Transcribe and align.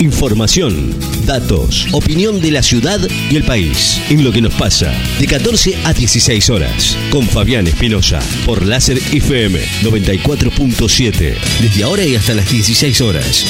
Información, 0.00 0.94
datos, 1.26 1.88
opinión 1.92 2.40
de 2.40 2.52
la 2.52 2.62
ciudad 2.62 3.00
y 3.30 3.34
el 3.34 3.42
país. 3.42 4.00
En 4.10 4.22
lo 4.22 4.30
que 4.30 4.40
nos 4.40 4.54
pasa. 4.54 4.92
De 5.18 5.26
14 5.26 5.76
a 5.84 5.92
16 5.92 6.50
horas. 6.50 6.96
Con 7.10 7.26
Fabián 7.26 7.66
Espinosa. 7.66 8.20
Por 8.46 8.64
Láser 8.64 8.98
FM 8.98 9.58
94.7. 9.82 11.34
Desde 11.60 11.82
ahora 11.82 12.04
y 12.04 12.14
hasta 12.14 12.34
las 12.34 12.48
16 12.48 13.00
horas. 13.00 13.44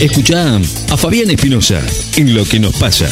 Escucha 0.00 0.56
a 0.56 0.96
Fabián 0.96 1.30
Espinosa. 1.30 1.82
En 2.16 2.34
lo 2.34 2.44
que 2.44 2.60
nos 2.60 2.76
pasa. 2.76 3.08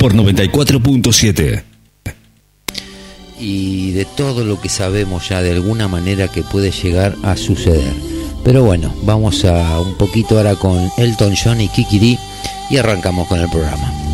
Por 0.00 0.14
94.7 0.14 1.62
y 3.38 3.92
de 3.92 4.06
todo 4.06 4.44
lo 4.44 4.58
que 4.58 4.70
sabemos 4.70 5.28
ya 5.28 5.42
de 5.42 5.52
alguna 5.52 5.88
manera 5.88 6.28
que 6.28 6.42
puede 6.42 6.70
llegar 6.70 7.14
a 7.22 7.36
suceder. 7.36 8.15
Pero 8.46 8.62
bueno, 8.62 8.94
vamos 9.02 9.44
a 9.44 9.80
un 9.80 9.94
poquito 9.94 10.36
ahora 10.36 10.54
con 10.54 10.78
Elton 10.98 11.34
John 11.36 11.60
y 11.60 11.66
Kikiri 11.66 12.16
y 12.70 12.76
arrancamos 12.76 13.26
con 13.26 13.40
el 13.40 13.50
programa. 13.50 14.05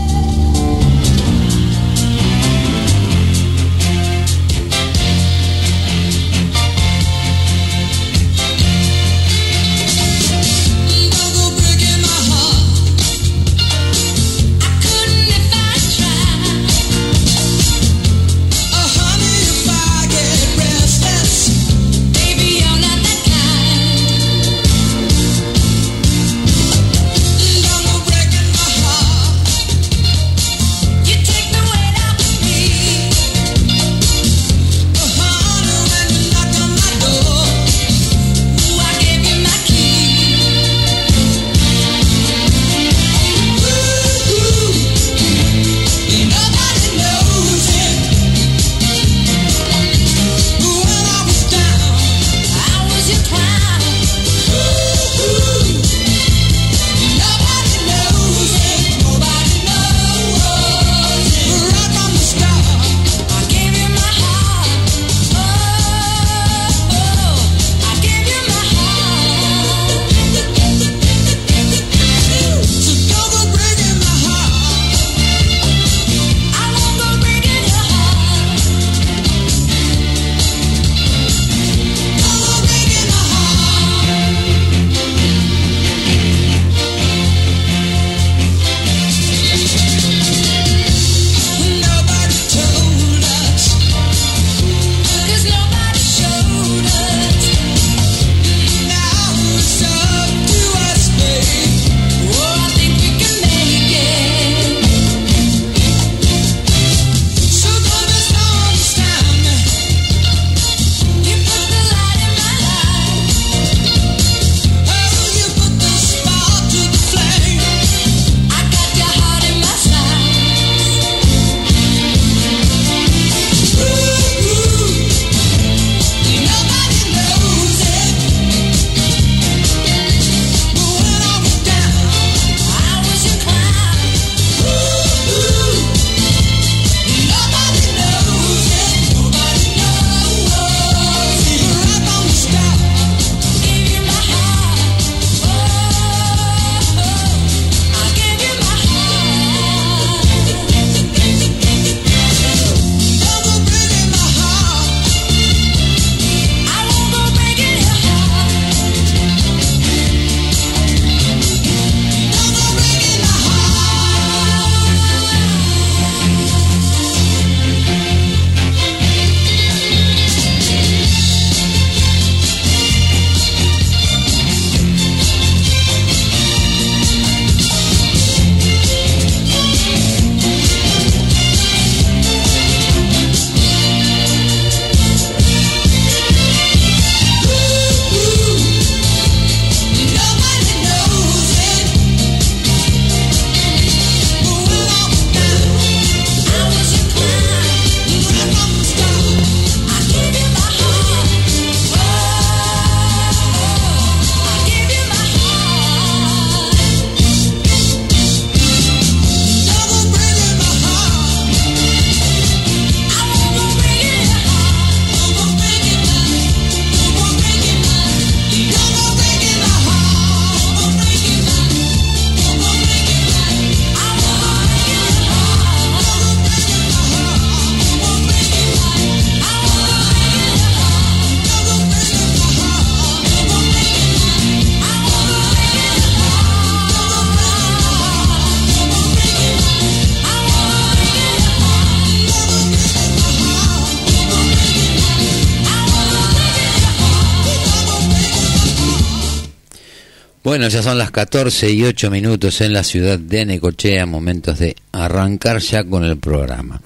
Bueno, 250.63 250.75
ya 250.75 250.83
son 250.85 250.97
las 250.97 251.11
14 251.11 251.73
y 251.73 251.83
8 251.83 252.09
minutos 252.09 252.61
en 252.61 252.73
la 252.73 252.85
ciudad 252.85 253.19
de 253.19 253.45
Necochea, 253.45 254.07
momentos 254.07 254.61
de 254.61 254.77
arrancar 254.93 255.59
ya 255.59 255.83
con 255.83 256.05
el 256.05 256.19
programa. 256.19 256.81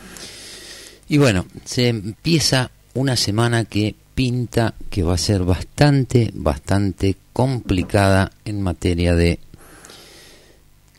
Y 1.11 1.19
bueno, 1.19 1.45
se 1.67 1.89
empieza 1.89 2.71
una 2.95 3.17
semana 3.17 3.67
que 3.67 3.95
pinta 4.15 4.73
que 4.89 5.03
va 5.03 5.13
a 5.13 5.19
ser 5.19 5.43
bastante, 5.43 6.31
bastante 6.33 7.17
complicada 7.35 8.33
en 8.47 8.63
materia 8.63 9.15
de 9.15 9.41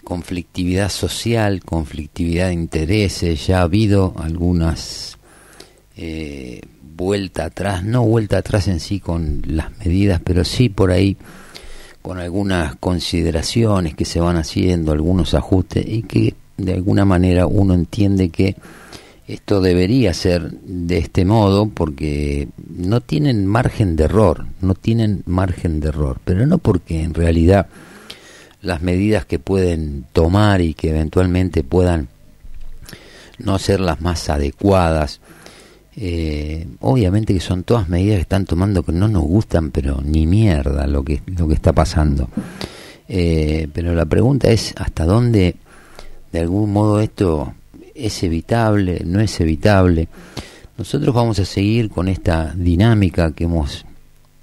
conflictividad 0.04 0.90
social, 0.90 1.64
conflictividad 1.64 2.50
de 2.50 2.54
intereses, 2.54 3.48
ya 3.48 3.62
ha 3.62 3.64
habido 3.64 4.14
algunas 4.20 5.18
eh, 5.96 6.62
vuelta 6.96 7.46
atrás, 7.46 7.84
no 7.84 8.04
vuelta 8.04 8.38
atrás 8.38 8.68
en 8.68 8.80
sí 8.80 9.00
con 9.00 9.42
las 9.48 9.76
medidas, 9.80 10.22
pero 10.24 10.44
sí 10.44 10.70
por 10.70 10.92
ahí 10.92 11.18
con 12.02 12.20
algunas 12.20 12.76
consideraciones 12.76 13.96
que 13.96 14.06
se 14.06 14.20
van 14.20 14.38
haciendo, 14.38 14.92
algunos 14.92 15.34
ajustes 15.34 15.86
y 15.88 16.04
que 16.04 16.36
de 16.58 16.74
alguna 16.74 17.06
manera 17.06 17.46
uno 17.48 17.74
entiende 17.74 18.30
que 18.30 18.56
esto 19.28 19.60
debería 19.60 20.14
ser 20.14 20.52
de 20.52 21.00
este 21.00 21.26
modo 21.26 21.68
porque 21.68 22.48
no 22.70 23.02
tienen 23.02 23.46
margen 23.46 23.98
de 23.98 24.06
error, 24.06 24.46
no 24.62 24.74
tienen 24.74 25.24
margen 25.26 25.82
de 25.82 25.90
error, 25.90 26.20
pero 26.24 26.48
no 26.48 26.60
porque 26.60 27.04
en 27.04 27.14
realidad 27.14 27.68
las 28.62 28.82
medidas 28.82 29.26
que 29.26 29.38
pueden 29.38 30.06
tomar 30.14 30.62
y 30.62 30.74
que 30.74 30.90
eventualmente 30.92 31.64
puedan 31.64 32.08
no 33.38 33.60
ser 33.60 33.82
las 33.82 34.02
más 34.02 34.30
adecuadas. 34.30 35.20
Eh, 36.00 36.68
obviamente 36.82 37.34
que 37.34 37.40
son 37.40 37.64
todas 37.64 37.90
medidas 37.90 38.18
que 38.18 38.22
están 38.22 38.46
tomando 38.46 38.84
que 38.84 38.92
no 38.92 39.08
nos 39.08 39.24
gustan, 39.24 39.72
pero 39.72 40.00
ni 40.04 40.28
mierda 40.28 40.86
lo 40.86 41.04
que, 41.04 41.22
lo 41.26 41.48
que 41.48 41.56
está 41.56 41.74
pasando. 41.74 42.30
Eh, 43.10 43.68
pero 43.74 43.96
la 43.96 44.06
pregunta 44.06 44.50
es 44.50 44.76
hasta 44.78 45.06
dónde 45.06 45.56
de 46.32 46.40
algún 46.40 46.72
modo 46.72 47.00
esto 47.00 47.54
es 47.96 48.22
evitable, 48.22 49.02
no 49.06 49.20
es 49.22 49.40
evitable. 49.40 50.08
Nosotros 50.78 51.16
vamos 51.16 51.40
a 51.40 51.46
seguir 51.46 51.90
con 51.90 52.08
esta 52.08 52.54
dinámica 52.56 53.32
que 53.32 53.46
hemos 53.46 53.86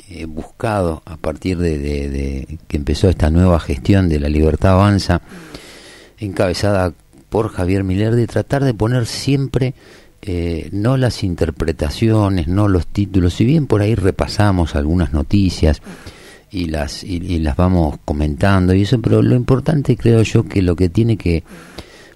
eh, 0.08 0.24
buscado 0.24 1.02
a 1.04 1.16
partir 1.16 1.58
de, 1.58 2.58
que 2.66 2.76
empezó 2.76 3.08
esta 3.08 3.30
nueva 3.30 3.60
gestión 3.60 4.08
de 4.08 4.18
la 4.18 4.28
libertad 4.28 4.72
avanza, 4.72 5.22
encabezada 6.18 6.92
por 7.28 7.50
Javier 7.50 7.84
Miller, 7.84 8.16
de 8.16 8.26
tratar 8.26 8.64
de 8.64 8.74
poner 8.74 9.06
siempre 9.06 9.74
eh, 10.26 10.68
no 10.72 10.96
las 10.96 11.22
interpretaciones, 11.22 12.48
no 12.48 12.68
los 12.68 12.86
títulos, 12.86 13.34
si 13.34 13.44
bien 13.44 13.66
por 13.66 13.82
ahí 13.82 13.94
repasamos 13.94 14.74
algunas 14.74 15.12
noticias 15.12 15.82
y 16.50 16.66
las, 16.66 17.04
y 17.04 17.38
las 17.40 17.56
vamos 17.56 17.98
comentando 18.04 18.72
y 18.74 18.82
eso, 18.82 19.00
pero 19.00 19.20
lo 19.20 19.34
importante 19.34 19.96
creo 19.96 20.22
yo 20.22 20.44
que 20.44 20.62
lo 20.62 20.76
que 20.76 20.88
tiene 20.88 21.16
que 21.16 21.44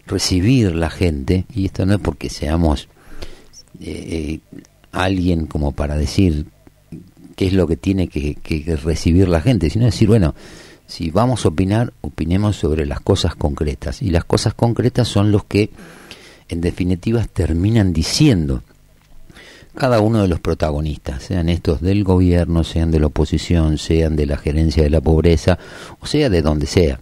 recibir 0.06 0.74
la 0.74 0.90
gente, 0.90 1.44
y 1.54 1.66
esto 1.66 1.84
no 1.86 1.94
es 1.94 2.00
porque 2.00 2.30
seamos 2.30 2.88
eh, 3.80 4.40
alguien 4.92 5.46
como 5.46 5.72
para 5.72 5.96
decir 5.96 6.46
qué 7.36 7.46
es 7.46 7.52
lo 7.52 7.66
que 7.66 7.76
tiene 7.76 8.08
que, 8.08 8.36
recibir 8.82 9.28
la 9.28 9.40
gente, 9.40 9.70
sino 9.70 9.84
decir, 9.84 10.08
bueno, 10.08 10.34
si 10.86 11.10
vamos 11.10 11.44
a 11.44 11.48
opinar, 11.48 11.92
opinemos 12.00 12.56
sobre 12.56 12.86
las 12.86 13.00
cosas 13.00 13.36
concretas. 13.36 14.02
Y 14.02 14.10
las 14.10 14.24
cosas 14.24 14.54
concretas 14.54 15.06
son 15.06 15.30
los 15.30 15.44
que, 15.44 15.70
en 16.48 16.60
definitiva, 16.60 17.24
terminan 17.24 17.92
diciendo 17.92 18.62
cada 19.74 20.00
uno 20.00 20.22
de 20.22 20.28
los 20.28 20.40
protagonistas, 20.40 21.22
sean 21.22 21.48
estos 21.48 21.80
del 21.80 22.02
gobierno, 22.02 22.64
sean 22.64 22.90
de 22.90 22.98
la 22.98 23.06
oposición, 23.06 23.78
sean 23.78 24.16
de 24.16 24.26
la 24.26 24.36
gerencia 24.36 24.82
de 24.82 24.90
la 24.90 25.00
pobreza, 25.00 25.56
o 26.00 26.06
sea 26.06 26.28
de 26.28 26.42
donde 26.42 26.66
sea. 26.66 27.00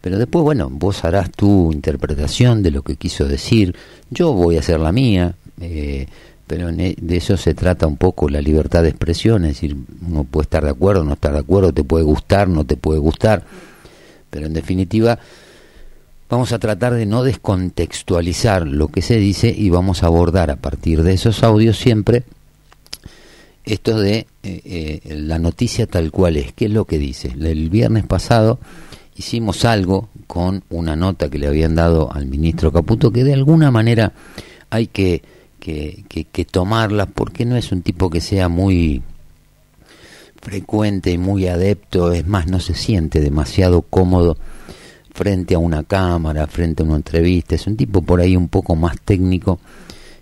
Pero 0.00 0.18
después, 0.18 0.44
bueno, 0.44 0.68
vos 0.70 1.04
harás 1.04 1.32
tu 1.32 1.72
interpretación 1.72 2.62
de 2.62 2.70
lo 2.70 2.82
que 2.82 2.96
quiso 2.96 3.26
decir, 3.26 3.74
yo 4.10 4.32
voy 4.32 4.56
a 4.56 4.60
hacer 4.60 4.78
la 4.78 4.92
mía, 4.92 5.34
eh, 5.60 6.06
pero 6.46 6.68
e, 6.68 6.94
de 7.00 7.16
eso 7.16 7.36
se 7.36 7.54
trata 7.54 7.86
un 7.86 7.96
poco 7.96 8.28
la 8.28 8.40
libertad 8.40 8.82
de 8.82 8.90
expresión, 8.90 9.44
es 9.44 9.54
decir, 9.54 9.76
uno 10.06 10.22
puede 10.24 10.44
estar 10.44 10.62
de 10.62 10.70
acuerdo, 10.70 11.02
no 11.02 11.14
estar 11.14 11.32
de 11.32 11.40
acuerdo, 11.40 11.72
te 11.72 11.82
puede 11.82 12.04
gustar, 12.04 12.48
no 12.48 12.64
te 12.64 12.76
puede 12.76 13.00
gustar, 13.00 13.44
pero 14.30 14.46
en 14.46 14.52
definitiva 14.52 15.18
vamos 16.34 16.52
a 16.52 16.58
tratar 16.58 16.94
de 16.94 17.06
no 17.06 17.22
descontextualizar 17.22 18.66
lo 18.66 18.88
que 18.88 19.02
se 19.02 19.18
dice 19.18 19.54
y 19.56 19.70
vamos 19.70 20.02
a 20.02 20.06
abordar 20.06 20.50
a 20.50 20.56
partir 20.56 21.04
de 21.04 21.12
esos 21.12 21.44
audios 21.44 21.78
siempre 21.78 22.24
esto 23.64 24.00
de 24.00 24.26
eh, 24.42 24.60
eh, 24.64 25.14
la 25.14 25.38
noticia 25.38 25.86
tal 25.86 26.10
cual 26.10 26.36
es, 26.36 26.52
qué 26.52 26.64
es 26.64 26.72
lo 26.72 26.86
que 26.86 26.98
dice. 26.98 27.32
El 27.40 27.70
viernes 27.70 28.04
pasado 28.04 28.58
hicimos 29.16 29.64
algo 29.64 30.08
con 30.26 30.64
una 30.70 30.96
nota 30.96 31.30
que 31.30 31.38
le 31.38 31.46
habían 31.46 31.76
dado 31.76 32.12
al 32.12 32.26
ministro 32.26 32.72
Caputo 32.72 33.12
que 33.12 33.22
de 33.22 33.34
alguna 33.34 33.70
manera 33.70 34.12
hay 34.70 34.88
que, 34.88 35.22
que, 35.60 36.04
que, 36.08 36.44
tomarla 36.44 37.06
porque 37.06 37.44
no 37.44 37.56
es 37.56 37.70
un 37.70 37.82
tipo 37.82 38.10
que 38.10 38.20
sea 38.20 38.48
muy 38.48 39.04
frecuente 40.42 41.12
y 41.12 41.16
muy 41.18 41.46
adepto, 41.46 42.12
es 42.12 42.26
más, 42.26 42.48
no 42.48 42.58
se 42.58 42.74
siente 42.74 43.20
demasiado 43.20 43.82
cómodo 43.82 44.36
frente 45.14 45.54
a 45.54 45.58
una 45.58 45.84
cámara, 45.84 46.46
frente 46.48 46.82
a 46.82 46.86
una 46.86 46.96
entrevista, 46.96 47.54
es 47.54 47.66
un 47.66 47.76
tipo 47.76 48.02
por 48.02 48.20
ahí 48.20 48.36
un 48.36 48.48
poco 48.48 48.74
más 48.74 49.00
técnico 49.00 49.60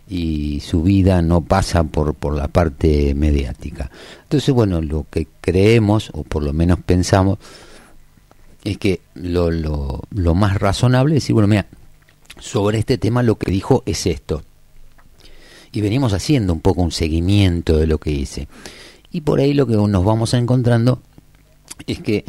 y 0.07 0.61
su 0.61 0.83
vida 0.83 1.23
no 1.23 1.41
pasa 1.41 1.83
por, 1.85 2.15
por 2.15 2.37
la 2.37 2.49
parte 2.49 3.15
mediática. 3.15 3.91
Entonces, 4.25 4.55
bueno, 4.55 4.83
lo 4.83 5.07
que 5.11 5.27
creemos, 5.41 6.11
o 6.13 6.23
por 6.23 6.43
lo 6.43 6.53
menos 6.53 6.79
pensamos, 6.85 7.39
es 8.65 8.77
que 8.77 9.01
lo, 9.15 9.51
lo, 9.51 10.03
lo 10.11 10.35
más 10.35 10.61
razonable 10.61 11.17
es 11.17 11.23
decir, 11.23 11.33
bueno, 11.33 11.49
mira, 11.49 11.67
sobre 12.39 12.79
este 12.79 12.99
tema 12.99 13.23
lo 13.23 13.39
que 13.39 13.51
dijo 13.51 13.83
es 13.87 14.07
esto. 14.07 14.43
Y 15.73 15.81
venimos 15.81 16.13
haciendo 16.13 16.53
un 16.53 16.61
poco 16.61 16.83
un 16.83 16.93
seguimiento 16.93 17.79
de 17.79 17.87
lo 17.87 17.97
que 17.97 18.11
dice. 18.11 18.47
Y 19.11 19.23
por 19.23 19.41
ahí 19.41 19.55
lo 19.55 19.67
que 19.67 19.75
nos 19.75 20.05
vamos 20.05 20.35
encontrando 20.35 21.01
es 21.87 22.01
que 22.01 22.27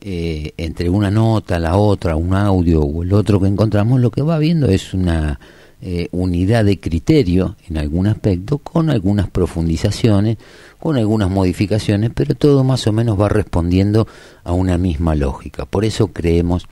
eh, 0.00 0.52
entre 0.56 0.88
una 0.88 1.10
nota, 1.10 1.58
la 1.58 1.76
otra, 1.76 2.16
un 2.16 2.34
audio 2.34 2.80
o 2.80 3.02
el 3.02 3.12
otro 3.12 3.40
que 3.40 3.48
encontramos, 3.48 4.00
lo 4.00 4.10
que 4.10 4.22
va 4.22 4.38
viendo 4.38 4.68
es 4.68 4.94
una 4.94 5.38
eh, 5.82 6.08
unidad 6.12 6.64
de 6.64 6.78
criterio 6.78 7.56
en 7.68 7.78
algún 7.78 8.06
aspecto, 8.06 8.58
con 8.58 8.90
algunas 8.90 9.30
profundizaciones, 9.30 10.38
con 10.78 10.96
algunas 10.96 11.30
modificaciones, 11.30 12.10
pero 12.14 12.34
todo 12.34 12.64
más 12.64 12.86
o 12.86 12.92
menos 12.92 13.20
va 13.20 13.28
respondiendo 13.28 14.06
a 14.44 14.52
una 14.52 14.78
misma 14.78 15.14
lógica. 15.14 15.66
Por 15.66 15.84
eso 15.84 16.08
creemos 16.08 16.66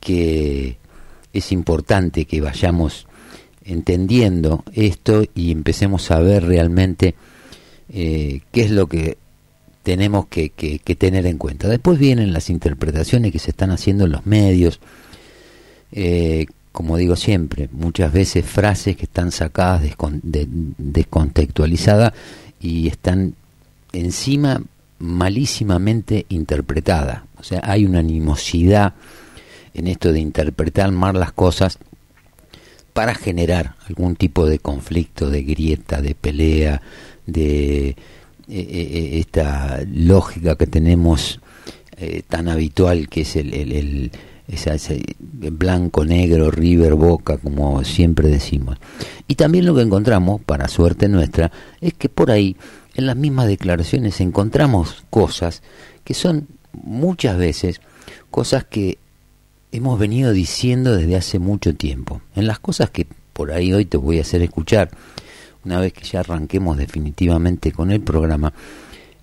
que 0.00 0.78
es 1.32 1.52
importante 1.52 2.26
que 2.26 2.40
vayamos 2.40 3.06
entendiendo 3.64 4.64
esto 4.72 5.24
y 5.34 5.50
empecemos 5.50 6.10
a 6.10 6.18
ver 6.20 6.44
realmente 6.44 7.14
eh, 7.88 8.40
qué 8.52 8.62
es 8.62 8.70
lo 8.70 8.86
que 8.86 9.18
tenemos 9.84 10.26
que, 10.26 10.48
que, 10.48 10.96
tener 10.96 11.26
en 11.26 11.36
cuenta. 11.36 11.68
Después 11.68 11.98
vienen 11.98 12.32
las 12.32 12.48
interpretaciones 12.48 13.30
que 13.30 13.38
se 13.38 13.50
están 13.50 13.70
haciendo 13.70 14.06
en 14.06 14.12
los 14.12 14.24
medios, 14.24 14.80
eh, 15.92 16.46
como 16.72 16.96
digo 16.96 17.16
siempre, 17.16 17.68
muchas 17.70 18.10
veces 18.10 18.46
frases 18.46 18.96
que 18.96 19.04
están 19.04 19.30
sacadas, 19.30 19.82
descontextualizadas 20.78 22.14
y 22.60 22.88
están 22.88 23.34
encima 23.92 24.62
malísimamente 24.98 26.24
interpretadas. 26.30 27.20
O 27.38 27.42
sea, 27.42 27.60
hay 27.62 27.84
una 27.84 27.98
animosidad 27.98 28.94
en 29.74 29.86
esto 29.86 30.14
de 30.14 30.20
interpretar 30.20 30.90
mal 30.92 31.20
las 31.20 31.32
cosas 31.32 31.78
para 32.94 33.14
generar 33.14 33.74
algún 33.86 34.16
tipo 34.16 34.46
de 34.46 34.60
conflicto, 34.60 35.28
de 35.28 35.42
grieta, 35.42 36.00
de 36.00 36.14
pelea, 36.14 36.80
de 37.26 37.96
eh, 38.48 38.58
eh, 38.58 38.88
eh, 38.92 39.18
esta 39.18 39.80
lógica 39.90 40.56
que 40.56 40.66
tenemos 40.66 41.40
tan 42.28 42.48
habitual 42.48 43.08
que 43.08 43.20
es 43.20 43.36
el, 43.36 43.54
el 43.54 44.10
ese 44.48 45.02
blanco, 45.20 46.04
negro, 46.04 46.50
river, 46.50 46.94
boca, 46.94 47.38
como 47.38 47.82
siempre 47.84 48.28
decimos. 48.28 48.78
Y 49.28 49.36
también 49.36 49.64
lo 49.64 49.74
que 49.74 49.82
encontramos, 49.82 50.42
para 50.42 50.68
suerte 50.68 51.08
nuestra, 51.08 51.52
es 51.80 51.94
que 51.94 52.08
por 52.08 52.30
ahí, 52.30 52.56
en 52.94 53.06
las 53.06 53.16
mismas 53.16 53.46
declaraciones, 53.46 54.20
encontramos 54.20 55.04
cosas 55.08 55.62
que 56.02 56.14
son 56.14 56.48
muchas 56.72 57.38
veces 57.38 57.80
cosas 58.30 58.64
que 58.64 58.98
hemos 59.72 59.98
venido 59.98 60.32
diciendo 60.32 60.94
desde 60.94 61.16
hace 61.16 61.38
mucho 61.38 61.74
tiempo. 61.74 62.20
En 62.34 62.46
las 62.46 62.58
cosas 62.58 62.90
que 62.90 63.06
por 63.32 63.52
ahí 63.52 63.72
hoy 63.72 63.84
te 63.84 63.96
voy 63.96 64.18
a 64.18 64.22
hacer 64.22 64.42
escuchar, 64.42 64.90
una 65.64 65.80
vez 65.80 65.92
que 65.92 66.04
ya 66.04 66.20
arranquemos 66.20 66.76
definitivamente 66.76 67.72
con 67.72 67.90
el 67.90 68.00
programa, 68.00 68.52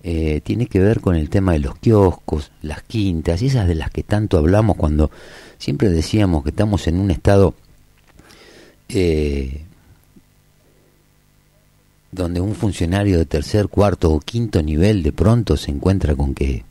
eh, 0.02 0.40
tiene 0.42 0.66
que 0.66 0.80
ver 0.80 1.00
con 1.00 1.14
el 1.14 1.30
tema 1.30 1.52
de 1.52 1.60
los 1.60 1.76
kioscos, 1.76 2.50
las 2.62 2.82
quintas, 2.82 3.40
y 3.42 3.46
esas 3.46 3.68
de 3.68 3.76
las 3.76 3.90
que 3.90 4.02
tanto 4.02 4.38
hablamos 4.38 4.76
cuando 4.76 5.10
siempre 5.58 5.88
decíamos 5.88 6.42
que 6.42 6.50
estamos 6.50 6.86
en 6.88 6.98
un 6.98 7.10
estado 7.10 7.54
eh, 8.88 9.62
donde 12.10 12.40
un 12.40 12.54
funcionario 12.54 13.18
de 13.18 13.26
tercer, 13.26 13.68
cuarto 13.68 14.10
o 14.10 14.20
quinto 14.20 14.62
nivel 14.62 15.02
de 15.02 15.12
pronto 15.12 15.56
se 15.56 15.70
encuentra 15.70 16.14
con 16.14 16.34
que 16.34 16.64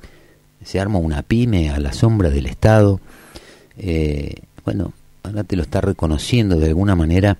se 0.63 0.79
arma 0.79 0.99
una 0.99 1.23
pyme 1.23 1.71
a 1.71 1.79
la 1.79 1.93
sombra 1.93 2.29
del 2.29 2.45
Estado. 2.45 2.99
Eh, 3.77 4.35
bueno, 4.63 4.93
ahora 5.23 5.43
te 5.43 5.55
lo 5.55 5.63
está 5.63 5.81
reconociendo 5.81 6.59
de 6.59 6.67
alguna 6.67 6.95
manera 6.95 7.37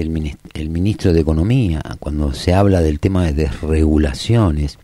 el, 0.00 0.36
el 0.54 0.68
ministro 0.70 1.12
de 1.12 1.20
Economía 1.20 1.82
cuando 1.98 2.32
se 2.32 2.52
habla 2.52 2.82
del 2.82 3.00
tema 3.00 3.24
de 3.24 3.32
desregulaciones 3.32 4.78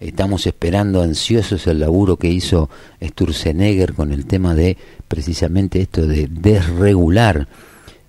estamos 0.00 0.46
esperando 0.46 1.02
ansiosos 1.02 1.66
el 1.66 1.80
laburo 1.80 2.16
que 2.16 2.28
hizo 2.28 2.70
Sturzenegger 3.02 3.92
con 3.92 4.12
el 4.12 4.24
tema 4.24 4.54
de 4.54 4.78
precisamente 5.06 5.82
esto 5.82 6.06
de 6.06 6.26
desregular. 6.26 7.46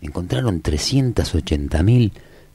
Encontraron 0.01 0.61
380 0.61 1.83
mil 1.83 2.13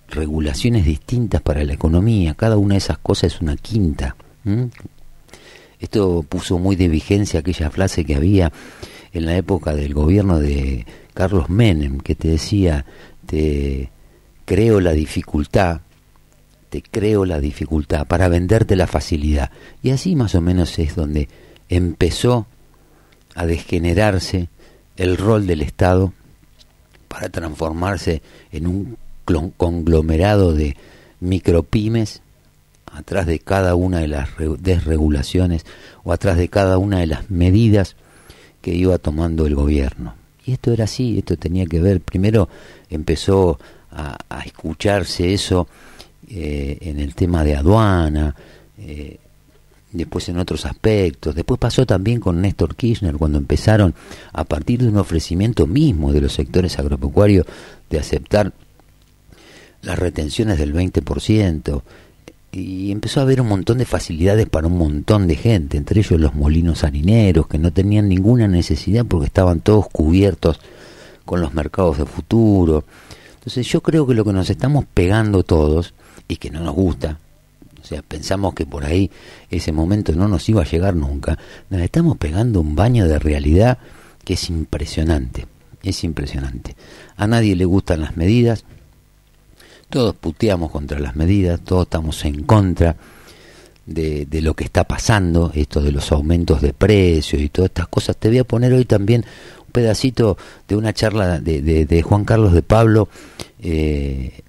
regulaciones 0.08 0.86
distintas 0.86 1.42
para 1.42 1.64
la 1.64 1.74
economía, 1.74 2.34
cada 2.34 2.56
una 2.56 2.74
de 2.74 2.78
esas 2.78 2.98
cosas 2.98 3.34
es 3.34 3.40
una 3.40 3.56
quinta. 3.56 4.16
Esto 5.78 6.24
puso 6.26 6.58
muy 6.58 6.74
de 6.76 6.88
vigencia 6.88 7.40
aquella 7.40 7.70
frase 7.70 8.04
que 8.04 8.14
había 8.14 8.52
en 9.12 9.26
la 9.26 9.36
época 9.36 9.74
del 9.74 9.92
gobierno 9.92 10.38
de 10.38 10.86
Carlos 11.12 11.48
Menem, 11.50 12.00
que 12.00 12.14
te 12.14 12.28
decía, 12.28 12.84
te 13.26 13.90
creo 14.44 14.80
la 14.80 14.92
dificultad, 14.92 15.80
te 16.70 16.82
creo 16.82 17.24
la 17.24 17.40
dificultad 17.40 18.06
para 18.06 18.28
venderte 18.28 18.76
la 18.76 18.86
facilidad. 18.86 19.50
Y 19.82 19.90
así 19.90 20.16
más 20.16 20.34
o 20.34 20.40
menos 20.40 20.78
es 20.78 20.94
donde 20.94 21.28
empezó 21.68 22.46
a 23.34 23.46
degenerarse 23.46 24.48
el 24.96 25.16
rol 25.16 25.46
del 25.46 25.62
Estado 25.62 26.12
para 27.08 27.28
transformarse 27.28 28.22
en 28.52 28.66
un 28.66 28.96
conglomerado 29.56 30.54
de 30.54 30.76
micropymes 31.20 32.22
atrás 32.92 33.26
de 33.26 33.38
cada 33.38 33.74
una 33.74 33.98
de 33.98 34.08
las 34.08 34.30
desregulaciones 34.58 35.66
o 36.04 36.12
atrás 36.12 36.36
de 36.36 36.48
cada 36.48 36.78
una 36.78 37.00
de 37.00 37.06
las 37.06 37.30
medidas 37.30 37.96
que 38.62 38.74
iba 38.74 38.98
tomando 38.98 39.46
el 39.46 39.54
gobierno. 39.54 40.14
Y 40.46 40.52
esto 40.52 40.72
era 40.72 40.84
así, 40.84 41.18
esto 41.18 41.36
tenía 41.36 41.66
que 41.66 41.80
ver, 41.80 42.00
primero 42.00 42.48
empezó 42.88 43.58
a, 43.90 44.16
escucharse 44.44 45.32
eso 45.32 45.66
eh, 46.28 46.78
en 46.82 47.00
el 47.00 47.14
tema 47.14 47.42
de 47.42 47.56
aduana, 47.56 48.34
eh, 48.78 49.18
después 49.92 50.28
en 50.28 50.38
otros 50.38 50.66
aspectos, 50.66 51.34
después 51.34 51.58
pasó 51.58 51.86
también 51.86 52.20
con 52.20 52.40
Néstor 52.40 52.76
Kirchner 52.76 53.16
cuando 53.16 53.38
empezaron 53.38 53.94
a 54.32 54.44
partir 54.44 54.82
de 54.82 54.88
un 54.88 54.98
ofrecimiento 54.98 55.66
mismo 55.66 56.12
de 56.12 56.20
los 56.20 56.34
sectores 56.34 56.78
agropecuarios 56.78 57.46
de 57.90 57.98
aceptar 57.98 58.52
las 59.82 59.98
retenciones 59.98 60.58
del 60.58 60.74
20%, 60.74 61.82
y 62.58 62.90
empezó 62.90 63.20
a 63.20 63.24
haber 63.24 63.42
un 63.42 63.48
montón 63.48 63.76
de 63.76 63.84
facilidades 63.84 64.48
para 64.48 64.66
un 64.66 64.78
montón 64.78 65.26
de 65.26 65.36
gente, 65.36 65.76
entre 65.76 66.00
ellos 66.00 66.18
los 66.18 66.34
molinos 66.34 66.84
harineros, 66.84 67.48
que 67.48 67.58
no 67.58 67.70
tenían 67.70 68.08
ninguna 68.08 68.48
necesidad 68.48 69.04
porque 69.04 69.26
estaban 69.26 69.60
todos 69.60 69.88
cubiertos 69.88 70.58
con 71.26 71.42
los 71.42 71.52
mercados 71.52 71.98
de 71.98 72.06
futuro. 72.06 72.84
Entonces 73.34 73.66
yo 73.66 73.82
creo 73.82 74.06
que 74.06 74.14
lo 74.14 74.24
que 74.24 74.32
nos 74.32 74.48
estamos 74.48 74.86
pegando 74.94 75.42
todos, 75.42 75.92
y 76.28 76.36
que 76.36 76.50
no 76.50 76.60
nos 76.60 76.74
gusta, 76.74 77.18
o 77.80 77.84
sea, 77.84 78.00
pensamos 78.02 78.54
que 78.54 78.64
por 78.64 78.84
ahí 78.84 79.10
ese 79.50 79.70
momento 79.70 80.12
no 80.12 80.26
nos 80.26 80.48
iba 80.48 80.62
a 80.62 80.66
llegar 80.66 80.96
nunca, 80.96 81.38
nos 81.68 81.82
estamos 81.82 82.16
pegando 82.16 82.62
un 82.62 82.74
baño 82.74 83.06
de 83.06 83.18
realidad 83.18 83.78
que 84.24 84.32
es 84.32 84.48
impresionante, 84.48 85.46
es 85.82 86.02
impresionante. 86.04 86.74
A 87.16 87.26
nadie 87.26 87.54
le 87.54 87.66
gustan 87.66 88.00
las 88.00 88.16
medidas, 88.16 88.64
todos 89.88 90.14
puteamos 90.14 90.70
contra 90.70 90.98
las 90.98 91.16
medidas, 91.16 91.60
todos 91.60 91.84
estamos 91.84 92.24
en 92.24 92.42
contra 92.42 92.96
de, 93.86 94.26
lo 94.42 94.54
que 94.54 94.64
está 94.64 94.84
pasando, 94.84 95.52
esto 95.54 95.80
de 95.80 95.92
los 95.92 96.10
aumentos 96.12 96.60
de 96.60 96.72
precios 96.72 97.40
y 97.40 97.48
todas 97.48 97.70
estas 97.70 97.88
cosas. 97.88 98.16
Te 98.16 98.28
voy 98.28 98.38
a 98.38 98.44
poner 98.44 98.72
hoy 98.72 98.84
también 98.84 99.24
un 99.64 99.72
pedacito 99.72 100.36
de 100.66 100.76
una 100.76 100.92
charla 100.92 101.38
de, 101.38 101.60
de, 101.62 102.02
Juan 102.02 102.24
Carlos 102.24 102.52
de 102.52 102.62
Pablo, 102.62 103.08
eh, 103.60 104.40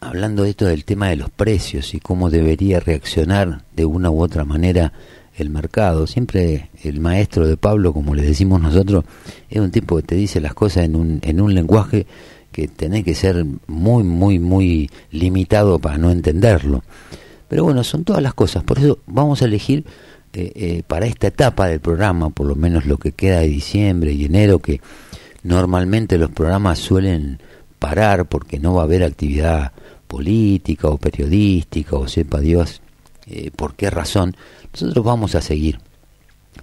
hablando 0.00 0.42
de 0.42 0.50
esto 0.50 0.66
del 0.66 0.84
tema 0.84 1.08
de 1.08 1.16
los 1.16 1.30
precios 1.30 1.94
y 1.94 2.00
cómo 2.00 2.30
debería 2.30 2.80
reaccionar 2.80 3.62
de 3.74 3.86
una 3.86 4.10
u 4.10 4.22
otra 4.22 4.44
manera 4.44 4.92
el 5.36 5.50
mercado. 5.50 6.06
Siempre 6.06 6.70
el 6.82 7.00
maestro 7.00 7.46
de 7.46 7.56
Pablo, 7.56 7.92
como 7.92 8.14
le 8.14 8.22
decimos 8.22 8.60
nosotros, 8.60 9.04
es 9.48 9.58
un 9.58 9.70
tipo 9.70 9.96
que 9.96 10.02
te 10.02 10.14
dice 10.14 10.40
las 10.40 10.54
cosas 10.54 10.84
en 10.84 10.96
un, 10.96 11.20
en 11.22 11.40
un 11.40 11.54
lenguaje 11.54 12.06
que 12.56 12.68
tenés 12.68 13.04
que 13.04 13.14
ser 13.14 13.44
muy, 13.66 14.02
muy, 14.02 14.38
muy 14.38 14.90
limitado 15.10 15.78
para 15.78 15.98
no 15.98 16.10
entenderlo. 16.10 16.82
Pero 17.48 17.64
bueno, 17.64 17.84
son 17.84 18.02
todas 18.02 18.22
las 18.22 18.32
cosas. 18.32 18.64
Por 18.64 18.78
eso 18.78 19.00
vamos 19.06 19.42
a 19.42 19.44
elegir 19.44 19.84
eh, 20.32 20.52
eh, 20.54 20.82
para 20.86 21.04
esta 21.04 21.26
etapa 21.26 21.66
del 21.68 21.80
programa, 21.80 22.30
por 22.30 22.46
lo 22.46 22.56
menos 22.56 22.86
lo 22.86 22.96
que 22.96 23.12
queda 23.12 23.40
de 23.40 23.48
diciembre 23.48 24.12
y 24.12 24.24
enero, 24.24 24.58
que 24.58 24.80
normalmente 25.42 26.16
los 26.16 26.30
programas 26.30 26.78
suelen 26.78 27.40
parar 27.78 28.24
porque 28.24 28.58
no 28.58 28.72
va 28.72 28.80
a 28.80 28.84
haber 28.84 29.02
actividad 29.02 29.72
política 30.08 30.88
o 30.88 30.96
periodística 30.96 31.94
o 31.96 32.08
sepa 32.08 32.40
Dios 32.40 32.80
eh, 33.26 33.50
por 33.54 33.74
qué 33.74 33.90
razón, 33.90 34.34
nosotros 34.72 35.04
vamos 35.04 35.34
a 35.34 35.42
seguir 35.42 35.78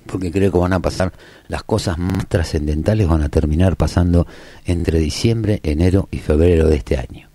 porque 0.06 0.32
creo 0.32 0.52
que 0.52 0.58
van 0.58 0.74
a 0.74 0.80
pasar 0.80 1.14
las 1.48 1.64
cosas 1.64 1.98
más 1.98 2.28
trascendentales 2.28 3.08
van 3.08 3.22
a 3.22 3.30
terminar 3.30 3.76
pasando 3.76 4.28
entre 4.66 5.00
diciembre, 5.00 5.60
enero 5.64 6.08
y 6.12 6.20
febrero 6.20 6.68
de 6.68 6.76
este 6.76 6.98
año. 6.98 7.30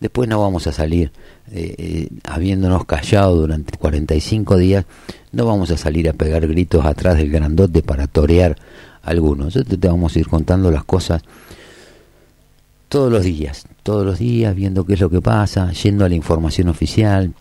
Después 0.00 0.28
no 0.28 0.40
vamos 0.40 0.66
a 0.66 0.72
salir, 0.72 1.10
eh, 1.50 1.74
eh, 1.76 2.08
habiéndonos 2.24 2.84
callado 2.84 3.34
durante 3.34 3.76
45 3.76 4.56
días, 4.56 4.84
no 5.32 5.44
vamos 5.44 5.70
a 5.70 5.76
salir 5.76 6.08
a 6.08 6.12
pegar 6.12 6.46
gritos 6.46 6.84
atrás 6.84 7.16
del 7.16 7.30
grandote 7.30 7.82
para 7.82 8.06
torear 8.06 8.56
algunos. 9.02 9.46
Nosotros 9.56 9.80
te 9.80 9.88
vamos 9.88 10.14
a 10.14 10.18
ir 10.20 10.28
contando 10.28 10.70
las 10.70 10.84
cosas 10.84 11.22
todos 12.88 13.10
los 13.12 13.24
días, 13.24 13.66
todos 13.82 14.06
los 14.06 14.18
días, 14.18 14.54
viendo 14.54 14.84
qué 14.84 14.94
es 14.94 15.00
lo 15.00 15.10
que 15.10 15.20
pasa, 15.20 15.72
yendo 15.72 16.04
a 16.04 16.08
la 16.08 16.14
información 16.14 16.68
oficial. 16.68 17.34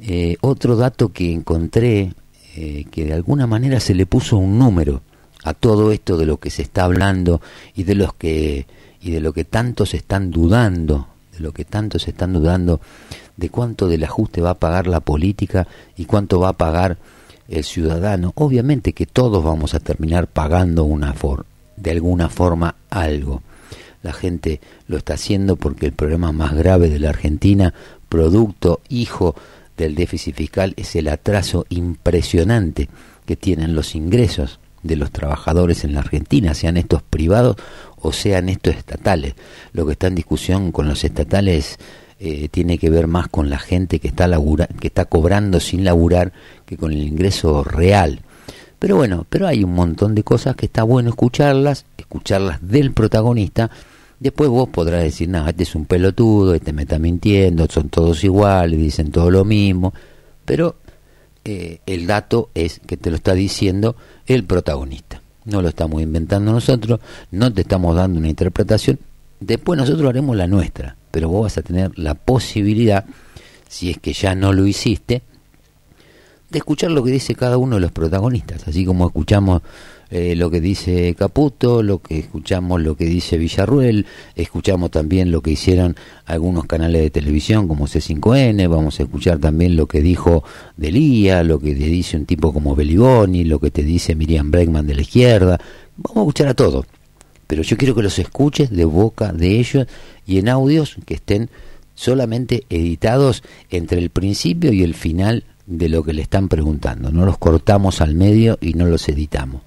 Eh, 0.00 0.36
otro 0.40 0.76
dato 0.76 1.12
que 1.12 1.32
encontré 1.32 2.12
eh, 2.56 2.84
que 2.90 3.04
de 3.04 3.12
alguna 3.12 3.46
manera 3.46 3.80
se 3.80 3.94
le 3.94 4.06
puso 4.06 4.36
un 4.36 4.58
número 4.58 5.02
a 5.42 5.54
todo 5.54 5.92
esto 5.92 6.16
de 6.16 6.26
lo 6.26 6.38
que 6.38 6.50
se 6.50 6.62
está 6.62 6.84
hablando 6.84 7.40
y 7.74 7.82
de 7.82 7.94
los 7.94 8.14
que 8.14 8.66
y 9.00 9.10
de 9.10 9.20
lo 9.20 9.34
que 9.34 9.44
tantos 9.44 9.92
están 9.92 10.30
dudando, 10.30 11.08
de 11.32 11.40
lo 11.40 11.52
que 11.52 11.64
tantos 11.66 12.08
están 12.08 12.32
dudando 12.32 12.80
de 13.36 13.50
cuánto 13.50 13.88
del 13.88 14.04
ajuste 14.04 14.40
va 14.40 14.50
a 14.50 14.58
pagar 14.58 14.86
la 14.86 15.00
política 15.00 15.66
y 15.96 16.06
cuánto 16.06 16.40
va 16.40 16.50
a 16.50 16.52
pagar 16.54 16.96
el 17.48 17.64
ciudadano. 17.64 18.32
Obviamente 18.36 18.92
que 18.92 19.06
todos 19.06 19.44
vamos 19.44 19.74
a 19.74 19.80
terminar 19.80 20.26
pagando 20.28 20.84
una 20.84 21.12
for 21.12 21.44
de 21.76 21.90
alguna 21.90 22.28
forma 22.28 22.76
algo. 22.90 23.42
La 24.02 24.12
gente 24.12 24.60
lo 24.86 24.96
está 24.96 25.14
haciendo 25.14 25.56
porque 25.56 25.86
el 25.86 25.92
problema 25.92 26.32
más 26.32 26.54
grave 26.54 26.88
de 26.88 26.98
la 26.98 27.10
Argentina, 27.10 27.74
producto, 28.08 28.80
hijo 28.88 29.34
del 29.76 29.94
déficit 29.94 30.36
fiscal 30.36 30.74
es 30.76 30.94
el 30.96 31.08
atraso 31.08 31.66
impresionante 31.68 32.88
que 33.26 33.36
tienen 33.36 33.74
los 33.74 33.94
ingresos 33.94 34.60
de 34.82 34.96
los 34.96 35.10
trabajadores 35.10 35.84
en 35.84 35.94
la 35.94 36.00
Argentina, 36.00 36.54
sean 36.54 36.76
estos 36.76 37.02
privados 37.02 37.56
o 37.96 38.12
sean 38.12 38.48
estos 38.48 38.76
estatales. 38.76 39.34
Lo 39.72 39.86
que 39.86 39.92
está 39.92 40.06
en 40.08 40.14
discusión 40.14 40.72
con 40.72 40.88
los 40.88 41.04
estatales 41.04 41.78
eh, 42.20 42.48
tiene 42.50 42.78
que 42.78 42.90
ver 42.90 43.06
más 43.06 43.28
con 43.28 43.50
la 43.50 43.58
gente 43.58 43.98
que 43.98 44.08
está, 44.08 44.28
labura, 44.28 44.66
que 44.66 44.88
está 44.88 45.06
cobrando 45.06 45.58
sin 45.58 45.84
laburar 45.84 46.32
que 46.66 46.76
con 46.76 46.92
el 46.92 47.02
ingreso 47.02 47.64
real. 47.64 48.20
Pero 48.78 48.96
bueno, 48.96 49.26
pero 49.28 49.46
hay 49.46 49.64
un 49.64 49.74
montón 49.74 50.14
de 50.14 50.22
cosas 50.22 50.54
que 50.54 50.66
está 50.66 50.82
bueno 50.82 51.08
escucharlas, 51.08 51.86
escucharlas 51.96 52.58
del 52.60 52.92
protagonista 52.92 53.70
Después 54.24 54.48
vos 54.48 54.70
podrás 54.70 55.02
decir, 55.02 55.28
no, 55.28 55.46
este 55.46 55.64
es 55.64 55.74
un 55.74 55.84
pelotudo, 55.84 56.54
este 56.54 56.72
me 56.72 56.84
está 56.84 56.98
mintiendo, 56.98 57.66
son 57.68 57.90
todos 57.90 58.24
iguales, 58.24 58.80
dicen 58.80 59.10
todo 59.10 59.30
lo 59.30 59.44
mismo, 59.44 59.92
pero 60.46 60.76
eh, 61.44 61.80
el 61.84 62.06
dato 62.06 62.48
es 62.54 62.80
que 62.86 62.96
te 62.96 63.10
lo 63.10 63.16
está 63.16 63.34
diciendo 63.34 63.96
el 64.24 64.44
protagonista. 64.44 65.20
No 65.44 65.60
lo 65.60 65.68
estamos 65.68 66.00
inventando 66.00 66.52
nosotros, 66.52 67.00
no 67.32 67.52
te 67.52 67.60
estamos 67.60 67.94
dando 67.94 68.18
una 68.18 68.30
interpretación, 68.30 68.98
después 69.40 69.76
nosotros 69.78 70.08
haremos 70.08 70.34
la 70.34 70.46
nuestra, 70.46 70.96
pero 71.10 71.28
vos 71.28 71.42
vas 71.42 71.58
a 71.58 71.62
tener 71.62 71.98
la 71.98 72.14
posibilidad, 72.14 73.04
si 73.68 73.90
es 73.90 73.98
que 73.98 74.14
ya 74.14 74.34
no 74.34 74.54
lo 74.54 74.66
hiciste, 74.66 75.20
de 76.48 76.58
escuchar 76.58 76.92
lo 76.92 77.04
que 77.04 77.10
dice 77.10 77.34
cada 77.34 77.58
uno 77.58 77.74
de 77.74 77.82
los 77.82 77.92
protagonistas, 77.92 78.66
así 78.66 78.86
como 78.86 79.06
escuchamos 79.06 79.60
eh, 80.10 80.36
lo 80.36 80.50
que 80.50 80.60
dice 80.60 81.14
Caputo, 81.18 81.82
lo 81.82 82.00
que 82.00 82.18
escuchamos 82.18 82.80
lo 82.80 82.96
que 82.96 83.06
dice 83.06 83.36
Villarruel, 83.36 84.06
escuchamos 84.34 84.90
también 84.90 85.30
lo 85.30 85.40
que 85.40 85.52
hicieron 85.52 85.96
algunos 86.26 86.66
canales 86.66 87.02
de 87.02 87.10
televisión 87.10 87.68
como 87.68 87.86
C5N, 87.86 88.68
vamos 88.68 89.00
a 89.00 89.04
escuchar 89.04 89.38
también 89.38 89.76
lo 89.76 89.86
que 89.86 90.02
dijo 90.02 90.44
Delía, 90.76 91.42
lo 91.42 91.58
que 91.58 91.74
te 91.74 91.86
dice 91.86 92.16
un 92.16 92.26
tipo 92.26 92.52
como 92.52 92.74
Beliboni, 92.74 93.44
lo 93.44 93.58
que 93.58 93.70
te 93.70 93.82
dice 93.82 94.14
Miriam 94.14 94.50
Bregman 94.50 94.86
de 94.86 94.94
la 94.94 95.02
izquierda, 95.02 95.58
vamos 95.96 96.16
a 96.16 96.20
escuchar 96.20 96.48
a 96.48 96.54
todo, 96.54 96.84
pero 97.46 97.62
yo 97.62 97.76
quiero 97.76 97.94
que 97.94 98.02
los 98.02 98.18
escuches 98.18 98.70
de 98.70 98.84
boca 98.84 99.32
de 99.32 99.58
ellos 99.58 99.86
y 100.26 100.38
en 100.38 100.48
audios 100.48 100.96
que 101.06 101.14
estén 101.14 101.50
solamente 101.94 102.64
editados 102.70 103.42
entre 103.70 103.98
el 103.98 104.10
principio 104.10 104.72
y 104.72 104.82
el 104.82 104.94
final 104.94 105.44
de 105.66 105.88
lo 105.88 106.02
que 106.02 106.12
le 106.12 106.22
están 106.22 106.48
preguntando. 106.48 107.10
No 107.10 107.24
los 107.24 107.38
cortamos 107.38 108.00
al 108.00 108.14
medio 108.14 108.58
y 108.60 108.74
no 108.74 108.86
los 108.86 109.08
editamos. 109.08 109.62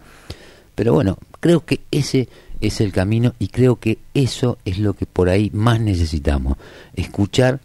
Pero 0.78 0.94
bueno, 0.94 1.18
creo 1.40 1.66
que 1.66 1.82
ese 1.90 2.30
es 2.62 2.82
el 2.82 2.92
camino 2.92 3.34
y 3.40 3.48
creo 3.48 3.80
que 3.80 3.98
eso 4.14 4.60
es 4.64 4.78
lo 4.78 4.94
que 4.94 5.08
por 5.08 5.28
ahí 5.28 5.50
más 5.52 5.82
necesitamos. 5.82 6.56
Escuchar 6.96 7.62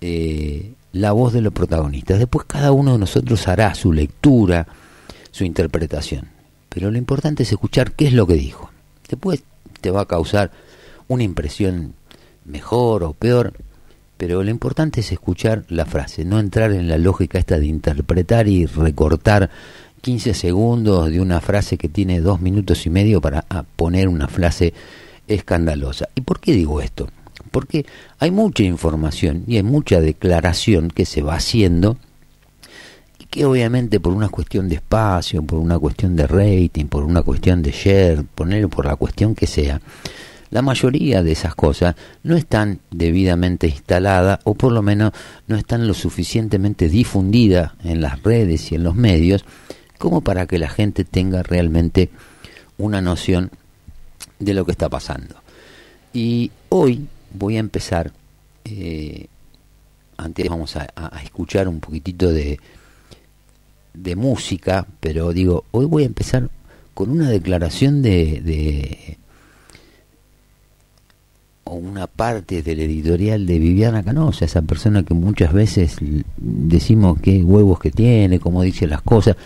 eh, 0.00 0.72
la 0.92 1.12
voz 1.12 1.34
de 1.34 1.42
los 1.42 1.52
protagonistas. 1.52 2.18
Después 2.18 2.46
cada 2.46 2.72
uno 2.72 2.94
de 2.94 2.98
nosotros 3.00 3.46
hará 3.48 3.74
su 3.74 3.92
lectura, 3.92 4.66
su 5.30 5.44
interpretación. 5.44 6.30
Pero 6.70 6.90
lo 6.90 6.96
importante 6.96 7.42
es 7.42 7.52
escuchar 7.52 7.92
qué 7.92 8.06
es 8.06 8.14
lo 8.14 8.26
que 8.26 8.32
dijo. 8.32 8.70
Después 9.10 9.42
te 9.82 9.90
va 9.90 10.00
a 10.00 10.06
causar 10.06 10.52
una 11.08 11.22
impresión 11.22 11.92
mejor 12.46 13.04
o 13.04 13.12
peor, 13.12 13.52
pero 14.16 14.42
lo 14.42 14.50
importante 14.50 15.00
es 15.00 15.12
escuchar 15.12 15.66
la 15.68 15.84
frase, 15.84 16.24
no 16.24 16.40
entrar 16.40 16.72
en 16.72 16.88
la 16.88 16.96
lógica 16.96 17.38
esta 17.38 17.58
de 17.58 17.66
interpretar 17.66 18.48
y 18.48 18.64
recortar 18.64 19.50
15 20.06 20.34
segundos 20.34 21.10
de 21.10 21.20
una 21.20 21.40
frase 21.40 21.76
que 21.76 21.88
tiene 21.88 22.20
dos 22.20 22.40
minutos 22.40 22.86
y 22.86 22.90
medio 22.90 23.20
para 23.20 23.42
poner 23.74 24.06
una 24.06 24.28
frase 24.28 24.72
escandalosa. 25.26 26.08
¿Y 26.14 26.20
por 26.20 26.38
qué 26.38 26.52
digo 26.52 26.80
esto? 26.80 27.08
Porque 27.50 27.84
hay 28.20 28.30
mucha 28.30 28.62
información 28.62 29.42
y 29.48 29.56
hay 29.56 29.64
mucha 29.64 30.00
declaración 30.00 30.92
que 30.92 31.06
se 31.06 31.22
va 31.22 31.34
haciendo 31.34 31.96
y 33.18 33.24
que 33.24 33.46
obviamente 33.46 33.98
por 33.98 34.12
una 34.12 34.28
cuestión 34.28 34.68
de 34.68 34.76
espacio, 34.76 35.42
por 35.42 35.58
una 35.58 35.76
cuestión 35.76 36.14
de 36.14 36.28
rating, 36.28 36.84
por 36.84 37.02
una 37.02 37.22
cuestión 37.22 37.60
de 37.60 37.72
share, 37.72 38.22
ponerlo 38.32 38.68
por 38.68 38.86
la 38.86 38.94
cuestión 38.94 39.34
que 39.34 39.48
sea, 39.48 39.80
la 40.50 40.62
mayoría 40.62 41.24
de 41.24 41.32
esas 41.32 41.56
cosas 41.56 41.96
no 42.22 42.36
están 42.36 42.78
debidamente 42.92 43.66
instaladas 43.66 44.38
o 44.44 44.54
por 44.54 44.70
lo 44.70 44.82
menos 44.82 45.10
no 45.48 45.56
están 45.56 45.88
lo 45.88 45.94
suficientemente 45.94 46.88
difundidas 46.88 47.72
en 47.82 48.00
las 48.00 48.22
redes 48.22 48.70
y 48.70 48.76
en 48.76 48.84
los 48.84 48.94
medios 48.94 49.44
como 49.98 50.20
para 50.20 50.46
que 50.46 50.58
la 50.58 50.68
gente 50.68 51.04
tenga 51.04 51.42
realmente 51.42 52.10
una 52.78 53.00
noción 53.00 53.50
de 54.38 54.54
lo 54.54 54.64
que 54.64 54.72
está 54.72 54.88
pasando. 54.88 55.36
Y 56.12 56.50
hoy 56.68 57.06
voy 57.32 57.56
a 57.56 57.60
empezar, 57.60 58.12
eh, 58.64 59.26
antes 60.16 60.48
vamos 60.48 60.76
a, 60.76 60.86
escuchar 61.22 61.68
un 61.68 61.80
poquitito 61.80 62.32
de, 62.32 62.58
de 63.94 64.16
música, 64.16 64.86
pero 65.00 65.32
digo, 65.32 65.64
hoy 65.70 65.86
voy 65.86 66.02
a 66.04 66.06
empezar 66.06 66.48
con 66.94 67.10
una 67.10 67.30
declaración 67.30 68.02
de 68.02 69.18
o 71.66 71.74
una 71.74 72.06
parte 72.06 72.62
del 72.62 72.78
editorial 72.80 73.44
de 73.44 73.58
Viviana 73.58 74.04
Canosa, 74.04 74.44
esa 74.44 74.62
persona 74.62 75.02
que 75.02 75.14
muchas 75.14 75.52
veces 75.52 75.96
decimos 76.36 77.18
qué 77.20 77.42
huevos 77.42 77.80
que 77.80 77.90
tiene, 77.90 78.38
cómo 78.38 78.62
dice 78.62 78.86
las 78.86 79.02
cosas, 79.02 79.36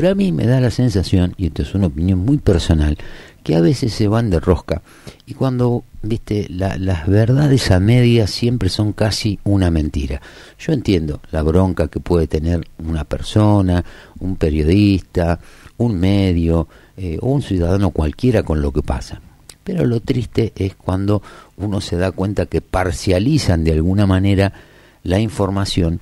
pero 0.00 0.12
a 0.12 0.14
mí 0.14 0.32
me 0.32 0.46
da 0.46 0.62
la 0.62 0.70
sensación, 0.70 1.34
y 1.36 1.48
esto 1.48 1.60
es 1.60 1.74
una 1.74 1.88
opinión 1.88 2.20
muy 2.20 2.38
personal, 2.38 2.96
que 3.44 3.54
a 3.54 3.60
veces 3.60 3.92
se 3.92 4.08
van 4.08 4.30
de 4.30 4.40
rosca 4.40 4.80
y 5.26 5.34
cuando, 5.34 5.84
viste, 6.00 6.46
las 6.48 7.06
verdades 7.06 7.70
a 7.70 7.80
medias 7.80 8.30
siempre 8.30 8.70
son 8.70 8.94
casi 8.94 9.38
una 9.44 9.70
mentira. 9.70 10.22
Yo 10.58 10.72
entiendo 10.72 11.20
la 11.32 11.42
bronca 11.42 11.88
que 11.88 12.00
puede 12.00 12.26
tener 12.28 12.66
una 12.78 13.04
persona, 13.04 13.84
un 14.20 14.36
periodista, 14.36 15.38
un 15.76 16.00
medio 16.00 16.66
eh, 16.96 17.18
o 17.20 17.32
un 17.32 17.42
ciudadano 17.42 17.90
cualquiera 17.90 18.42
con 18.42 18.62
lo 18.62 18.72
que 18.72 18.82
pasa 18.82 19.20
pero 19.62 19.84
lo 19.84 20.00
triste 20.00 20.54
es 20.56 20.74
cuando 20.74 21.22
uno 21.58 21.82
se 21.82 21.96
da 21.96 22.10
cuenta 22.10 22.46
que 22.46 22.62
parcializan 22.62 23.64
de 23.64 23.72
alguna 23.72 24.06
manera 24.06 24.54
la 25.02 25.20
información 25.20 26.00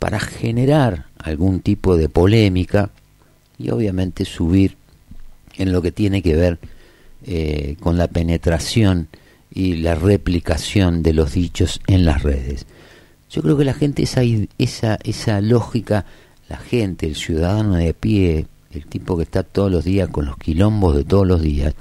para 0.00 0.18
generar 0.18 1.06
algún 1.18 1.60
tipo 1.60 1.96
de 1.96 2.08
polémica 2.08 2.90
y 3.58 3.70
obviamente 3.70 4.24
subir 4.24 4.76
en 5.56 5.72
lo 5.72 5.82
que 5.82 5.92
tiene 5.92 6.22
que 6.22 6.36
ver 6.36 6.58
eh, 7.26 7.76
con 7.80 7.98
la 7.98 8.08
penetración 8.08 9.08
y 9.50 9.76
la 9.76 9.94
replicación 9.94 11.02
de 11.02 11.12
los 11.12 11.32
dichos 11.32 11.80
en 11.86 12.04
las 12.04 12.22
redes. 12.22 12.66
Yo 13.30 13.42
creo 13.42 13.56
que 13.56 13.64
la 13.64 13.74
gente, 13.74 14.02
esa, 14.02 14.22
esa, 14.58 14.98
esa 15.02 15.40
lógica, 15.40 16.06
la 16.48 16.58
gente, 16.58 17.06
el 17.06 17.16
ciudadano 17.16 17.74
de 17.74 17.92
pie, 17.92 18.46
el 18.70 18.86
tipo 18.86 19.16
que 19.16 19.24
está 19.24 19.42
todos 19.42 19.70
los 19.70 19.84
días 19.84 20.08
con 20.08 20.26
los 20.26 20.36
quilombos 20.36 20.96
de 20.96 21.04
todos 21.04 21.26
los 21.26 21.42
días, 21.42 21.74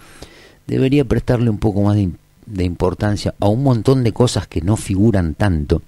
debería 0.66 1.06
prestarle 1.06 1.50
un 1.50 1.60
poco 1.60 1.82
más 1.82 1.96
de, 1.96 2.64
importancia 2.64 3.36
a 3.40 3.48
un 3.48 3.64
montón 3.64 4.04
de 4.04 4.12
cosas 4.12 4.48
que 4.48 4.62
no 4.62 4.76
figuran 4.76 5.36
tanto. 5.36 5.82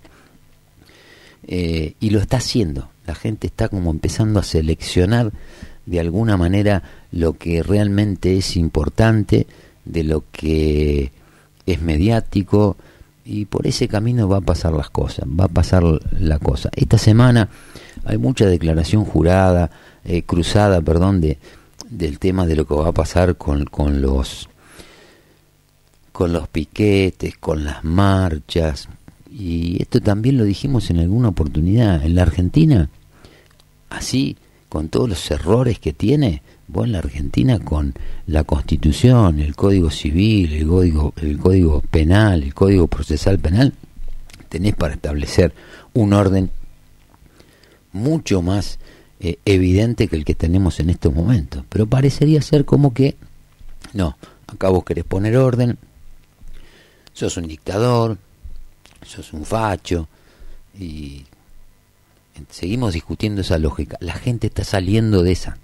Eh, 1.47 1.95
y 1.99 2.11
lo 2.11 2.19
está 2.19 2.37
haciendo. 2.37 2.89
La 3.07 3.15
gente 3.15 3.47
está 3.47 3.69
como 3.69 3.89
empezando 3.91 4.39
a 4.39 4.43
seleccionar 4.43 5.31
de 5.89 5.99
alguna 5.99 6.37
manera 6.37 6.83
lo 7.11 7.33
que 7.33 7.63
realmente 7.63 8.37
es 8.37 8.55
importante, 8.55 9.47
de 9.85 10.03
lo 10.03 10.23
que 10.31 11.11
es 11.65 11.81
mediático, 11.81 12.77
y 13.25 13.45
por 13.45 13.65
ese 13.65 13.87
camino 13.87 14.29
va 14.29 14.37
a 14.37 14.41
pasar 14.41 14.73
las 14.73 14.91
cosas, 14.91 15.27
va 15.27 15.45
a 15.45 15.47
pasar 15.47 15.83
la 16.19 16.37
cosa. 16.37 16.69
Esta 16.75 16.99
semana 16.99 17.49
hay 18.05 18.19
mucha 18.19 18.45
declaración 18.45 19.03
jurada, 19.03 19.71
eh, 20.05 20.21
cruzada, 20.21 20.79
perdón, 20.81 21.21
de, 21.21 21.39
del 21.89 22.19
tema 22.19 22.45
de 22.45 22.55
lo 22.55 22.67
que 22.67 22.75
va 22.75 22.89
a 22.89 22.91
pasar 22.93 23.35
con, 23.35 23.65
con 23.65 24.01
los 24.01 24.47
con 26.11 26.33
los 26.33 26.49
piquetes, 26.49 27.37
con 27.37 27.63
las 27.63 27.83
marchas, 27.83 28.89
y 29.31 29.81
esto 29.81 30.01
también 30.01 30.37
lo 30.37 30.43
dijimos 30.43 30.89
en 30.89 30.99
alguna 30.99 31.29
oportunidad, 31.29 32.03
en 32.05 32.15
la 32.15 32.23
Argentina, 32.23 32.89
así, 33.89 34.35
con 34.69 34.89
todos 34.89 35.09
los 35.09 35.31
errores 35.31 35.79
que 35.79 35.93
tiene, 35.93 36.43
vos 36.67 36.85
en 36.85 36.91
la 36.91 36.99
Argentina 36.99 37.59
con 37.59 37.95
la 38.27 38.43
Constitución, 38.43 39.39
el 39.39 39.55
Código 39.55 39.89
Civil, 39.89 40.53
el 40.53 40.67
Código, 40.67 41.13
el 41.17 41.37
código 41.39 41.81
Penal, 41.89 42.43
el 42.43 42.53
Código 42.53 42.87
Procesal 42.87 43.39
Penal, 43.39 43.73
tenés 44.47 44.75
para 44.75 44.93
establecer 44.93 45.53
un 45.93 46.13
orden 46.13 46.51
mucho 47.91 48.43
más 48.43 48.77
eh, 49.19 49.39
evidente 49.45 50.07
que 50.07 50.15
el 50.15 50.23
que 50.23 50.35
tenemos 50.35 50.79
en 50.79 50.91
estos 50.91 51.13
momentos. 51.13 51.63
Pero 51.67 51.87
parecería 51.87 52.41
ser 52.41 52.65
como 52.65 52.93
que, 52.93 53.15
no, 53.93 54.17
acá 54.47 54.69
vos 54.69 54.83
querés 54.83 55.03
poner 55.03 55.35
orden, 55.35 55.79
sos 57.13 57.37
un 57.37 57.47
dictador, 57.47 58.17
sos 59.03 59.33
un 59.33 59.45
facho, 59.45 60.07
y 60.77 61.25
seguimos 62.49 62.93
discutiendo 62.93 63.41
esa 63.41 63.57
lógica. 63.57 63.97
La 63.99 64.13
gente 64.13 64.47
está 64.47 64.63
saliendo 64.63 65.23
de 65.23 65.31
esa, 65.31 65.57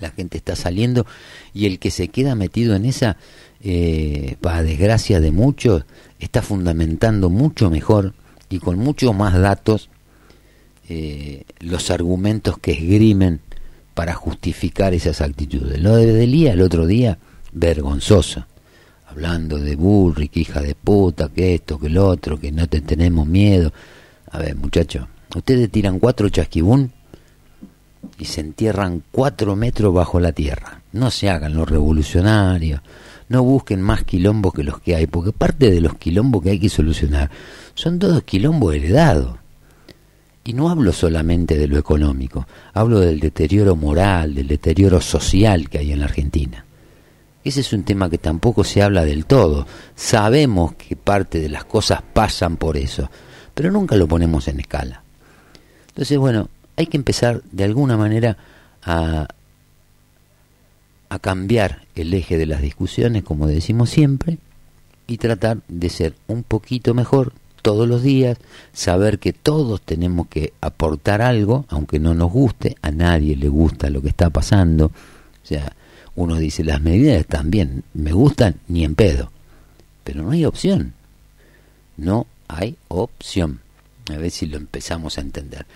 la 0.00 0.10
gente 0.10 0.38
está 0.38 0.56
saliendo, 0.56 1.06
y 1.54 1.66
el 1.66 1.78
que 1.78 1.90
se 1.90 2.08
queda 2.08 2.34
metido 2.34 2.74
en 2.74 2.84
esa, 2.84 3.16
eh, 3.62 4.36
para 4.40 4.62
desgracia 4.62 5.20
de 5.20 5.30
muchos, 5.30 5.84
está 6.18 6.42
fundamentando 6.42 7.30
mucho 7.30 7.70
mejor 7.70 8.14
y 8.48 8.58
con 8.58 8.78
muchos 8.78 9.14
más 9.14 9.38
datos 9.38 9.88
eh, 10.88 11.44
los 11.60 11.90
argumentos 11.90 12.58
que 12.58 12.72
esgrimen 12.72 13.40
para 13.94 14.14
justificar 14.14 14.94
esas 14.94 15.20
actitudes. 15.20 15.80
Lo 15.80 15.96
de 15.96 16.12
Delía 16.12 16.52
el 16.52 16.62
otro 16.62 16.86
día, 16.86 17.18
vergonzoso 17.52 18.46
hablando 19.12 19.58
de 19.58 19.76
Bullrich, 19.76 20.36
hija 20.36 20.60
de 20.62 20.74
puta, 20.74 21.28
que 21.28 21.54
esto, 21.54 21.78
que 21.78 21.90
lo 21.90 22.06
otro, 22.08 22.40
que 22.40 22.50
no 22.50 22.66
te 22.66 22.80
tenemos 22.80 23.26
miedo. 23.26 23.72
A 24.30 24.38
ver, 24.38 24.56
muchachos, 24.56 25.06
ustedes 25.38 25.70
tiran 25.70 25.98
cuatro 25.98 26.28
chasquibún 26.28 26.92
y 28.18 28.24
se 28.26 28.40
entierran 28.40 29.02
cuatro 29.10 29.56
metros 29.56 29.94
bajo 29.94 30.20
la 30.20 30.32
tierra. 30.32 30.82
No 30.92 31.10
se 31.10 31.30
hagan 31.30 31.54
los 31.54 31.68
revolucionarios, 31.68 32.80
no 33.28 33.42
busquen 33.42 33.80
más 33.80 34.04
quilombos 34.04 34.52
que 34.52 34.64
los 34.64 34.80
que 34.80 34.94
hay, 34.94 35.06
porque 35.06 35.32
parte 35.32 35.70
de 35.70 35.80
los 35.80 35.94
quilombos 35.94 36.42
que 36.42 36.50
hay 36.50 36.58
que 36.58 36.68
solucionar 36.68 37.30
son 37.74 37.98
todos 37.98 38.22
quilombos 38.24 38.74
heredados. 38.74 39.38
Y 40.44 40.54
no 40.54 40.68
hablo 40.68 40.92
solamente 40.92 41.56
de 41.56 41.68
lo 41.68 41.78
económico, 41.78 42.46
hablo 42.74 42.98
del 42.98 43.20
deterioro 43.20 43.76
moral, 43.76 44.34
del 44.34 44.48
deterioro 44.48 45.00
social 45.00 45.68
que 45.70 45.78
hay 45.78 45.92
en 45.92 46.00
la 46.00 46.06
Argentina. 46.06 46.64
Ese 47.44 47.60
es 47.60 47.72
un 47.72 47.84
tema 47.84 48.10
que 48.10 48.18
tampoco 48.18 48.64
se 48.64 48.82
habla 48.82 49.04
del 49.04 49.24
todo. 49.26 49.66
Sabemos 49.94 50.74
que 50.74 50.96
parte 50.96 51.40
de 51.40 51.48
las 51.48 51.64
cosas 51.64 52.02
pasan 52.02 52.56
por 52.56 52.76
eso, 52.76 53.10
pero 53.54 53.70
nunca 53.70 53.96
lo 53.96 54.06
ponemos 54.06 54.46
en 54.48 54.60
escala. 54.60 55.01
Entonces, 55.92 56.18
bueno, 56.18 56.48
hay 56.76 56.86
que 56.86 56.96
empezar 56.96 57.42
de 57.52 57.64
alguna 57.64 57.96
manera 57.96 58.36
a, 58.82 59.28
a 61.08 61.18
cambiar 61.18 61.82
el 61.94 62.14
eje 62.14 62.38
de 62.38 62.46
las 62.46 62.62
discusiones, 62.62 63.22
como 63.22 63.46
decimos 63.46 63.90
siempre, 63.90 64.38
y 65.06 65.18
tratar 65.18 65.58
de 65.68 65.90
ser 65.90 66.14
un 66.26 66.42
poquito 66.42 66.94
mejor 66.94 67.32
todos 67.62 67.88
los 67.88 68.02
días, 68.02 68.38
saber 68.72 69.18
que 69.18 69.32
todos 69.32 69.80
tenemos 69.80 70.26
que 70.26 70.52
aportar 70.60 71.22
algo, 71.22 71.64
aunque 71.68 71.98
no 71.98 72.14
nos 72.14 72.32
guste, 72.32 72.76
a 72.82 72.90
nadie 72.90 73.36
le 73.36 73.48
gusta 73.48 73.88
lo 73.88 74.02
que 74.02 74.08
está 74.08 74.30
pasando. 74.30 74.86
O 74.86 75.46
sea, 75.46 75.72
uno 76.16 76.36
dice, 76.36 76.64
las 76.64 76.82
medidas 76.82 77.18
están 77.18 77.50
bien, 77.50 77.84
me 77.94 78.12
gustan 78.12 78.56
ni 78.68 78.84
en 78.84 78.94
pedo. 78.94 79.30
Pero 80.04 80.22
no 80.22 80.32
hay 80.32 80.44
opción. 80.44 80.92
No 81.96 82.26
hay 82.48 82.76
opción. 82.88 83.60
A 84.10 84.16
ver 84.16 84.30
si 84.30 84.46
lo 84.46 84.56
empezamos 84.56 85.18
a 85.18 85.20
entender. 85.20 85.66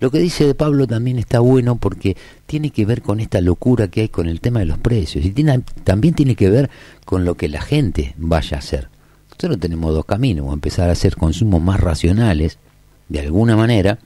Lo 0.00 0.10
que 0.10 0.18
dice 0.18 0.46
de 0.46 0.54
Pablo 0.54 0.86
también 0.86 1.18
está 1.18 1.40
bueno 1.40 1.76
porque 1.76 2.16
tiene 2.46 2.70
que 2.70 2.86
ver 2.86 3.02
con 3.02 3.20
esta 3.20 3.40
locura 3.40 3.88
que 3.88 4.02
hay 4.02 4.08
con 4.08 4.28
el 4.28 4.40
tema 4.40 4.60
de 4.60 4.66
los 4.66 4.78
precios 4.78 5.24
y 5.24 5.30
tiene, 5.30 5.62
también 5.84 6.14
tiene 6.14 6.34
que 6.34 6.48
ver 6.48 6.70
con 7.04 7.24
lo 7.24 7.36
que 7.36 7.48
la 7.48 7.60
gente 7.60 8.14
vaya 8.16 8.56
a 8.56 8.60
hacer. 8.60 8.88
Nosotros 9.28 9.60
tenemos 9.60 9.92
dos 9.92 10.04
caminos, 10.04 10.46
o 10.48 10.52
empezar 10.52 10.88
a 10.88 10.92
hacer 10.92 11.16
consumos 11.16 11.60
más 11.60 11.80
racionales, 11.80 12.58
de 13.08 13.20
alguna 13.20 13.56
manera, 13.56 13.98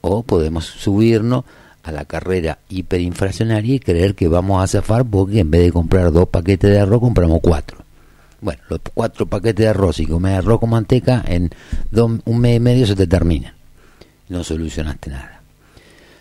O 0.00 0.22
podemos 0.22 0.64
subirnos 0.64 1.44
a 1.82 1.90
la 1.90 2.04
carrera 2.04 2.60
hiperinflacionaria 2.68 3.74
y 3.74 3.80
creer 3.80 4.14
que 4.14 4.28
vamos 4.28 4.62
a 4.62 4.66
zafar 4.68 5.04
porque 5.04 5.40
en 5.40 5.50
vez 5.50 5.62
de 5.62 5.72
comprar 5.72 6.12
dos 6.12 6.28
paquetes 6.28 6.70
de 6.70 6.78
arroz 6.78 7.00
compramos 7.00 7.40
cuatro. 7.42 7.87
Bueno, 8.40 8.62
los 8.68 8.80
cuatro 8.94 9.26
paquetes 9.26 9.64
de 9.64 9.68
arroz 9.68 9.98
y 9.98 10.06
comer 10.06 10.36
arroz 10.36 10.60
con 10.60 10.70
manteca 10.70 11.24
en 11.26 11.50
un 11.92 12.40
mes 12.40 12.56
y 12.56 12.60
medio 12.60 12.86
se 12.86 12.94
te 12.94 13.06
terminan. 13.06 13.54
No 14.28 14.44
solucionaste 14.44 15.10
nada. 15.10 15.42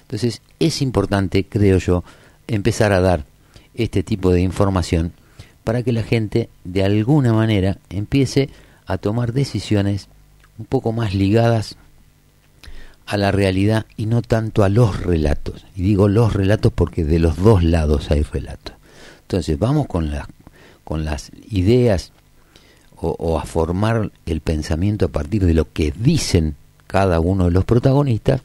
Entonces 0.01 0.41
es 0.59 0.81
importante, 0.81 1.45
creo 1.45 1.77
yo, 1.77 2.03
empezar 2.47 2.93
a 2.93 3.01
dar 3.01 3.25
este 3.73 4.03
tipo 4.03 4.31
de 4.31 4.41
información 4.41 5.13
para 5.63 5.83
que 5.83 5.91
la 5.91 6.03
gente 6.03 6.49
de 6.63 6.83
alguna 6.83 7.33
manera 7.33 7.77
empiece 7.89 8.49
a 8.85 8.97
tomar 8.97 9.33
decisiones 9.33 10.07
un 10.57 10.65
poco 10.65 10.93
más 10.93 11.13
ligadas 11.13 11.77
a 13.05 13.17
la 13.17 13.31
realidad 13.31 13.85
y 13.95 14.05
no 14.05 14.21
tanto 14.21 14.63
a 14.63 14.69
los 14.69 15.01
relatos. 15.01 15.65
Y 15.75 15.81
digo 15.81 16.07
los 16.07 16.33
relatos 16.33 16.71
porque 16.73 17.03
de 17.03 17.19
los 17.19 17.37
dos 17.37 17.63
lados 17.63 18.11
hay 18.11 18.23
relatos. 18.23 18.75
Entonces 19.21 19.59
vamos 19.59 19.87
con, 19.87 20.09
las 20.09 20.27
con 20.87 21.03
las 21.03 21.31
ideas 21.51 22.13
o, 22.95 23.37
a 23.37 23.43
formar 23.43 24.09
el 24.25 24.39
pensamiento 24.39 25.07
a 25.07 25.09
partir 25.09 25.45
de 25.45 25.53
lo 25.53 25.69
que 25.69 25.91
dicen 25.91 26.55
cada 26.87 27.19
uno 27.19 27.43
de 27.43 27.51
los 27.51 27.65
protagonistas 27.65 28.41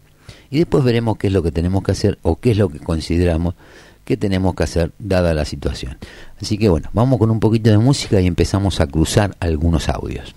y 0.51 0.59
después 0.59 0.83
veremos 0.83 1.19
qué 1.19 1.29
es 1.29 1.33
lo 1.33 1.45
que 1.45 1.53
tenemos 1.53 1.85
que 1.85 1.93
hacer 1.93 2.19
o 2.23 2.35
qué 2.35 2.51
es 2.51 2.59
lo 2.59 2.69
que 2.69 2.81
consideramos 2.81 3.55
que 4.05 4.17
tenemos 4.17 4.57
que 4.57 4.65
hacer 4.65 4.91
dada 4.99 5.35
la 5.35 5.45
situación. 5.45 5.97
Así 6.41 6.59
que 6.59 6.69
bueno, 6.69 6.91
vamos 6.93 7.21
con 7.21 7.31
un 7.31 7.39
poquito 7.39 7.71
de 7.71 7.79
música 7.79 8.21
y 8.21 8.27
empezamos 8.27 8.81
a 8.81 8.89
cruzar 8.89 9.37
algunos 9.39 9.89
audios. 9.89 10.35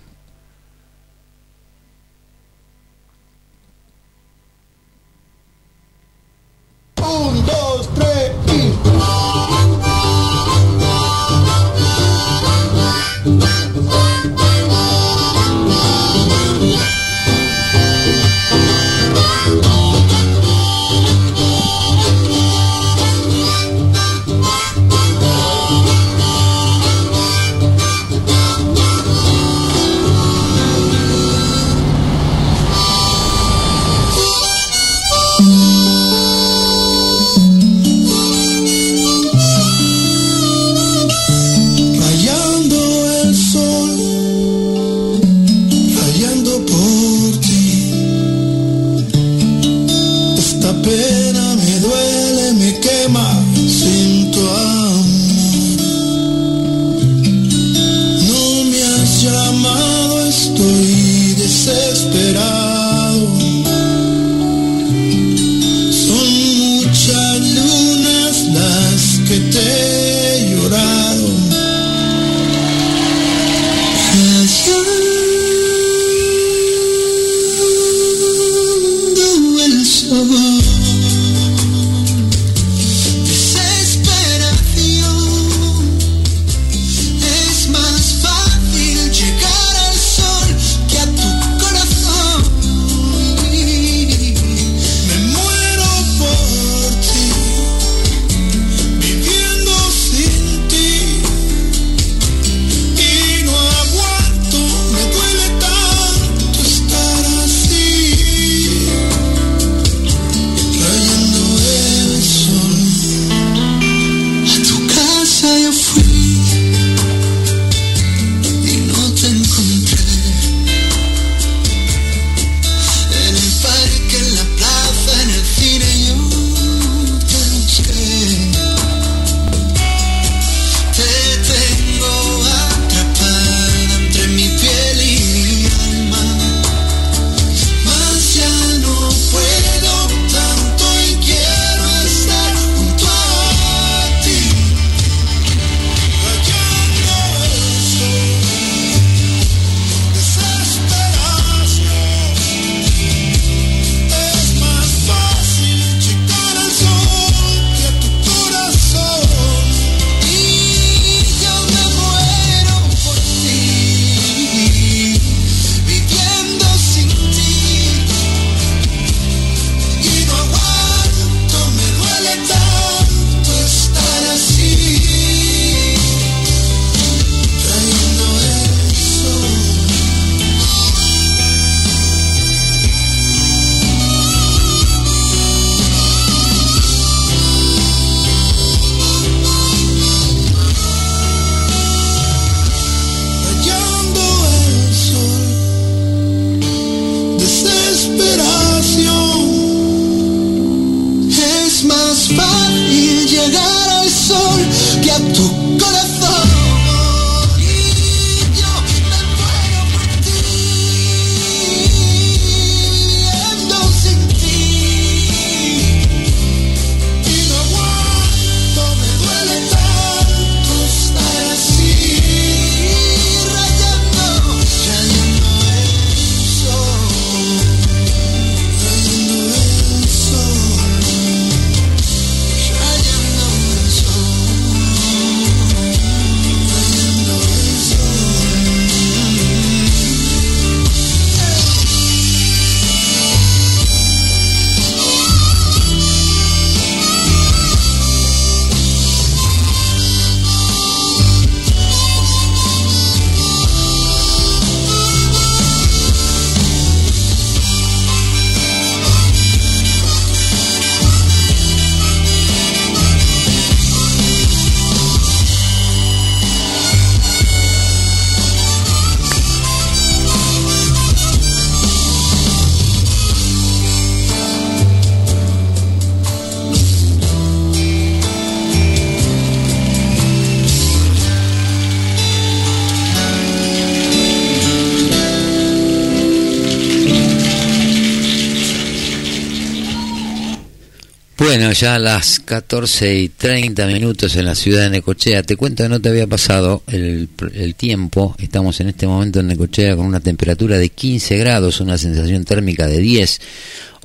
Bueno, 291.46 291.70
ya 291.70 291.94
a 291.94 292.00
las 292.00 292.40
14 292.40 293.20
y 293.20 293.28
30 293.28 293.86
minutos 293.86 294.34
en 294.34 294.46
la 294.46 294.56
ciudad 294.56 294.82
de 294.82 294.90
Necochea. 294.90 295.44
Te 295.44 295.54
cuento 295.54 295.84
que 295.84 295.88
no 295.88 296.00
te 296.00 296.08
había 296.08 296.26
pasado 296.26 296.82
el, 296.88 297.28
el, 297.54 297.76
tiempo. 297.76 298.34
Estamos 298.40 298.80
en 298.80 298.88
este 298.88 299.06
momento 299.06 299.38
en 299.38 299.46
Necochea 299.46 299.94
con 299.94 300.06
una 300.06 300.18
temperatura 300.18 300.76
de 300.76 300.88
15 300.88 301.38
grados, 301.38 301.80
una 301.80 301.98
sensación 301.98 302.44
térmica 302.44 302.88
de 302.88 302.98
10, 302.98 303.40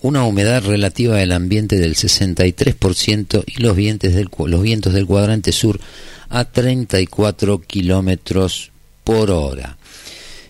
una 0.04 0.24
humedad 0.24 0.64
relativa 0.64 1.16
del 1.16 1.32
ambiente 1.32 1.80
del 1.80 1.96
63% 1.96 3.44
y 3.48 3.60
los 3.60 3.76
vientos 3.76 4.14
del, 4.14 4.30
los 4.46 4.62
vientos 4.62 4.94
del 4.94 5.08
cuadrante 5.08 5.52
sur 5.52 5.80
a 6.30 6.46
34 6.46 7.60
kilómetros 7.62 8.72
por 9.04 9.32
hora. 9.32 9.78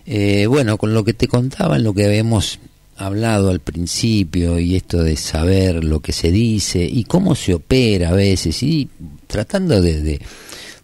Eh, 0.04 0.44
bueno, 0.46 0.76
con 0.76 0.92
lo 0.92 1.04
que 1.04 1.14
te 1.14 1.26
contaba, 1.26 1.76
en 1.76 1.84
lo 1.84 1.94
que 1.94 2.04
habíamos 2.04 2.58
hablado 3.06 3.50
al 3.50 3.60
principio 3.60 4.58
y 4.58 4.76
esto 4.76 5.02
de 5.02 5.16
saber 5.16 5.82
lo 5.82 6.00
que 6.00 6.12
se 6.12 6.30
dice 6.30 6.84
y 6.84 7.04
cómo 7.04 7.34
se 7.34 7.54
opera 7.54 8.10
a 8.10 8.12
veces 8.12 8.62
y 8.62 8.88
tratando 9.26 9.80
de, 9.80 10.20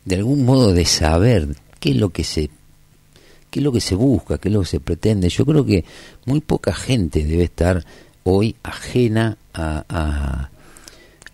de, 0.04 0.16
algún 0.16 0.44
modo 0.44 0.72
de 0.72 0.84
saber 0.84 1.48
qué 1.78 1.90
es 1.90 1.96
lo 1.96 2.10
que 2.10 2.24
se 2.24 2.50
qué 3.50 3.60
es 3.60 3.64
lo 3.64 3.72
que 3.72 3.80
se 3.80 3.94
busca, 3.94 4.38
qué 4.38 4.48
es 4.48 4.54
lo 4.54 4.60
que 4.60 4.66
se 4.66 4.80
pretende. 4.80 5.28
Yo 5.30 5.46
creo 5.46 5.64
que 5.64 5.84
muy 6.26 6.40
poca 6.40 6.74
gente 6.74 7.24
debe 7.24 7.44
estar 7.44 7.84
hoy 8.24 8.56
ajena 8.62 9.38
a, 9.54 10.50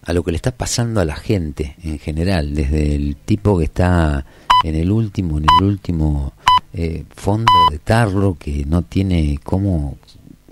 a, 0.04 0.12
lo 0.12 0.22
que 0.22 0.30
le 0.30 0.36
está 0.36 0.52
pasando 0.52 1.00
a 1.00 1.04
la 1.04 1.16
gente 1.16 1.74
en 1.82 1.98
general, 1.98 2.54
desde 2.54 2.94
el 2.94 3.16
tipo 3.16 3.58
que 3.58 3.64
está 3.64 4.24
en 4.62 4.76
el 4.76 4.92
último, 4.92 5.38
en 5.38 5.46
el 5.58 5.64
último 5.64 6.34
eh, 6.72 7.04
fondo 7.10 7.50
de 7.72 7.78
tarro, 7.78 8.36
que 8.38 8.64
no 8.64 8.82
tiene 8.82 9.40
cómo 9.42 9.98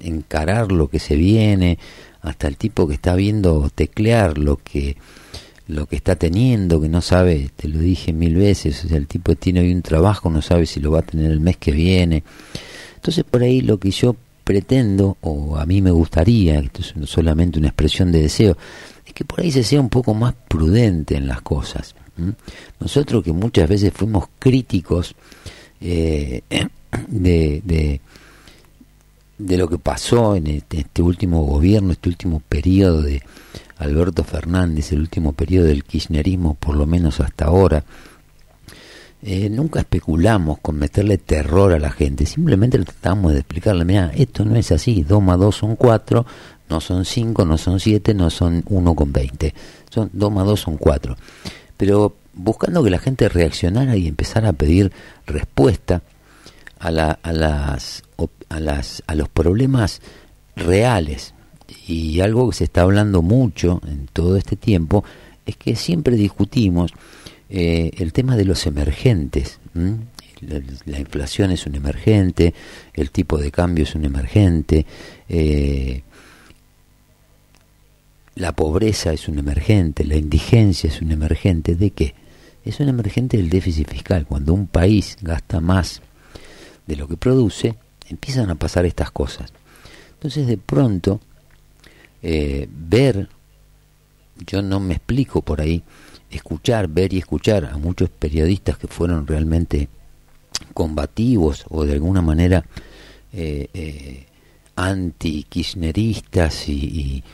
encarar 0.03 0.73
lo 0.73 0.89
que 0.89 0.99
se 0.99 1.17
viene, 1.17 1.79
hasta 2.21 2.49
el 2.49 2.57
tipo 2.57 2.87
que 2.87 2.95
está 2.95 3.15
viendo 3.15 3.71
teclear 3.75 4.39
lo 4.39 4.57
que 4.57 4.97
lo 5.69 5.87
que 5.87 5.97
está 5.97 6.17
teniendo, 6.17 6.81
que 6.81 6.89
no 6.89 7.01
sabe, 7.01 7.51
te 7.57 7.69
lo 7.69 7.79
dije 7.79 8.13
mil 8.13 8.35
veces, 8.35 8.85
o 8.85 8.89
sea, 8.89 8.99
el 8.99 9.07
tipo 9.07 9.35
tiene 9.37 9.61
hoy 9.61 9.73
un 9.73 9.81
trabajo, 9.81 10.29
no 10.29 10.43
sabe 10.43 10.67
si 10.67 10.81
lo 10.81 10.91
va 10.91 10.99
a 10.99 11.03
tener 11.03 11.31
el 11.31 11.41
mes 11.41 11.57
que 11.57 11.73
viene. 11.73 12.25
Entonces 12.97 13.25
por 13.25 13.43
ahí 13.43 13.61
lo 13.63 13.79
que 13.79 13.91
yo 13.91 14.17
pretendo, 14.45 15.17
o 15.21 15.57
a 15.57 15.65
mí 15.65 15.81
me 15.81 15.91
gustaría, 15.91 16.59
esto 16.59 16.83
es 16.83 17.09
solamente 17.09 17.59
una 17.59 17.69
expresión 17.69 18.13
de 18.13 18.23
deseo, 18.23 18.57
es 19.07 19.13
que 19.13 19.25
por 19.25 19.41
ahí 19.41 19.51
se 19.51 19.63
sea 19.63 19.81
un 19.81 19.89
poco 19.89 20.15
más 20.15 20.35
prudente 20.49 21.17
en 21.17 21.27
las 21.27 21.41
cosas. 21.43 21.95
Nosotros 22.79 23.25
que 23.25 23.33
muchas 23.33 23.69
veces 23.69 23.93
fuimos 23.95 24.27
críticos 24.39 25.15
eh, 25.81 26.43
de, 27.09 27.63
de 27.65 28.01
de 29.47 29.57
lo 29.57 29.69
que 29.69 29.79
pasó 29.79 30.37
en 30.37 30.47
este, 30.47 30.81
este, 30.81 31.03
último 31.03 31.43
gobierno, 31.43 31.93
este 31.93 32.09
último 32.09 32.41
periodo 32.49 33.03
de 33.03 33.23
Alberto 33.79 34.23
Fernández, 34.23 34.93
el 34.93 35.01
último 35.01 35.33
periodo 35.33 35.67
del 35.67 35.85
kirchnerismo, 35.85 36.55
por 36.55 36.77
lo 36.77 36.87
menos 36.87 37.21
hasta 37.21 37.47
ahora, 37.47 37.85
eh, 39.23 39.49
nunca 39.51 39.81
especulamos 39.81 40.59
con 40.61 40.79
meterle 40.79 41.19
terror 41.19 41.73
a 41.73 41.79
la 41.79 41.91
gente, 41.91 42.25
simplemente 42.25 42.79
tratamos 42.79 43.33
de 43.33 43.41
explicarle, 43.41 43.85
mira, 43.85 44.13
esto 44.15 44.45
no 44.45 44.57
es 44.57 44.71
así, 44.71 45.03
2 45.03 45.23
más 45.23 45.39
2 45.39 45.55
son 45.55 45.77
4, 45.77 46.27
no 46.69 46.81
son 46.81 47.05
5, 47.05 47.45
no 47.45 47.59
son 47.59 47.81
7, 47.81 48.15
no 48.15 48.31
son 48.31 48.63
1 48.69 48.95
con 48.95 49.13
20, 49.13 49.55
son 49.91 50.11
2 50.13 50.33
más 50.33 50.47
2 50.47 50.61
son 50.61 50.77
4. 50.77 51.17
Pero 51.77 52.15
buscando 52.35 52.83
que 52.83 52.91
la 52.91 52.99
gente 52.99 53.29
reaccionara 53.29 53.97
y 53.97 54.07
empezara 54.09 54.51
a 54.51 54.53
pedir 54.53 54.93
respuesta 55.27 56.03
a, 56.79 56.91
la, 56.91 57.19
a 57.23 57.33
las 57.33 58.03
a, 58.53 58.61
las, 58.61 59.03
a 59.07 59.15
los 59.15 59.29
problemas 59.29 60.01
reales. 60.57 61.35
Y 61.87 62.21
algo 62.21 62.51
que 62.51 62.57
se 62.57 62.65
está 62.65 62.83
hablando 62.83 63.23
mucho 63.23 63.81
en 63.87 64.07
todo 64.13 64.37
este 64.37 64.57
tiempo 64.57 65.05
es 65.47 65.57
que 65.57 65.75
siempre 65.77 66.17
discutimos 66.17 66.93
eh, 67.49 67.91
el 67.99 68.13
tema 68.13 68.37
de 68.37 68.45
los 68.45 68.67
emergentes. 68.67 69.59
La, 70.41 70.99
inflación 70.99 71.53
es 71.53 71.67
un 71.67 71.77
emergente, 71.77 72.53
el 72.95 73.11
tipo 73.11 73.39
de 73.39 73.53
cambio 73.53 73.85
es 73.85 73.95
un 73.95 74.05
emergente, 74.05 74.85
eh, 75.29 76.03
la 78.35 78.53
pobreza 78.53 79.13
es 79.13 79.29
un 79.29 79.39
emergente, 79.39 80.05
la 80.05 80.17
indigencia 80.17 80.89
es 80.89 81.01
un 81.01 81.13
emergente. 81.13 81.77
¿De 81.77 81.91
qué? 81.91 82.15
Es 82.65 82.81
un 82.81 82.89
emergente 82.89 83.37
del 83.37 83.51
déficit 83.51 83.89
fiscal. 83.89 84.27
Cuando 84.27 84.55
un 84.55 84.67
país 84.67 85.17
gasta 85.21 85.61
más 85.61 86.01
de 86.87 86.97
lo 86.97 87.07
que 87.07 87.17
produce, 87.17 87.77
empiezan 88.13 88.51
a 88.51 88.55
pasar 88.55 88.85
estas 88.87 89.11
cosas. 89.11 89.53
Entonces 90.15 90.47
de 90.47 90.57
pronto, 90.57 91.21
eh, 92.23 92.69
ver, 92.71 93.29
yo 94.47 94.63
no 94.63 94.81
me 94.81 94.95
explico 94.95 95.43
por 95.43 95.61
ahí, 95.61 95.83
escuchar, 96.31 96.89
ver 96.89 97.13
y 97.13 97.19
escuchar 97.19 97.65
a 97.65 97.77
muchos 97.77 98.09
periodistas 98.09 98.79
que 98.79 98.87
fueron 98.87 99.27
realmente 99.27 99.89
combativos 100.75 101.65
o 101.69 101.85
de 101.85 101.95
alguna 101.95 102.23
manera 102.23 102.65
eh, 103.33 103.69
eh, 103.75 104.27
anti-kirchneristas 104.77 106.69
y, 106.69 107.25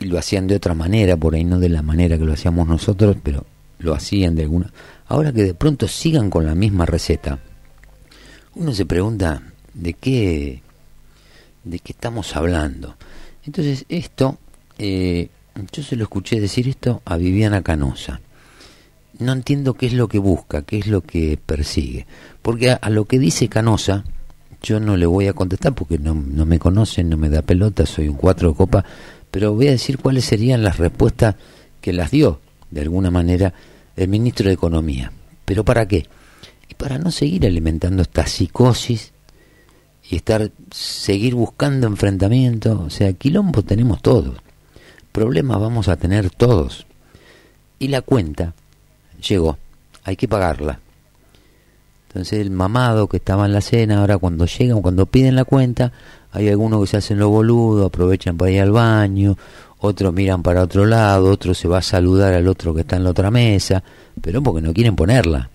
y, 0.00 0.06
lo 0.06 0.16
hacían 0.16 0.46
de 0.46 0.54
otra 0.54 0.74
manera, 0.74 1.16
por 1.16 1.34
ahí 1.34 1.44
no 1.44 1.58
de 1.58 1.68
la 1.68 1.82
manera 1.82 2.16
que 2.18 2.24
lo 2.24 2.32
hacíamos 2.32 2.68
nosotros, 2.68 3.16
pero 3.20 3.44
lo 3.80 3.94
hacían 3.94 4.36
de 4.36 4.42
alguna... 4.42 4.72
Ahora 5.06 5.32
que 5.32 5.42
de 5.42 5.54
pronto 5.54 5.88
sigan 5.88 6.30
con 6.30 6.46
la 6.46 6.54
misma 6.54 6.86
receta, 6.86 7.40
uno 8.58 8.72
se 8.72 8.84
pregunta 8.84 9.40
de 9.72 9.94
qué, 9.94 10.62
de 11.64 11.78
qué 11.78 11.92
estamos 11.92 12.36
hablando. 12.36 12.96
Entonces, 13.44 13.86
esto, 13.88 14.38
eh, 14.78 15.28
yo 15.72 15.82
se 15.82 15.96
lo 15.96 16.02
escuché 16.04 16.40
decir 16.40 16.68
esto 16.68 17.00
a 17.04 17.16
Viviana 17.16 17.62
Canosa. 17.62 18.20
No 19.20 19.32
entiendo 19.32 19.74
qué 19.74 19.86
es 19.86 19.92
lo 19.92 20.08
que 20.08 20.18
busca, 20.18 20.62
qué 20.62 20.78
es 20.78 20.88
lo 20.88 21.02
que 21.02 21.38
persigue. 21.44 22.06
Porque 22.42 22.70
a, 22.70 22.90
lo 22.90 23.04
que 23.04 23.18
dice 23.18 23.48
Canosa, 23.48 24.04
yo 24.60 24.80
no 24.80 24.96
le 24.96 25.06
voy 25.06 25.28
a 25.28 25.32
contestar 25.32 25.74
porque 25.74 25.98
no, 25.98 26.14
no 26.14 26.44
me 26.44 26.58
conocen, 26.58 27.08
no 27.08 27.16
me 27.16 27.30
da 27.30 27.42
pelota, 27.42 27.86
soy 27.86 28.08
un 28.08 28.16
cuatro 28.16 28.50
de 28.50 28.56
copa, 28.56 28.84
pero 29.30 29.54
voy 29.54 29.68
a 29.68 29.72
decir 29.72 29.98
cuáles 29.98 30.24
serían 30.24 30.64
las 30.64 30.78
respuestas 30.78 31.36
que 31.80 31.92
las 31.92 32.10
dio, 32.10 32.40
de 32.72 32.80
alguna 32.80 33.10
manera, 33.12 33.54
el 33.96 34.08
ministro 34.08 34.48
de 34.48 34.54
Economía. 34.54 35.12
¿Pero 35.44 35.64
para 35.64 35.86
qué? 35.86 36.06
Y 36.68 36.74
para 36.74 36.98
no 36.98 37.10
seguir 37.10 37.46
alimentando 37.46 38.02
esta 38.02 38.26
psicosis 38.26 39.12
y 40.10 40.16
estar 40.16 40.50
seguir 40.70 41.34
buscando 41.34 41.86
enfrentamientos, 41.86 42.78
o 42.78 42.90
sea, 42.90 43.12
quilombo 43.12 43.62
tenemos 43.62 44.00
todos, 44.00 44.36
problemas 45.12 45.60
vamos 45.60 45.88
a 45.88 45.96
tener 45.96 46.30
todos. 46.30 46.86
Y 47.78 47.88
la 47.88 48.02
cuenta 48.02 48.54
llegó, 49.26 49.58
hay 50.04 50.16
que 50.16 50.28
pagarla. 50.28 50.80
Entonces 52.08 52.40
el 52.40 52.50
mamado 52.50 53.06
que 53.06 53.18
estaba 53.18 53.46
en 53.46 53.52
la 53.52 53.60
cena, 53.60 54.00
ahora 54.00 54.16
cuando 54.18 54.46
llegan, 54.46 54.80
cuando 54.80 55.06
piden 55.06 55.36
la 55.36 55.44
cuenta, 55.44 55.92
hay 56.32 56.48
algunos 56.48 56.80
que 56.80 56.86
se 56.86 56.96
hacen 56.96 57.18
lo 57.18 57.28
boludo, 57.28 57.86
aprovechan 57.86 58.36
para 58.36 58.50
ir 58.50 58.62
al 58.62 58.72
baño, 58.72 59.36
otros 59.80 60.12
miran 60.12 60.42
para 60.42 60.62
otro 60.62 60.86
lado, 60.86 61.30
otro 61.30 61.54
se 61.54 61.68
va 61.68 61.78
a 61.78 61.82
saludar 61.82 62.32
al 62.32 62.48
otro 62.48 62.74
que 62.74 62.80
está 62.80 62.96
en 62.96 63.04
la 63.04 63.10
otra 63.10 63.30
mesa, 63.30 63.82
pero 64.20 64.42
porque 64.42 64.62
no 64.62 64.72
quieren 64.72 64.96
ponerla. 64.96 65.50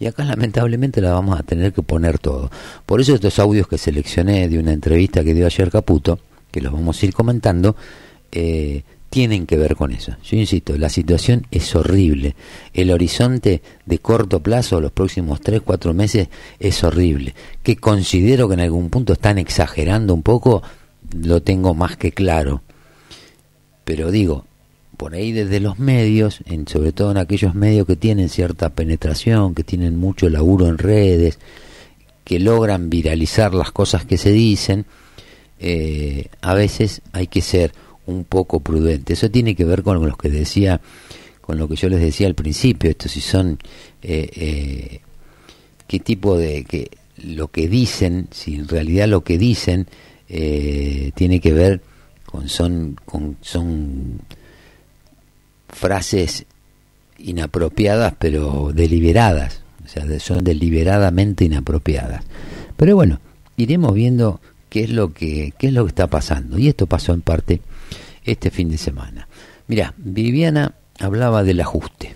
Y 0.00 0.06
acá 0.06 0.24
lamentablemente 0.24 1.00
la 1.00 1.12
vamos 1.12 1.38
a 1.38 1.42
tener 1.42 1.72
que 1.72 1.82
poner 1.82 2.18
todo. 2.18 2.50
Por 2.86 3.00
eso 3.00 3.14
estos 3.14 3.38
audios 3.38 3.66
que 3.66 3.78
seleccioné 3.78 4.48
de 4.48 4.58
una 4.58 4.72
entrevista 4.72 5.24
que 5.24 5.34
dio 5.34 5.46
ayer 5.46 5.70
Caputo, 5.70 6.20
que 6.50 6.60
los 6.60 6.72
vamos 6.72 7.02
a 7.02 7.06
ir 7.06 7.12
comentando, 7.12 7.74
eh, 8.30 8.82
tienen 9.10 9.46
que 9.46 9.56
ver 9.56 9.74
con 9.74 9.92
eso. 9.92 10.16
Yo 10.22 10.36
insisto, 10.36 10.76
la 10.76 10.88
situación 10.88 11.46
es 11.50 11.74
horrible. 11.74 12.36
El 12.74 12.90
horizonte 12.90 13.62
de 13.86 13.98
corto 13.98 14.40
plazo, 14.40 14.80
los 14.80 14.92
próximos 14.92 15.40
3, 15.40 15.62
4 15.62 15.94
meses, 15.94 16.28
es 16.60 16.84
horrible. 16.84 17.34
Que 17.62 17.76
considero 17.76 18.48
que 18.48 18.54
en 18.54 18.60
algún 18.60 18.90
punto 18.90 19.14
están 19.14 19.38
exagerando 19.38 20.14
un 20.14 20.22
poco, 20.22 20.62
lo 21.12 21.42
tengo 21.42 21.74
más 21.74 21.96
que 21.96 22.12
claro. 22.12 22.62
Pero 23.84 24.10
digo, 24.10 24.44
por 24.98 25.14
ahí 25.14 25.32
desde 25.32 25.60
los 25.60 25.78
medios, 25.78 26.40
en, 26.44 26.66
sobre 26.66 26.92
todo 26.92 27.12
en 27.12 27.18
aquellos 27.18 27.54
medios 27.54 27.86
que 27.86 27.96
tienen 27.96 28.28
cierta 28.28 28.70
penetración, 28.70 29.54
que 29.54 29.62
tienen 29.62 29.96
mucho 29.96 30.28
laburo 30.28 30.66
en 30.66 30.76
redes, 30.76 31.38
que 32.24 32.40
logran 32.40 32.90
viralizar 32.90 33.54
las 33.54 33.70
cosas 33.70 34.04
que 34.04 34.18
se 34.18 34.32
dicen, 34.32 34.84
eh, 35.60 36.26
a 36.42 36.52
veces 36.52 37.00
hay 37.12 37.28
que 37.28 37.40
ser 37.40 37.72
un 38.06 38.24
poco 38.24 38.58
prudente. 38.60 39.12
Eso 39.12 39.30
tiene 39.30 39.54
que 39.54 39.64
ver 39.64 39.84
con 39.84 40.04
lo 40.04 40.16
que 40.16 40.28
decía, 40.28 40.80
con 41.40 41.58
lo 41.58 41.68
que 41.68 41.76
yo 41.76 41.88
les 41.88 42.00
decía 42.00 42.26
al 42.26 42.34
principio, 42.34 42.90
esto 42.90 43.08
si 43.08 43.20
son 43.20 43.56
eh, 44.02 44.28
eh, 44.34 45.00
qué 45.86 46.00
tipo 46.00 46.36
de 46.36 46.64
que 46.64 46.90
lo 47.18 47.48
que 47.48 47.68
dicen, 47.68 48.26
si 48.32 48.56
en 48.56 48.66
realidad 48.66 49.06
lo 49.06 49.22
que 49.22 49.38
dicen 49.38 49.86
tiene 50.26 51.40
que 51.40 51.54
ver 51.54 51.80
con 52.26 52.50
son 52.50 52.98
con 53.06 53.38
son 53.40 54.20
frases 55.68 56.46
inapropiadas 57.18 58.14
pero 58.18 58.70
deliberadas, 58.72 59.62
o 59.84 59.88
sea, 59.88 60.04
son 60.20 60.44
deliberadamente 60.44 61.44
inapropiadas. 61.44 62.24
Pero 62.76 62.94
bueno, 62.94 63.20
iremos 63.56 63.94
viendo 63.94 64.40
qué 64.68 64.84
es 64.84 64.90
lo 64.90 65.12
que 65.12 65.52
qué 65.58 65.68
es 65.68 65.72
lo 65.72 65.84
que 65.84 65.90
está 65.90 66.06
pasando 66.06 66.58
y 66.58 66.68
esto 66.68 66.86
pasó 66.86 67.12
en 67.12 67.22
parte 67.22 67.60
este 68.24 68.50
fin 68.50 68.68
de 68.68 68.78
semana. 68.78 69.28
Mira, 69.66 69.94
Viviana 69.96 70.74
hablaba 70.98 71.42
del 71.42 71.60
ajuste. 71.60 72.14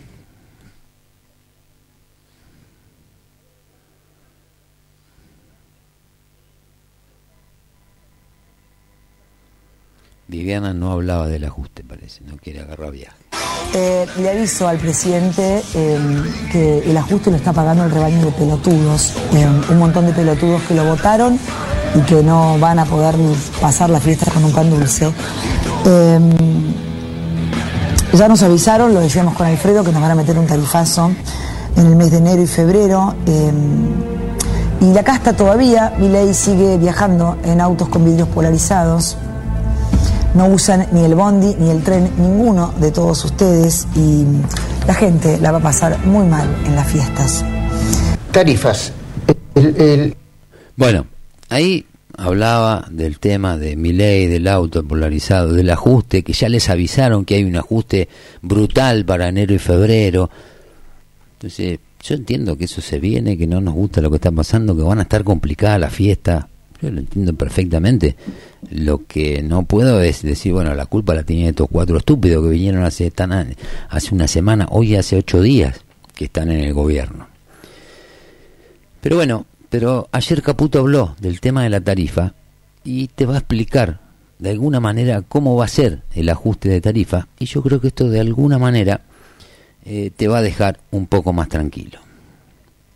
Viviana 10.33 10.73
no 10.73 10.93
hablaba 10.93 11.29
del 11.29 11.45
ajuste, 11.45 11.85
parece, 11.85 12.23
no 12.25 12.39
quiere 12.39 12.63
agarrar 12.63 12.91
viaje. 12.91 13.15
Eh, 13.75 14.07
le 14.19 14.31
aviso 14.31 14.67
al 14.67 14.79
presidente 14.79 15.63
eh, 15.75 15.99
que 16.51 16.91
el 16.91 16.97
ajuste 16.97 17.31
lo 17.31 17.37
está 17.37 17.53
pagando 17.53 17.85
el 17.85 17.91
rebaño 17.91 18.25
de 18.25 18.33
pelotudos, 18.33 19.15
eh, 19.35 19.47
un 19.69 19.79
montón 19.79 20.07
de 20.07 20.15
pelotudos 20.15 20.63
que 20.63 20.73
lo 20.73 20.87
votaron 20.87 21.39
y 21.95 22.01
que 22.07 22.23
no 22.23 22.59
van 22.59 22.79
a 22.79 22.87
poder 22.87 23.15
pasar 23.61 23.91
la 23.91 24.01
fiesta 24.01 24.31
con 24.31 24.43
un 24.43 24.53
pan 24.53 24.71
dulce. 24.71 25.13
ya 28.15 28.27
nos 28.27 28.43
avisaron, 28.43 28.95
lo 28.95 29.01
decíamos 29.01 29.35
con 29.35 29.47
Alfredo, 29.47 29.85
que 29.85 29.93
nos 29.93 30.01
van 30.01 30.13
a 30.13 30.15
meter 30.15 30.39
un 30.39 30.47
tarifazo 30.47 31.13
en 31.77 31.87
el 31.87 31.95
mes 31.95 32.11
de 32.11 32.17
enero 32.17 32.41
y 32.41 32.47
febrero. 32.47 33.15
y 34.81 34.97
acá 34.97 35.15
está 35.17 35.35
todavía, 35.35 35.93
mi 35.99 36.09
ley 36.09 36.33
sigue 36.33 36.79
viajando 36.79 37.37
en 37.45 37.61
autos 37.61 37.91
con 37.91 38.03
vidrios 38.07 38.29
polarizados 38.29 39.19
no 40.35 40.47
usan 40.47 40.87
ni 40.93 41.05
el 41.05 41.15
bondi 41.15 41.55
ni 41.59 41.71
el 41.71 41.83
tren, 41.83 42.11
ninguno 42.19 42.73
de 42.81 42.91
todos 42.91 43.25
ustedes 43.25 43.87
y 43.95 44.25
la 44.87 44.95
gente 44.95 45.39
la 45.39 45.53
va 45.53 45.59
a 45.59 45.63
pasar 45.63 46.05
muy 46.07 46.27
mal 46.27 46.49
en 46.67 46.75
las 46.75 46.89
fiestas. 46.89 47.45
Tarifas. 48.31 48.93
Bueno, 50.77 51.07
ahí 51.49 51.87
hablaba 52.17 52.87
del 52.91 53.19
tema 53.19 53.57
de 53.57 53.77
mi 53.77 53.93
ley, 53.93 54.27
del 54.27 54.49
auto 54.49 54.83
polarizado, 54.85 55.53
del 55.53 55.71
ajuste, 55.71 56.23
que 56.23 56.33
ya 56.33 56.49
les 56.49 56.69
avisaron 56.69 57.25
que 57.25 57.37
hay 57.37 57.45
un 57.45 57.57
ajuste 57.57 58.09
brutal 58.41 59.05
para 59.05 59.29
enero 59.29 59.55
y 59.55 59.59
febrero. 59.59 60.31
Entonces, 61.35 61.79
yo 62.03 62.15
entiendo 62.15 62.57
que 62.57 62.65
eso 62.65 62.81
se 62.81 62.99
viene, 62.99 63.37
que 63.37 63.47
no 63.47 63.61
nos 63.61 63.75
gusta 63.75 64.01
lo 64.01 64.11
que 64.11 64.17
está 64.17 64.33
pasando, 64.33 64.75
que 64.77 64.83
van 64.83 64.99
a 64.99 65.03
estar 65.03 65.25
complicadas 65.25 65.79
las 65.79 65.93
fiestas, 65.93 66.47
yo 66.83 66.91
lo 66.91 67.01
entiendo 67.01 67.33
perfectamente. 67.35 68.17
Lo 68.71 69.07
que 69.07 69.43
no 69.43 69.63
puedo 69.63 70.01
es 70.03 70.23
decir, 70.23 70.53
bueno, 70.53 70.75
la 70.75 70.87
culpa 70.87 71.15
la 71.15 71.23
tienen 71.23 71.47
estos 71.47 71.69
cuatro 71.71 71.97
estúpidos 71.97 72.45
que 72.45 72.51
vinieron 72.51 72.83
hace, 72.83 73.11
tan, 73.11 73.55
hace 73.89 74.15
una 74.15 74.27
semana, 74.27 74.67
hoy 74.71 74.97
hace 74.97 75.17
ocho 75.17 75.41
días 75.41 75.81
que 76.15 76.27
están 76.27 76.51
en 76.51 76.61
el 76.61 76.75
gobierno. 76.75 77.29
Pero 79.01 79.17
bueno, 79.17 79.47
pero 79.71 80.09
ayer 80.13 80.43
Caputo 80.43 80.81
habló 80.81 81.17
del 81.21 81.41
tema 81.41 81.63
de 81.63 81.71
la 81.71 81.81
tarifa 81.81 82.35
y 82.85 83.09
te 83.09 83.27
va 83.27 83.35
a 83.35 83.39
explicar 83.39 84.01
de 84.39 84.51
alguna 84.51 84.81
manera 84.81 85.23
cómo 85.23 85.57
va 85.57 85.67
a 85.67 85.69
ser 85.69 86.03
el 86.15 86.29
ajuste 86.29 86.69
de 86.69 86.81
tarifa 86.81 87.29
y 87.39 87.47
yo 87.47 87.63
creo 87.63 87.81
que 87.81 87.89
esto 87.89 88.11
de 88.11 88.21
alguna 88.21 88.59
manera 88.59 89.03
eh, 89.85 90.11
te 90.15 90.29
va 90.29 90.39
a 90.39 90.43
dejar 90.43 90.79
un 90.91 91.07
poco 91.07 91.33
más 91.33 91.49
tranquilo. 91.49 92.02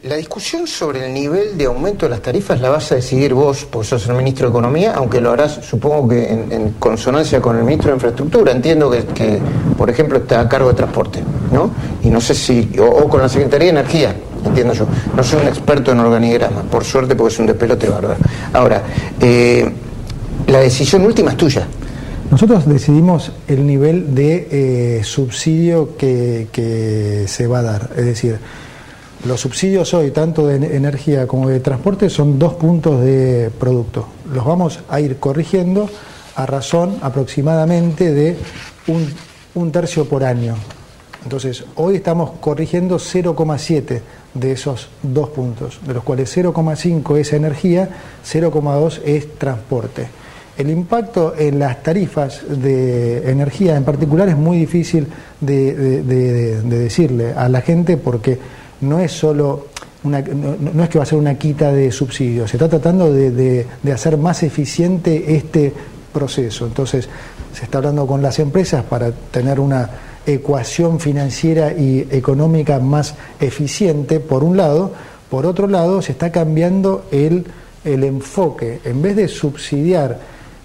La 0.03 0.17
discusión 0.17 0.67
sobre 0.67 1.07
el 1.07 1.15
nivel 1.15 1.57
de 1.57 1.65
aumento 1.65 2.05
de 2.05 2.11
las 2.11 2.21
tarifas 2.21 2.61
la 2.61 2.69
vas 2.69 2.93
a 2.93 2.97
decidir 2.97 3.33
vos, 3.33 3.65
porque 3.65 3.89
sos 3.89 4.07
el 4.07 4.15
ministro 4.15 4.47
de 4.47 4.51
Economía, 4.51 4.93
aunque 4.95 5.23
lo 5.23 5.33
harás, 5.33 5.61
supongo 5.65 6.09
que 6.09 6.31
en, 6.31 6.75
consonancia 6.79 7.41
con 7.41 7.57
el 7.57 7.65
ministro 7.65 7.93
de 7.93 7.97
Infraestructura. 7.97 8.53
Entiendo 8.53 8.91
que, 8.91 9.41
por 9.75 9.89
ejemplo, 9.89 10.19
está 10.19 10.41
a 10.41 10.49
cargo 10.51 10.69
de 10.69 10.75
transporte, 10.75 11.25
¿no? 11.51 11.71
Y 12.03 12.11
no 12.11 12.21
sé 12.21 12.35
si, 12.35 12.71
o, 12.79 13.09
con 13.09 13.23
la 13.23 13.29
Secretaría 13.31 13.73
de 13.73 13.81
Energía, 13.81 14.15
entiendo 14.45 14.75
yo. 14.75 14.87
No 15.17 15.25
soy 15.25 15.41
un 15.41 15.49
experto 15.49 15.93
en 15.93 16.01
organigrama, 16.01 16.61
por 16.65 16.85
suerte, 16.85 17.17
porque 17.17 17.33
es 17.33 17.41
un 17.41 17.47
despelote 17.47 17.89
bárbaro. 17.89 18.21
Ahora, 18.53 18.83
eh, 19.19 19.67
la 20.47 20.59
decisión 20.59 21.07
última 21.07 21.31
es 21.31 21.39
tuya. 21.39 21.67
Nosotros 22.31 22.69
decidimos 22.69 23.33
el 23.49 23.67
nivel 23.67 24.15
de 24.15 24.99
eh, 24.99 25.05
subsidio 25.05 25.97
que, 25.97 26.49
que 26.53 27.25
se 27.29 27.47
va 27.47 27.61
a 27.61 27.63
dar, 27.63 27.91
es 27.97 28.05
decir, 28.05 28.39
los 29.27 29.41
subsidios 29.41 29.93
hoy, 29.95 30.11
tanto 30.11 30.47
de 30.47 30.77
energía 30.77 31.27
como 31.27 31.49
de 31.49 31.61
transporte, 31.61 32.09
son 32.09 32.39
dos 32.39 32.55
puntos 32.55 33.01
de 33.01 33.51
producto. 33.59 34.07
Los 34.33 34.45
vamos 34.45 34.81
a 34.89 35.01
ir 35.01 35.19
corrigiendo 35.19 35.89
a 36.37 36.47
razón 36.47 36.99
aproximadamente 37.03 38.13
de 38.13 38.37
un, 39.55 39.73
tercio 39.73 40.05
por 40.07 40.23
año. 40.23 40.55
Entonces, 41.25 41.65
hoy 41.75 41.97
estamos 41.97 42.33
corrigiendo 42.41 42.97
0,7 42.99 44.01
de 44.35 44.53
esos 44.53 44.89
dos 45.03 45.31
puntos, 45.31 45.81
de 45.85 45.95
los 45.95 46.05
cuales 46.05 46.37
0,5 46.37 47.17
es 47.17 47.33
energía, 47.33 47.89
0,2 48.25 49.01
es 49.05 49.35
transporte. 49.39 50.09
El 50.57 50.71
impacto 50.71 51.35
en 51.37 51.59
las 51.59 51.83
tarifas 51.83 52.43
de 52.49 53.31
energía 53.31 53.77
en 53.77 53.85
particular 53.85 54.29
es 54.29 54.37
muy 54.37 54.59
difícil 54.59 55.07
de 55.41 56.03
decirle 56.63 57.33
a 57.33 57.49
la 57.49 57.61
gente 57.61 57.97
porque 57.97 58.39
no 58.81 59.01
es 59.01 59.13
solo 59.13 59.67
una, 60.05 60.21
no, 60.21 60.83
es 60.85 60.89
que 60.89 60.99
va 60.99 61.05
a 61.05 61.07
ser 61.07 61.19
una 61.19 61.35
quita 61.37 61.73
de 61.73 61.91
subsidios, 61.91 62.51
se 62.51 62.57
está 62.57 62.69
tratando 62.69 63.13
de, 63.13 63.67
hacer 63.93 64.17
más 64.17 64.43
eficiente 64.43 65.37
este 65.37 65.73
proceso. 66.13 66.67
Entonces, 66.67 67.09
se 67.53 67.65
está 67.65 67.79
hablando 67.79 68.07
con 68.07 68.23
las 68.23 68.39
empresas 68.39 68.85
para 68.85 69.11
tener 69.11 69.59
una 69.59 69.91
ecuación 70.27 71.01
financiera 71.01 71.73
y 71.73 72.07
económica 72.11 72.79
más 72.79 73.15
eficiente, 73.41 74.21
por 74.21 74.45
un 74.45 74.57
lado. 74.57 74.93
Por 75.31 75.47
otro 75.47 75.67
lado, 75.67 76.03
se 76.03 76.13
está 76.13 76.31
cambiando 76.31 77.07
el, 77.11 77.47
el 77.85 78.05
enfoque. 78.05 78.81
En 78.85 79.03
vez 79.03 79.17
de 79.17 79.29
subsidiar 79.29 80.19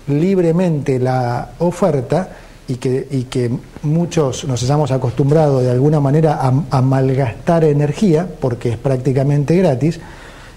libremente 0.07 0.99
la 0.99 1.51
oferta, 1.59 2.29
y 2.67 2.75
que, 2.75 3.07
y 3.11 3.23
que 3.23 3.51
muchos 3.83 4.45
nos 4.45 4.63
hayamos 4.63 4.91
acostumbrado 4.91 5.59
de 5.59 5.71
alguna 5.71 5.99
manera 5.99 6.39
a, 6.41 6.81
malgastar 6.81 7.63
energía, 7.63 8.27
porque 8.39 8.69
es 8.69 8.77
prácticamente 8.77 9.55
gratis, 9.55 9.99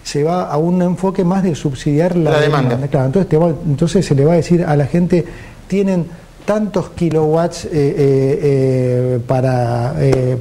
se 0.02 0.22
va 0.22 0.44
a 0.44 0.56
un 0.58 0.82
enfoque 0.82 1.24
más 1.24 1.42
de 1.42 1.54
subsidiar 1.54 2.16
la, 2.16 2.38
demanda. 2.38 2.78
entonces, 2.82 3.26
entonces 3.66 4.06
se 4.06 4.14
le 4.14 4.24
va 4.24 4.34
a 4.34 4.36
decir 4.36 4.64
a 4.64 4.76
la 4.76 4.86
gente, 4.86 5.24
tienen 5.66 6.06
tantos 6.44 6.90
kilowatts 6.90 7.64
eh, 7.64 7.68
eh, 7.72 8.38
eh, 8.42 9.20
para, 9.26 9.94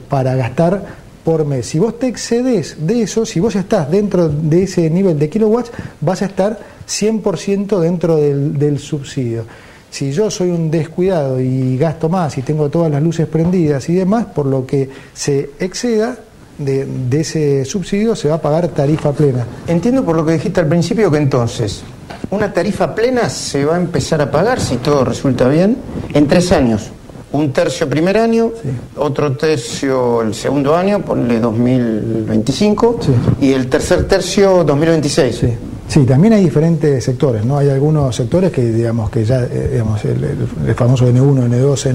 para 0.09 0.35
gastar 0.35 1.03
por 1.23 1.45
mes. 1.45 1.65
Si 1.65 1.79
vos 1.79 1.97
te 1.97 2.07
excedes 2.07 2.85
de 2.85 3.03
eso, 3.03 3.25
si 3.25 3.39
vos 3.39 3.55
estás 3.55 3.89
dentro 3.89 4.27
de 4.27 4.63
ese 4.63 4.89
nivel 4.89 5.17
de 5.17 5.29
kilowatts, 5.29 5.71
vas 6.01 6.21
a 6.21 6.25
estar 6.25 6.59
100% 6.87 7.79
dentro 7.79 8.17
del, 8.17 8.59
del 8.59 8.79
subsidio. 8.79 9.45
Si 9.93 10.11
yo 10.11 10.31
soy 10.31 10.49
un 10.49 10.71
descuidado 10.71 11.39
y 11.39 11.77
gasto 11.77 12.09
más 12.09 12.35
y 12.39 12.41
tengo 12.41 12.67
todas 12.67 12.91
las 12.91 12.99
luces 12.99 13.27
prendidas 13.27 13.87
y 13.89 13.93
demás, 13.93 14.25
por 14.25 14.47
lo 14.47 14.65
que 14.65 14.89
se 15.13 15.51
exceda 15.59 16.17
de, 16.57 16.87
ese 17.11 17.63
subsidio 17.63 18.15
se 18.15 18.27
va 18.27 18.35
a 18.35 18.41
pagar 18.41 18.69
tarifa 18.69 19.11
plena. 19.11 19.45
Entiendo 19.67 20.03
por 20.03 20.15
lo 20.15 20.25
que 20.25 20.33
dijiste 20.33 20.61
al 20.61 20.67
principio 20.67 21.11
que 21.11 21.17
entonces 21.17 21.83
una 22.31 22.51
tarifa 22.51 22.95
plena 22.95 23.29
se 23.29 23.65
va 23.65 23.75
a 23.75 23.77
empezar 23.77 24.19
a 24.19 24.31
pagar, 24.31 24.59
si 24.59 24.77
todo 24.77 25.05
resulta 25.05 25.47
bien, 25.47 25.77
en 26.11 26.27
tres 26.27 26.51
años. 26.51 26.89
Un 27.31 27.53
tercio 27.53 27.87
primer 27.87 28.17
año, 28.17 28.49
otro 28.97 29.37
tercio 29.37 30.23
el 30.23 30.33
segundo 30.33 30.75
año, 30.75 31.01
ponle 31.01 31.39
2025, 31.39 32.99
y 33.41 33.53
el 33.53 33.69
tercer 33.69 34.07
tercio 34.07 34.63
2026. 34.63 35.35
Sí. 35.35 35.53
Sí, 35.93 36.05
también 36.05 36.33
hay 36.33 36.43
diferentes 36.43 37.03
sectores, 37.03 37.45
¿no? 37.45 37.59
Hay 37.59 37.69
algunos 37.69 38.15
sectores 38.15 38.51
que, 38.51 38.63
digamos, 38.63 39.11
que 39.11 39.23
ya, 39.23 39.43
eh, 39.43 39.69
digamos, 39.73 40.03
el, 40.05 40.47
famoso 40.75 41.07
N1, 41.07 41.47
N2, 41.47 41.85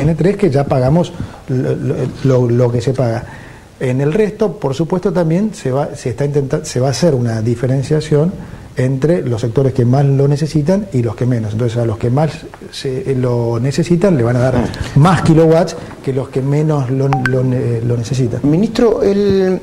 N, 0.00 0.14
3 0.14 0.36
que 0.38 0.48
ya 0.48 0.64
pagamos 0.64 1.12
lo, 2.24 2.72
que 2.72 2.80
se 2.80 2.94
paga. 2.94 3.26
En 3.78 4.00
el 4.00 4.14
resto, 4.14 4.56
por 4.56 4.72
supuesto, 4.72 5.12
también 5.12 5.52
se 5.52 5.70
va, 5.70 5.94
se 5.94 6.08
está 6.08 6.24
intentando, 6.24 6.64
se 6.64 6.80
va 6.80 6.86
a 6.88 6.90
hacer 6.92 7.14
una 7.14 7.42
diferenciación 7.42 8.32
entre 8.74 9.20
los 9.20 9.42
sectores 9.42 9.74
que 9.74 9.84
más 9.84 10.06
lo 10.06 10.26
necesitan 10.26 10.86
y 10.94 11.02
los 11.02 11.14
que 11.14 11.26
menos. 11.26 11.52
Entonces, 11.52 11.76
a 11.76 11.84
los 11.84 11.98
que 11.98 12.08
más 12.08 12.30
se, 12.72 13.14
lo 13.16 13.60
necesitan 13.60 14.16
le 14.16 14.22
van 14.22 14.36
a 14.36 14.40
dar 14.40 14.64
más 14.94 15.20
kilowatts 15.20 15.76
que 16.02 16.14
los 16.14 16.30
que 16.30 16.40
menos 16.40 16.88
lo, 16.90 17.10
lo 17.10 17.96
necesitan. 17.98 18.40
Ministro, 18.44 19.02
el 19.02 19.60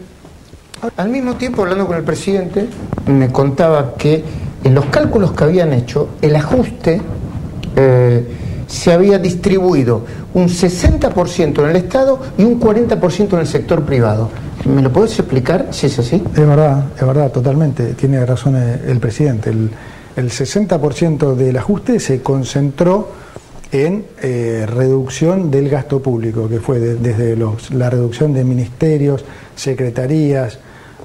al 0.97 1.09
mismo 1.09 1.35
tiempo, 1.35 1.61
hablando 1.61 1.87
con 1.87 1.97
el 1.97 2.03
presidente, 2.03 2.67
me 3.07 3.31
contaba 3.31 3.93
que 3.95 4.23
en 4.63 4.73
los 4.73 4.85
cálculos 4.87 5.31
que 5.31 5.43
habían 5.43 5.73
hecho, 5.73 6.09
el 6.21 6.35
ajuste 6.35 7.01
eh, 7.75 8.27
se 8.67 8.91
había 8.91 9.19
distribuido 9.19 10.01
un 10.33 10.47
60% 10.47 11.63
en 11.63 11.69
el 11.69 11.75
Estado 11.75 12.19
y 12.37 12.43
un 12.43 12.59
40% 12.59 13.33
en 13.33 13.39
el 13.39 13.47
sector 13.47 13.83
privado. 13.83 14.29
¿Me 14.65 14.81
lo 14.81 14.91
puedes 14.91 15.17
explicar 15.19 15.67
si 15.71 15.87
es 15.87 15.99
así? 15.99 16.23
Es 16.33 16.47
verdad, 16.47 16.85
es 16.95 17.05
verdad, 17.05 17.31
totalmente. 17.31 17.93
Tiene 17.93 18.25
razón 18.25 18.55
el, 18.55 18.99
presidente. 18.99 19.49
El, 19.49 19.69
60% 20.15 21.35
del 21.35 21.57
ajuste 21.57 21.99
se 21.99 22.21
concentró 22.21 23.11
en 23.71 24.05
eh, 24.21 24.65
reducción 24.67 25.49
del 25.49 25.69
gasto 25.69 26.01
público, 26.01 26.47
que 26.47 26.59
fue 26.59 26.79
desde 26.79 27.35
la 27.71 27.89
reducción 27.89 28.31
de 28.31 28.43
ministerios, 28.43 29.25
secretarías, 29.55 30.59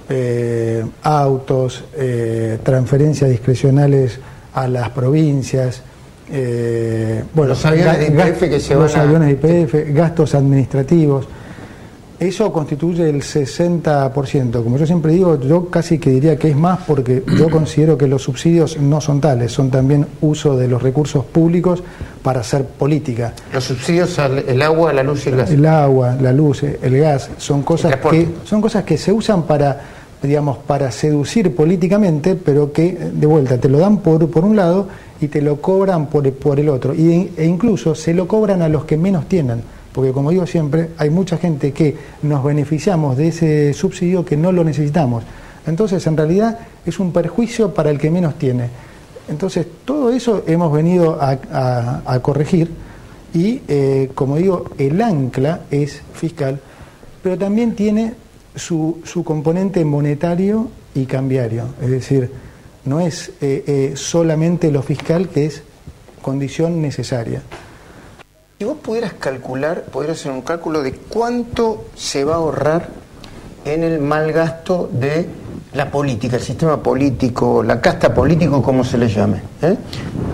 eh, 0.08 0.84
autos, 1.02 1.84
eh, 1.96 2.58
transferencias 2.62 3.30
discrecionales 3.30 4.18
a 4.54 4.66
las 4.68 4.90
provincias, 4.90 5.82
eh, 6.30 7.22
bueno, 7.34 7.50
Los 7.50 7.64
aviones 7.64 7.98
de 7.98 8.06
YPF 8.06 8.40
que 8.48 8.60
se 8.60 8.74
los 8.74 8.92
van 8.92 9.00
a- 9.00 9.04
aviones 9.04 9.28
de 9.28 9.32
IPF, 9.34 9.92
gastos 9.94 10.34
administrativos. 10.34 11.26
Eso 12.20 12.52
constituye 12.52 13.08
el 13.08 13.22
60%. 13.22 14.64
Como 14.64 14.76
yo 14.76 14.84
siempre 14.86 15.12
digo, 15.12 15.38
yo 15.40 15.66
casi 15.70 15.98
que 16.00 16.10
diría 16.10 16.36
que 16.36 16.48
es 16.50 16.56
más 16.56 16.80
porque 16.84 17.22
yo 17.38 17.48
considero 17.50 17.96
que 17.96 18.08
los 18.08 18.22
subsidios 18.22 18.76
no 18.80 19.00
son 19.00 19.20
tales, 19.20 19.52
son 19.52 19.70
también 19.70 20.04
uso 20.20 20.56
de 20.56 20.66
los 20.66 20.82
recursos 20.82 21.24
públicos 21.24 21.80
para 22.22 22.40
hacer 22.40 22.64
política. 22.64 23.34
Los 23.52 23.64
subsidios 23.64 24.18
al 24.18 24.38
el 24.38 24.60
agua, 24.62 24.92
la 24.92 25.04
luz 25.04 25.26
y 25.26 25.28
el 25.28 25.36
gas. 25.36 25.50
El 25.52 25.64
agua, 25.66 26.16
la 26.20 26.32
luz, 26.32 26.64
el 26.64 26.98
gas, 26.98 27.30
son 27.38 27.62
cosas 27.62 27.94
que 28.10 28.26
son 28.44 28.60
cosas 28.60 28.82
que 28.82 28.98
se 28.98 29.12
usan 29.12 29.44
para 29.44 29.80
digamos 30.22 30.58
para 30.58 30.90
seducir 30.90 31.54
políticamente, 31.54 32.34
pero 32.34 32.72
que 32.72 32.92
de 32.92 33.26
vuelta 33.26 33.58
te 33.58 33.68
lo 33.68 33.78
dan 33.78 33.98
por, 33.98 34.28
por 34.30 34.44
un 34.44 34.56
lado 34.56 34.88
y 35.20 35.28
te 35.28 35.40
lo 35.40 35.60
cobran 35.60 36.06
por, 36.06 36.30
por 36.32 36.58
el 36.58 36.68
otro 36.68 36.94
y, 36.94 37.30
e 37.36 37.44
incluso 37.44 37.94
se 37.94 38.14
lo 38.14 38.26
cobran 38.26 38.62
a 38.62 38.68
los 38.68 38.84
que 38.84 38.96
menos 38.96 39.26
tienen, 39.26 39.62
porque 39.92 40.12
como 40.12 40.30
digo 40.30 40.46
siempre, 40.46 40.90
hay 40.98 41.10
mucha 41.10 41.36
gente 41.36 41.72
que 41.72 41.96
nos 42.22 42.42
beneficiamos 42.44 43.16
de 43.16 43.28
ese 43.28 43.72
subsidio 43.72 44.24
que 44.24 44.36
no 44.36 44.52
lo 44.52 44.64
necesitamos. 44.64 45.24
Entonces, 45.66 46.06
en 46.06 46.16
realidad 46.16 46.58
es 46.86 46.98
un 46.98 47.12
perjuicio 47.12 47.74
para 47.74 47.90
el 47.90 47.98
que 47.98 48.10
menos 48.10 48.36
tiene. 48.36 48.70
Entonces, 49.28 49.66
todo 49.84 50.10
eso 50.10 50.42
hemos 50.46 50.72
venido 50.72 51.18
a 51.20 52.18
corregir 52.22 52.70
y, 53.34 53.60
eh, 53.68 54.10
como 54.14 54.36
digo, 54.36 54.64
el 54.78 55.00
ancla 55.02 55.60
es 55.70 56.00
fiscal, 56.14 56.58
pero 57.22 57.36
también 57.36 57.74
tiene 57.74 58.14
su, 58.58 59.00
su 59.04 59.24
componente 59.24 59.84
monetario 59.84 60.68
y 60.94 61.06
cambiario. 61.06 61.64
Es 61.80 61.90
decir, 61.90 62.30
no 62.84 63.00
es 63.00 63.30
eh, 63.40 63.64
eh, 63.66 63.92
solamente 63.96 64.70
lo 64.70 64.82
fiscal 64.82 65.28
que 65.28 65.46
es 65.46 65.62
condición 66.22 66.82
necesaria. 66.82 67.42
Si 68.58 68.64
vos 68.64 68.78
pudieras 68.82 69.12
calcular, 69.14 69.84
pudieras 69.84 70.18
hacer 70.20 70.32
un 70.32 70.42
cálculo 70.42 70.82
de 70.82 70.92
cuánto 70.92 71.86
se 71.94 72.24
va 72.24 72.34
a 72.34 72.36
ahorrar 72.38 72.88
en 73.64 73.84
el 73.84 74.00
mal 74.00 74.32
gasto 74.32 74.90
de 74.92 75.28
la 75.74 75.90
política, 75.90 76.36
el 76.36 76.42
sistema 76.42 76.82
político, 76.82 77.62
la 77.62 77.80
casta 77.80 78.12
político, 78.12 78.62
como 78.62 78.82
se 78.82 78.98
le 78.98 79.08
llame. 79.08 79.42
¿eh? 79.62 79.76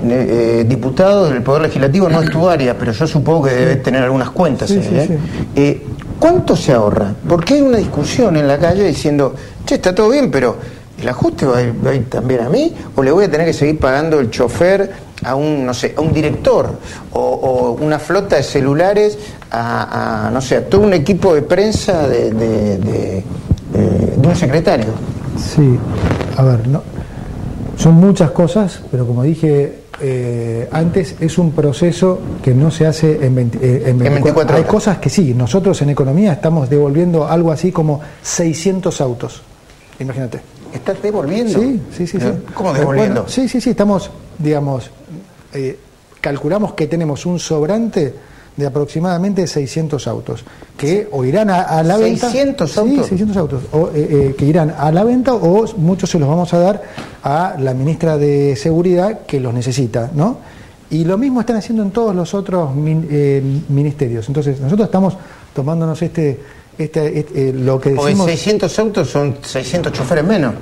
Eh, 0.05 0.61
eh, 0.61 0.64
diputado 0.66 1.29
del 1.29 1.43
Poder 1.43 1.62
Legislativo 1.62 2.09
no 2.09 2.22
es 2.22 2.31
tu 2.31 2.49
área, 2.49 2.79
pero 2.79 2.93
yo 2.93 3.07
supongo 3.07 3.45
que 3.45 3.55
debe 3.55 3.77
tener 3.77 4.03
algunas 4.03 4.31
cuentas. 4.31 4.68
Sí, 4.68 4.81
sí, 4.83 5.07
sí. 5.07 5.14
Eh, 5.57 5.87
¿Cuánto 6.25 6.57
se 6.57 6.72
ahorra? 6.72 7.12
Porque 7.29 7.53
hay 7.53 7.61
una 7.61 7.77
discusión 7.77 8.35
en 8.39 8.49
la 8.49 8.57
calle 8.57 8.85
diciendo, 8.85 9.35
che, 9.66 9.75
está 9.75 9.95
todo 9.95 10.09
bien, 10.09 10.31
pero 10.31 10.57
¿el 10.99 11.07
ajuste 11.07 11.45
va 11.45 11.59
a, 11.59 11.62
ir, 11.95 12.09
también 12.09 12.41
a 12.41 12.49
mí? 12.49 12.75
¿O 12.97 13.03
le 13.03 13.11
voy 13.11 13.25
a 13.27 13.31
tener 13.31 13.47
que 13.47 13.53
seguir 13.53 13.79
pagando 13.79 14.18
el 14.18 14.31
chofer 14.31 14.91
a 15.22 15.35
un, 15.35 15.66
no 15.66 15.75
sé, 15.75 15.93
a 15.95 16.01
un 16.01 16.14
director? 16.14 16.79
¿O, 17.12 17.77
una 17.79 17.99
flota 17.99 18.37
de 18.37 18.43
celulares 18.43 19.18
a, 19.51 20.31
no 20.33 20.41
sé, 20.41 20.57
a 20.57 20.66
todo 20.66 20.81
un 20.81 20.95
equipo 20.95 21.35
de 21.35 21.43
prensa 21.43 22.09
de- 22.09 22.31
de 22.33 24.27
un 24.27 24.35
secretario? 24.35 24.95
Sí, 25.37 25.79
a 26.39 26.43
ver, 26.43 26.66
no, 26.68 26.83
son 27.77 27.97
muchas 27.97 28.31
cosas, 28.31 28.81
pero 28.91 29.07
como 29.07 29.25
dije 29.25 29.84
eh, 30.07 30.69
antes, 30.71 31.17
es 31.19 31.39
un 31.39 31.53
proceso 31.53 32.21
que 32.43 32.53
no 32.53 32.71
se 32.71 32.87
hace 32.87 33.25
en, 33.25 33.35
20 33.35 33.59
eh, 33.63 33.83
en 33.87 33.99
24 33.99 34.55
Hay 34.55 34.61
horas. 34.61 34.71
cosas 34.71 34.99
que 34.99 35.09
sí, 35.09 35.33
nosotros 35.33 35.81
en 35.81 35.89
economía 35.89 36.35
estamos 36.35 36.69
devolviendo 36.69 37.27
algo 37.27 37.51
así 37.51 37.73
como 37.73 38.03
600 38.21 39.01
autos. 39.01 39.41
Imagínate. 39.99 40.41
¿Estás 40.75 41.01
devolviendo? 41.01 41.59
Sí, 41.59 41.81
sí, 41.97 42.07
sí. 42.07 42.21
sí. 42.21 42.27
¿Cómo 42.53 42.75
Eh, 42.75 42.81
devolviendo? 42.81 43.23
bueno, 43.23 43.29
sí, 43.31 43.49
sí, 43.49 43.63
sí, 43.63 43.71
estamos, 43.71 44.11
digamos, 44.39 44.91
eh, 45.55 45.79
calculamos 46.21 46.75
que 46.75 46.87
tenemos 46.87 47.25
un 47.25 47.39
sobrante 47.39 48.15
de 48.57 48.67
aproximadamente 48.67 49.47
600 49.47 50.07
autos, 50.07 50.45
que 50.77 51.09
o 51.11 51.25
irán 51.25 51.51
a, 51.51 51.63
a 51.63 51.83
la 51.83 51.97
venta... 51.97 52.31
600 52.31 52.71
Sí, 52.71 52.79
autos. 52.79 53.07
600 53.09 53.37
autos, 53.37 53.63
o, 53.73 53.89
eh, 53.89 54.09
eh, 54.11 54.35
que 54.39 54.45
irán 54.45 54.73
a 54.79 54.93
la 54.93 55.03
venta 55.05 55.35
o 55.35 55.67
muchos 55.77 56.11
se 56.11 56.19
los 56.19 56.29
vamos 56.29 56.55
a 56.55 56.59
dar 56.59 56.83
a 57.23 57.57
la 57.59 57.75
ministra 57.75 58.17
de 58.17 58.55
Seguridad 58.57 59.21
que 59.27 59.41
los 59.41 59.53
necesita, 59.53 60.11
¿no? 60.15 60.39
Y 60.91 61.05
lo 61.05 61.19
mismo 61.19 61.41
están 61.41 61.57
haciendo 61.57 61.83
en 61.83 61.91
todos 61.91 62.15
los 62.15 62.33
otros 62.35 62.75
min- 62.77 63.09
eh, 63.11 63.43
ministerios. 63.71 64.29
Entonces, 64.29 64.61
nosotros 64.61 64.87
estamos 64.87 65.17
tomándonos 65.53 66.01
este, 66.03 66.39
este, 66.79 67.19
este, 67.19 67.53
lo 67.53 67.81
que 67.81 67.91
Porque 67.91 68.11
decimos... 68.11 68.27
600 68.27 68.79
autos 68.79 69.11
son 69.11 69.37
600 69.43 69.93
choferes 69.93 70.25
menos. 70.25 70.55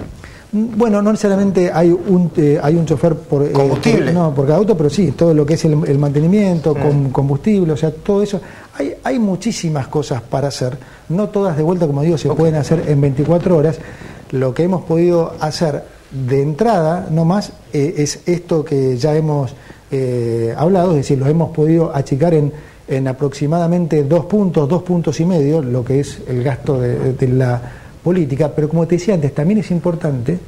Bueno, 0.54 1.00
no 1.00 1.12
necesariamente 1.12 1.70
hay 1.72 1.90
un 1.90 2.30
eh, 2.36 2.60
hay 2.62 2.76
un 2.76 2.84
chofer 2.84 3.14
por 3.14 3.42
eh, 3.42 3.52
Combustible. 3.52 4.12
por- 4.12 4.14
no, 4.14 4.34
por 4.34 4.46
cada 4.46 4.58
auto, 4.58 4.76
pero 4.76 4.90
sí, 4.90 5.12
todo 5.12 5.32
lo 5.32 5.46
que 5.46 5.54
es 5.54 5.64
el, 5.64 5.78
el 5.86 5.98
mantenimiento, 5.98 6.74
con 6.74 7.08
combustible, 7.10 7.72
o 7.72 7.76
sea, 7.76 7.90
todo 7.90 8.22
eso. 8.22 8.38
Hay, 8.78 8.92
hay 9.02 9.18
muchísimas 9.18 9.88
cosas 9.88 10.20
para 10.20 10.48
hacer, 10.48 10.76
no 11.08 11.30
todas 11.30 11.56
de 11.56 11.62
vuelta, 11.62 11.86
como 11.86 12.02
digo, 12.02 12.18
se 12.18 12.28
pueden 12.30 12.56
hacer 12.56 12.84
en 12.86 13.00
24 13.00 13.56
horas. 13.56 13.78
Lo 14.32 14.52
que 14.52 14.64
hemos 14.64 14.82
podido 14.84 15.32
hacer 15.40 15.84
de 16.10 16.42
entrada, 16.42 17.06
no 17.10 17.24
más, 17.24 17.52
eh, 17.72 17.94
es 17.98 18.20
esto 18.26 18.62
que 18.62 18.98
ya 18.98 19.14
hemos 19.16 19.54
eh, 19.90 20.54
hablado, 20.56 20.90
es 20.90 20.96
decir, 20.98 21.18
lo 21.18 21.26
hemos 21.28 21.50
podido 21.54 21.94
achicar 21.96 22.34
en, 22.34 22.52
en 22.88 23.08
aproximadamente 23.08 24.04
dos 24.04 24.26
puntos, 24.26 24.68
dos 24.68 24.82
puntos 24.82 25.18
y 25.20 25.24
medio, 25.24 25.62
lo 25.62 25.82
que 25.82 26.00
es 26.00 26.18
el 26.28 26.42
gasto 26.44 26.78
de, 26.78 27.14
de 27.14 27.28
la 27.28 27.60
política, 28.02 28.50
pero 28.54 28.68
como 28.68 28.86
te 28.86 28.96
decía 28.96 29.14
antes, 29.14 29.34
también 29.34 29.60
es 29.60 29.70
importante 29.70 30.38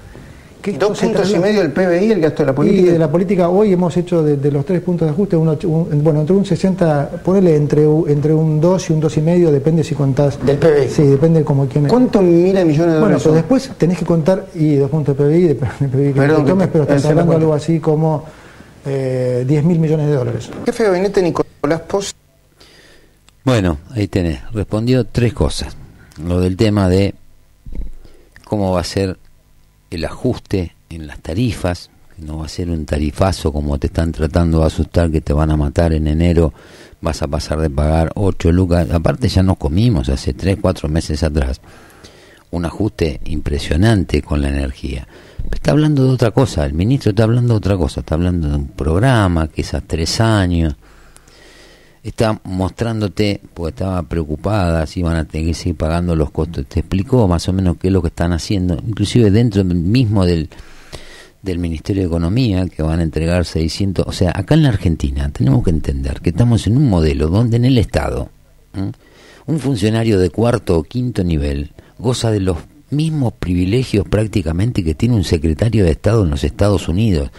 que 0.61 0.73
Dos 0.73 0.99
puntos 0.99 1.31
y 1.31 1.39
medio 1.39 1.61
del 1.61 1.73
PBI, 1.73 2.13
el 2.13 2.21
gasto 2.23 2.43
de 2.43 2.47
la 2.47 2.53
y 2.53 2.55
política. 2.57 2.93
de 2.93 2.99
la 2.99 3.11
política 3.13 3.49
hoy 3.51 3.75
hemos 3.75 3.95
hecho 3.99 4.23
de, 4.23 4.39
de 4.39 4.51
los 4.51 4.65
tres 4.65 4.81
puntos 4.81 5.07
de 5.07 5.13
ajuste, 5.13 5.37
uno, 5.37 5.59
un- 5.65 6.03
bueno, 6.03 6.21
entre 6.23 6.35
un 6.35 6.47
60, 6.47 7.11
ponele 7.23 7.55
entre, 7.55 7.83
entre 7.85 8.33
un 8.33 8.59
2 8.63 8.89
y 8.89 8.93
un 8.95 9.01
2 9.01 9.17
y 9.19 9.21
medio, 9.21 9.53
depende 9.53 9.85
si 9.85 9.95
contás. 9.95 10.39
Del 10.47 10.57
PBI. 10.57 10.89
Sí, 10.89 11.03
depende 11.03 11.45
como 11.45 11.67
quién. 11.67 11.87
¿Cuántos 11.87 12.23
miles 12.23 12.55
de 12.55 12.65
millones 12.65 12.95
de 12.95 13.01
Bueno, 13.01 13.19
dólares 13.19 13.23
pero 13.23 13.35
son? 13.35 13.35
después 13.35 13.71
tenés 13.77 13.99
que 13.99 14.07
contar, 14.07 14.47
y 14.55 14.77
dos 14.77 14.91
puntos 14.91 15.15
de 15.19 15.23
PBI, 15.25 15.41
de, 15.43 15.49
de 15.49 15.89
PBI 15.89 16.13
que 16.15 16.21
Perdón, 16.21 16.45
te 16.47 16.51
tomes, 16.51 16.69
pero 16.69 16.85
estás 16.85 17.05
es 17.05 17.11
hablando 17.11 17.33
algo 17.35 17.53
así 17.53 17.79
como 17.79 18.25
eh, 18.87 19.45
10 19.47 19.65
mil 19.65 19.79
millones 19.79 20.07
de 20.07 20.15
dólares. 20.15 20.49
Jefe 20.65 20.83
de 20.85 20.89
gabinete 20.89 21.21
Nicolás 21.23 21.81
Pos 21.87 22.15
Bueno, 23.45 23.77
ahí 23.91 24.09
tenés. 24.09 24.41
Respondió 24.53 25.05
tres 25.05 25.35
cosas. 25.35 25.77
Lo 26.27 26.41
del 26.41 26.57
tema 26.57 26.89
de 26.89 27.15
cómo 28.45 28.73
va 28.73 28.81
a 28.81 28.85
ser 28.85 29.19
el 29.91 30.05
ajuste 30.05 30.75
en 30.91 31.07
las 31.07 31.21
tarifas, 31.21 31.91
no 32.19 32.39
va 32.39 32.47
a 32.47 32.49
ser 32.49 32.71
un 32.71 32.87
tarifazo 32.87 33.53
como 33.53 33.79
te 33.79 33.89
están 33.89 34.13
tratando 34.13 34.61
de 34.61 34.67
asustar, 34.67 35.11
que 35.11 35.21
te 35.21 35.33
van 35.33 35.51
a 35.51 35.57
matar 35.57 35.93
en 35.93 36.07
enero, 36.07 36.53
vas 37.01 37.23
a 37.23 37.27
pasar 37.27 37.61
de 37.61 37.71
pagar 37.71 38.13
8 38.15 38.53
lucas. 38.53 38.91
Aparte 38.91 39.29
ya 39.29 39.43
nos 39.43 39.59
comimos 39.59 40.09
hace 40.09 40.33
3, 40.33 40.59
4 40.61 40.89
meses 40.89 41.23
atrás 41.23 41.61
un 42.55 42.65
ajuste 42.65 43.21
impresionante 43.25 44.23
con 44.23 44.41
la 44.41 44.49
energía. 44.49 45.07
Está 45.51 45.73
hablando 45.73 46.05
de 46.05 46.11
otra 46.11 46.31
cosa, 46.31 46.65
el 46.65 46.73
ministro 46.73 47.11
está 47.11 47.25
hablando 47.25 47.55
de 47.55 47.59
otra 47.59 47.77
cosa, 47.77 48.01
está 48.01 48.15
hablando 48.15 48.49
de 48.49 48.55
un 48.55 48.69
programa 48.69 49.49
que 49.49 49.63
es 49.63 49.75
a 49.75 49.81
tres 49.81 50.21
años, 50.21 50.77
está 52.05 52.39
mostrándote, 52.45 53.41
porque 53.55 53.71
estaba 53.71 54.03
preocupada 54.03 54.87
si 54.87 55.01
iban 55.01 55.17
a 55.17 55.25
tener 55.25 55.49
que 55.49 55.55
seguir 55.55 55.77
pagando 55.77 56.15
los 56.15 56.31
costos, 56.31 56.67
te 56.67 56.81
explicó 56.81 57.27
más 57.27 57.49
o 57.49 57.53
menos 57.53 57.79
qué 57.79 57.89
es 57.89 57.93
lo 57.93 58.03
que 58.03 58.09
están 58.09 58.33
haciendo, 58.33 58.75
inclusive 58.87 59.31
dentro 59.31 59.65
mismo 59.65 60.27
del, 60.27 60.51
del 61.43 61.59
Ministerio 61.59 62.03
de 62.03 62.09
Economía, 62.09 62.67
que 62.67 62.83
van 62.83 63.01
a 63.01 63.03
entregar 63.03 63.47
600, 63.47 64.07
o 64.07 64.13
sea, 64.13 64.33
acá 64.35 64.55
en 64.55 64.65
la 64.65 64.69
Argentina 64.69 65.31
tenemos 65.31 65.65
que 65.65 65.71
entender 65.71 66.21
que 66.21 66.31
estamos 66.31 66.67
en 66.67 66.77
un 66.77 66.91
modelo 66.91 67.29
donde 67.29 67.57
en 67.57 67.65
el 67.65 67.79
Estado, 67.79 68.29
un 69.47 69.59
funcionario 69.59 70.19
de 70.19 70.29
cuarto 70.29 70.79
o 70.79 70.83
quinto 70.83 71.25
nivel 71.25 71.73
goza 71.99 72.31
de 72.31 72.41
los 72.41 72.59
mismos 72.91 73.33
privilegios 73.33 74.07
prácticamente 74.07 74.85
que 74.85 74.95
tiene 74.95 75.15
un 75.15 75.25
secretario 75.25 75.85
de 75.85 75.93
Estado 75.93 76.25
en 76.25 76.31
los 76.31 76.45
Estados 76.45 76.89
Unidos. 76.89 77.31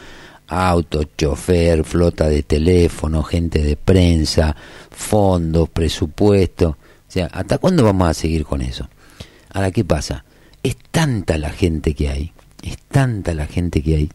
Auto, 0.47 1.03
chofer, 1.17 1.83
flota 1.83 2.27
de 2.27 2.43
teléfono, 2.43 3.23
gente 3.23 3.63
de 3.63 3.75
prensa, 3.75 4.55
fondos, 4.91 5.69
presupuesto. 5.69 6.69
O 6.69 7.11
sea, 7.11 7.27
¿hasta 7.27 7.57
cuándo 7.57 7.83
vamos 7.83 8.07
a 8.07 8.13
seguir 8.13 8.45
con 8.45 8.61
eso? 8.61 8.87
Ahora, 9.51 9.71
¿qué 9.71 9.83
pasa? 9.83 10.25
Es 10.61 10.75
tanta 10.91 11.37
la 11.37 11.49
gente 11.49 11.93
que 11.93 12.09
hay, 12.09 12.31
es 12.61 12.77
tanta 12.77 13.33
la 13.33 13.47
gente 13.47 13.81
que 13.81 13.95
hay, 13.95 14.09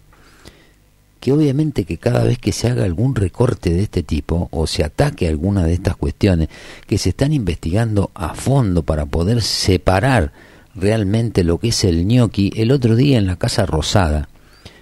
que 1.20 1.32
obviamente 1.32 1.84
que 1.84 1.98
cada 1.98 2.24
vez 2.24 2.38
que 2.38 2.52
se 2.52 2.68
haga 2.68 2.84
algún 2.84 3.14
recorte 3.14 3.70
de 3.70 3.82
este 3.82 4.02
tipo 4.02 4.48
o 4.50 4.66
se 4.66 4.84
ataque 4.84 5.28
alguna 5.28 5.64
de 5.64 5.74
estas 5.74 5.96
cuestiones 5.96 6.48
que 6.86 6.98
se 6.98 7.10
están 7.10 7.32
investigando 7.32 8.10
a 8.14 8.34
fondo 8.34 8.82
para 8.82 9.06
poder 9.06 9.42
separar 9.42 10.32
realmente 10.74 11.44
lo 11.44 11.58
que 11.58 11.68
es 11.68 11.84
el 11.84 12.06
ñoqui, 12.06 12.52
el 12.56 12.72
otro 12.72 12.96
día 12.96 13.18
en 13.18 13.26
la 13.26 13.36
Casa 13.36 13.66
Rosada 13.66 14.28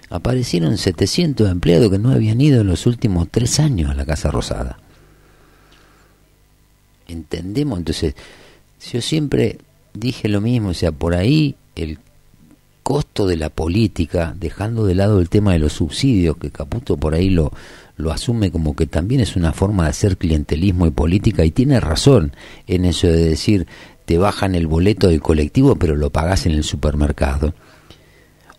aparecieron 0.09 0.77
700 0.77 1.49
empleados 1.49 1.89
que 1.89 1.99
no 1.99 2.11
habían 2.11 2.41
ido 2.41 2.61
en 2.61 2.67
los 2.67 2.85
últimos 2.85 3.27
tres 3.29 3.59
años 3.59 3.91
a 3.91 3.95
la 3.95 4.05
Casa 4.05 4.31
Rosada. 4.31 4.79
¿Entendemos? 7.07 7.79
Entonces, 7.79 8.15
yo 8.91 9.01
siempre 9.01 9.59
dije 9.93 10.27
lo 10.27 10.41
mismo, 10.41 10.69
o 10.69 10.73
sea, 10.73 10.91
por 10.91 11.15
ahí 11.15 11.55
el 11.75 11.99
costo 12.83 13.27
de 13.27 13.37
la 13.37 13.49
política, 13.49 14.33
dejando 14.39 14.85
de 14.85 14.95
lado 14.95 15.19
el 15.19 15.29
tema 15.29 15.53
de 15.53 15.59
los 15.59 15.73
subsidios, 15.73 16.37
que 16.37 16.49
Caputo 16.49 16.97
por 16.97 17.13
ahí 17.13 17.29
lo, 17.29 17.51
lo 17.97 18.11
asume 18.11 18.49
como 18.49 18.75
que 18.75 18.87
también 18.87 19.21
es 19.21 19.35
una 19.35 19.53
forma 19.53 19.83
de 19.83 19.89
hacer 19.89 20.17
clientelismo 20.17 20.87
y 20.87 20.91
política 20.91 21.45
y 21.45 21.51
tiene 21.51 21.79
razón 21.79 22.33
en 22.65 22.85
eso 22.85 23.07
de 23.07 23.25
decir 23.25 23.67
te 24.05 24.17
bajan 24.17 24.55
el 24.55 24.65
boleto 24.65 25.09
del 25.09 25.21
colectivo 25.21 25.75
pero 25.75 25.95
lo 25.95 26.09
pagás 26.09 26.45
en 26.47 26.53
el 26.53 26.63
supermercado. 26.63 27.53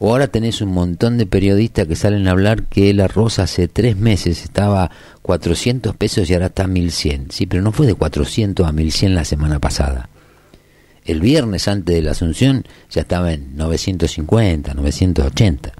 O 0.03 0.13
ahora 0.13 0.29
tenés 0.29 0.63
un 0.63 0.71
montón 0.71 1.19
de 1.19 1.27
periodistas 1.27 1.87
que 1.87 1.95
salen 1.95 2.27
a 2.27 2.31
hablar 2.31 2.65
que 2.65 2.89
el 2.89 3.01
arroz 3.01 3.39
hace 3.39 3.69
tres 3.69 3.99
meses 3.99 4.43
estaba 4.43 4.91
400 5.21 5.95
pesos 5.95 6.31
y 6.31 6.33
ahora 6.33 6.47
está 6.47 6.67
1100. 6.67 7.31
Sí, 7.31 7.45
pero 7.45 7.63
no 7.63 7.71
fue 7.71 7.87
de 7.87 7.93
400 7.93 8.67
a 8.67 8.73
1100 8.73 9.15
la 9.15 9.27
semana 9.27 9.59
pasada. 9.59 10.09
El 11.05 11.21
viernes 11.21 11.69
antes 11.69 11.95
de 11.95 12.01
la 12.01 12.13
Asunción 12.13 12.65
ya 12.89 13.03
estaba 13.03 13.35
en 13.35 13.59
950, 13.59 14.73
980. 14.73 15.73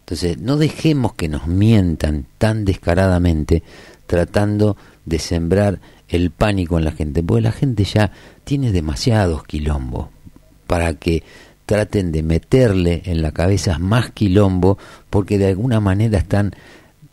Entonces, 0.00 0.38
no 0.38 0.56
dejemos 0.56 1.12
que 1.12 1.28
nos 1.28 1.46
mientan 1.46 2.24
tan 2.38 2.64
descaradamente 2.64 3.64
tratando 4.06 4.78
de 5.04 5.18
sembrar 5.18 5.78
el 6.08 6.30
pánico 6.30 6.78
en 6.78 6.84
la 6.86 6.92
gente, 6.92 7.22
porque 7.22 7.42
la 7.42 7.52
gente 7.52 7.84
ya 7.84 8.12
tiene 8.44 8.72
demasiados 8.72 9.44
quilombos 9.44 10.08
para 10.66 10.94
que 10.94 11.22
traten 11.66 12.12
de 12.12 12.22
meterle 12.22 13.02
en 13.04 13.20
la 13.22 13.32
cabeza 13.32 13.78
más 13.78 14.10
quilombo 14.12 14.78
porque 15.10 15.36
de 15.36 15.48
alguna 15.48 15.80
manera 15.80 16.18
están 16.18 16.54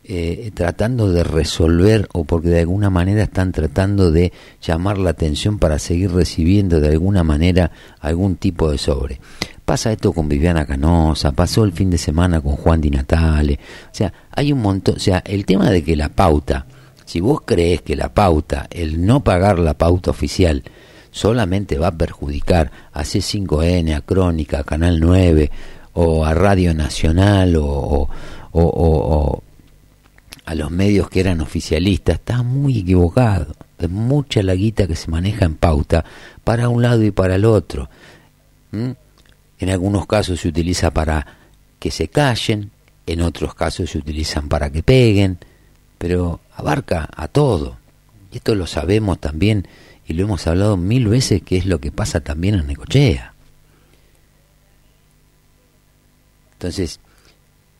eh, 0.05 0.51
tratando 0.53 1.11
de 1.11 1.23
resolver 1.23 2.09
o 2.11 2.25
porque 2.25 2.49
de 2.49 2.59
alguna 2.59 2.89
manera 2.89 3.23
están 3.23 3.53
tratando 3.53 4.11
de 4.11 4.33
llamar 4.61 4.97
la 4.97 5.11
atención 5.11 5.59
para 5.59 5.79
seguir 5.79 6.11
recibiendo 6.11 6.81
de 6.81 6.89
alguna 6.89 7.23
manera 7.23 7.71
algún 8.01 8.35
tipo 8.35 8.69
de 8.69 8.77
sobre. 8.77 9.21
Pasa 9.63 9.93
esto 9.93 10.11
con 10.11 10.27
Viviana 10.27 10.65
Canosa, 10.65 11.31
pasó 11.31 11.63
el 11.63 11.71
fin 11.71 11.89
de 11.89 11.97
semana 11.97 12.41
con 12.41 12.57
Juan 12.57 12.81
Di 12.81 12.89
Natale, 12.89 13.53
o 13.85 13.95
sea, 13.95 14.11
hay 14.31 14.51
un 14.51 14.61
montón, 14.61 14.97
o 14.97 14.99
sea, 14.99 15.23
el 15.25 15.45
tema 15.45 15.69
de 15.69 15.85
que 15.85 15.95
la 15.95 16.09
pauta, 16.09 16.65
si 17.05 17.21
vos 17.21 17.39
crees 17.45 17.81
que 17.81 17.95
la 17.95 18.13
pauta, 18.13 18.67
el 18.71 19.05
no 19.05 19.23
pagar 19.23 19.57
la 19.57 19.77
pauta 19.77 20.11
oficial, 20.11 20.63
solamente 21.13 21.77
va 21.77 21.87
a 21.87 21.97
perjudicar 21.97 22.71
a 22.91 23.03
C5N, 23.03 23.95
a 23.95 24.01
Crónica, 24.01 24.59
a 24.59 24.63
Canal 24.63 24.99
9 24.99 25.51
o 25.93 26.25
a 26.25 26.33
Radio 26.33 26.73
Nacional 26.73 27.55
o, 27.55 28.09
a 30.45 30.55
los 30.55 30.71
medios 30.71 31.09
que 31.09 31.21
eran 31.21 31.39
oficialistas, 31.39 32.15
está 32.15 32.43
muy 32.43 32.79
equivocado. 32.79 33.55
Es 33.77 33.89
mucha 33.89 34.43
la 34.43 34.55
guita 34.55 34.87
que 34.87 34.95
se 34.95 35.09
maneja 35.09 35.45
en 35.45 35.55
pauta 35.55 36.03
para 36.43 36.67
un 36.67 36.81
lado 36.81 37.03
y 37.03 37.11
para 37.11 37.35
el 37.35 37.45
otro. 37.45 37.89
En 38.71 39.69
algunos 39.69 40.07
casos 40.07 40.41
se 40.41 40.47
utiliza 40.47 40.91
para 40.91 41.25
que 41.79 41.91
se 41.91 42.07
callen, 42.07 42.71
en 43.05 43.21
otros 43.21 43.53
casos 43.53 43.91
se 43.91 43.99
utilizan 43.99 44.49
para 44.49 44.71
que 44.71 44.81
peguen, 44.81 45.37
pero 45.97 46.39
abarca 46.55 47.07
a 47.15 47.27
todo. 47.27 47.77
Y 48.31 48.37
esto 48.37 48.55
lo 48.55 48.65
sabemos 48.65 49.19
también 49.19 49.67
y 50.07 50.13
lo 50.13 50.23
hemos 50.23 50.45
hablado 50.47 50.77
mil 50.77 51.07
veces, 51.07 51.41
que 51.41 51.57
es 51.57 51.65
lo 51.65 51.79
que 51.79 51.91
pasa 51.91 52.19
también 52.21 52.55
en 52.55 52.67
Necochea. 52.67 53.33
Entonces, 56.53 56.99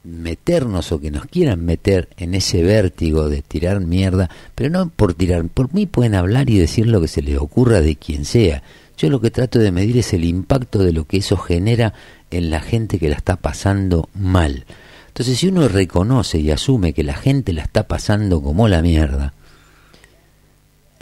meternos 0.04 0.92
o 0.92 1.00
que 1.00 1.12
nos 1.12 1.26
quieran 1.26 1.64
meter 1.64 2.10
en 2.18 2.34
ese 2.34 2.62
vértigo 2.64 3.30
de 3.30 3.42
tirar 3.42 3.80
mierda, 3.80 4.30
pero 4.56 4.70
no 4.70 4.90
por 4.90 5.14
tirar, 5.14 5.48
por 5.48 5.74
mí 5.74 5.86
pueden 5.86 6.16
hablar 6.16 6.50
y 6.50 6.58
decir 6.58 6.88
lo 6.88 7.00
que 7.00 7.08
se 7.08 7.22
les 7.22 7.38
ocurra 7.38 7.82
de 7.82 7.96
quien 7.96 8.26
sea. 8.26 8.64
Yo 8.98 9.10
lo 9.10 9.22
que 9.22 9.32
trato 9.32 9.60
de 9.60 9.72
medir 9.72 9.98
es 9.98 10.14
el 10.14 10.26
impacto 10.26 10.80
de 10.80 10.92
lo 10.92 11.06
que 11.06 11.18
eso 11.18 11.38
genera 11.38 11.94
en 12.32 12.50
la 12.50 12.60
gente 12.60 13.00
que 13.00 13.10
la 13.10 13.16
está 13.16 13.38
pasando 13.38 14.10
mal. 14.14 14.66
Entonces, 15.08 15.40
si 15.40 15.48
uno 15.48 15.68
reconoce 15.68 16.40
y 16.40 16.52
asume 16.52 16.94
que 16.94 17.04
la 17.04 17.14
gente 17.14 17.54
la 17.54 17.64
está 17.64 17.88
pasando 17.88 18.42
como 18.42 18.68
la 18.68 18.82
mierda, 18.82 19.34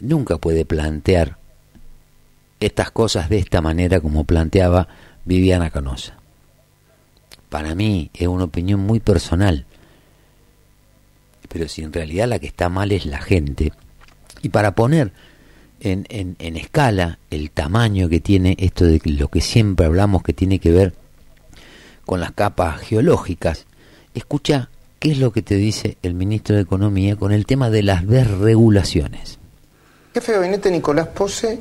nunca 0.01 0.37
puede 0.37 0.65
plantear 0.65 1.37
estas 2.59 2.91
cosas 2.91 3.29
de 3.29 3.37
esta 3.37 3.61
manera 3.61 3.99
como 3.99 4.23
planteaba 4.23 4.87
Viviana 5.25 5.69
Canosa. 5.69 6.17
Para 7.49 7.75
mí 7.75 8.09
es 8.13 8.27
una 8.27 8.45
opinión 8.45 8.79
muy 8.79 8.99
personal, 8.99 9.65
pero 11.49 11.67
si 11.67 11.83
en 11.83 11.91
realidad 11.91 12.27
la 12.27 12.39
que 12.39 12.47
está 12.47 12.69
mal 12.69 12.91
es 12.91 13.05
la 13.05 13.21
gente, 13.21 13.73
y 14.41 14.49
para 14.49 14.73
poner 14.73 15.11
en, 15.81 16.35
escala 16.39 17.19
el 17.29 17.51
tamaño 17.51 18.09
que 18.09 18.19
tiene 18.19 18.55
esto 18.59 18.85
de 18.85 19.01
lo 19.05 19.27
que 19.27 19.41
siempre 19.41 19.85
hablamos 19.85 20.23
que 20.23 20.33
tiene 20.33 20.59
que 20.59 20.71
ver 20.71 20.93
con 22.05 22.19
las 22.19 22.31
capas 22.31 22.79
geológicas, 22.81 23.65
escucha 24.13 24.69
qué 24.99 25.11
es 25.11 25.17
lo 25.17 25.31
que 25.31 25.41
te 25.41 25.55
dice 25.55 25.97
el 26.03 26.13
ministro 26.13 26.55
de 26.55 26.61
Economía 26.61 27.15
con 27.15 27.31
el 27.31 27.45
tema 27.45 27.69
de 27.69 27.83
las 27.83 28.07
desregulaciones 28.07 29.40
jefe 30.13 30.33
de 30.33 30.37
gabinete 30.39 30.69
Nicolás 30.71 31.07
Pose 31.07 31.59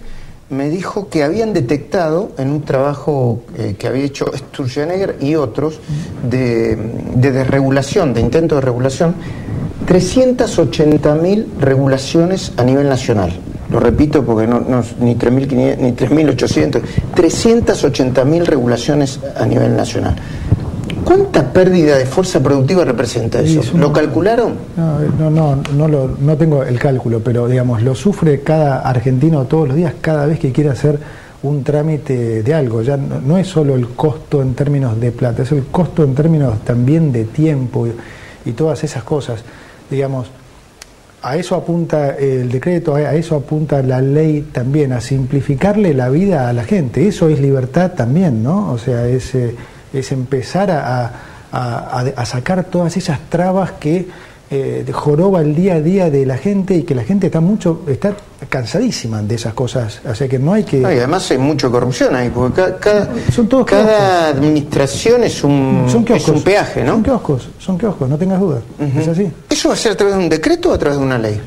me 0.49 0.69
dijo 0.69 1.09
que 1.09 1.23
habían 1.23 1.53
detectado 1.53 2.33
en 2.37 2.51
un 2.51 2.63
trabajo 2.63 3.45
eh, 3.57 3.77
que 3.79 3.87
había 3.87 4.05
hecho 4.05 4.27
Sturzenegger 4.37 5.19
y 5.21 5.37
otros 5.37 5.79
de, 6.29 6.75
desregulación, 7.15 8.13
de 8.13 8.21
intento 8.21 8.57
de 8.57 8.61
regulación, 8.63 9.15
380.000 9.87 11.47
regulaciones 11.61 12.53
a 12.57 12.65
nivel 12.65 12.89
nacional. 12.89 13.33
Lo 13.71 13.79
repito 13.79 14.25
porque 14.25 14.49
no, 14.49 14.59
no 14.59 14.83
ni 14.99 15.15
3.500 15.15 15.77
ni 15.79 15.93
3.800, 15.93 16.83
380.000 17.15 18.45
regulaciones 18.45 19.21
a 19.37 19.47
nivel 19.47 19.77
nacional. 19.77 20.17
¿Cuánta 21.11 21.53
pérdida 21.53 21.99
de 21.99 22.07
fuerza 22.07 22.41
productiva 22.41 22.85
representa 22.85 23.41
eso? 23.41 23.77
¿Lo 23.77 23.93
calcularon? 23.93 24.55
No, 24.77 25.29
no, 25.29 25.61
no, 25.77 25.89
lo, 25.89 26.07
no 26.07 26.37
tengo 26.37 26.63
el 26.63 26.79
cálculo, 26.79 27.19
pero 27.19 27.49
digamos, 27.49 27.83
lo 27.83 27.97
sufre 27.97 28.43
cada 28.43 28.83
argentino 28.83 29.45
todos 29.47 29.67
los 29.67 29.77
días, 29.77 29.95
cada 30.01 30.27
vez 30.27 30.39
que 30.39 30.53
quiere 30.53 30.71
hacer 30.71 31.01
un 31.43 31.65
trámite 31.65 32.45
de 32.45 32.55
algo. 32.55 32.83
Ya 32.83 32.97
no, 32.97 33.39
es 33.39 33.49
solo 33.49 33.75
el 33.75 33.89
costo 33.89 34.41
en 34.41 34.55
términos 34.55 35.01
de 35.01 35.11
plata, 35.11 35.43
es 35.43 35.51
el 35.51 35.65
costo 35.65 36.05
en 36.05 36.15
términos 36.15 36.61
también 36.61 37.11
de 37.11 37.25
tiempo 37.25 37.89
y, 38.47 38.53
todas 38.53 38.85
esas 38.85 39.03
cosas. 39.03 39.43
Digamos, 39.91 40.29
a 41.23 41.37
eso 41.37 41.57
apunta 41.57 42.11
el 42.11 42.53
decreto, 42.53 42.95
a 42.95 43.15
eso 43.17 43.35
apunta 43.35 43.83
la 43.83 44.01
ley 44.01 44.47
también, 44.53 44.93
a 44.93 45.01
simplificarle 45.01 45.93
la 45.93 46.09
vida 46.09 46.49
a 46.49 46.53
la 46.53 46.63
gente. 46.63 47.09
Eso 47.09 47.29
es 47.29 47.41
libertad 47.41 47.95
también, 47.97 48.45
¿no? 48.45 48.71
O 48.71 48.79
sea, 48.79 49.09
es... 49.09 49.35
Eh, 49.35 49.57
es 49.93 50.13
empezar 50.13 50.71
a, 50.71 51.13
a, 51.53 52.27
sacar 52.27 52.65
todas 52.65 52.97
esas 52.97 53.19
trabas 53.29 53.73
que 53.73 54.09
eh, 54.53 54.85
joroba 54.93 55.41
el 55.43 55.55
día 55.55 55.75
a 55.75 55.81
día 55.81 56.11
de 56.11 56.27
la 56.27 56.37
gente 56.37 56.75
y 56.75 56.83
que 56.83 56.95
la 56.95 57.05
gente 57.05 57.27
está 57.27 57.41
mucho 57.41 57.83
está 57.87 58.17
cansadísima 58.49 59.23
de 59.23 59.37
esas 59.37 59.55
cosas. 59.55 60.01
O 60.05 60.15
sea 60.15 60.27
que 60.27 60.39
no 60.41 60.53
hay 60.53 60.65
que 60.65 60.81
y 60.81 60.85
además 60.85 61.31
hay 61.31 61.39
mucha 61.39 61.69
corrupción 61.69 62.17
ahí 62.17 62.31
porque 62.31 62.63
cada, 62.81 63.09
son 63.31 63.49
todos 63.49 63.65
cada 63.67 64.29
administración 64.29 65.23
es 65.23 65.45
un, 65.45 65.87
son 65.89 66.05
es 66.09 66.29
un 66.29 66.43
peaje 66.43 66.83
¿no? 66.83 66.95
son 66.95 67.03
kioscos 67.05 67.49
son 67.59 67.79
kioscos 67.79 68.09
no 68.09 68.19
tengas 68.19 68.41
dudas 68.41 68.63
es 68.97 69.07
así. 69.07 69.31
Eso 69.49 69.69
va 69.69 69.75
a 69.75 69.79
ser 69.79 69.93
a 69.93 69.97
través 69.97 70.17
de 70.17 70.21
un 70.21 70.29
decreto 70.29 70.71
o 70.71 70.75
a 70.75 70.79
través 70.79 70.99
de 70.99 71.05
una 71.05 71.19
ley 71.19 71.41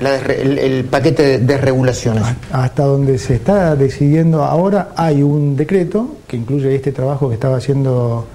el, 0.00 0.84
paquete 0.84 1.38
de, 1.38 1.56
regulaciones. 1.58 2.22
Hasta 2.52 2.84
donde 2.84 3.18
se 3.18 3.34
está 3.34 3.76
decidiendo 3.76 4.44
ahora 4.44 4.90
hay 4.96 5.22
un 5.22 5.56
decreto 5.56 6.16
que 6.26 6.36
incluye 6.36 6.74
este 6.74 6.92
trabajo 6.92 7.28
que 7.28 7.34
estaba 7.34 7.56
haciendo 7.56 8.26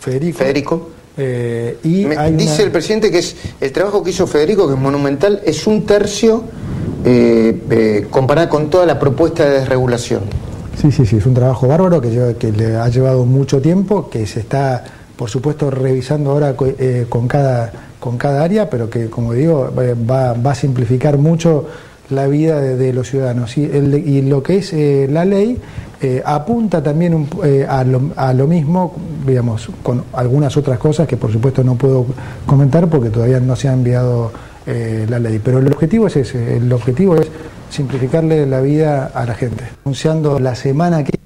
Federico. 0.00 0.38
Federico. 0.38 0.88
Eh, 1.18 1.78
y 1.82 2.04
dice 2.32 2.62
el 2.62 2.70
presidente 2.70 3.10
que 3.10 3.18
es 3.18 3.36
el 3.60 3.72
trabajo 3.72 4.02
que 4.02 4.10
hizo 4.10 4.26
Federico, 4.26 4.68
que 4.68 4.74
es 4.74 4.80
monumental, 4.80 5.40
es 5.44 5.66
un 5.66 5.86
tercio 5.86 6.44
eh, 7.04 7.62
eh, 7.70 8.06
comparado 8.10 8.48
con 8.50 8.68
toda 8.68 8.84
la 8.84 8.98
propuesta 8.98 9.44
de 9.44 9.60
desregulación. 9.60 10.22
Sí, 10.80 10.92
sí, 10.92 11.06
sí, 11.06 11.16
es 11.16 11.26
un 11.26 11.32
trabajo 11.32 11.66
bárbaro 11.66 12.02
que, 12.02 12.36
que 12.38 12.52
le 12.52 12.76
ha 12.76 12.88
llevado 12.88 13.24
mucho 13.24 13.62
tiempo, 13.62 14.10
que 14.10 14.26
se 14.26 14.40
está, 14.40 14.84
por 15.16 15.30
supuesto, 15.30 15.70
revisando 15.70 16.32
ahora 16.32 16.54
con 17.08 17.26
cada 17.26 17.72
con 18.06 18.18
cada 18.18 18.44
área, 18.44 18.70
pero 18.70 18.88
que, 18.88 19.10
como 19.10 19.32
digo, 19.32 19.68
va, 19.76 20.32
va 20.32 20.52
a 20.52 20.54
simplificar 20.54 21.18
mucho 21.18 21.66
la 22.10 22.28
vida 22.28 22.60
de, 22.60 22.92
los 22.92 23.10
ciudadanos. 23.10 23.58
Y, 23.58 24.22
lo 24.22 24.44
que 24.44 24.58
es 24.58 24.72
eh, 24.72 25.08
la 25.10 25.24
ley 25.24 25.58
eh, 26.00 26.22
apunta 26.24 26.80
también 26.80 27.28
eh, 27.42 27.66
a, 27.68 27.82
lo, 27.82 28.12
a, 28.14 28.32
lo, 28.32 28.46
mismo, 28.46 28.94
digamos, 29.26 29.68
con 29.82 30.04
algunas 30.12 30.56
otras 30.56 30.78
cosas 30.78 31.08
que 31.08 31.16
por 31.16 31.32
supuesto 31.32 31.64
no 31.64 31.74
puedo 31.74 32.06
comentar 32.46 32.88
porque 32.88 33.10
todavía 33.10 33.40
no 33.40 33.56
se 33.56 33.68
ha 33.68 33.72
enviado 33.72 34.30
la 34.66 35.18
ley. 35.18 35.40
Pero 35.42 35.58
el 35.58 35.72
objetivo 35.72 36.06
es 36.06 36.16
ese, 36.16 36.58
el 36.58 36.72
objetivo 36.72 37.16
es 37.16 37.28
simplificarle 37.70 38.46
la 38.46 38.60
vida 38.60 39.06
a 39.14 39.24
la 39.24 39.34
gente. 39.34 39.64
Anunciando 39.84 40.38
la 40.38 40.54
semana 40.54 41.02
que... 41.02 41.18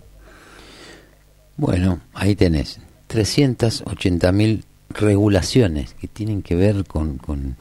Bueno, 1.57 2.01
ahí 2.15 2.35
tenés, 2.35 2.81
380.000 3.11 4.65
regulaciones 4.91 5.95
que 5.95 6.09
tienen 6.09 6.43
que 6.43 6.55
ver 6.55 6.85
con, 6.85 7.57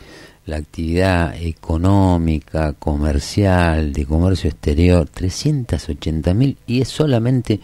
la 0.46 0.58
actividad 0.58 1.36
económica, 1.40 2.74
comercial, 2.74 3.94
de 3.94 4.06
comercio 4.06 4.50
exterior, 4.50 5.08
380 5.08 6.34
mil 6.34 6.58
y 6.66 6.82
es 6.82 6.88
solamente 6.88 7.60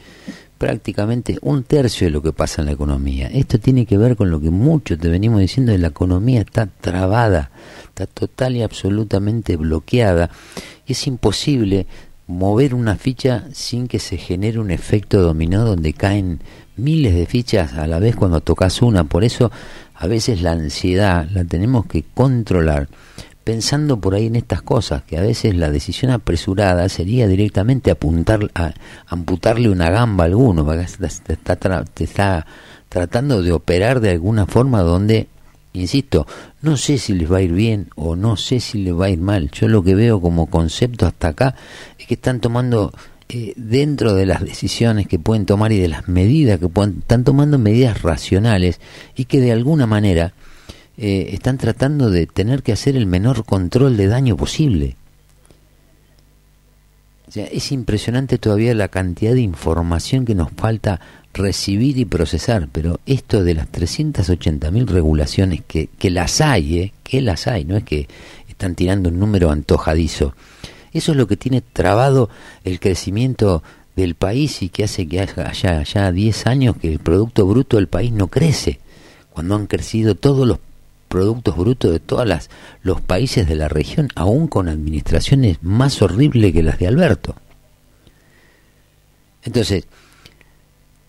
prácticamente 0.60 1.40
un 1.42 1.64
tercio 1.64 2.06
de 2.06 2.12
lo 2.12 2.22
que 2.22 2.32
pasa 2.32 2.62
en 2.62 2.68
la 2.68 2.74
economía. 2.74 3.28
Esto 3.28 3.58
tiene 3.60 3.88
que 3.88 3.98
ver 3.98 4.16
con 4.16 4.30
lo 4.30 4.40
que 4.40 4.52
mucho 4.52 5.00
te 5.00 5.10
venimos 5.10 5.40
diciendo 5.40 5.72
de 5.72 5.80
la 5.80 5.88
economía 5.88 6.42
está 6.42 6.68
trabada, 6.68 7.50
está 7.86 8.06
total 8.06 8.56
y 8.56 8.62
absolutamente 8.62 9.58
bloqueada. 9.58 10.30
Y 10.86 10.92
es 10.92 11.08
imposible 11.08 11.88
mover 12.28 12.74
una 12.74 12.96
ficha 12.96 13.46
sin 13.52 13.88
que 13.88 14.00
se 14.00 14.18
genere 14.18 14.60
un 14.60 14.72
efecto 14.72 15.22
dominó 15.22 15.66
donde 15.66 15.94
caen 15.94 16.40
miles 16.78 17.14
de 17.16 17.26
fichas 17.26 17.74
a 17.74 17.88
la 17.88 18.00
vez 18.00 18.16
cuando 18.16 18.42
tocas 18.42 18.82
una. 18.82 19.04
Por 19.04 19.24
eso 19.24 19.52
a 19.96 20.08
veces 20.08 20.42
la 20.42 20.52
ansiedad 20.52 21.28
la 21.32 21.44
tenemos 21.46 21.86
que 21.86 22.04
controlar 22.14 22.88
pensando 23.46 24.02
por 24.02 24.16
ahí 24.16 24.26
en 24.26 24.36
estas 24.36 24.64
cosas, 24.64 25.04
que 25.04 25.20
a 25.20 25.22
veces 25.22 25.56
la 25.56 25.70
decisión 25.70 26.12
apresurada 26.12 26.90
sería 26.90 27.28
directamente 27.28 27.92
apuntar, 27.92 28.50
a, 28.56 28.74
amputarle 29.06 29.70
una 29.70 29.92
gamba 29.92 30.24
a 30.24 30.28
alguno, 30.28 30.66
te 30.66 31.06
está, 31.06 31.84
te 31.86 32.04
está 32.04 32.46
tratando 32.90 33.44
de 33.44 33.52
operar 33.52 34.00
de 34.00 34.10
alguna 34.10 34.48
forma 34.48 34.82
donde, 34.82 35.28
insisto, 35.74 36.26
no 36.64 36.76
sé 36.76 36.98
si 36.98 37.14
les 37.14 37.32
va 37.32 37.38
a 37.38 37.42
ir 37.44 37.54
bien 37.54 37.90
o 37.96 38.16
no 38.16 38.36
sé 38.36 38.60
si 38.60 38.82
les 38.82 39.00
va 39.00 39.06
a 39.06 39.10
ir 39.12 39.20
mal. 39.20 39.52
Yo 39.52 39.68
lo 39.68 39.84
que 39.84 39.94
veo 39.94 40.20
como 40.20 40.48
concepto 40.48 41.06
hasta 41.06 41.28
acá 41.28 41.56
es 42.00 42.08
que 42.08 42.16
están 42.16 42.40
tomando 42.40 42.94
eh, 43.28 43.54
dentro 43.56 44.14
de 44.14 44.28
las 44.28 44.42
decisiones 44.42 45.08
que 45.08 45.18
pueden 45.18 45.46
tomar 45.46 45.72
y 45.72 45.80
de 45.80 45.88
las 45.88 46.08
medidas 46.08 46.60
que 46.60 46.68
pueden, 46.68 47.00
están 47.00 47.24
tomando 47.24 47.58
medidas 47.58 48.04
racionales 48.04 48.80
y 49.16 49.26
que 49.26 49.42
de 49.42 49.52
alguna 49.52 49.88
manera 49.88 50.34
eh, 50.98 51.30
están 51.34 51.58
tratando 51.58 52.12
de 52.12 52.28
tener 52.28 52.62
que 52.62 52.72
hacer 52.72 52.96
el 52.96 53.08
menor 53.08 53.44
control 53.44 53.98
de 53.98 54.08
daño 54.08 54.38
posible. 54.38 54.96
O 57.28 57.32
sea, 57.32 57.48
es 57.48 57.72
impresionante 57.72 58.38
todavía 58.38 58.76
la 58.76 58.90
cantidad 58.90 59.34
de 59.34 59.42
información 59.42 60.24
que 60.24 60.36
nos 60.36 60.52
falta 60.52 61.02
recibir 61.34 61.98
y 61.98 62.06
procesar, 62.06 62.70
pero 62.72 63.00
esto 63.08 63.44
de 63.44 63.56
las 63.56 63.72
380.000 63.72 64.86
regulaciones 64.86 65.62
que, 65.68 65.90
que 65.98 66.12
las 66.12 66.42
hay, 66.42 66.80
¿eh? 66.80 66.94
que 67.04 67.22
las 67.22 67.48
hay, 67.48 67.66
no 67.66 67.76
es 67.76 67.84
que 67.84 68.08
están 68.48 68.76
tirando 68.76 69.10
un 69.10 69.20
número 69.20 69.52
antojadizo. 69.52 70.36
Eso 70.96 71.12
es 71.12 71.18
lo 71.18 71.28
que 71.28 71.36
tiene 71.36 71.60
trabado 71.60 72.30
el 72.64 72.80
crecimiento 72.80 73.62
del 73.98 74.16
país 74.16 74.62
y 74.62 74.70
que 74.70 74.86
hace 74.86 75.06
que 75.06 75.20
haya 75.20 75.84
ya 75.84 76.10
10 76.10 76.48
años 76.48 76.78
que 76.78 76.90
el 76.90 77.00
Producto 77.00 77.46
Bruto 77.46 77.76
del 77.76 77.90
país 77.90 78.14
no 78.14 78.30
crece, 78.30 78.80
cuando 79.30 79.56
han 79.56 79.68
crecido 79.68 80.16
todos 80.16 80.48
los 80.48 80.60
productos 81.10 81.58
brutos 81.58 81.92
de 81.92 82.00
todos 82.00 82.48
los 82.82 83.02
países 83.02 83.46
de 83.46 83.56
la 83.56 83.68
región, 83.68 84.08
aún 84.16 84.48
con 84.48 84.70
administraciones 84.70 85.58
más 85.62 86.02
horribles 86.02 86.54
que 86.54 86.64
las 86.64 86.80
de 86.80 86.88
Alberto. 86.88 87.36
Entonces, 89.44 89.84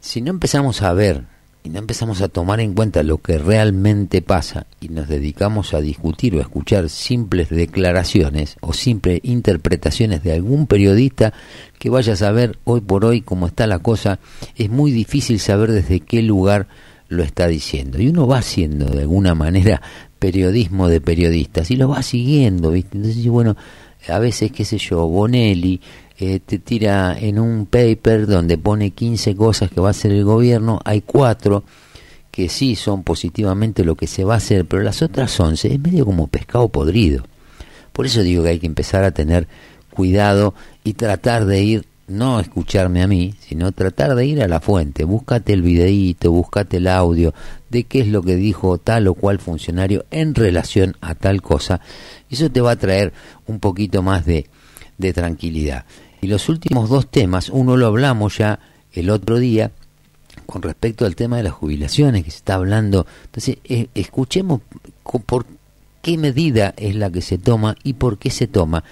si 0.00 0.20
no 0.20 0.30
empezamos 0.30 0.82
a 0.82 0.92
ver 0.94 1.26
y 1.66 1.68
no 1.68 1.80
empezamos 1.80 2.22
a 2.22 2.28
tomar 2.28 2.60
en 2.60 2.74
cuenta 2.74 3.02
lo 3.02 3.18
que 3.18 3.38
realmente 3.38 4.22
pasa 4.22 4.66
y 4.80 4.88
nos 4.88 5.08
dedicamos 5.08 5.74
a 5.74 5.80
discutir 5.80 6.36
o 6.36 6.38
a 6.38 6.42
escuchar 6.42 6.88
simples 6.88 7.48
declaraciones 7.50 8.56
o 8.60 8.72
simples 8.72 9.18
interpretaciones 9.24 10.22
de 10.22 10.32
algún 10.32 10.68
periodista 10.68 11.32
que 11.80 11.90
vaya 11.90 12.12
a 12.12 12.16
saber 12.16 12.56
hoy 12.62 12.82
por 12.82 13.04
hoy 13.04 13.20
cómo 13.20 13.48
está 13.48 13.66
la 13.66 13.80
cosa, 13.80 14.20
es 14.54 14.70
muy 14.70 14.92
difícil 14.92 15.40
saber 15.40 15.72
desde 15.72 15.98
qué 15.98 16.22
lugar 16.22 16.68
lo 17.08 17.24
está 17.24 17.48
diciendo. 17.48 18.00
Y 18.00 18.10
uno 18.10 18.28
va 18.28 18.38
haciendo 18.38 18.86
de 18.86 19.00
alguna 19.00 19.34
manera 19.34 19.82
periodismo 20.20 20.88
de 20.88 21.00
periodistas 21.00 21.72
y 21.72 21.76
lo 21.76 21.88
va 21.88 22.04
siguiendo, 22.04 22.70
¿viste? 22.70 22.96
Entonces, 22.96 23.26
bueno, 23.26 23.56
a 24.06 24.20
veces, 24.20 24.52
qué 24.52 24.64
sé 24.64 24.78
yo, 24.78 25.08
Bonelli 25.08 25.80
eh, 26.18 26.40
te 26.40 26.58
tira 26.58 27.16
en 27.18 27.38
un 27.38 27.66
paper 27.66 28.26
donde 28.26 28.58
pone 28.58 28.90
15 28.90 29.36
cosas 29.36 29.70
que 29.70 29.80
va 29.80 29.88
a 29.88 29.90
hacer 29.90 30.12
el 30.12 30.24
gobierno, 30.24 30.80
hay 30.84 31.02
cuatro 31.02 31.64
que 32.30 32.48
sí 32.48 32.76
son 32.76 33.02
positivamente 33.02 33.84
lo 33.84 33.94
que 33.94 34.06
se 34.06 34.24
va 34.24 34.34
a 34.34 34.38
hacer, 34.38 34.66
pero 34.66 34.82
las 34.82 35.02
otras 35.02 35.38
11 35.38 35.74
es 35.74 35.80
medio 35.80 36.04
como 36.04 36.26
pescado 36.26 36.68
podrido. 36.68 37.24
Por 37.92 38.06
eso 38.06 38.22
digo 38.22 38.42
que 38.42 38.50
hay 38.50 38.58
que 38.58 38.66
empezar 38.66 39.04
a 39.04 39.12
tener 39.12 39.48
cuidado 39.90 40.54
y 40.84 40.92
tratar 40.94 41.46
de 41.46 41.62
ir 41.62 41.86
no 42.08 42.38
escucharme 42.38 43.02
a 43.02 43.08
mí, 43.08 43.34
sino 43.40 43.72
tratar 43.72 44.14
de 44.14 44.26
ir 44.26 44.42
a 44.42 44.48
la 44.48 44.60
fuente, 44.60 45.04
búscate 45.04 45.52
el 45.52 45.62
videíto, 45.62 46.30
búscate 46.30 46.76
el 46.76 46.86
audio 46.86 47.34
de 47.68 47.84
qué 47.84 48.00
es 48.00 48.08
lo 48.08 48.22
que 48.22 48.36
dijo 48.36 48.78
tal 48.78 49.08
o 49.08 49.14
cual 49.14 49.38
funcionario 49.38 50.04
en 50.10 50.34
relación 50.34 50.96
a 51.00 51.14
tal 51.14 51.42
cosa, 51.42 51.80
y 52.28 52.34
eso 52.34 52.50
te 52.50 52.60
va 52.60 52.72
a 52.72 52.76
traer 52.76 53.12
un 53.46 53.58
poquito 53.58 54.02
más 54.02 54.24
de, 54.24 54.46
de 54.98 55.12
tranquilidad. 55.12 55.84
Y 56.20 56.28
los 56.28 56.48
últimos 56.48 56.88
dos 56.88 57.10
temas, 57.10 57.50
uno 57.50 57.76
lo 57.76 57.86
hablamos 57.86 58.38
ya 58.38 58.58
el 58.92 59.10
otro 59.10 59.38
día, 59.38 59.72
con 60.46 60.62
respecto 60.62 61.04
al 61.04 61.16
tema 61.16 61.36
de 61.36 61.42
las 61.42 61.52
jubilaciones, 61.52 62.24
que 62.24 62.30
se 62.30 62.38
está 62.38 62.54
hablando, 62.54 63.06
entonces 63.24 63.58
eh, 63.64 63.88
escuchemos 63.94 64.60
por 65.02 65.46
qué 66.02 66.18
medida 66.18 66.74
es 66.76 66.94
la 66.94 67.10
que 67.10 67.22
se 67.22 67.38
toma 67.38 67.76
y 67.82 67.94
por 67.94 68.18
qué 68.18 68.30
se 68.30 68.46
toma. 68.46 68.84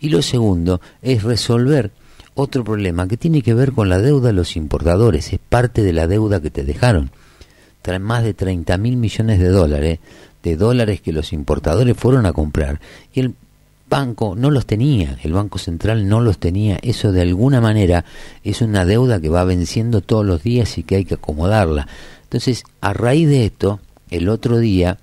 Y 0.00 0.08
lo 0.08 0.22
segundo 0.22 0.80
es 1.02 1.22
resolver 1.22 1.90
otro 2.34 2.64
problema 2.64 3.08
que 3.08 3.16
tiene 3.16 3.42
que 3.42 3.54
ver 3.54 3.72
con 3.72 3.88
la 3.88 3.98
deuda 3.98 4.28
de 4.28 4.34
los 4.34 4.56
importadores, 4.56 5.32
es 5.32 5.40
parte 5.40 5.82
de 5.82 5.92
la 5.92 6.06
deuda 6.06 6.40
que 6.40 6.50
te 6.50 6.64
dejaron. 6.64 7.10
Traen 7.82 8.02
más 8.02 8.22
de 8.22 8.34
30 8.34 8.76
mil 8.78 8.96
millones 8.96 9.38
de 9.40 9.48
dólares, 9.48 9.98
de 10.42 10.56
dólares 10.56 11.00
que 11.00 11.12
los 11.12 11.32
importadores 11.32 11.96
fueron 11.96 12.26
a 12.26 12.32
comprar 12.32 12.80
y 13.12 13.20
el 13.20 13.34
banco 13.90 14.34
no 14.36 14.50
los 14.50 14.64
tenía, 14.64 15.18
el 15.22 15.34
Banco 15.34 15.58
Central 15.58 16.08
no 16.08 16.20
los 16.20 16.38
tenía, 16.38 16.78
eso 16.80 17.12
de 17.12 17.20
alguna 17.20 17.60
manera 17.60 18.06
es 18.42 18.62
una 18.62 18.86
deuda 18.86 19.20
que 19.20 19.28
va 19.28 19.44
venciendo 19.44 20.00
todos 20.00 20.24
los 20.24 20.42
días 20.42 20.78
y 20.78 20.84
que 20.84 20.96
hay 20.96 21.04
que 21.04 21.14
acomodarla. 21.14 21.86
Entonces, 22.22 22.64
a 22.80 22.94
raíz 22.94 23.28
de 23.28 23.44
esto, 23.44 23.80
el 24.08 24.30
otro 24.30 24.58
día 24.58 24.98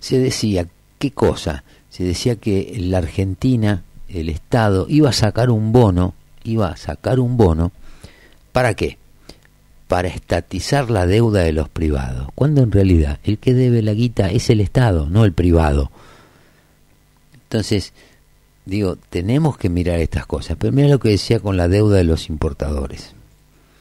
se 0.00 0.18
decía, 0.18 0.66
¿qué 0.98 1.12
cosa? 1.12 1.62
Se 1.90 2.02
decía 2.02 2.36
que 2.36 2.74
la 2.78 2.98
Argentina 2.98 3.84
el 4.08 4.28
Estado 4.28 4.86
iba 4.88 5.10
a 5.10 5.12
sacar 5.12 5.50
un 5.50 5.72
bono, 5.72 6.14
iba 6.44 6.68
a 6.68 6.76
sacar 6.76 7.20
un 7.20 7.36
bono, 7.36 7.72
¿para 8.52 8.74
qué? 8.74 8.98
Para 9.88 10.08
estatizar 10.08 10.90
la 10.90 11.06
deuda 11.06 11.42
de 11.42 11.52
los 11.52 11.68
privados, 11.68 12.28
cuando 12.34 12.62
en 12.62 12.72
realidad 12.72 13.18
el 13.22 13.38
que 13.38 13.54
debe 13.54 13.82
la 13.82 13.92
guita 13.92 14.30
es 14.30 14.50
el 14.50 14.60
Estado, 14.60 15.08
no 15.08 15.24
el 15.24 15.32
privado. 15.32 15.90
Entonces, 17.46 17.92
digo, 18.64 18.96
tenemos 19.08 19.56
que 19.56 19.68
mirar 19.68 20.00
estas 20.00 20.26
cosas, 20.26 20.56
pero 20.58 20.72
mira 20.72 20.88
lo 20.88 20.98
que 20.98 21.10
decía 21.10 21.40
con 21.40 21.56
la 21.56 21.68
deuda 21.68 21.96
de 21.96 22.04
los 22.04 22.28
importadores. 22.28 23.14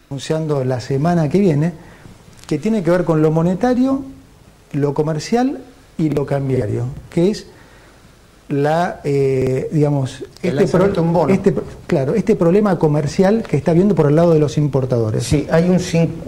Anunciando 0.09 0.63
la 0.63 0.79
semana 0.79 1.29
que 1.29 1.39
viene, 1.39 1.73
que 2.47 2.59
tiene 2.59 2.83
que 2.83 2.91
ver 2.91 3.05
con 3.05 3.21
lo 3.21 3.31
monetario, 3.31 4.03
lo 4.73 4.93
comercial 4.93 5.61
y 5.97 6.09
lo 6.09 6.25
cambiario, 6.25 6.85
que 7.09 7.31
es 7.31 7.47
la 8.49 8.99
eh, 9.03 9.69
digamos 9.71 10.23
este, 10.43 10.65
este, 11.29 11.53
claro 11.87 12.13
este 12.13 12.35
problema 12.35 12.77
comercial 12.77 13.41
que 13.41 13.57
está 13.57 13.73
viendo 13.73 13.95
por 13.95 14.07
el 14.07 14.15
lado 14.15 14.33
de 14.33 14.39
los 14.39 14.59
importadores. 14.59 15.23
Sí 15.23 15.47
hay 15.49 15.67
un 15.67 15.79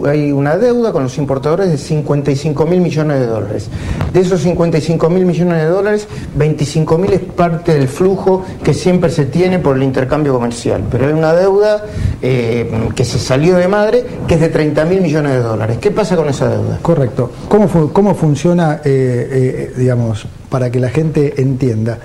hay 0.08 0.32
una 0.32 0.58
deuda 0.58 0.92
con 0.92 1.04
los 1.04 1.16
importadores 1.20 1.70
de 1.70 1.78
55 1.78 2.66
mil 2.66 2.82
millones 2.82 3.20
de 3.20 3.28
dólares. 3.28 3.70
De 4.12 4.22
esos 4.22 4.42
55 4.42 5.10
mil 5.12 5.26
millones 5.26 5.58
de 5.58 5.66
dólares 5.66 6.08
25 6.36 6.98
mil 6.98 7.14
es 7.14 7.20
parte 7.20 7.76
del 7.76 7.88
flujo 7.88 8.44
que 8.64 8.74
siempre 8.74 9.12
se 9.12 9.26
tiene 9.26 9.60
por 9.60 9.76
el 9.76 9.84
intercambio 9.84 10.34
comercial. 10.34 10.84
Pero 10.90 11.06
hay 11.06 11.14
una 11.14 11.34
deuda 11.34 11.86
eh, 12.24 12.90
que 12.96 13.06
se 13.06 13.20
salió 13.20 13.58
de 13.58 13.68
madre 13.68 14.04
que 14.28 14.36
es 14.36 14.42
de 14.42 14.50
30 14.50 14.86
mil 14.86 15.02
millones 15.02 15.34
de 15.34 15.40
dólares. 15.40 15.78
¿qué 15.80 15.92
pasa 15.92 16.16
con 16.16 16.28
esa 16.30 16.50
deuda? 16.50 16.80
correcto. 16.82 17.32
Cómo 17.48 17.68
cómo 17.94 18.16
funciona 18.16 18.82
eh, 18.84 19.74
digamos 19.78 20.26
para 20.50 20.72
que 20.72 20.80
la 20.80 20.90
gente 20.90 21.42
entienda. 21.42 22.00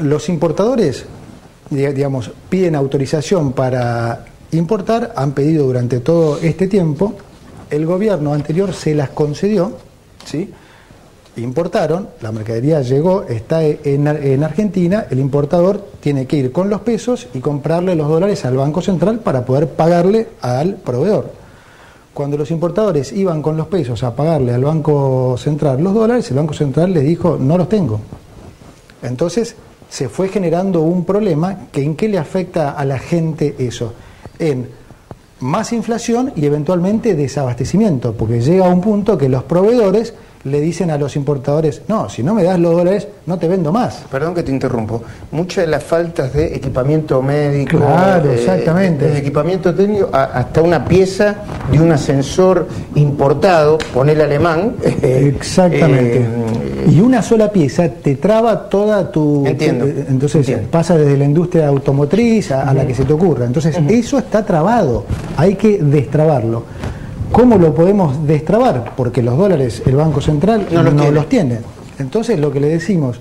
Los 0.00 0.28
importadores, 0.28 1.04
digamos, 1.70 2.30
piden 2.48 2.74
autorización 2.74 3.52
para 3.52 4.26
importar, 4.52 5.12
han 5.16 5.32
pedido 5.32 5.66
durante 5.66 6.00
todo 6.00 6.38
este 6.38 6.68
tiempo, 6.68 7.14
el 7.70 7.86
gobierno 7.86 8.34
anterior 8.34 8.72
se 8.72 8.94
las 8.94 9.10
concedió, 9.10 9.72
¿sí? 10.24 10.52
importaron, 11.36 12.08
la 12.20 12.30
mercadería 12.30 12.80
llegó, 12.82 13.24
está 13.24 13.64
en, 13.64 14.06
en, 14.06 14.44
Argentina, 14.44 15.06
el 15.10 15.18
importador 15.18 15.84
tiene 16.00 16.26
que 16.26 16.36
ir 16.36 16.52
con 16.52 16.70
los 16.70 16.82
pesos 16.82 17.26
y 17.34 17.40
comprarle 17.40 17.96
los 17.96 18.08
dólares 18.08 18.44
al 18.44 18.56
Banco 18.56 18.80
Central 18.80 19.18
para 19.18 19.44
poder 19.44 19.68
pagarle 19.68 20.28
al 20.40 20.76
proveedor. 20.76 21.43
Cuando 22.14 22.36
los 22.36 22.52
importadores 22.52 23.12
iban 23.12 23.42
con 23.42 23.56
los 23.56 23.66
pesos 23.66 24.04
a 24.04 24.14
pagarle 24.14 24.54
al 24.54 24.62
Banco 24.62 25.34
Central 25.36 25.82
los 25.82 25.92
dólares, 25.92 26.30
el 26.30 26.36
Banco 26.36 26.54
Central 26.54 26.94
les 26.94 27.02
dijo, 27.02 27.36
no 27.40 27.58
los 27.58 27.68
tengo. 27.68 28.00
Entonces 29.02 29.56
se 29.88 30.08
fue 30.08 30.28
generando 30.28 30.82
un 30.82 31.04
problema 31.04 31.66
que 31.72 31.82
en 31.82 31.96
qué 31.96 32.08
le 32.08 32.18
afecta 32.18 32.70
a 32.70 32.84
la 32.84 33.00
gente 33.00 33.56
eso. 33.58 33.92
En 34.38 34.68
más 35.40 35.72
inflación 35.72 36.32
y 36.36 36.46
eventualmente 36.46 37.16
desabastecimiento, 37.16 38.12
porque 38.12 38.40
llega 38.40 38.66
a 38.66 38.70
un 38.70 38.80
punto 38.80 39.18
que 39.18 39.28
los 39.28 39.42
proveedores 39.42 40.14
le 40.44 40.60
dicen 40.60 40.90
a 40.90 40.98
los 40.98 41.16
importadores, 41.16 41.82
no, 41.88 42.08
si 42.08 42.22
no 42.22 42.34
me 42.34 42.42
das 42.42 42.58
los 42.58 42.72
dólares, 42.72 43.08
no 43.26 43.38
te 43.38 43.48
vendo 43.48 43.72
más. 43.72 44.04
Perdón 44.10 44.34
que 44.34 44.42
te 44.42 44.52
interrumpo. 44.52 45.02
Muchas 45.32 45.64
de 45.64 45.70
las 45.70 45.82
faltas 45.82 46.32
de 46.32 46.54
equipamiento 46.54 47.22
médico, 47.22 47.78
claro, 47.78 48.30
eh, 48.30 48.34
exactamente. 48.34 49.08
de 49.08 49.18
equipamiento 49.18 49.74
técnico, 49.74 50.10
hasta 50.12 50.60
una 50.60 50.84
pieza 50.84 51.36
de 51.70 51.80
un 51.80 51.92
ascensor 51.92 52.68
importado, 52.94 53.78
pon 53.92 54.08
el 54.08 54.20
alemán. 54.20 54.74
exactamente. 55.02 56.18
Eh, 56.18 56.90
y 56.90 57.00
una 57.00 57.22
sola 57.22 57.50
pieza 57.50 57.88
te 57.88 58.16
traba 58.16 58.68
toda 58.68 59.10
tu... 59.10 59.46
Entiendo. 59.46 59.86
entonces 59.86 60.58
pasa 60.70 60.96
desde 60.96 61.16
la 61.16 61.24
industria 61.24 61.68
automotriz 61.68 62.52
a, 62.52 62.74
la 62.74 62.86
que 62.86 62.94
se 62.94 63.04
te 63.04 63.12
ocurra. 63.12 63.46
Entonces 63.46 63.76
eso 63.88 64.18
está 64.18 64.44
trabado, 64.44 65.04
hay 65.36 65.54
que 65.54 65.78
destrabarlo. 65.78 66.64
¿Cómo 67.34 67.58
lo 67.58 67.74
podemos 67.74 68.28
destrabar? 68.28 68.92
Porque 68.96 69.20
los 69.20 69.36
dólares 69.36 69.82
el 69.86 69.96
Banco 69.96 70.20
Central 70.20 70.68
no, 70.70 71.10
los, 71.10 71.28
tiene. 71.28 71.58
Entonces 71.98 72.38
lo 72.38 72.52
que 72.52 72.60
le 72.60 72.68
decimos 72.68 73.18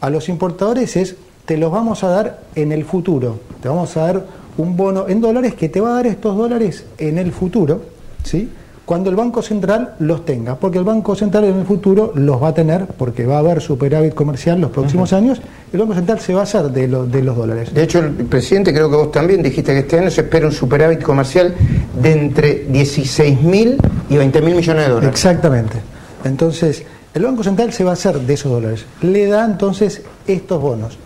a 0.00 0.10
los 0.10 0.28
importadores 0.28 0.96
es, 0.96 1.14
te 1.46 1.56
los 1.56 1.70
vamos 1.70 2.02
a 2.02 2.08
dar 2.08 2.40
en 2.56 2.72
el 2.72 2.84
futuro, 2.84 3.38
te 3.62 3.68
vamos 3.68 3.96
a 3.96 4.00
dar 4.00 4.26
un 4.56 4.76
bono 4.76 5.06
en 5.06 5.20
dólares 5.20 5.54
que 5.54 5.68
te 5.68 5.80
va 5.80 5.90
a 5.90 5.92
dar 5.94 6.08
estos 6.08 6.36
dólares 6.36 6.86
en 6.98 7.18
el 7.18 7.30
futuro, 7.30 7.82
¿sí? 8.24 8.50
Cuando 8.84 9.10
el 9.10 9.16
Banco 9.16 9.42
Central 9.42 9.94
los 10.00 10.24
tenga, 10.24 10.56
porque 10.56 10.78
el 10.78 10.84
Banco 10.84 11.14
Central 11.14 11.44
en 11.44 11.60
el 11.60 11.66
futuro 11.66 12.12
los 12.14 12.42
va 12.42 12.48
a 12.48 12.54
tener, 12.54 12.86
porque 12.86 13.26
va 13.26 13.36
a 13.36 13.38
haber 13.38 13.60
superávit 13.60 14.14
comercial 14.14 14.60
los 14.60 14.70
próximos 14.70 15.12
años, 15.12 15.40
el 15.72 15.78
Banco 15.78 15.94
Central 15.94 16.20
se 16.20 16.34
va 16.34 16.40
a 16.40 16.42
hacer 16.42 16.64
de, 16.70 16.88
de 16.88 17.22
los 17.22 17.36
dólares. 17.36 17.72
De 17.72 17.84
hecho, 17.84 18.00
el 18.00 18.10
presidente, 18.10 18.72
creo 18.72 18.90
que 18.90 18.96
vos 18.96 19.12
también 19.12 19.42
dijiste 19.42 19.72
que 19.72 19.80
este 19.80 19.98
año 19.98 20.10
se 20.10 20.22
espera 20.22 20.46
un 20.46 20.52
superávit 20.52 21.02
comercial 21.02 21.54
de 22.00 22.12
entre 22.12 22.64
16 22.68 23.40
mil 23.42 23.78
y 24.08 24.16
20 24.16 24.42
mil 24.42 24.56
millones 24.56 24.86
de 24.86 24.88
dólares. 24.88 25.10
Exactamente. 25.10 25.78
Entonces, 26.24 26.84
el 27.14 27.22
Banco 27.22 27.42
Central 27.42 27.72
se 27.72 27.84
va 27.84 27.90
a 27.90 27.94
hacer 27.94 28.18
de 28.20 28.34
esos 28.34 28.50
dólares. 28.50 28.84
Le 29.02 29.26
da 29.26 29.44
entonces 29.44 30.02
estos 30.26 30.60
bonos. 30.60 30.98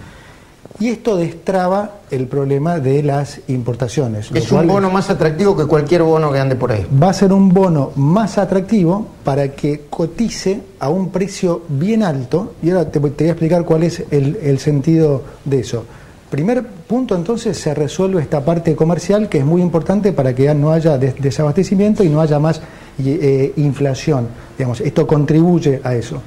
Y 0.78 0.88
esto 0.90 1.16
destraba 1.16 2.00
el 2.10 2.26
problema 2.26 2.78
de 2.78 3.02
las 3.02 3.40
importaciones. 3.48 4.30
Es 4.34 4.52
un 4.52 4.66
bono 4.66 4.90
más 4.90 5.08
atractivo 5.08 5.56
que 5.56 5.64
cualquier 5.64 6.02
bono 6.02 6.30
que 6.30 6.38
ande 6.38 6.54
por 6.54 6.70
ahí. 6.70 6.86
Va 7.02 7.10
a 7.10 7.12
ser 7.14 7.32
un 7.32 7.48
bono 7.48 7.92
más 7.96 8.36
atractivo 8.36 9.06
para 9.24 9.48
que 9.52 9.84
cotice 9.88 10.60
a 10.78 10.90
un 10.90 11.10
precio 11.10 11.62
bien 11.68 12.02
alto. 12.02 12.54
Y 12.62 12.70
ahora 12.70 12.90
te, 12.90 12.98
voy 12.98 13.14
a 13.18 13.24
explicar 13.24 13.64
cuál 13.64 13.84
es 13.84 14.04
el, 14.10 14.58
sentido 14.58 15.22
de 15.44 15.60
eso. 15.60 15.84
Primer 16.30 16.62
punto, 16.62 17.14
entonces, 17.14 17.56
se 17.56 17.72
resuelve 17.72 18.20
esta 18.20 18.44
parte 18.44 18.76
comercial 18.76 19.28
que 19.28 19.38
es 19.38 19.44
muy 19.44 19.62
importante 19.62 20.12
para 20.12 20.34
que 20.34 20.52
no 20.54 20.72
haya 20.72 20.98
desabastecimiento 20.98 22.04
y 22.04 22.10
no 22.10 22.20
haya 22.20 22.38
más 22.38 22.60
eh, 23.02 23.52
inflación. 23.56 24.28
Digamos, 24.58 24.80
esto 24.80 25.06
contribuye 25.06 25.80
a 25.82 25.94
eso. 25.94 26.20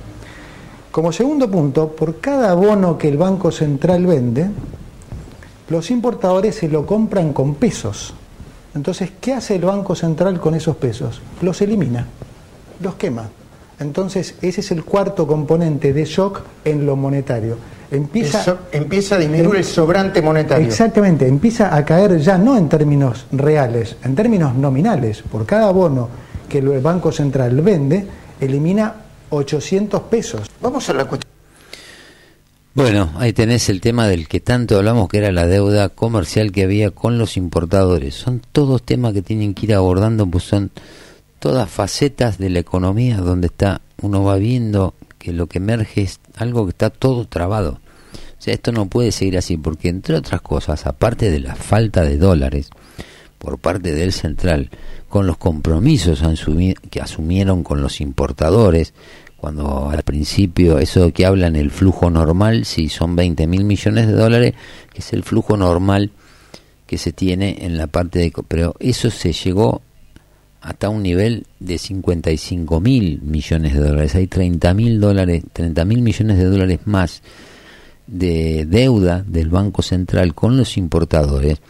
Como 1.00 1.14
segundo 1.14 1.50
punto, 1.50 1.96
por 1.96 2.20
cada 2.20 2.54
bono 2.56 2.98
que 2.98 3.08
el 3.08 3.16
Banco 3.16 3.54
Central 3.54 4.06
vende, 4.06 4.50
los 5.70 5.92
importadores 5.92 6.56
se 6.56 6.68
lo 6.68 6.86
compran 6.86 7.32
con 7.32 7.56
pesos. 7.56 8.14
Entonces, 8.76 9.12
¿qué 9.22 9.32
hace 9.32 9.56
el 9.56 9.62
Banco 9.62 9.96
Central 9.96 10.42
con 10.42 10.56
esos 10.56 10.76
pesos? 10.76 11.22
Los 11.42 11.62
elimina, 11.62 12.06
los 12.82 12.96
quema. 12.96 13.30
Entonces, 13.80 14.36
ese 14.42 14.60
es 14.60 14.72
el 14.72 14.84
cuarto 14.84 15.26
componente 15.26 15.94
de 15.94 16.04
shock 16.04 16.42
en 16.66 16.86
lo 16.86 16.98
monetario. 16.98 17.56
Empieza, 17.90 18.58
empieza 18.74 19.16
a 19.16 19.20
disminuir 19.20 19.56
el 19.56 19.64
sobrante 19.64 20.22
monetario. 20.22 20.68
Exactamente, 20.68 21.26
empieza 21.26 21.74
a 21.74 21.86
caer 21.86 22.20
ya 22.20 22.38
no 22.38 22.58
en 22.58 22.68
términos 22.68 23.26
reales, 23.32 23.96
en 24.04 24.16
términos 24.16 24.54
nominales. 24.54 25.22
Por 25.22 25.46
cada 25.46 25.72
bono 25.72 26.10
que 26.50 26.58
el 26.58 26.82
Banco 26.82 27.14
Central 27.14 27.62
vende, 27.62 28.06
elimina 28.42 28.96
800 29.30 30.02
pesos. 30.02 30.49
Vamos 30.62 30.90
a 30.90 30.94
la 30.94 31.06
cuestión. 31.06 31.32
Bueno, 32.76 33.12
ahí 33.18 33.34
tenés 33.34 33.68
el 33.70 33.82
tema 33.82 34.08
del 34.08 34.28
que 34.28 34.40
tanto 34.40 34.78
hablamos, 34.78 35.10
que 35.10 35.18
era 35.18 35.32
la 35.32 35.48
deuda 35.48 35.90
comercial 35.90 36.52
que 36.52 36.64
había 36.64 36.92
con 36.92 37.18
los 37.18 37.36
importadores. 37.36 38.16
Son 38.16 38.42
todos 38.52 38.84
temas 38.84 39.14
que 39.14 39.22
tienen 39.22 39.54
que 39.54 39.66
ir 39.66 39.74
abordando, 39.74 40.28
pues 40.28 40.44
son 40.44 40.72
todas 41.40 41.70
facetas 41.70 42.38
de 42.38 42.50
la 42.50 42.60
economía 42.60 43.18
donde 43.18 43.48
está 43.48 43.82
uno 44.02 44.24
va 44.24 44.38
viendo 44.38 44.94
que 45.18 45.34
lo 45.34 45.48
que 45.48 45.58
emerge 45.58 46.02
es 46.02 46.20
algo 46.36 46.66
que 46.66 46.72
está 46.72 46.90
todo 46.90 47.26
trabado. 47.26 47.80
O 48.14 48.42
sea, 48.42 48.54
esto 48.54 48.72
no 48.72 48.86
puede 48.86 49.12
seguir 49.12 49.38
así, 49.38 49.58
porque 49.58 49.90
entre 49.90 50.16
otras 50.16 50.42
cosas, 50.42 50.86
aparte 50.86 51.30
de 51.30 51.40
la 51.40 51.56
falta 51.56 52.04
de 52.04 52.18
dólares 52.18 52.70
por 53.38 53.58
parte 53.58 53.94
del 53.94 54.14
central, 54.14 54.70
con 55.10 55.28
los 55.28 55.38
compromisos 55.38 56.22
que 56.90 57.02
asumieron 57.02 57.64
con 57.64 57.82
los 57.82 58.00
importadores, 58.00 58.94
cuando 59.40 59.90
al 59.90 60.04
principio 60.04 60.80
eso 60.80 61.12
que 61.12 61.26
hablan 61.26 61.56
el 61.56 61.72
flujo 61.72 62.10
normal, 62.10 62.66
si 62.66 62.90
son 62.90 63.16
20 63.16 63.48
mil 63.48 63.64
millones 63.64 64.08
de 64.08 64.14
dólares, 64.14 64.54
que 64.94 65.00
es 65.00 65.14
el 65.14 65.24
flujo 65.24 65.58
normal 65.58 66.12
que 66.86 66.98
se 66.98 67.14
tiene 67.14 67.58
en 67.62 67.78
la 67.78 67.88
parte 67.88 68.20
de... 68.20 68.34
Pero 68.48 68.76
eso 68.80 69.10
se 69.10 69.34
llegó 69.34 69.82
hasta 70.62 70.90
un 70.90 71.04
nivel 71.04 71.46
de 71.60 71.78
55 71.78 72.80
mil 72.82 73.22
millones 73.22 73.74
de 73.74 73.80
dólares. 73.80 74.16
Hay 74.16 74.28
30 74.28 74.74
mil 74.74 75.00
dólares, 75.00 75.44
30 75.54 75.86
mil 75.86 76.02
millones 76.02 76.38
de 76.38 76.46
dólares 76.46 76.80
más 76.86 77.22
de 78.08 78.66
deuda 78.66 79.24
del 79.26 79.50
Banco 79.50 79.82
Central 79.82 80.34
con 80.34 80.58
los 80.58 80.78
importadores 80.78 81.62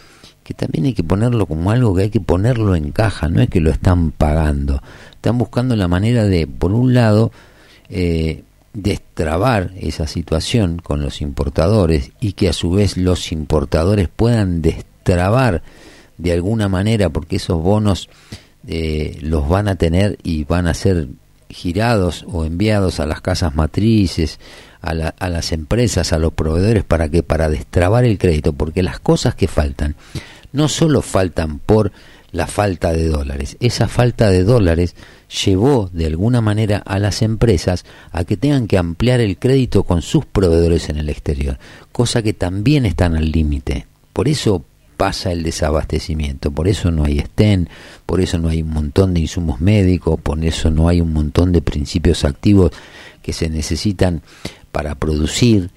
que 0.49 0.55
también 0.55 0.86
hay 0.86 0.93
que 0.93 1.03
ponerlo 1.03 1.45
como 1.45 1.70
algo 1.70 1.93
que 1.93 2.01
hay 2.01 2.09
que 2.09 2.22
ponerlo 2.22 2.76
en 2.76 2.91
caja, 2.91 3.28
no 3.30 3.39
es 3.39 3.49
que 3.49 3.61
lo 3.61 3.70
están 3.70 4.09
pagando. 4.09 4.82
Están 5.11 5.38
buscando 5.38 5.76
la 5.76 5.88
manera 5.88 6.24
de, 6.24 6.47
por 6.47 6.72
un 6.72 6.95
lado, 6.95 7.32
eh, 7.89 8.43
destrabar 8.73 9.71
esa 9.79 10.07
situación 10.07 10.79
con 10.81 11.01
los 11.01 11.21
importadores 11.21 12.11
y 12.19 12.33
que 12.33 12.49
a 12.49 12.53
su 12.53 12.71
vez 12.71 12.97
los 12.97 13.31
importadores 13.31 14.09
puedan 14.09 14.61
destrabar 14.61 15.63
de 16.17 16.33
alguna 16.33 16.67
manera, 16.67 17.09
porque 17.09 17.37
esos 17.37 17.61
bonos 17.61 18.09
eh, 18.67 19.17
los 19.21 19.47
van 19.47 19.67
a 19.67 19.75
tener 19.75 20.17
y 20.23 20.43
van 20.43 20.67
a 20.67 20.73
ser 20.73 21.07
girados 21.49 22.25
o 22.31 22.45
enviados 22.45 22.99
a 22.99 23.07
las 23.07 23.21
casas 23.21 23.55
matrices, 23.55 24.39
a, 24.81 24.89
a 24.91 25.29
las 25.29 25.51
empresas, 25.51 26.13
a 26.13 26.19
los 26.19 26.33
proveedores 26.33 26.83
para 26.83 27.09
que 27.09 27.23
para 27.23 27.49
destrabar 27.49 28.05
el 28.05 28.17
crédito, 28.17 28.53
porque 28.53 28.83
las 28.83 28.99
cosas 28.99 29.33
que 29.33 29.47
faltan 29.47 29.95
no 30.51 30.67
solo 30.67 31.01
faltan 31.01 31.59
por 31.59 31.91
la 32.32 32.47
falta 32.47 32.93
de 32.93 33.07
dólares, 33.07 33.57
esa 33.59 33.88
falta 33.88 34.30
de 34.30 34.43
dólares 34.43 34.95
llevó 35.45 35.89
de 35.93 36.05
alguna 36.05 36.41
manera 36.41 36.77
a 36.77 36.99
las 36.99 37.21
empresas 37.21 37.86
a 38.11 38.23
que 38.23 38.38
tengan 38.38 38.67
que 38.67 38.77
ampliar 38.77 39.19
el 39.19 39.38
crédito 39.38 39.84
con 39.84 40.01
sus 40.01 40.25
proveedores 40.25 40.89
en 40.89 40.97
el 40.97 41.09
exterior, 41.09 41.57
cosa 41.91 42.21
que 42.21 42.34
también 42.34 42.86
están 42.86 43.15
al 43.15 43.32
límite. 43.32 43.88
Por 44.13 44.27
eso 44.27 44.63
pasa 44.97 45.32
el 45.32 45.43
desabastecimiento, 45.43 46.51
por 46.51 46.67
eso 46.67 46.91
no 46.91 47.05
hay 47.05 47.19
estén, 47.19 47.69
por 48.05 48.19
eso 48.19 48.38
no 48.38 48.49
hay 48.49 48.61
un 48.61 48.71
montón 48.71 49.13
de 49.13 49.21
insumos 49.21 49.61
médicos, 49.61 50.19
por 50.19 50.43
eso 50.43 50.69
no 50.71 50.89
hay 50.89 50.99
un 50.99 51.13
montón 51.13 51.51
de 51.53 51.61
principios 51.61 52.25
activos 52.25 52.71
que 53.21 53.32
se 53.32 53.49
necesitan 53.49 54.21
para 54.71 54.95
producir 54.95 55.71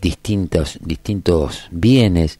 distintos, 0.00 0.78
distintos 0.82 1.68
bienes 1.70 2.38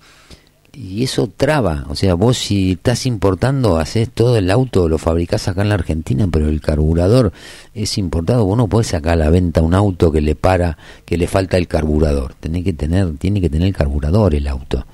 y 0.73 1.03
eso 1.03 1.29
traba, 1.35 1.87
o 1.89 1.97
sea, 1.97 2.15
vos 2.15 2.39
si 2.39 2.73
estás 2.73 3.07
importando, 3.07 3.79
haces 3.79 4.09
todo 4.11 4.37
el 4.37 4.51
auto, 4.51 4.89
lo 4.89 4.99
fabricás 4.99 5.49
acá 5.49 5.63
en 5.63 5.69
la 5.69 5.75
Argentina, 5.75 6.29
pero 6.31 6.49
el 6.49 6.61
carburador 6.61 7.33
es 7.75 7.99
importado, 7.99 8.45
vos 8.45 8.57
no 8.57 8.69
podés 8.69 8.89
sacar 8.89 9.15
a 9.15 9.17
la 9.17 9.31
venta 9.31 9.63
un 9.63 9.75
auto 9.75 10.13
que 10.13 10.21
le 10.21 10.35
para, 10.35 10.79
que 11.05 11.17
le 11.17 11.27
falta 11.27 11.57
el 11.57 11.67
carburador, 11.67 12.35
tenés 12.35 12.65
que 12.65 12.73
tener, 12.73 13.17
tiene 13.19 13.41
que 13.41 13.51
tener 13.51 13.69
el 13.69 13.75
carburador 13.75 14.35
el 14.35 14.47
auto. 14.47 14.87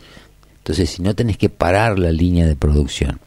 Entonces, 0.58 0.90
si 0.90 1.02
no 1.02 1.14
tenés 1.14 1.36
que 1.36 1.48
parar 1.48 1.98
la 1.98 2.10
línea 2.10 2.46
de 2.46 2.56
producción. 2.56 3.20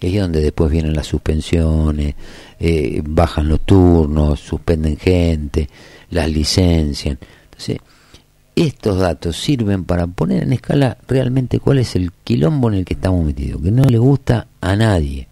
Y 0.00 0.06
ahí 0.06 0.16
es 0.16 0.22
donde 0.22 0.42
después 0.42 0.70
vienen 0.70 0.94
las 0.94 1.06
suspensiones, 1.06 2.16
eh, 2.58 3.00
bajan 3.04 3.48
los 3.48 3.60
turnos, 3.60 4.40
suspenden 4.40 4.96
gente, 4.96 5.68
las 6.10 6.28
licencian. 6.28 7.18
Entonces, 7.44 7.78
estos 8.54 8.98
datos 8.98 9.36
sirven 9.36 9.84
para 9.84 10.06
poner 10.06 10.42
en 10.42 10.52
escala 10.52 10.98
realmente 11.08 11.58
cuál 11.58 11.78
es 11.78 11.96
el 11.96 12.12
quilombo 12.24 12.68
en 12.68 12.74
el 12.78 12.84
que 12.84 12.94
estamos 12.94 13.24
metidos, 13.24 13.62
que 13.62 13.70
no 13.70 13.84
le 13.84 13.98
gusta 13.98 14.46
a 14.60 14.76
nadie. 14.76 15.28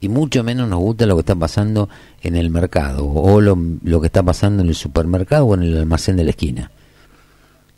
Y 0.00 0.08
mucho 0.08 0.44
menos 0.44 0.68
nos 0.68 0.80
gusta 0.80 1.06
lo 1.06 1.16
que 1.16 1.20
está 1.20 1.34
pasando 1.34 1.88
en 2.22 2.36
el 2.36 2.50
mercado, 2.50 3.06
o 3.06 3.40
lo, 3.40 3.56
que 4.00 4.06
está 4.06 4.22
pasando 4.22 4.62
en 4.62 4.68
el 4.68 4.74
supermercado 4.74 5.46
o 5.46 5.54
en 5.54 5.62
el 5.62 5.76
almacén 5.76 6.16
de 6.16 6.24
la 6.24 6.30
esquina. 6.30 6.70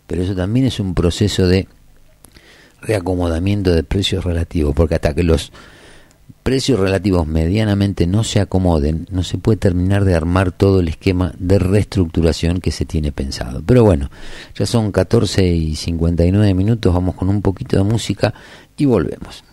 Pero 0.06 0.22
eso 0.22 0.34
también 0.34 0.66
es 0.66 0.80
un 0.80 0.94
proceso 0.94 1.46
de 1.46 1.68
reacomodamiento 2.80 3.70
de 3.70 3.82
precios 3.82 4.24
relativos, 4.24 4.74
porque 4.74 4.96
hasta 4.96 5.14
que 5.14 5.22
los 5.22 5.52
precios 6.42 6.80
relativos 6.80 7.26
medianamente 7.26 8.06
no 8.06 8.24
se 8.24 8.40
acomoden, 8.40 9.06
no 9.10 9.22
se 9.22 9.38
puede 9.38 9.58
terminar 9.58 10.04
de 10.04 10.14
armar 10.14 10.52
todo 10.52 10.80
el 10.80 10.88
esquema 10.88 11.34
de 11.38 11.58
reestructuración 11.58 12.60
que 12.60 12.70
se 12.70 12.84
tiene 12.84 13.12
pensado. 13.12 13.62
Pero 13.66 13.84
bueno, 13.84 14.10
ya 14.54 14.66
son 14.66 14.92
14 14.92 15.46
y 15.46 15.76
59 15.76 16.54
minutos, 16.54 16.94
vamos 16.94 17.14
con 17.14 17.28
un 17.28 17.42
poquito 17.42 17.76
de 17.76 17.84
música 17.84 18.32
y 18.76 18.86
volvemos. 18.86 19.44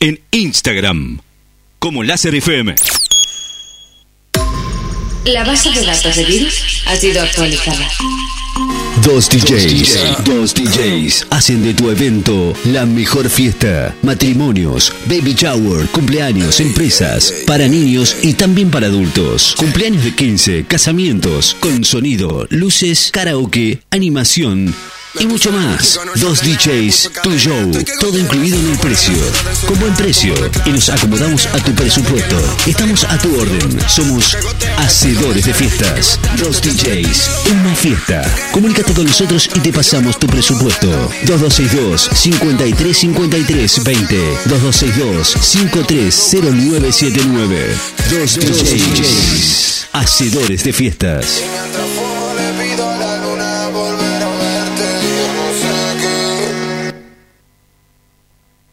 En 0.00 0.20
Instagram 0.30 1.20
como 1.78 2.02
Láser 2.02 2.34
FM. 2.34 2.74
La 5.24 5.44
base 5.44 5.70
de 5.70 5.84
datos 5.84 6.16
de 6.16 6.24
virus 6.24 6.82
ha 6.86 6.96
sido 6.96 7.22
actualizada. 7.22 7.88
Dos 9.04 9.28
DJs, 9.28 10.24
dos 10.24 10.54
DJs 10.54 11.26
hacen 11.30 11.62
de 11.62 11.74
tu 11.74 11.90
evento 11.90 12.54
la 12.72 12.86
mejor 12.86 13.28
fiesta. 13.28 13.94
Matrimonios, 14.02 14.92
baby 15.06 15.34
shower, 15.34 15.86
cumpleaños, 15.88 16.60
empresas, 16.60 17.32
para 17.46 17.68
niños 17.68 18.16
y 18.22 18.32
también 18.32 18.70
para 18.70 18.86
adultos. 18.86 19.54
Cumpleaños 19.56 20.04
de 20.04 20.14
15, 20.14 20.64
casamientos, 20.66 21.56
con 21.60 21.84
sonido, 21.84 22.46
luces, 22.50 23.10
karaoke, 23.12 23.80
animación 23.90 24.74
y 25.20 25.26
mucho 25.26 25.50
más. 25.52 25.98
Dos 26.16 26.42
DJs, 26.42 27.10
tu 27.22 27.36
show, 27.38 27.72
todo 28.00 28.18
incluido 28.18 28.58
en 28.58 28.72
el 28.72 28.78
precio. 28.78 29.14
Con 29.66 29.78
buen 29.80 29.94
precio 29.94 30.34
y 30.66 30.70
nos 30.70 30.88
acomodamos 30.88 31.46
a 31.46 31.58
tu 31.58 31.72
presupuesto. 31.72 32.36
Estamos 32.66 33.04
a 33.04 33.18
tu 33.18 33.34
orden. 33.40 33.78
Somos 33.88 34.36
hacedores 34.76 35.46
de 35.46 35.54
fiestas. 35.54 36.18
Dos 36.38 36.60
DJs, 36.62 37.30
una 37.52 37.74
fiesta. 37.74 38.22
Comunícate 38.52 38.87
con 38.94 39.06
nosotros 39.06 39.48
y 39.54 39.60
te 39.60 39.72
pasamos 39.72 40.18
tu 40.18 40.26
presupuesto. 40.26 40.88
2262 41.26 42.10
5353 42.12 43.84
20 43.84 44.16
2262 44.46 45.36
530979 45.40 47.76
Dos 48.10 48.36
DJs, 48.36 49.88
hacedores 49.92 50.64
de 50.64 50.72
fiestas. 50.72 51.42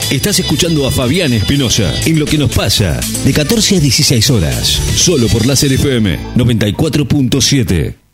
Estás 0.10 0.40
escuchando 0.40 0.88
a 0.88 0.92
Fabián 0.92 1.34
Espinosa 1.34 1.94
en 2.06 2.20
Lo 2.20 2.26
que 2.26 2.38
nos 2.38 2.52
pasa, 2.52 2.98
de 3.26 3.34
14 3.34 3.76
a 3.76 3.80
16 3.82 4.30
horas, 4.30 4.68
solo 4.96 5.28
por 5.28 5.46
Láser 5.46 5.74
FM 5.74 6.18
94.7. 6.36 8.05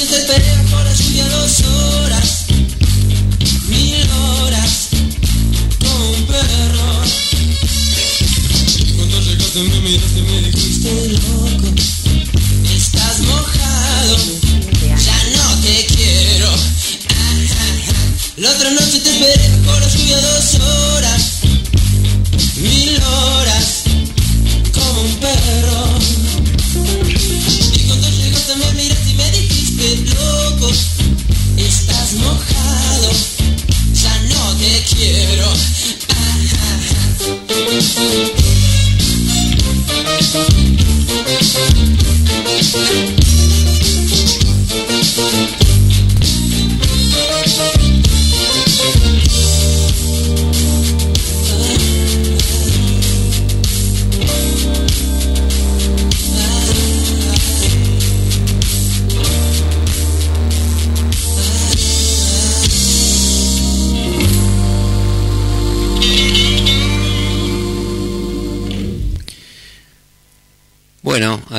noche 0.00 0.06
te 0.06 0.18
esperé 0.18 0.56
bajo 0.70 0.84
la 0.84 0.94
lluvia 0.94 1.28
dos 1.28 1.60
horas, 1.60 2.44
mil 3.68 4.10
horas, 4.10 4.88
como 5.78 6.10
un 6.10 6.26
perro. 6.26 7.02
Cuando 8.96 9.20
llegaste 9.20 9.62
me 9.62 9.80
miraste 9.80 10.18
y 10.18 10.22
me 10.22 10.40
dijiste 10.42 11.08
loco, 11.08 11.74
estás 12.74 13.20
mojado, 13.20 14.16
ya 14.82 15.18
no 15.36 15.60
te 15.62 15.86
quiero. 15.86 16.50
La 18.36 18.50
otra 18.52 18.70
noche 18.70 19.00
te 19.00 19.10
esperé 19.10 19.50
bajo 19.66 19.80
la 19.80 19.88
lluvia 19.88 20.20
dos 20.20 20.54
horas, 20.60 21.22
mil 22.56 23.02
horas, 23.02 23.82
como 24.72 25.00
un 25.02 25.16
perro. 25.16 26.19
Mojado, 32.14 33.10
ya 33.92 34.22
no 34.22 34.56
te 34.56 34.82
quiero. 34.94 35.46
Bueno, 37.48 38.39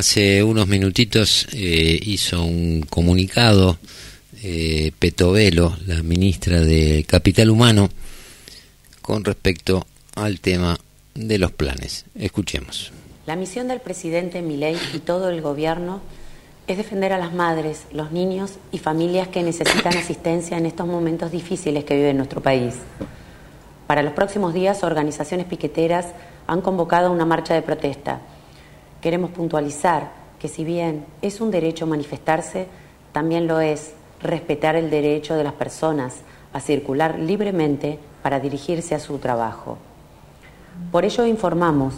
hace 0.02 0.44
unos 0.44 0.68
minutitos 0.68 1.48
eh, 1.54 2.00
hizo 2.02 2.44
un 2.44 2.82
comunicado 2.90 3.78
eh, 4.42 4.92
Petovelo, 4.98 5.78
la 5.86 6.02
ministra 6.02 6.60
de 6.60 7.06
Capital 7.08 7.52
Humano, 7.52 7.88
con 9.04 9.24
respecto 9.24 9.86
al 10.16 10.40
tema 10.40 10.76
de 11.14 11.38
los 11.38 11.52
planes. 11.52 12.06
Escuchemos. 12.16 12.92
La 13.28 13.36
misión 13.36 13.68
del 13.68 13.80
presidente 13.80 14.42
Milei 14.42 14.76
y 14.96 15.00
todo 15.00 15.30
el 15.30 15.40
gobierno 15.40 16.02
es 16.66 16.78
defender 16.78 17.14
a 17.14 17.20
las 17.20 17.32
madres, 17.32 17.84
los 17.92 18.12
niños 18.12 18.54
y 18.72 18.80
familias 18.80 19.28
que 19.28 19.44
necesitan 19.44 19.96
asistencia 19.96 20.58
en 20.58 20.66
estos 20.66 20.88
momentos 20.88 21.32
difíciles 21.32 21.84
que 21.84 21.96
vive 21.96 22.16
nuestro 22.16 22.42
país. 22.42 22.74
Para 23.86 24.02
los 24.02 24.14
próximos 24.14 24.56
días, 24.56 24.82
organizaciones 24.82 25.46
piqueteras 25.46 26.08
han 26.48 26.62
convocado 26.62 27.12
una 27.12 27.26
marcha 27.26 27.54
de 27.54 27.62
protesta. 27.62 28.22
Queremos 29.02 29.32
puntualizar 29.32 30.12
que 30.40 30.48
si 30.48 30.64
bien 30.64 31.06
es 31.24 31.42
un 31.42 31.50
derecho 31.50 31.88
manifestarse, 31.88 32.68
también 33.12 33.48
lo 33.48 33.60
es 33.60 33.94
respetar 34.22 34.76
el 34.76 34.92
derecho 34.92 35.36
de 35.36 35.44
las 35.44 35.54
personas 35.54 36.18
a 36.54 36.60
circular 36.60 37.18
libremente 37.18 37.98
para 38.22 38.40
dirigirse 38.40 38.94
a 38.94 39.00
su 39.00 39.18
trabajo. 39.18 39.78
Por 40.92 41.04
ello 41.04 41.26
informamos 41.26 41.96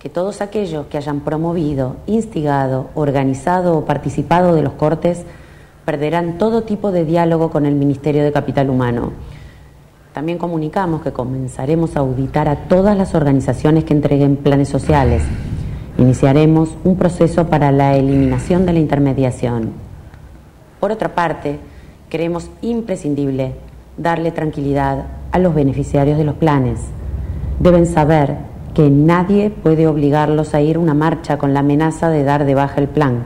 que 0.00 0.08
todos 0.08 0.40
aquellos 0.40 0.86
que 0.86 0.96
hayan 0.96 1.20
promovido, 1.20 1.96
instigado, 2.06 2.90
organizado 2.94 3.76
o 3.78 3.84
participado 3.84 4.54
de 4.54 4.62
los 4.62 4.72
cortes 4.72 5.24
perderán 5.84 6.38
todo 6.38 6.62
tipo 6.62 6.90
de 6.90 7.04
diálogo 7.04 7.50
con 7.50 7.64
el 7.64 7.74
Ministerio 7.74 8.24
de 8.24 8.32
Capital 8.32 8.70
Humano. 8.70 9.12
También 10.12 10.38
comunicamos 10.38 11.02
que 11.02 11.12
comenzaremos 11.12 11.96
a 11.96 12.00
auditar 12.00 12.48
a 12.48 12.68
todas 12.68 12.96
las 12.96 13.14
organizaciones 13.14 13.84
que 13.84 13.94
entreguen 13.94 14.36
planes 14.36 14.68
sociales. 14.68 15.22
Iniciaremos 16.00 16.70
un 16.82 16.96
proceso 16.96 17.48
para 17.48 17.70
la 17.72 17.94
eliminación 17.94 18.64
de 18.64 18.72
la 18.72 18.78
intermediación. 18.78 19.72
Por 20.80 20.92
otra 20.92 21.14
parte, 21.14 21.58
creemos 22.08 22.48
imprescindible 22.62 23.52
darle 23.98 24.32
tranquilidad 24.32 25.04
a 25.30 25.38
los 25.38 25.54
beneficiarios 25.54 26.16
de 26.16 26.24
los 26.24 26.36
planes. 26.36 26.80
Deben 27.58 27.84
saber 27.84 28.38
que 28.72 28.88
nadie 28.88 29.50
puede 29.50 29.86
obligarlos 29.86 30.54
a 30.54 30.62
ir 30.62 30.76
a 30.76 30.78
una 30.78 30.94
marcha 30.94 31.36
con 31.36 31.52
la 31.52 31.60
amenaza 31.60 32.08
de 32.08 32.24
dar 32.24 32.46
de 32.46 32.54
baja 32.54 32.80
el 32.80 32.88
plan. 32.88 33.24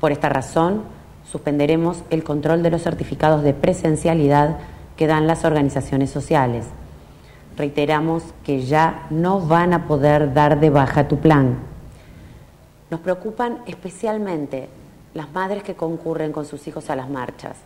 Por 0.00 0.10
esta 0.10 0.28
razón, 0.28 0.82
suspenderemos 1.30 2.02
el 2.10 2.24
control 2.24 2.64
de 2.64 2.70
los 2.70 2.82
certificados 2.82 3.44
de 3.44 3.54
presencialidad 3.54 4.56
que 4.96 5.06
dan 5.06 5.28
las 5.28 5.44
organizaciones 5.44 6.10
sociales. 6.10 6.66
Reiteramos 7.56 8.24
que 8.42 8.62
ya 8.62 9.06
no 9.10 9.38
van 9.38 9.72
a 9.72 9.86
poder 9.86 10.34
dar 10.34 10.58
de 10.58 10.70
baja 10.70 11.06
tu 11.06 11.18
plan. 11.18 11.75
Nos 12.90 13.00
preocupan 13.00 13.62
especialmente 13.66 14.68
las 15.12 15.32
madres 15.32 15.64
que 15.64 15.74
concurren 15.74 16.30
con 16.30 16.46
sus 16.46 16.68
hijos 16.68 16.88
a 16.88 16.94
las 16.96 17.10
marchas. 17.10 17.56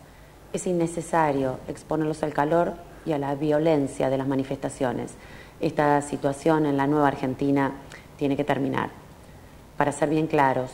Es 0.51 0.65
innecesario 0.65 1.59
exponerlos 1.67 2.23
al 2.23 2.33
calor 2.33 2.73
y 3.05 3.11
a 3.11 3.19
la 3.19 3.35
violencia 3.35 4.09
de 4.09 4.17
las 4.17 4.27
manifestaciones. 4.27 5.13
Esta 5.59 6.01
situación 6.01 6.65
en 6.65 6.75
la 6.75 6.87
nueva 6.87 7.09
Argentina 7.09 7.71
tiene 8.17 8.35
que 8.35 8.43
terminar. 8.43 8.89
Para 9.77 9.91
ser 9.91 10.09
bien 10.09 10.25
claros, 10.25 10.71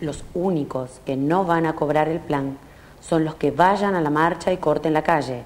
los 0.00 0.24
únicos 0.32 1.00
que 1.04 1.16
no 1.16 1.44
van 1.44 1.66
a 1.66 1.74
cobrar 1.74 2.08
el 2.08 2.20
plan 2.20 2.56
son 3.00 3.24
los 3.24 3.34
que 3.34 3.50
vayan 3.50 3.94
a 3.94 4.00
la 4.00 4.10
marcha 4.10 4.50
y 4.50 4.56
corten 4.56 4.94
la 4.94 5.02
calle. 5.02 5.42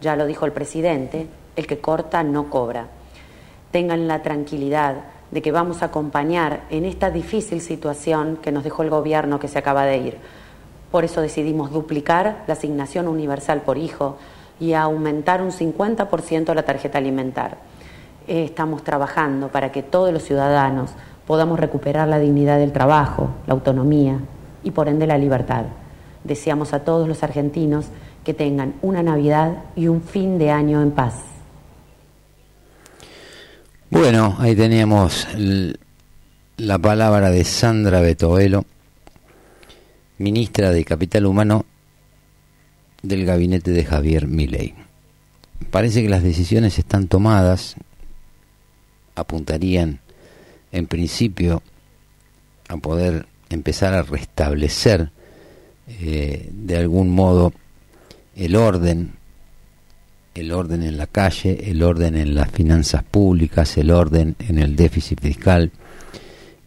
Ya 0.00 0.14
lo 0.14 0.26
dijo 0.26 0.46
el 0.46 0.52
presidente, 0.52 1.26
el 1.56 1.66
que 1.66 1.80
corta 1.80 2.22
no 2.22 2.50
cobra. 2.50 2.86
Tengan 3.72 4.06
la 4.06 4.22
tranquilidad 4.22 4.96
de 5.30 5.42
que 5.42 5.52
vamos 5.52 5.82
a 5.82 5.86
acompañar 5.86 6.62
en 6.70 6.84
esta 6.84 7.10
difícil 7.10 7.60
situación 7.60 8.38
que 8.40 8.52
nos 8.52 8.64
dejó 8.64 8.82
el 8.82 8.90
gobierno 8.90 9.38
que 9.38 9.48
se 9.48 9.58
acaba 9.58 9.84
de 9.84 9.98
ir. 9.98 10.16
Por 10.90 11.04
eso 11.04 11.20
decidimos 11.20 11.72
duplicar 11.72 12.44
la 12.46 12.54
asignación 12.54 13.08
universal 13.08 13.62
por 13.62 13.76
hijo 13.76 14.16
y 14.60 14.72
aumentar 14.72 15.42
un 15.42 15.50
50% 15.50 16.54
la 16.54 16.62
tarjeta 16.62 16.98
alimentar. 16.98 17.58
Eh, 18.26 18.44
Estamos 18.44 18.82
trabajando 18.82 19.48
para 19.48 19.72
que 19.72 19.82
todos 19.82 20.12
los 20.12 20.22
ciudadanos 20.22 20.90
podamos 21.26 21.58
recuperar 21.58 22.08
la 22.08 22.18
dignidad 22.18 22.58
del 22.58 22.72
trabajo, 22.72 23.30
la 23.46 23.54
autonomía 23.54 24.20
y 24.62 24.70
por 24.70 24.88
ende 24.88 25.06
la 25.06 25.18
libertad. 25.18 25.64
Deseamos 26.24 26.72
a 26.72 26.84
todos 26.84 27.08
los 27.08 27.22
argentinos 27.22 27.86
que 28.24 28.34
tengan 28.34 28.74
una 28.82 29.02
Navidad 29.02 29.64
y 29.76 29.88
un 29.88 30.02
fin 30.02 30.38
de 30.38 30.50
año 30.50 30.82
en 30.82 30.92
paz. 30.92 31.35
Bueno, 33.88 34.36
ahí 34.40 34.56
teníamos 34.56 35.28
la 36.56 36.76
palabra 36.76 37.30
de 37.30 37.44
Sandra 37.44 38.00
Betoelo, 38.00 38.64
ministra 40.18 40.72
de 40.72 40.84
Capital 40.84 41.24
Humano 41.24 41.64
del 43.02 43.24
gabinete 43.24 43.70
de 43.70 43.84
Javier 43.84 44.26
Milei. 44.26 44.74
Parece 45.70 46.02
que 46.02 46.08
las 46.08 46.24
decisiones 46.24 46.80
están 46.80 47.06
tomadas, 47.06 47.76
apuntarían 49.14 50.00
en 50.72 50.88
principio 50.88 51.62
a 52.68 52.78
poder 52.78 53.26
empezar 53.50 53.94
a 53.94 54.02
restablecer 54.02 55.12
eh, 55.86 56.50
de 56.52 56.76
algún 56.76 57.10
modo 57.10 57.52
el 58.34 58.56
orden, 58.56 59.12
el 60.36 60.52
orden 60.52 60.82
en 60.82 60.96
la 60.96 61.06
calle, 61.06 61.70
el 61.70 61.82
orden 61.82 62.16
en 62.16 62.34
las 62.34 62.50
finanzas 62.50 63.02
públicas, 63.02 63.76
el 63.78 63.90
orden 63.90 64.36
en 64.38 64.58
el 64.58 64.76
déficit 64.76 65.20
fiscal. 65.20 65.70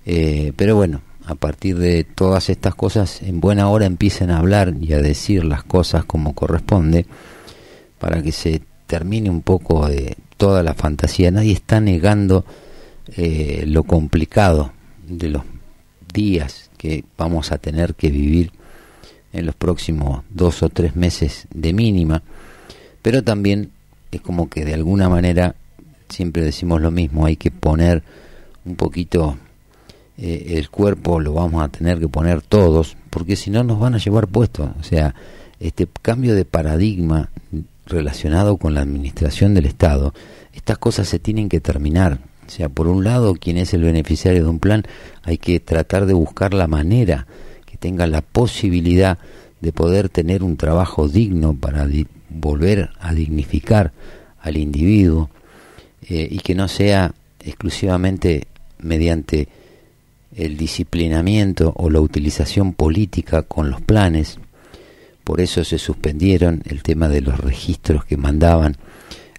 Eh, 0.06 0.54
pero 0.56 0.76
bueno, 0.76 1.02
a 1.26 1.36
partir 1.36 1.78
de 1.78 2.04
todas 2.04 2.50
estas 2.50 2.76
cosas, 2.76 3.22
en 3.22 3.40
buena 3.40 3.70
hora 3.70 3.86
empiecen 3.86 4.32
a 4.32 4.40
hablar 4.40 4.74
y 4.82 4.94
a 4.94 5.02
decir 5.02 5.44
las 5.44 5.64
cosas 5.64 6.06
como 6.06 6.34
corresponde, 6.34 7.06
para 8.00 8.24
que 8.24 8.32
se 8.32 8.62
termine 8.88 9.30
un 9.30 9.42
poco 9.42 9.88
de 9.88 10.18
toda 10.38 10.64
la 10.64 10.74
fantasía. 10.74 11.30
Nadie 11.30 11.54
está 11.54 11.80
negando 11.80 12.46
eh, 13.16 13.64
lo 13.68 13.84
complicado 13.84 14.72
de 15.08 15.30
los 15.30 15.44
días 16.12 16.72
que 16.78 17.04
vamos 17.18 17.52
a 17.52 17.58
tener 17.58 17.94
que 17.94 18.10
vivir 18.10 18.52
en 19.32 19.46
los 19.46 19.54
próximos 19.54 20.24
dos 20.30 20.64
o 20.64 20.70
tres 20.70 20.96
meses 20.96 21.48
de 21.54 21.74
mínima, 21.74 22.24
pero 23.02 23.24
también 23.24 23.72
es 24.12 24.22
como 24.22 24.50
que 24.50 24.66
de 24.66 24.74
alguna 24.74 25.10
manera 25.10 25.56
siempre 26.10 26.44
decimos 26.44 26.82
lo 26.82 26.92
mismo, 26.92 27.26
hay 27.26 27.36
que 27.36 27.52
poner 27.52 28.04
un 28.66 28.76
poquito 28.76 29.38
eh, 30.18 30.58
el 30.58 30.70
cuerpo, 30.70 31.20
lo 31.20 31.34
vamos 31.34 31.64
a 31.64 31.70
tener 31.70 32.00
que 32.00 32.08
poner 32.08 32.42
todos, 32.42 32.98
porque 33.10 33.36
si 33.36 33.50
no 33.50 33.64
nos 33.64 33.80
van 33.80 33.96
a 33.96 34.00
llevar 34.00 34.28
puestos. 34.28 34.70
O 34.80 34.84
sea, 34.84 35.16
este 35.60 35.88
cambio 36.02 36.36
de 36.36 36.46
paradigma 36.46 37.30
relacionado 37.86 38.58
con 38.58 38.74
la 38.74 38.82
administración 38.82 39.54
del 39.54 39.66
Estado, 39.66 40.14
estas 40.54 40.78
cosas 40.78 41.08
se 41.08 41.20
tienen 41.20 41.50
que 41.50 41.62
terminar. 41.62 42.20
O 42.48 42.52
sea, 42.52 42.68
por 42.68 42.88
un 42.88 43.04
lado, 43.04 43.36
quien 43.36 43.58
es 43.58 43.74
el 43.74 43.84
beneficiario 43.84 44.44
de 44.44 44.50
un 44.50 44.60
plan, 44.60 44.84
hay 45.24 45.38
que 45.38 45.60
tratar 45.60 46.06
de 46.06 46.14
buscar 46.14 46.54
la 46.54 46.68
manera 46.68 47.28
que 47.66 47.78
tenga 47.78 48.08
la 48.08 48.22
posibilidad 48.22 49.20
de 49.62 49.72
poder 49.72 50.10
tener 50.10 50.44
un 50.44 50.58
trabajo 50.58 51.08
digno 51.08 51.54
para 51.54 51.86
volver 52.30 52.90
a 53.00 53.14
dignificar 53.14 53.92
al 54.42 54.58
individuo 54.58 55.30
eh, 56.08 56.28
y 56.30 56.40
que 56.40 56.56
no 56.56 56.68
sea 56.68 57.14
exclusivamente 57.44 58.46
mediante 58.80 59.48
el 60.36 60.58
disciplinamiento 60.58 61.74
o 61.76 61.90
la 61.90 62.00
utilización 62.02 62.74
política 62.74 63.42
con 63.44 63.70
los 63.70 63.82
planes. 63.82 64.40
Por 65.24 65.42
eso 65.42 65.64
se 65.64 65.78
suspendieron 65.78 66.62
el 66.66 66.82
tema 66.84 67.10
de 67.10 67.22
los 67.22 67.38
registros 67.40 68.06
que 68.06 68.18
mandaban 68.18 68.78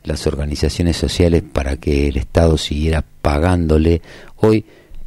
las 0.05 0.27
organizaciones 0.27 0.97
sociales 0.97 1.43
para 1.43 1.77
que 1.77 2.09
el 2.09 2.17
Estado 2.17 2.59
siguiera 2.59 3.05
pagándole. 3.23 4.01
Hoy 4.37 4.65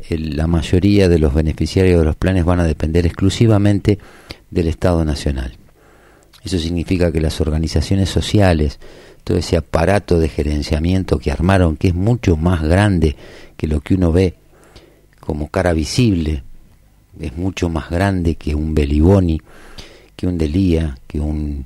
el- 0.09 0.35
la 0.35 0.47
mayoría 0.47 1.07
de 1.09 1.19
los 1.19 1.33
beneficiarios 1.33 1.99
de 1.99 2.05
los 2.05 2.15
planes 2.15 2.45
van 2.45 2.59
a 2.59 2.63
depender 2.65 3.05
exclusivamente 3.05 3.97
del 4.51 4.67
Estado 4.67 5.03
Nacional. 5.05 5.53
Eso 6.43 6.59
significa 6.59 7.11
que 7.11 7.21
las 7.21 7.39
organizaciones 7.41 8.09
sociales, 8.09 8.79
todo 9.23 9.37
ese 9.37 9.55
aparato 9.57 10.19
de 10.19 10.29
gerenciamiento 10.29 11.17
que 11.17 11.31
armaron, 11.31 11.77
que 11.77 11.89
es 11.89 11.95
mucho 11.95 12.35
más 12.35 12.61
grande 12.61 13.15
que 13.55 13.67
lo 13.67 13.79
que 13.79 13.95
uno 13.95 14.11
ve 14.11 14.35
como 15.19 15.47
cara 15.47 15.73
visible, 15.73 16.43
es 17.19 17.37
mucho 17.37 17.69
más 17.69 17.89
grande 17.89 18.35
que 18.35 18.55
un 18.55 18.73
Beliboni, 18.73 19.39
que 20.15 20.27
un 20.27 20.37
Delía, 20.37 20.97
que 21.07 21.19
un 21.19 21.63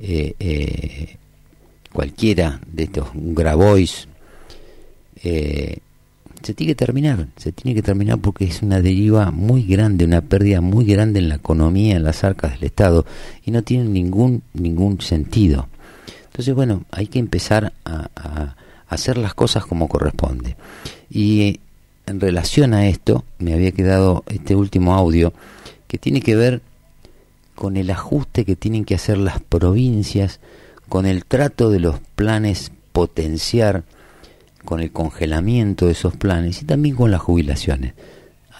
eh, 0.00 0.34
eh, 0.38 1.16
cualquiera 1.92 2.60
de 2.66 2.84
estos, 2.84 3.08
un 3.14 3.34
Grabois, 3.34 4.08
eh, 5.22 5.78
se 6.42 6.54
tiene 6.54 6.72
que 6.72 6.76
terminar, 6.76 7.28
se 7.36 7.52
tiene 7.52 7.74
que 7.74 7.82
terminar 7.82 8.18
porque 8.18 8.44
es 8.44 8.62
una 8.62 8.80
deriva 8.80 9.30
muy 9.30 9.64
grande, 9.64 10.04
una 10.04 10.22
pérdida 10.22 10.60
muy 10.60 10.84
grande 10.84 11.18
en 11.18 11.28
la 11.28 11.36
economía, 11.36 11.96
en 11.96 12.04
las 12.04 12.24
arcas 12.24 12.52
del 12.52 12.64
Estado, 12.64 13.04
y 13.44 13.50
no 13.50 13.62
tiene 13.62 13.84
ningún, 13.84 14.42
ningún 14.54 15.00
sentido. 15.00 15.68
Entonces, 16.26 16.54
bueno, 16.54 16.84
hay 16.90 17.06
que 17.06 17.18
empezar 17.18 17.72
a, 17.84 18.08
a 18.14 18.56
hacer 18.88 19.18
las 19.18 19.34
cosas 19.34 19.66
como 19.66 19.88
corresponde. 19.88 20.56
Y 21.10 21.60
en 22.06 22.20
relación 22.20 22.74
a 22.74 22.88
esto, 22.88 23.24
me 23.38 23.54
había 23.54 23.72
quedado 23.72 24.24
este 24.28 24.54
último 24.54 24.94
audio 24.94 25.32
que 25.86 25.98
tiene 25.98 26.20
que 26.20 26.36
ver 26.36 26.62
con 27.54 27.76
el 27.76 27.90
ajuste 27.90 28.46
que 28.46 28.56
tienen 28.56 28.86
que 28.86 28.94
hacer 28.94 29.18
las 29.18 29.38
provincias, 29.40 30.40
con 30.88 31.04
el 31.04 31.26
trato 31.26 31.68
de 31.68 31.78
los 31.78 32.00
planes 32.14 32.72
potenciar, 32.92 33.84
con 34.64 34.80
el 34.80 34.92
congelamiento 34.92 35.86
de 35.86 35.92
esos 35.92 36.16
planes 36.16 36.62
y 36.62 36.64
también 36.64 36.96
con 36.96 37.10
las 37.10 37.20
jubilaciones. 37.20 37.94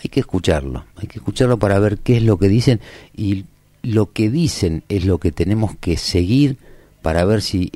Hay 0.02 0.08
que 0.08 0.20
escucharlo, 0.20 0.84
hay 0.96 1.08
que 1.08 1.18
escucharlo 1.18 1.58
para 1.58 1.78
ver 1.78 1.98
qué 1.98 2.16
es 2.16 2.22
lo 2.22 2.38
que 2.38 2.48
dicen 2.48 2.80
y 3.16 3.44
lo 3.82 4.12
que 4.12 4.30
dicen 4.30 4.82
es 4.88 5.04
lo 5.04 5.18
que 5.18 5.32
tenemos 5.32 5.76
que 5.78 5.96
seguir 5.96 6.56
para 7.02 7.24
ver 7.24 7.42
si 7.42 7.70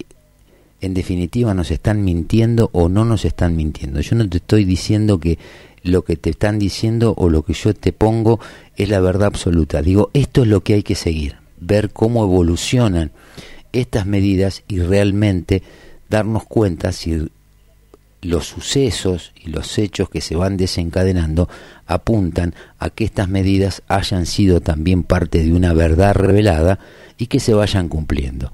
en 0.80 0.94
definitiva 0.94 1.54
nos 1.54 1.70
están 1.70 2.04
mintiendo 2.04 2.70
o 2.72 2.88
no 2.88 3.04
nos 3.04 3.24
están 3.24 3.56
mintiendo. 3.56 4.00
Yo 4.00 4.16
no 4.16 4.28
te 4.28 4.38
estoy 4.38 4.64
diciendo 4.64 5.18
que 5.18 5.38
lo 5.82 6.02
que 6.02 6.16
te 6.16 6.30
están 6.30 6.58
diciendo 6.58 7.14
o 7.16 7.28
lo 7.28 7.42
que 7.42 7.54
yo 7.54 7.74
te 7.74 7.92
pongo 7.92 8.40
es 8.76 8.88
la 8.88 9.00
verdad 9.00 9.28
absoluta. 9.28 9.82
Digo, 9.82 10.10
esto 10.14 10.42
es 10.42 10.48
lo 10.48 10.62
que 10.62 10.74
hay 10.74 10.82
que 10.82 10.94
seguir, 10.94 11.36
ver 11.60 11.90
cómo 11.90 12.24
evolucionan 12.24 13.12
estas 13.72 14.06
medidas 14.06 14.62
y 14.68 14.80
realmente 14.80 15.62
darnos 16.08 16.44
cuenta 16.44 16.92
si 16.92 17.28
los 18.24 18.46
sucesos 18.46 19.32
y 19.42 19.50
los 19.50 19.78
hechos 19.78 20.08
que 20.08 20.20
se 20.20 20.36
van 20.36 20.56
desencadenando 20.56 21.48
apuntan 21.86 22.54
a 22.78 22.90
que 22.90 23.04
estas 23.04 23.28
medidas 23.28 23.82
hayan 23.88 24.26
sido 24.26 24.60
también 24.60 25.02
parte 25.02 25.42
de 25.42 25.52
una 25.52 25.72
verdad 25.72 26.14
revelada 26.14 26.78
y 27.18 27.26
que 27.26 27.40
se 27.40 27.54
vayan 27.54 27.88
cumpliendo. 27.88 28.52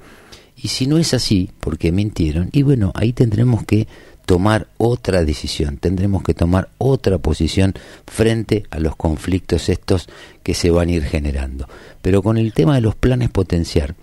Y 0.56 0.68
si 0.68 0.86
no 0.86 0.98
es 0.98 1.14
así, 1.14 1.50
porque 1.60 1.90
mintieron, 1.90 2.50
y 2.52 2.62
bueno, 2.62 2.92
ahí 2.94 3.12
tendremos 3.12 3.64
que 3.64 3.88
tomar 4.26 4.68
otra 4.76 5.24
decisión, 5.24 5.78
tendremos 5.78 6.22
que 6.22 6.34
tomar 6.34 6.68
otra 6.78 7.18
posición 7.18 7.74
frente 8.06 8.64
a 8.70 8.78
los 8.78 8.94
conflictos 8.94 9.68
estos 9.68 10.08
que 10.42 10.54
se 10.54 10.70
van 10.70 10.88
a 10.88 10.92
ir 10.92 11.04
generando. 11.04 11.66
Pero 12.02 12.22
con 12.22 12.36
el 12.36 12.52
tema 12.52 12.74
de 12.74 12.82
los 12.82 12.94
planes 12.94 13.30
potenciar, 13.30 13.94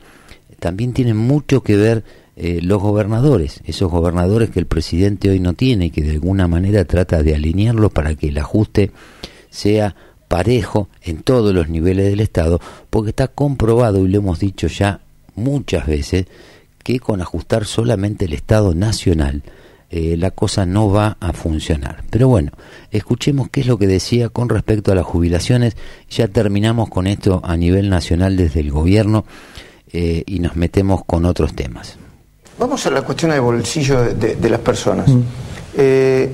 también 0.60 0.94
tienen 0.94 1.18
mucho 1.18 1.61
que 1.61 1.76
ver 1.76 2.03
eh, 2.40 2.60
los 2.62 2.80
gobernadores, 2.80 3.62
esos 3.66 3.90
gobernadores 3.90 4.52
que 4.52 4.60
el 4.60 4.68
presidente 4.68 5.32
hoy 5.32 5.40
no 5.40 5.54
tiene 5.54 5.88
y 5.88 5.90
que 5.90 6.04
de 6.04 6.12
alguna 6.12 6.48
manera 6.48 6.86
trata 6.86 7.24
de 7.24 7.34
alinearlo 7.34 7.90
para 7.90 8.14
que 8.14 8.28
el 8.28 8.38
ajuste 8.38 8.92
sea 9.50 9.96
parejo 10.28 10.88
en 11.02 11.24
todos 11.24 11.52
los 11.52 11.68
niveles 11.68 12.06
del 12.06 12.20
Estado, 12.20 12.60
porque 12.92 13.10
está 13.10 13.28
comprobado, 13.28 14.06
y 14.06 14.10
lo 14.10 14.20
hemos 14.20 14.40
dicho 14.40 14.68
ya 14.68 15.00
muchas 15.34 15.88
veces, 15.88 16.28
que 16.84 17.00
con 17.00 17.22
ajustar 17.22 17.66
solamente 17.66 18.26
el 18.26 18.34
Estado 18.34 18.76
nacional, 18.76 19.42
eh, 19.90 20.16
la 20.16 20.30
cosa 20.30 20.68
no 20.68 20.92
va 20.92 21.18
a 21.20 21.34
funcionar. 21.34 22.04
Pero 22.12 22.28
bueno, 22.28 22.52
escuchemos 22.92 23.50
qué 23.50 23.62
es 23.62 23.68
lo 23.68 23.80
que 23.80 23.88
decía 23.88 24.30
con 24.30 24.50
respecto 24.50 24.92
a 24.92 24.96
las 24.96 25.06
jubilaciones. 25.06 25.76
Ya 26.08 26.28
terminamos 26.28 26.90
con 26.90 27.08
esto 27.08 27.42
a 27.44 27.58
nivel 27.58 27.90
nacional 27.90 28.38
desde 28.38 28.60
el 28.60 28.70
gobierno 28.70 29.26
eh, 29.92 30.24
y 30.28 30.38
nos 30.38 30.56
metemos 30.56 31.04
con 31.04 31.26
otros 31.26 31.56
temas. 31.56 31.98
Vamos 32.60 32.86
a 32.86 32.90
la 32.92 33.02
cuestión 33.04 33.32
del 33.32 33.42
bolsillo 33.42 34.02
de, 34.02 34.14
de- 34.16 34.36
de 34.36 34.50
las 34.50 34.60
personas. 34.60 35.08
Eh, 35.76 36.32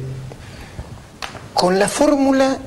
con 1.53 1.77
la 1.79 1.87
fórmula 1.87 2.57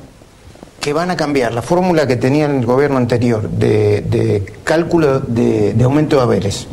que 0.80 0.92
van 0.92 1.10
a 1.10 1.16
cambiar, 1.16 1.52
la 1.52 1.62
fórmula 1.62 2.06
que 2.06 2.16
tenía 2.16 2.46
el 2.46 2.64
gobierno 2.64 2.96
anterior 2.98 3.48
de, 3.48 4.02
de 4.02 4.52
cálculo 4.62 5.20
de, 5.20 5.72
de 5.74 5.84
aumento 5.84 6.16
de 6.16 6.22
haberes, 6.22 6.66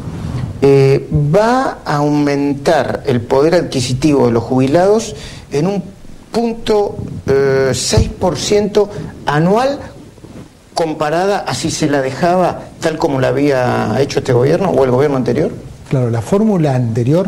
eh, 0.61 1.07
va 1.13 1.79
a 1.85 1.95
aumentar 1.97 3.03
el 3.05 3.21
poder 3.21 3.55
adquisitivo 3.55 4.27
de 4.27 4.31
los 4.33 4.43
jubilados 4.43 5.15
en 5.51 5.67
un 5.67 5.83
punto 6.31 6.95
eh, 7.27 7.71
6% 7.73 8.87
anual 9.25 9.79
comparada 10.73 11.39
a 11.39 11.53
si 11.53 11.69
se 11.71 11.87
la 11.89 12.01
dejaba 12.01 12.63
tal 12.79 12.97
como 12.97 13.19
la 13.19 13.27
había 13.29 13.95
hecho 13.99 14.19
este 14.19 14.33
gobierno 14.33 14.69
o 14.69 14.83
el 14.85 14.91
gobierno 14.91 15.17
anterior? 15.17 15.51
Claro, 15.93 16.09
la 16.09 16.23
fórmula 16.23 16.73
anterior, 16.73 17.27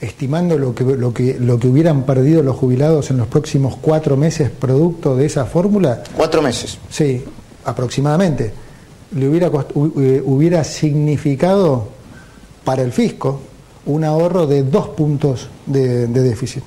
estimando 0.00 0.56
lo 0.56 0.74
que, 0.74 0.84
lo, 0.84 1.12
que, 1.12 1.36
lo 1.38 1.58
que 1.58 1.68
hubieran 1.68 2.04
perdido 2.04 2.42
los 2.42 2.56
jubilados 2.56 3.10
en 3.10 3.18
los 3.18 3.26
próximos 3.26 3.76
cuatro 3.78 4.16
meses 4.16 4.48
producto 4.50 5.14
de 5.16 5.26
esa 5.26 5.44
fórmula, 5.44 6.02
Cuatro 6.16 6.40
meses. 6.40 6.78
sí, 6.88 7.22
aproximadamente, 7.66 8.54
le 9.14 9.28
hubiera, 9.28 9.48
eh, 9.48 10.22
hubiera 10.24 10.64
significado 10.64 11.88
para 12.64 12.80
el 12.80 12.90
fisco 12.90 13.38
un 13.84 14.04
ahorro 14.04 14.46
de 14.46 14.62
dos 14.62 14.88
puntos 14.88 15.48
de, 15.66 16.06
de 16.06 16.22
déficit. 16.22 16.62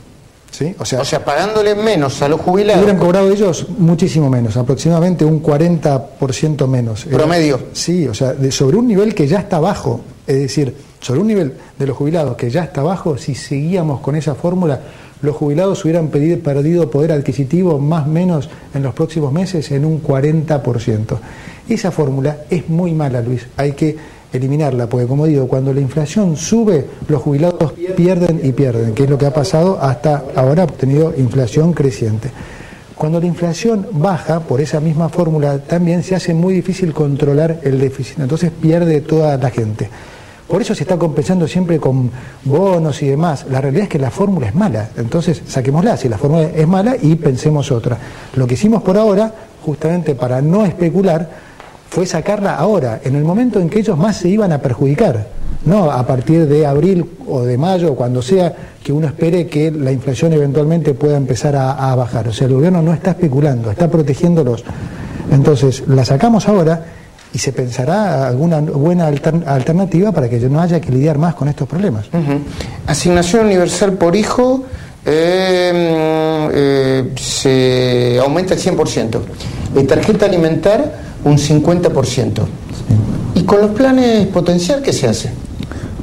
¿sí? 0.51 0.75
O 0.77 0.85
sea, 0.85 1.01
O 1.01 1.05
sea, 1.05 1.25
pagándole 1.25 1.73
menos 1.73 2.21
a 2.21 2.27
los 2.29 2.39
jubilados. 2.41 2.83
hubieran 2.83 3.01
cobrado 3.01 3.31
ellos 3.31 3.65
muchísimo 3.79 4.29
menos, 4.29 4.55
aproximadamente 4.55 5.25
un 5.25 5.41
40% 5.41 6.67
menos. 6.67 7.07
Era- 7.07 7.17
Promedio. 7.17 7.59
Sí, 7.73 8.07
o 8.07 8.13
sea, 8.13 8.33
de- 8.33 8.51
sobre 8.51 8.77
un 8.77 8.87
nivel 8.87 9.15
que 9.15 9.27
ya 9.27 9.39
está 9.39 9.59
bajo, 9.59 10.01
es 10.27 10.39
decir, 10.39 10.73
sobre 10.99 11.19
un 11.19 11.27
nivel 11.27 11.53
de 11.77 11.87
los 11.87 11.97
jubilados 11.97 12.35
que 12.37 12.49
ya 12.49 12.63
está 12.63 12.81
bajo, 12.81 13.17
si 13.17 13.35
seguíamos 13.35 13.99
con 14.01 14.15
esa 14.15 14.35
fórmula, 14.35 14.79
los 15.21 15.35
jubilados 15.35 15.83
hubieran 15.85 16.09
pedido- 16.09 16.39
perdido 16.39 16.89
poder 16.91 17.11
adquisitivo 17.13 17.79
más 17.79 18.05
o 18.07 18.09
menos 18.09 18.49
en 18.73 18.83
los 18.83 18.93
próximos 18.93 19.31
meses 19.31 19.71
en 19.71 19.85
un 19.85 20.01
40%. 20.01 21.17
Esa 21.69 21.91
fórmula 21.91 22.39
es 22.49 22.67
muy 22.69 22.93
mala, 22.93 23.21
Luis, 23.21 23.45
hay 23.57 23.71
que 23.73 23.95
eliminarla, 24.33 24.87
porque 24.87 25.05
como 25.07 25.25
digo, 25.27 25.47
cuando 25.47 25.73
la 25.73 25.79
inflación 25.79 26.35
sube, 26.35 26.85
los 27.07 27.21
jubilados 27.21 27.73
pierden 27.95 28.41
y 28.43 28.51
pierden, 28.51 28.93
que 28.93 29.03
es 29.03 29.09
lo 29.09 29.17
que 29.17 29.27
ha 29.27 29.33
pasado 29.33 29.77
hasta 29.79 30.23
ahora, 30.35 30.63
ha 30.63 30.67
tenido 30.67 31.13
inflación 31.15 31.71
creciente. 31.73 32.31
Cuando 33.03 33.19
la 33.19 33.25
inflación 33.25 33.85
baja 33.91 34.39
por 34.39 34.61
esa 34.61 34.79
misma 34.79 35.09
fórmula, 35.09 35.57
también 35.57 36.03
se 36.03 36.15
hace 36.15 36.33
muy 36.33 36.53
difícil 36.53 36.93
controlar 36.93 37.59
el 37.63 37.77
déficit, 37.77 38.19
entonces 38.19 38.49
pierde 38.49 39.01
toda 39.01 39.35
la 39.35 39.49
gente. 39.49 39.89
Por 40.47 40.61
eso 40.61 40.73
se 40.73 40.83
está 40.83 40.97
compensando 40.97 41.45
siempre 41.45 41.81
con 41.81 42.09
bonos 42.45 43.03
y 43.03 43.07
demás. 43.07 43.45
La 43.49 43.59
realidad 43.59 43.83
es 43.83 43.89
que 43.89 43.99
la 43.99 44.09
fórmula 44.09 44.47
es 44.47 44.55
mala, 44.55 44.91
entonces 44.95 45.41
saquémosla 45.45 45.97
si 45.97 46.07
la 46.07 46.17
fórmula 46.17 46.43
es 46.43 46.65
mala 46.65 46.95
y 46.95 47.15
pensemos 47.15 47.73
otra. 47.73 47.97
Lo 48.37 48.47
que 48.47 48.53
hicimos 48.53 48.81
por 48.81 48.97
ahora, 48.97 49.33
justamente 49.65 50.15
para 50.15 50.41
no 50.41 50.65
especular, 50.65 51.29
fue 51.93 52.07
sacarla 52.07 52.55
ahora, 52.55 53.01
en 53.03 53.15
el 53.15 53.23
momento 53.23 53.59
en 53.59 53.69
que 53.69 53.77
ellos 53.77 53.95
más 53.95 54.17
se 54.17 54.27
iban 54.27 54.51
a 54.51 54.57
perjudicar, 54.57 55.27
no 55.65 55.91
a 55.91 56.07
partir 56.07 56.47
de 56.47 56.65
abril 56.65 57.05
o 57.27 57.43
de 57.43 57.55
mayo, 57.55 57.93
cuando 57.93 58.19
sea 58.19 58.51
que 58.83 58.91
uno 58.91 59.05
espere 59.05 59.45
que 59.45 59.69
la 59.69 59.91
inflación 59.91 60.33
eventualmente 60.33 60.95
pueda 60.95 61.17
empezar 61.17 61.55
a, 61.55 61.93
bajar. 61.93 62.27
O 62.29 62.33
sea, 62.33 62.47
el 62.47 62.53
gobierno 62.55 62.81
no 62.81 62.93
está 62.95 63.11
especulando, 63.11 63.69
está 63.69 63.91
protegiéndolos. 63.91 64.63
Entonces, 65.31 65.83
la 65.85 66.03
sacamos 66.03 66.47
ahora 66.47 66.83
y 67.31 67.37
se 67.37 67.53
pensará 67.53 68.27
alguna 68.27 68.59
buena 68.59 69.07
altern- 69.07 69.45
alternativa 69.45 70.11
para 70.11 70.27
que 70.27 70.39
no 70.49 70.59
haya 70.61 70.81
que 70.81 70.91
lidiar 70.91 71.19
más 71.19 71.35
con 71.35 71.47
estos 71.47 71.67
problemas. 71.67 72.07
Asignación 72.87 73.45
universal 73.45 73.93
por 73.93 74.15
hijo 74.15 74.63
eh, 75.05 76.49
eh, 76.55 77.11
se 77.17 78.19
aumenta 78.19 78.55
el 78.55 78.59
100%. 78.59 79.19
Eh, 79.75 79.83
tarjeta 79.83 80.25
alimentar 80.25 81.12
un 81.25 81.37
50%. 81.37 82.43
¿Y 83.35 83.43
con 83.43 83.61
los 83.61 83.71
planes 83.71 84.27
potencial 84.27 84.81
qué 84.81 84.93
se 84.93 85.07
hace? 85.07 85.31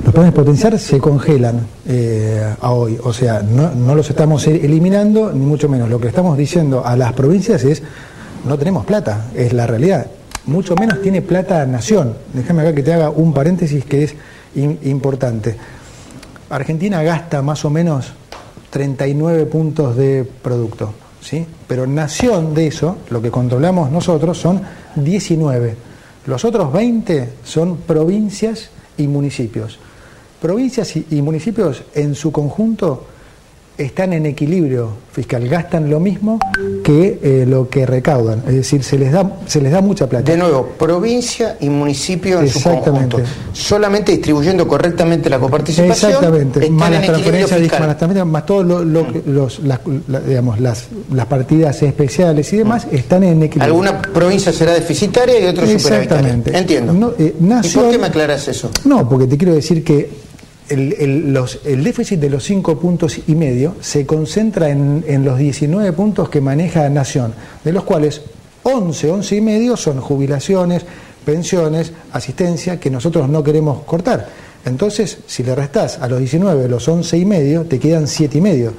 Los 0.05 0.15
planes 0.15 0.33
potenciar 0.33 0.79
se 0.79 0.99
congelan 0.99 1.61
eh, 1.87 2.55
a 2.61 2.73
hoy, 2.73 2.99
o 3.03 3.13
sea, 3.13 3.43
no, 3.43 3.71
no 3.73 3.95
los 3.95 4.09
estamos 4.11 4.47
e- 4.47 4.65
eliminando, 4.65 5.31
ni 5.33 5.45
mucho 5.45 5.69
menos. 5.69 5.89
Lo 5.89 6.01
que 6.01 6.09
estamos 6.09 6.37
diciendo 6.37 6.85
a 6.85 6.97
las 6.97 7.13
provincias 7.13 7.63
es, 7.65 7.83
no 8.47 8.59
tenemos 8.59 8.85
plata, 8.87 9.27
es 9.35 9.53
la 9.53 9.67
realidad. 9.67 10.07
Mucho 10.47 10.75
menos 10.75 11.03
tiene 11.03 11.21
plata 11.23 11.65
Nación. 11.67 12.15
Déjame 12.33 12.63
acá 12.63 12.75
que 12.75 12.83
te 12.83 12.93
haga 12.95 13.11
un 13.11 13.33
paréntesis 13.35 13.85
que 13.85 14.05
es 14.05 14.15
in- 14.57 14.79
importante. 14.85 15.55
Argentina 16.49 17.03
gasta 17.03 17.43
más 17.43 17.65
o 17.65 17.71
menos 17.71 18.07
39 18.71 19.47
puntos 19.47 19.97
de 19.97 20.27
producto, 20.43 20.93
¿sí? 21.21 21.47
Pero 21.69 21.87
Nación 21.87 22.55
de 22.55 22.67
eso, 22.69 22.97
lo 23.11 23.21
que 23.21 23.31
controlamos 23.31 23.91
nosotros, 23.93 24.39
son 24.39 24.61
19. 24.97 25.77
Los 26.27 26.45
otros 26.45 26.73
20 26.73 27.33
son 27.45 27.79
provincias 27.79 28.71
y 28.97 29.07
municipios. 29.07 29.79
Provincias 30.41 30.95
y, 30.97 31.23
municipios 31.23 31.83
en 31.95 32.15
su 32.15 32.33
conjunto 32.33 33.07
están 33.85 34.13
en 34.13 34.27
equilibrio 34.27 34.91
fiscal, 35.13 35.49
gastan 35.49 35.91
lo 35.91 35.99
mismo 36.01 36.39
que 36.85 37.19
eh, 37.23 37.45
lo 37.47 37.69
que 37.69 37.85
recaudan, 37.87 38.43
es 38.47 38.55
decir, 38.55 38.83
se 38.85 38.99
les 38.99 39.11
da, 39.13 39.39
se 39.47 39.61
les 39.61 39.73
da 39.73 39.81
mucha 39.81 40.09
plata. 40.09 40.31
De 40.31 40.37
nuevo, 40.37 40.67
provincia 40.79 41.57
y 41.61 41.69
municipio 41.69 42.41
en 42.41 42.49
su 42.49 42.59
Exactamente. 42.59 43.17
conjunto. 43.17 43.35
Solamente 43.53 44.13
distribuyendo 44.13 44.67
correctamente 44.69 45.29
la 45.29 45.39
coparticipación. 45.39 46.11
Exactamente, 46.13 46.71
más 46.71 46.91
las 46.91 47.03
transferencias, 47.07 47.61
más, 47.61 48.15
las 48.15 48.27
más 48.27 48.47
todos 48.47 48.65
lo- 48.67 48.85
lo 48.85 49.13
que- 49.13 49.23
los, 49.27 49.59
las, 49.61 49.81
la- 50.09 50.21
digamos, 50.21 50.61
las, 50.61 50.87
las 51.13 51.27
partidas 51.27 51.83
especiales 51.83 52.53
y 52.53 52.59
demás 52.59 52.87
están 52.93 53.25
en 53.25 53.43
equilibrio. 53.43 53.65
Alguna 53.65 54.01
provincia 54.03 54.53
será 54.53 54.73
deficitaria 54.75 55.41
y 55.41 55.45
otra 55.47 55.67
superavitaria. 55.67 55.99
Exactamente. 56.03 56.57
Entiendo. 56.57 56.93
No, 56.93 57.13
eh, 57.19 57.35
¿Y 57.41 57.69
por 57.69 57.91
qué 57.91 57.99
me 57.99 58.07
aclaras 58.07 58.47
eso? 58.49 58.71
No, 58.85 59.09
porque 59.09 59.27
te 59.27 59.37
quiero 59.37 59.55
decir 59.55 59.83
que 59.83 60.30
el, 60.71 60.95
el- 60.99 61.33
los- 61.35 61.61
el 61.65 61.85
déficit 61.85 62.19
de 62.21 62.31
los 62.31 62.45
5 62.45 62.79
puntos 62.79 63.19
y 63.27 63.35
medio 63.35 63.75
se 63.81 64.07
concentra 64.07 64.71
en, 64.71 65.05
en 65.07 65.25
los 65.25 65.39
19 65.39 65.93
puntos 65.93 66.29
que 66.31 66.41
maneja 66.41 66.89
Nación, 66.89 67.35
de 67.65 67.73
los 67.73 67.85
cuales 67.85 68.23
11, 68.63 69.11
11 69.11 69.37
y 69.37 69.41
medio 69.41 69.77
son 69.77 70.01
jubilaciones, 70.01 70.83
pensiones, 71.25 71.93
asistencia, 72.13 72.81
que 72.81 72.91
nosotros 72.91 73.29
no 73.29 73.43
queremos 73.43 73.83
cortar. 73.85 74.29
Entonces, 74.65 75.19
si 75.27 75.43
le 75.43 75.55
restás 75.55 75.99
a 75.99 76.09
los 76.09 76.19
19 76.19 76.69
los 76.69 76.87
11 76.89 77.17
y 77.19 77.25
medio, 77.25 77.65
te 77.65 77.79
quedan 77.79 78.07
7 78.07 78.39
y 78.39 78.41
medio. 78.41 78.73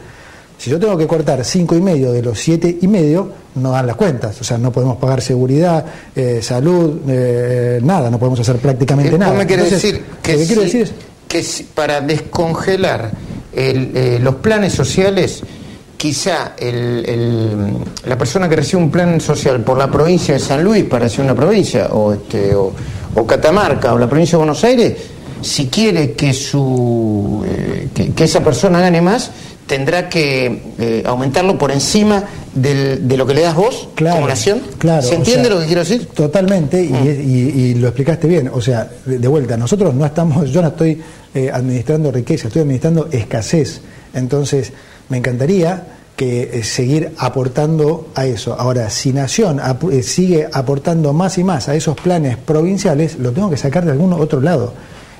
Si 0.57 0.69
yo 0.69 0.79
tengo 0.79 0.95
que 0.95 1.07
cortar 1.07 1.43
5 1.43 1.75
y 1.75 1.81
medio 1.81 2.11
de 2.11 2.21
los 2.21 2.39
7 2.39 2.77
y 2.81 2.87
medio, 2.87 3.29
no 3.55 3.71
dan 3.71 3.87
las 3.87 3.95
cuentas. 3.95 4.39
O 4.39 4.43
sea, 4.43 4.59
no 4.59 4.71
podemos 4.71 4.97
pagar 4.97 5.19
seguridad, 5.21 5.83
eh, 6.15 6.39
salud, 6.43 6.99
eh, 7.07 7.79
nada, 7.83 8.11
no 8.11 8.19
podemos 8.19 8.39
hacer 8.39 8.57
prácticamente 8.57 9.15
Eh, 9.15 9.17
nada. 9.17 9.33
Me 9.33 9.47
querés 9.47 9.65
Entonces, 9.65 9.91
decir 9.93 10.05
que, 10.21 10.33
lo 10.33 10.39
que 10.39 10.45
quiero 10.45 10.61
si- 10.61 10.65
decir 10.67 10.81
es, 10.83 10.93
que 11.31 11.45
para 11.73 12.01
descongelar 12.01 13.09
el, 13.53 13.91
eh, 13.95 14.19
los 14.21 14.35
planes 14.35 14.73
sociales, 14.73 15.41
quizá 15.95 16.55
la 18.05 18.17
persona 18.17 18.49
que 18.49 18.57
recibe 18.57 18.83
un 18.83 18.91
plan 18.91 19.21
social 19.21 19.61
por 19.61 19.77
la 19.77 19.89
provincia 19.89 20.33
de 20.33 20.41
San 20.41 20.61
Luis, 20.61 20.83
para 20.83 21.07
ser 21.07 21.23
una 21.23 21.33
provincia, 21.33 21.87
o, 21.91 22.11
este, 22.11 22.53
o, 22.53 22.73
Catamarca, 23.25 23.93
o 23.93 23.97
la 23.97 24.09
provincia 24.09 24.33
de 24.33 24.37
Buenos 24.39 24.61
Aires, 24.65 24.93
si 25.41 25.67
quiere 25.67 26.11
que, 26.11 26.33
su, 26.33 27.45
eh, 27.47 28.11
que 28.13 28.23
esa 28.25 28.43
persona 28.43 28.81
gane 28.81 28.99
más, 28.99 29.31
tendrá 29.71 30.09
que 30.09 30.73
eh, 30.77 31.01
aumentarlo 31.05 31.57
por 31.57 31.71
encima 31.71 32.25
del- 32.53 33.07
de 33.07 33.15
lo 33.15 33.25
que 33.25 33.33
le 33.33 33.41
das 33.41 33.55
vos 33.55 33.87
Claro, 33.95 34.17
como 34.17 34.27
nación. 34.27 34.61
claro, 34.77 35.01
¿Se 35.01 35.13
o 35.15 35.19
entiende 35.19 35.45
sea, 35.45 35.53
lo 35.55 35.61
que 35.61 35.65
quiero 35.67 35.81
decir? 35.81 36.05
Totalmente, 36.07 36.83
y, 36.83 36.93
y- 36.93 37.61
y 37.61 37.73
lo 37.75 37.87
explicaste 37.87 38.27
bien. 38.27 38.51
O 38.53 38.59
sea, 38.59 38.89
de, 39.05 39.17
de 39.17 39.27
vuelta, 39.29 39.55
nosotros 39.55 39.95
no 39.95 40.05
estamos, 40.05 40.49
yo 40.51 40.61
no 40.61 40.67
estoy 40.67 41.01
eh, 41.33 41.49
administrando 41.53 42.11
riqueza, 42.11 42.47
estoy 42.49 42.63
administrando 42.63 43.07
escasez. 43.11 43.79
Entonces, 44.13 44.73
me 45.07 45.17
encantaría 45.17 45.87
que 46.17 46.51
eh, 46.59 46.63
seguir 46.63 47.13
aportando 47.17 48.09
a 48.13 48.25
eso. 48.25 48.53
Ahora, 48.59 48.89
si 48.89 49.13
Nación 49.13 49.59
ap- 49.61 49.89
sigue 50.03 50.47
aportando 50.51 51.13
más 51.13 51.37
y 51.37 51.43
más 51.45 51.69
a 51.69 51.75
esos 51.75 51.95
planes 51.95 52.35
provinciales, 52.35 53.17
lo 53.17 53.31
tengo 53.31 53.49
que 53.49 53.57
sacar 53.57 53.85
de 53.85 53.91
algún 53.91 54.11
otro 54.13 54.41
lado. 54.41 54.73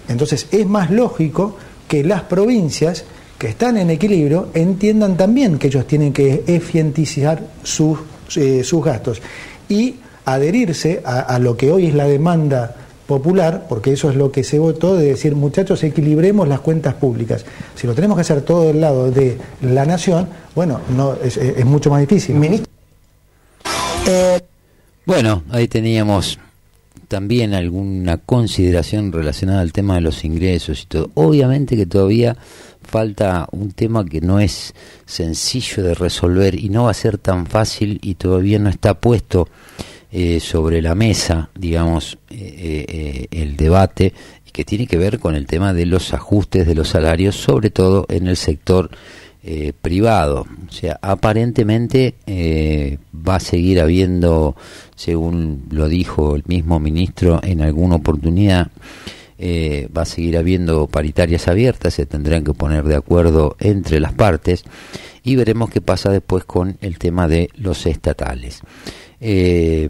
Entonces, 0.10 0.48
es 0.52 0.66
más 0.68 0.92
lógico 0.92 1.56
que 1.88 2.04
las 2.04 2.24
provincias 2.24 3.06
que 3.42 3.48
están 3.48 3.76
en 3.78 3.90
equilibrio 3.90 4.50
entiendan 4.54 5.18
también 5.18 5.58
que 5.58 5.66
ellos 5.66 5.88
tienen 5.88 6.14
que 6.14 6.44
eficientizar 6.46 7.42
sus, 7.64 7.98
eh, 8.36 8.64
sus 8.64 8.86
gastos 8.86 9.20
y 9.68 9.96
adherirse 10.26 11.02
a, 11.04 11.22
a 11.22 11.40
lo 11.40 11.58
que 11.58 11.72
hoy 11.72 11.88
es 11.88 11.96
la 11.96 12.06
demanda 12.06 12.76
popular, 13.08 13.66
porque 13.68 13.94
eso 13.94 14.12
es 14.12 14.16
lo 14.16 14.32
que 14.32 14.44
se 14.44 14.60
votó, 14.60 14.96
de 14.96 15.08
decir, 15.08 15.36
muchachos, 15.36 15.84
equilibremos 15.84 16.48
las 16.48 16.60
cuentas 16.60 16.94
públicas. 16.94 17.44
Si 17.74 17.88
lo 17.88 17.96
tenemos 17.96 18.16
que 18.16 18.22
hacer 18.22 18.44
todo 18.44 18.68
del 18.68 18.80
lado 18.80 19.10
de 19.10 19.40
la 19.64 19.88
nación, 19.88 20.28
bueno, 20.54 20.80
no 20.96 21.16
es, 21.16 21.66
mucho 21.66 21.90
más 21.90 22.02
difícil. 22.02 22.36
Bueno, 25.04 25.42
ahí 25.50 25.68
teníamos 25.68 26.38
también 27.08 27.56
alguna 27.56 28.18
consideración 28.18 29.12
relacionada 29.12 29.62
al 29.62 29.74
tema 29.74 29.96
de 29.96 30.02
los 30.02 30.24
ingresos 30.24 30.84
y 30.84 30.86
todo. 30.86 31.10
Obviamente 31.16 31.76
que 31.76 31.88
todavía 31.88 32.38
falta 32.92 33.48
un 33.52 33.72
tema 33.72 34.06
que 34.06 34.22
no 34.22 34.40
es 34.40 34.76
sencillo 35.06 35.82
de 35.82 35.96
resolver 35.96 36.60
y 36.60 36.70
no 36.70 36.84
va 36.84 36.92
a 36.92 36.94
ser 36.94 37.18
tan 37.18 37.48
fácil 37.48 38.00
y 38.04 38.16
todavía 38.16 38.60
no 38.60 38.70
está 38.70 39.00
puesto 39.00 39.48
eh, 40.12 40.42
sobre 40.42 40.82
la 40.82 40.94
mesa, 40.94 41.50
digamos, 41.56 42.18
eh, 42.30 42.86
eh, 42.88 43.28
el 43.32 43.56
debate 43.56 44.14
que 44.52 44.66
tiene 44.66 44.86
que 44.86 44.98
ver 44.98 45.20
con 45.20 45.36
el 45.36 45.48
tema 45.48 45.74
de 45.74 45.86
los 45.86 46.14
ajustes 46.14 46.68
de 46.68 46.76
los 46.76 46.90
salarios, 46.90 47.36
sobre 47.36 47.70
todo 47.70 48.06
en 48.10 48.28
el 48.28 48.36
sector 48.36 48.92
eh, 49.44 49.74
privado. 49.82 50.46
O 50.70 50.72
sea, 50.72 51.00
aparentemente 51.02 52.14
eh, 52.28 53.00
va 53.12 53.38
a 53.38 53.40
seguir 53.40 53.80
habiendo, 53.80 54.56
según 54.96 55.64
lo 55.72 55.88
dijo 55.88 56.36
el 56.36 56.44
mismo 56.46 56.80
ministro 56.80 57.40
en 57.42 57.62
alguna 57.62 57.96
oportunidad, 57.96 58.70
eh, 59.44 59.90
va 59.98 60.04
a 60.04 60.06
seguir 60.06 60.38
habiendo 60.38 60.86
paritarias 60.86 61.48
abiertas, 61.48 61.96
se 61.96 62.06
tendrán 62.06 62.44
que 62.44 62.54
poner 62.54 62.84
de 62.84 62.96
acuerdo 62.96 63.56
entre 63.60 64.00
las 64.00 64.14
partes 64.14 64.64
y 65.24 65.36
veremos 65.36 65.72
qué 65.72 65.82
pasa 65.82 66.12
después 66.12 66.44
con 66.44 66.78
el 66.82 67.00
tema 67.00 67.28
de 67.28 67.50
los 67.56 67.88
estatales. 67.88 68.62
Eh, 69.20 69.90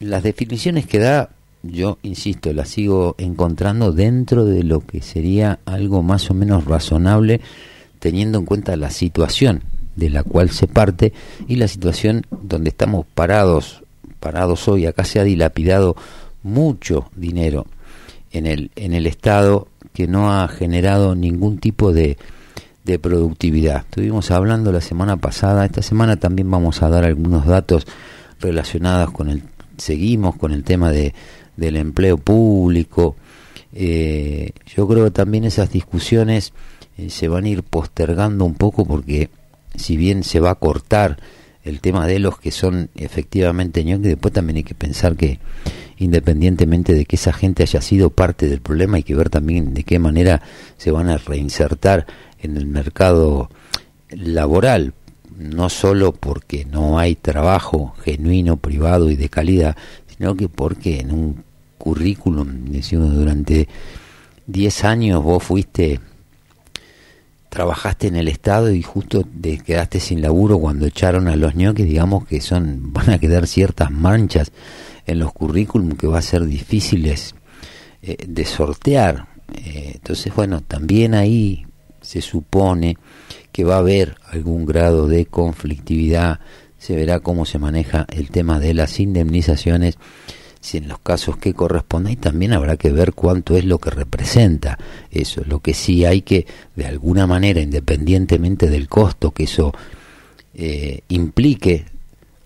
las 0.00 0.22
definiciones 0.22 0.84
que 0.84 0.98
da, 0.98 1.30
yo 1.62 1.96
insisto, 2.02 2.52
las 2.52 2.68
sigo 2.68 3.14
encontrando 3.16 3.92
dentro 3.92 4.44
de 4.44 4.62
lo 4.62 4.80
que 4.80 5.00
sería 5.00 5.60
algo 5.64 6.02
más 6.02 6.30
o 6.30 6.34
menos 6.34 6.66
razonable 6.66 7.40
teniendo 8.00 8.38
en 8.38 8.44
cuenta 8.44 8.76
la 8.76 8.90
situación 8.90 9.62
de 9.96 10.10
la 10.10 10.24
cual 10.24 10.50
se 10.50 10.66
parte 10.66 11.14
y 11.48 11.56
la 11.56 11.68
situación 11.68 12.26
donde 12.42 12.68
estamos 12.68 13.06
parados, 13.14 13.82
parados 14.18 14.68
hoy. 14.68 14.84
Acá 14.84 15.04
se 15.04 15.20
ha 15.20 15.24
dilapidado 15.24 15.96
mucho 16.42 17.10
dinero 17.14 17.66
en 18.30 18.46
el, 18.46 18.70
en 18.76 18.94
el 18.94 19.06
Estado 19.06 19.68
que 19.92 20.06
no 20.06 20.32
ha 20.32 20.48
generado 20.48 21.14
ningún 21.14 21.58
tipo 21.58 21.92
de, 21.92 22.16
de 22.84 22.98
productividad. 22.98 23.78
Estuvimos 23.88 24.30
hablando 24.30 24.72
la 24.72 24.80
semana 24.80 25.16
pasada, 25.16 25.64
esta 25.64 25.82
semana 25.82 26.16
también 26.16 26.50
vamos 26.50 26.82
a 26.82 26.88
dar 26.88 27.04
algunos 27.04 27.46
datos 27.46 27.86
relacionados 28.40 29.10
con 29.10 29.28
el, 29.28 29.42
seguimos 29.76 30.36
con 30.36 30.52
el 30.52 30.64
tema 30.64 30.90
de, 30.90 31.14
del 31.56 31.76
empleo 31.76 32.18
público. 32.18 33.16
Eh, 33.72 34.52
yo 34.66 34.88
creo 34.88 35.04
que 35.04 35.10
también 35.10 35.44
esas 35.44 35.70
discusiones 35.70 36.52
eh, 36.96 37.10
se 37.10 37.28
van 37.28 37.44
a 37.44 37.48
ir 37.48 37.62
postergando 37.62 38.44
un 38.44 38.54
poco 38.54 38.84
porque 38.84 39.30
si 39.76 39.96
bien 39.96 40.24
se 40.24 40.40
va 40.40 40.50
a 40.50 40.54
cortar 40.56 41.18
el 41.64 41.80
tema 41.80 42.06
de 42.06 42.18
los 42.18 42.38
que 42.38 42.50
son 42.50 42.90
efectivamente 42.94 43.84
ñoquis, 43.84 44.08
después 44.08 44.32
también 44.32 44.58
hay 44.58 44.64
que 44.64 44.74
pensar 44.74 45.16
que 45.16 45.38
independientemente 45.98 46.94
de 46.94 47.04
que 47.04 47.16
esa 47.16 47.32
gente 47.32 47.62
haya 47.62 47.82
sido 47.82 48.10
parte 48.10 48.48
del 48.48 48.62
problema, 48.62 48.96
hay 48.96 49.02
que 49.02 49.14
ver 49.14 49.28
también 49.28 49.74
de 49.74 49.84
qué 49.84 49.98
manera 49.98 50.40
se 50.78 50.90
van 50.90 51.10
a 51.10 51.18
reinsertar 51.18 52.06
en 52.40 52.56
el 52.56 52.66
mercado 52.66 53.50
laboral, 54.08 54.94
no 55.36 55.68
solo 55.68 56.12
porque 56.12 56.64
no 56.64 56.98
hay 56.98 57.16
trabajo 57.16 57.94
genuino, 58.02 58.56
privado 58.56 59.10
y 59.10 59.16
de 59.16 59.28
calidad, 59.28 59.76
sino 60.06 60.34
que 60.36 60.48
porque 60.48 61.00
en 61.00 61.12
un 61.12 61.44
currículum, 61.76 62.64
decimos, 62.66 63.14
durante 63.14 63.68
10 64.46 64.84
años 64.84 65.22
vos 65.22 65.42
fuiste, 65.42 66.00
trabajaste 67.50 68.06
en 68.06 68.16
el 68.16 68.28
Estado 68.28 68.70
y 68.72 68.80
justo 68.82 69.24
te 69.24 69.58
quedaste 69.58 70.00
sin 70.00 70.22
laburo 70.22 70.58
cuando 70.58 70.86
echaron 70.86 71.28
a 71.28 71.36
los 71.36 71.54
ñoques, 71.54 71.84
digamos 71.84 72.26
que 72.26 72.40
son, 72.40 72.78
van 72.94 73.10
a 73.10 73.18
quedar 73.18 73.46
ciertas 73.46 73.90
manchas 73.90 74.52
en 75.06 75.18
los 75.18 75.32
currículum 75.32 75.96
que 75.96 76.06
va 76.06 76.18
a 76.18 76.22
ser 76.22 76.46
difíciles 76.46 77.34
eh, 78.02 78.16
de 78.26 78.44
sortear. 78.46 79.26
Eh, 79.52 79.92
entonces, 79.96 80.34
bueno, 80.34 80.62
también 80.62 81.14
ahí 81.14 81.66
se 82.00 82.22
supone 82.22 82.96
que 83.52 83.64
va 83.64 83.74
a 83.74 83.80
haber 83.80 84.16
algún 84.30 84.64
grado 84.64 85.08
de 85.08 85.26
conflictividad, 85.26 86.40
se 86.78 86.94
verá 86.94 87.18
cómo 87.18 87.44
se 87.44 87.58
maneja 87.58 88.06
el 88.10 88.30
tema 88.30 88.60
de 88.60 88.74
las 88.74 89.00
indemnizaciones, 89.00 89.98
si 90.60 90.78
en 90.78 90.88
los 90.88 90.98
casos 90.98 91.36
que 91.38 91.54
corresponda, 91.54 92.10
y 92.10 92.16
también 92.16 92.52
habrá 92.52 92.76
que 92.76 92.90
ver 92.90 93.12
cuánto 93.12 93.56
es 93.56 93.64
lo 93.64 93.78
que 93.78 93.90
representa 93.90 94.78
eso, 95.10 95.42
lo 95.46 95.60
que 95.60 95.74
sí 95.74 96.04
hay 96.04 96.22
que, 96.22 96.46
de 96.76 96.86
alguna 96.86 97.26
manera, 97.26 97.60
independientemente 97.60 98.68
del 98.68 98.88
costo 98.88 99.30
que 99.30 99.44
eso 99.44 99.72
eh, 100.54 101.00
implique 101.08 101.86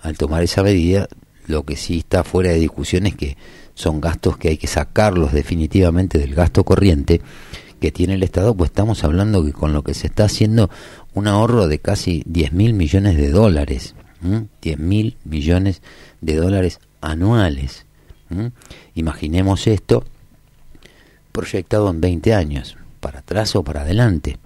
al 0.01 0.17
tomar 0.17 0.43
esa 0.43 0.63
medida, 0.63 1.09
lo 1.47 1.65
que 1.65 1.77
sí 1.77 1.99
está 1.99 2.25
fuera 2.25 2.51
de 2.51 2.61
discusión 2.61 3.07
es 3.07 3.17
que 3.17 3.37
son 3.75 4.01
gastos 4.01 4.37
que 4.37 4.49
hay 4.49 4.57
que 4.57 4.67
sacarlos 4.67 5.33
definitivamente 5.33 6.19
del 6.19 6.35
gasto 6.35 6.65
corriente 6.65 7.21
que 7.81 7.91
tiene 7.93 8.15
el 8.15 8.23
Estado, 8.23 8.55
pues 8.55 8.71
estamos 8.71 9.05
hablando 9.05 9.45
que 9.45 9.53
con 9.53 9.73
lo 9.73 9.83
que 9.83 9.95
se 9.95 10.07
está 10.07 10.25
haciendo 10.25 10.71
un 11.13 11.27
ahorro 11.27 11.69
de 11.69 11.81
casi 11.81 12.23
10 12.27 12.53
mil 12.53 12.75
millones 12.75 13.17
de 13.17 13.31
dólares, 13.31 13.95
10 14.63 14.79
mil 14.79 15.17
millones 15.25 15.83
de 16.21 16.37
dólares 16.37 16.81
anuales. 17.01 17.84
Imaginemos 18.95 19.67
esto 19.67 20.05
proyectado 21.33 21.91
en 21.91 22.01
20 22.01 22.35
años, 22.35 22.77
para 23.01 23.19
atrás 23.21 23.57
o 23.57 23.65
para 23.65 23.83
adelante. 23.83 24.39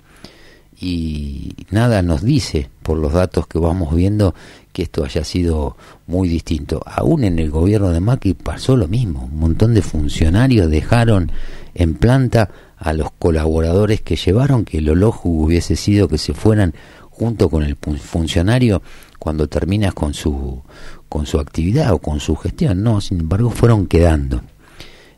Y 0.80 1.52
nada 1.70 2.02
nos 2.02 2.22
dice, 2.22 2.70
por 2.82 2.98
los 2.98 3.12
datos 3.12 3.46
que 3.46 3.58
vamos 3.58 3.94
viendo, 3.94 4.34
que 4.72 4.82
esto 4.82 5.04
haya 5.04 5.24
sido 5.24 5.76
muy 6.06 6.28
distinto. 6.28 6.80
Aún 6.86 7.24
en 7.24 7.38
el 7.40 7.50
gobierno 7.50 7.90
de 7.90 8.00
Macri 8.00 8.34
pasó 8.34 8.76
lo 8.76 8.86
mismo. 8.86 9.24
Un 9.24 9.40
montón 9.40 9.74
de 9.74 9.82
funcionarios 9.82 10.70
dejaron 10.70 11.32
en 11.74 11.94
planta 11.94 12.50
a 12.76 12.92
los 12.92 13.10
colaboradores 13.10 14.00
que 14.00 14.16
llevaron 14.16 14.64
que 14.64 14.80
lo 14.80 14.94
lojo 14.94 15.28
hubiese 15.28 15.74
sido 15.74 16.08
que 16.08 16.16
se 16.16 16.32
fueran 16.32 16.74
junto 17.10 17.50
con 17.50 17.64
el 17.64 17.76
funcionario 17.76 18.80
cuando 19.18 19.48
terminas 19.48 19.94
con 19.94 20.14
su 20.14 20.62
con 21.08 21.26
su 21.26 21.38
actividad 21.40 21.92
o 21.92 21.98
con 21.98 22.20
su 22.20 22.36
gestión 22.36 22.82
no 22.82 23.00
sin 23.00 23.20
embargo 23.20 23.50
fueron 23.50 23.86
quedando 23.86 24.42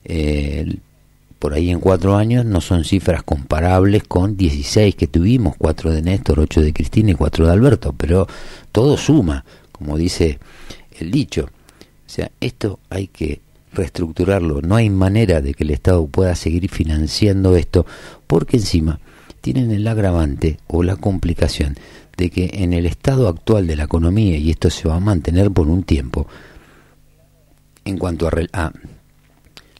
eh, 0.04 0.76
por 1.40 1.54
ahí 1.54 1.70
en 1.70 1.80
cuatro 1.80 2.16
años 2.16 2.44
no 2.44 2.60
son 2.60 2.84
cifras 2.84 3.22
comparables 3.22 4.02
con 4.04 4.36
16 4.36 4.94
que 4.94 5.06
tuvimos, 5.06 5.56
cuatro 5.56 5.90
de 5.90 6.02
Néstor, 6.02 6.38
ocho 6.38 6.60
de 6.60 6.74
Cristina 6.74 7.12
y 7.12 7.14
cuatro 7.14 7.46
de 7.46 7.52
Alberto, 7.52 7.94
pero 7.96 8.28
todo 8.72 8.98
suma, 8.98 9.46
como 9.72 9.96
dice 9.96 10.38
el 10.98 11.10
dicho. 11.10 11.48
O 12.06 12.10
sea, 12.12 12.30
esto 12.40 12.78
hay 12.90 13.06
que 13.06 13.40
reestructurarlo. 13.72 14.60
No 14.60 14.76
hay 14.76 14.90
manera 14.90 15.40
de 15.40 15.54
que 15.54 15.64
el 15.64 15.70
Estado 15.70 16.06
pueda 16.06 16.34
seguir 16.34 16.68
financiando 16.68 17.56
esto 17.56 17.86
porque 18.26 18.58
encima 18.58 19.00
tienen 19.40 19.70
el 19.70 19.88
agravante 19.88 20.58
o 20.66 20.82
la 20.82 20.96
complicación 20.96 21.74
de 22.20 22.28
que 22.28 22.50
en 22.52 22.74
el 22.74 22.84
estado 22.84 23.28
actual 23.28 23.66
de 23.66 23.76
la 23.76 23.84
economía, 23.84 24.36
y 24.36 24.50
esto 24.50 24.68
se 24.68 24.86
va 24.86 24.96
a 24.96 25.00
mantener 25.00 25.50
por 25.50 25.68
un 25.68 25.84
tiempo, 25.84 26.26
en 27.86 27.96
cuanto 27.96 28.28
a, 28.28 28.72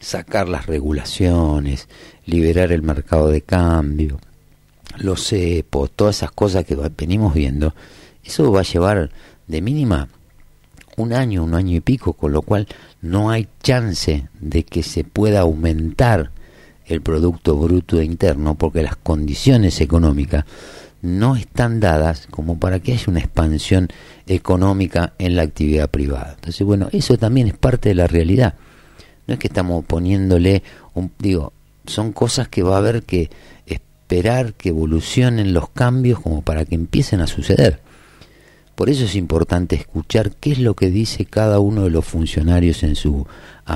sacar 0.01 0.49
las 0.49 0.65
regulaciones, 0.65 1.87
liberar 2.25 2.73
el 2.73 2.81
mercado 2.81 3.29
de 3.29 3.43
cambio, 3.43 4.19
los 4.97 5.29
CEPOS, 5.29 5.91
todas 5.95 6.17
esas 6.17 6.31
cosas 6.31 6.65
que 6.65 6.77
venimos 6.97 7.35
viendo, 7.35 7.75
eso 8.25 8.51
va 8.51 8.61
a 8.61 8.65
llevar 8.65 9.11
de 9.47 9.61
mínima 9.61 10.09
un 10.97 11.13
año, 11.13 11.45
un 11.45 11.55
año 11.55 11.77
y 11.77 11.81
pico, 11.81 12.15
con 12.15 12.33
lo 12.33 12.41
cual 12.41 12.67
no 13.03 13.31
hay 13.31 13.49
chance 13.63 14.29
de 14.41 14.63
que 14.63 14.83
se 14.83 15.05
pueda 15.05 15.41
aumentar 15.41 16.31
el 16.87 17.03
Producto 17.03 17.55
Bruto 17.59 18.01
Interno 18.01 18.55
porque 18.55 18.83
las 18.83 18.97
condiciones 18.97 19.83
económicas 19.83 20.47
no 21.03 21.37
están 21.37 21.81
dadas 21.81 22.27
como 22.31 22.59
para 22.59 22.81
que 22.81 22.93
haya 22.93 23.05
una 23.09 23.21
expansión 23.21 23.89
económica 24.27 25.15
en 25.19 25.37
la 25.37 25.43
actividad 25.43 25.91
privada. 25.91 26.35
Entonces, 26.35 26.67
bueno, 26.67 26.89
eso 26.93 27.17
también 27.17 27.49
es 27.49 27.57
parte 27.57 27.89
de 27.91 27.95
la 27.95 28.07
realidad. 28.07 28.55
No 29.27 29.35
es 29.35 29.41
que 29.41 29.49
estamos 29.49 29.85
poniéndole 29.85 30.63
un, 30.95 31.13
digo, 31.19 31.53
son 31.87 32.13
cosas 32.13 32.49
que 32.49 32.63
va 32.63 32.75
a 32.75 32.79
haber 32.79 33.03
que 33.03 33.31
esperar 33.67 34.55
que 34.55 34.71
evolucionen 34.71 35.53
los 35.55 35.71
cambios 35.71 36.21
como 36.21 36.43
para 36.43 36.65
que 36.65 36.75
empiecen 36.75 37.21
a 37.21 37.27
suceder. 37.27 37.81
Por 38.75 38.89
eso 38.89 39.05
es 39.05 39.15
importante 39.15 39.77
escuchar 39.77 40.33
qué 40.33 40.53
es 40.53 40.59
lo 40.59 40.75
que 40.75 40.91
dice 40.91 41.27
cada 41.27 41.61
uno 41.61 41.85
de 41.85 41.91
los 41.91 42.05
funcionarios 42.05 42.83
en 42.83 42.97
su 42.97 43.27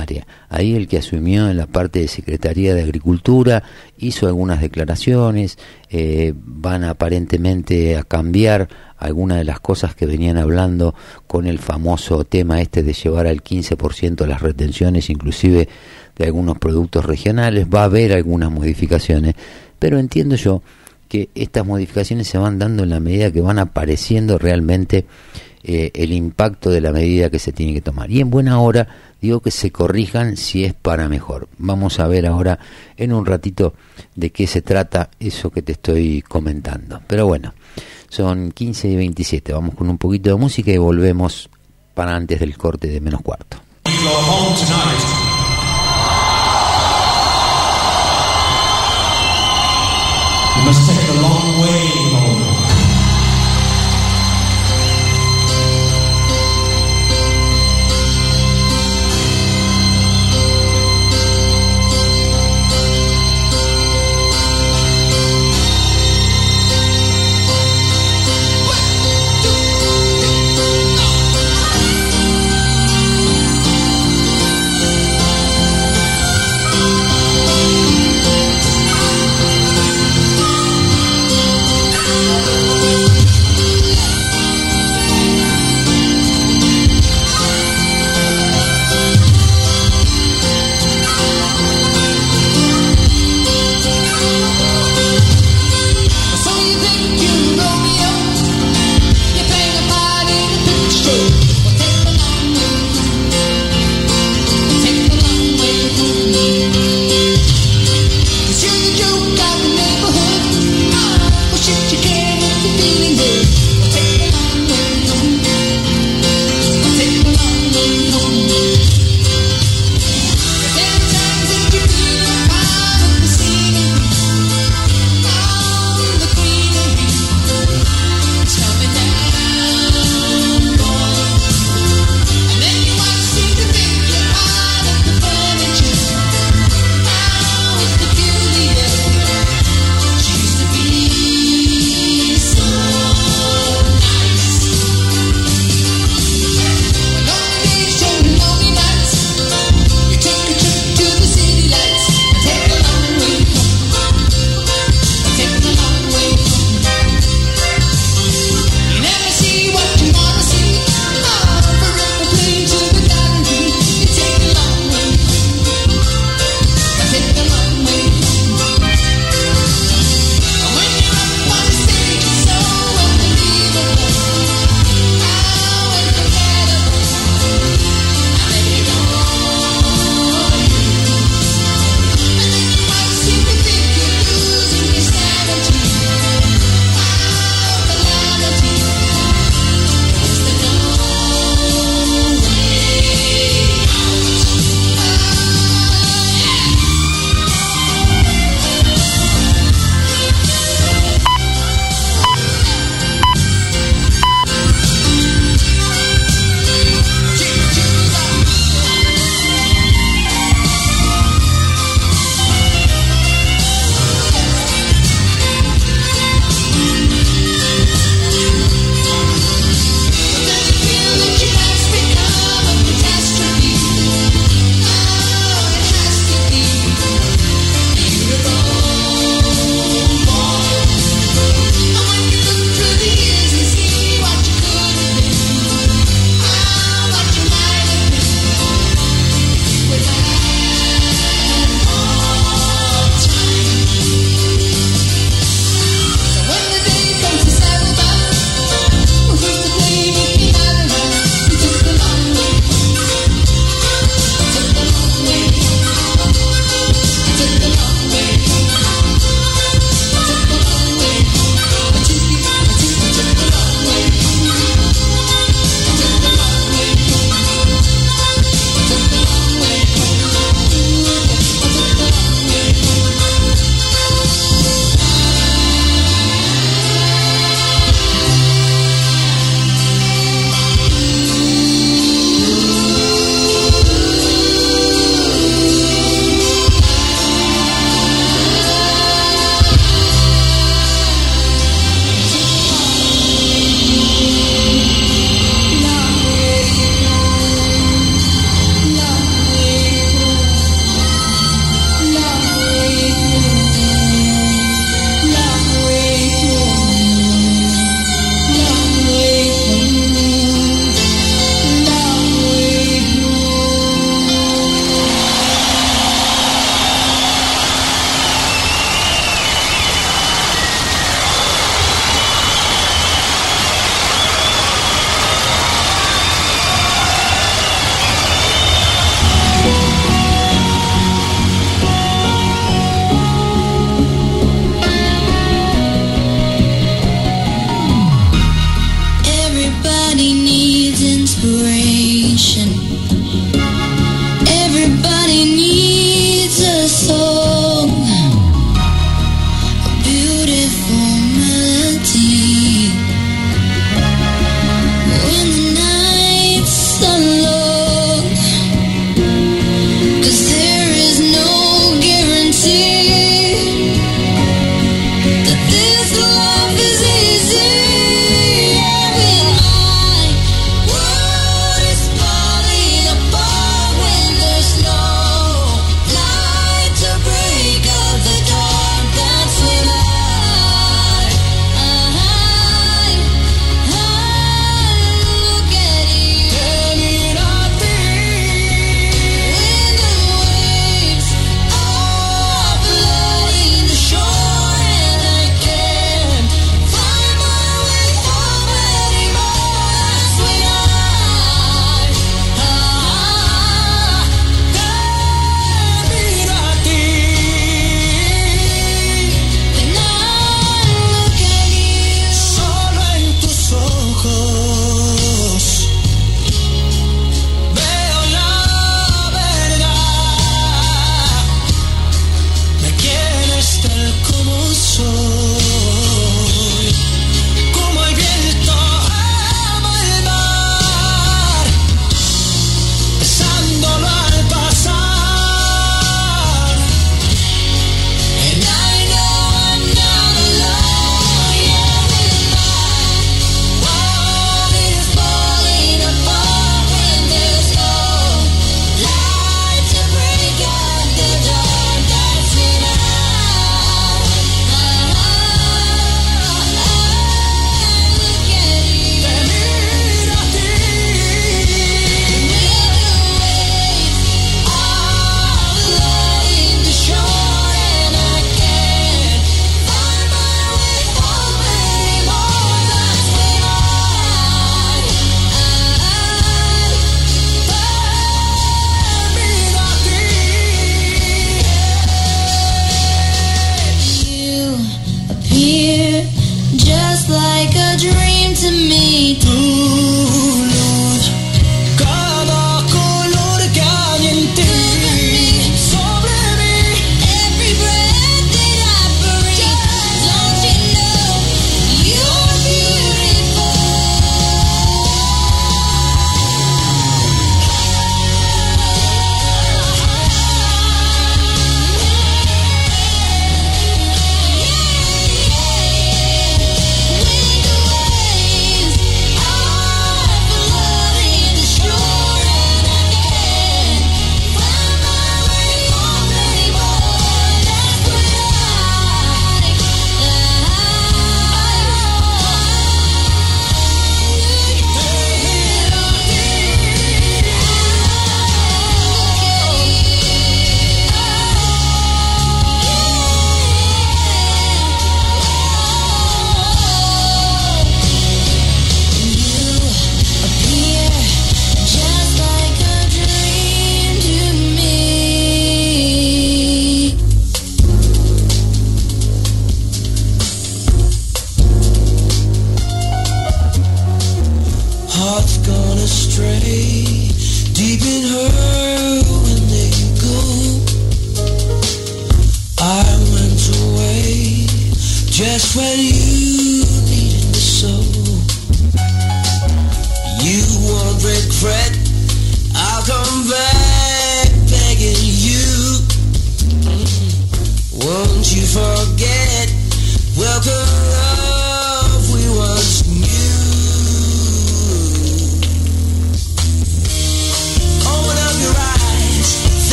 área. 0.00 0.26
Ahí 0.48 0.74
el 0.74 0.88
que 0.88 0.98
asumió 0.98 1.48
en 1.48 1.56
la 1.56 1.66
parte 1.66 2.00
de 2.00 2.08
Secretaría 2.08 2.74
de 2.74 2.82
Agricultura 2.82 3.62
hizo 3.98 4.26
algunas 4.26 4.60
declaraciones, 4.60 5.58
eh, 5.90 6.32
van 6.36 6.84
aparentemente 6.84 7.96
a 7.96 8.02
cambiar 8.02 8.68
algunas 8.98 9.38
de 9.38 9.44
las 9.44 9.60
cosas 9.60 9.94
que 9.94 10.06
venían 10.06 10.38
hablando 10.38 10.94
con 11.26 11.46
el 11.46 11.58
famoso 11.58 12.24
tema 12.24 12.60
este 12.60 12.82
de 12.82 12.92
llevar 12.92 13.26
al 13.26 13.42
15% 13.42 14.26
las 14.26 14.42
retenciones, 14.42 15.10
inclusive 15.10 15.68
de 16.16 16.24
algunos 16.24 16.58
productos 16.58 17.04
regionales. 17.04 17.66
Va 17.72 17.82
a 17.82 17.84
haber 17.84 18.12
algunas 18.12 18.50
modificaciones, 18.50 19.34
pero 19.78 19.98
entiendo 19.98 20.36
yo 20.36 20.62
que 21.08 21.28
estas 21.34 21.66
modificaciones 21.66 22.26
se 22.26 22.38
van 22.38 22.58
dando 22.58 22.84
en 22.84 22.90
la 22.90 23.00
medida 23.00 23.30
que 23.30 23.42
van 23.42 23.58
apareciendo 23.58 24.38
realmente 24.38 25.04
eh, 25.64 25.90
el 25.94 26.12
impacto 26.12 26.70
de 26.70 26.80
la 26.80 26.92
medida 26.92 27.30
que 27.30 27.38
se 27.38 27.52
tiene 27.52 27.72
que 27.74 27.80
tomar. 27.80 28.10
Y 28.10 28.20
en 28.20 28.30
buena 28.30 28.60
hora 28.60 28.88
digo 29.20 29.40
que 29.40 29.50
se 29.50 29.70
corrijan 29.70 30.36
si 30.36 30.64
es 30.64 30.74
para 30.74 31.08
mejor. 31.08 31.48
Vamos 31.58 32.00
a 32.00 32.06
ver 32.08 32.26
ahora 32.26 32.58
en 32.96 33.12
un 33.12 33.24
ratito 33.24 33.74
de 34.16 34.30
qué 34.30 34.46
se 34.46 34.62
trata 34.62 35.10
eso 35.20 35.50
que 35.50 35.62
te 35.62 35.72
estoy 35.72 36.22
comentando. 36.22 37.00
Pero 37.06 37.26
bueno, 37.26 37.54
son 38.08 38.50
15 38.50 38.88
y 38.88 38.96
27. 38.96 39.52
Vamos 39.52 39.74
con 39.74 39.88
un 39.88 39.98
poquito 39.98 40.30
de 40.30 40.36
música 40.36 40.72
y 40.72 40.78
volvemos 40.78 41.48
para 41.94 42.16
antes 42.16 42.40
del 42.40 42.56
corte 42.56 42.88
de 42.88 43.00
menos 43.00 43.22
cuarto. 43.22 43.58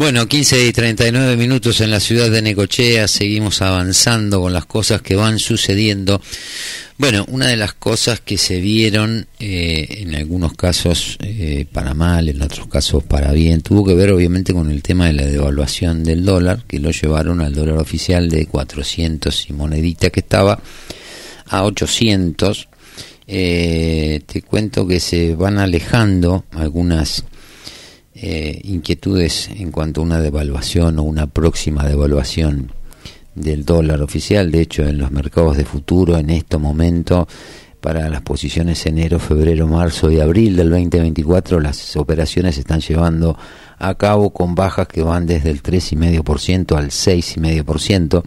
Bueno, 0.00 0.26
15 0.26 0.66
y 0.66 0.72
39 0.72 1.36
minutos 1.36 1.82
en 1.82 1.90
la 1.90 2.00
ciudad 2.00 2.30
de 2.30 2.40
Necochea, 2.40 3.06
seguimos 3.06 3.60
avanzando 3.60 4.40
con 4.40 4.50
las 4.50 4.64
cosas 4.64 5.02
que 5.02 5.14
van 5.14 5.38
sucediendo. 5.38 6.22
Bueno, 6.96 7.26
una 7.28 7.48
de 7.48 7.58
las 7.58 7.74
cosas 7.74 8.18
que 8.18 8.38
se 8.38 8.60
vieron, 8.60 9.26
eh, 9.38 9.98
en 10.00 10.14
algunos 10.14 10.54
casos 10.54 11.18
eh, 11.20 11.66
para 11.70 11.92
mal, 11.92 12.30
en 12.30 12.40
otros 12.40 12.66
casos 12.68 13.04
para 13.04 13.32
bien, 13.32 13.60
tuvo 13.60 13.84
que 13.84 13.92
ver 13.92 14.10
obviamente 14.10 14.54
con 14.54 14.70
el 14.70 14.82
tema 14.82 15.06
de 15.06 15.12
la 15.12 15.26
devaluación 15.26 16.02
del 16.02 16.24
dólar, 16.24 16.64
que 16.66 16.78
lo 16.78 16.92
llevaron 16.92 17.42
al 17.42 17.54
dólar 17.54 17.76
oficial 17.76 18.30
de 18.30 18.46
400 18.46 19.50
y 19.50 19.52
monedita 19.52 20.08
que 20.08 20.20
estaba 20.20 20.62
a 21.44 21.64
800. 21.64 22.69
Eh, 23.32 24.22
te 24.26 24.42
cuento 24.42 24.88
que 24.88 24.98
se 24.98 25.36
van 25.36 25.58
alejando 25.58 26.46
algunas 26.50 27.24
eh, 28.12 28.60
inquietudes 28.64 29.48
en 29.50 29.70
cuanto 29.70 30.00
a 30.00 30.04
una 30.04 30.20
devaluación 30.20 30.98
o 30.98 31.04
una 31.04 31.28
próxima 31.28 31.86
devaluación 31.86 32.72
del 33.36 33.64
dólar 33.64 34.02
oficial. 34.02 34.50
De 34.50 34.62
hecho, 34.62 34.82
en 34.82 34.98
los 34.98 35.12
mercados 35.12 35.56
de 35.56 35.64
futuro, 35.64 36.18
en 36.18 36.28
este 36.30 36.58
momento, 36.58 37.28
para 37.80 38.08
las 38.08 38.22
posiciones 38.22 38.84
enero, 38.86 39.20
febrero, 39.20 39.68
marzo 39.68 40.10
y 40.10 40.18
abril 40.18 40.56
del 40.56 40.70
2024, 40.70 41.60
las 41.60 41.96
operaciones 41.96 42.56
se 42.56 42.62
están 42.62 42.80
llevando 42.80 43.38
a 43.78 43.94
cabo 43.94 44.30
con 44.30 44.56
bajas 44.56 44.88
que 44.88 45.02
van 45.02 45.26
desde 45.26 45.50
el 45.50 45.62
3,5% 45.62 46.76
al 46.76 46.88
6,5%, 46.88 48.24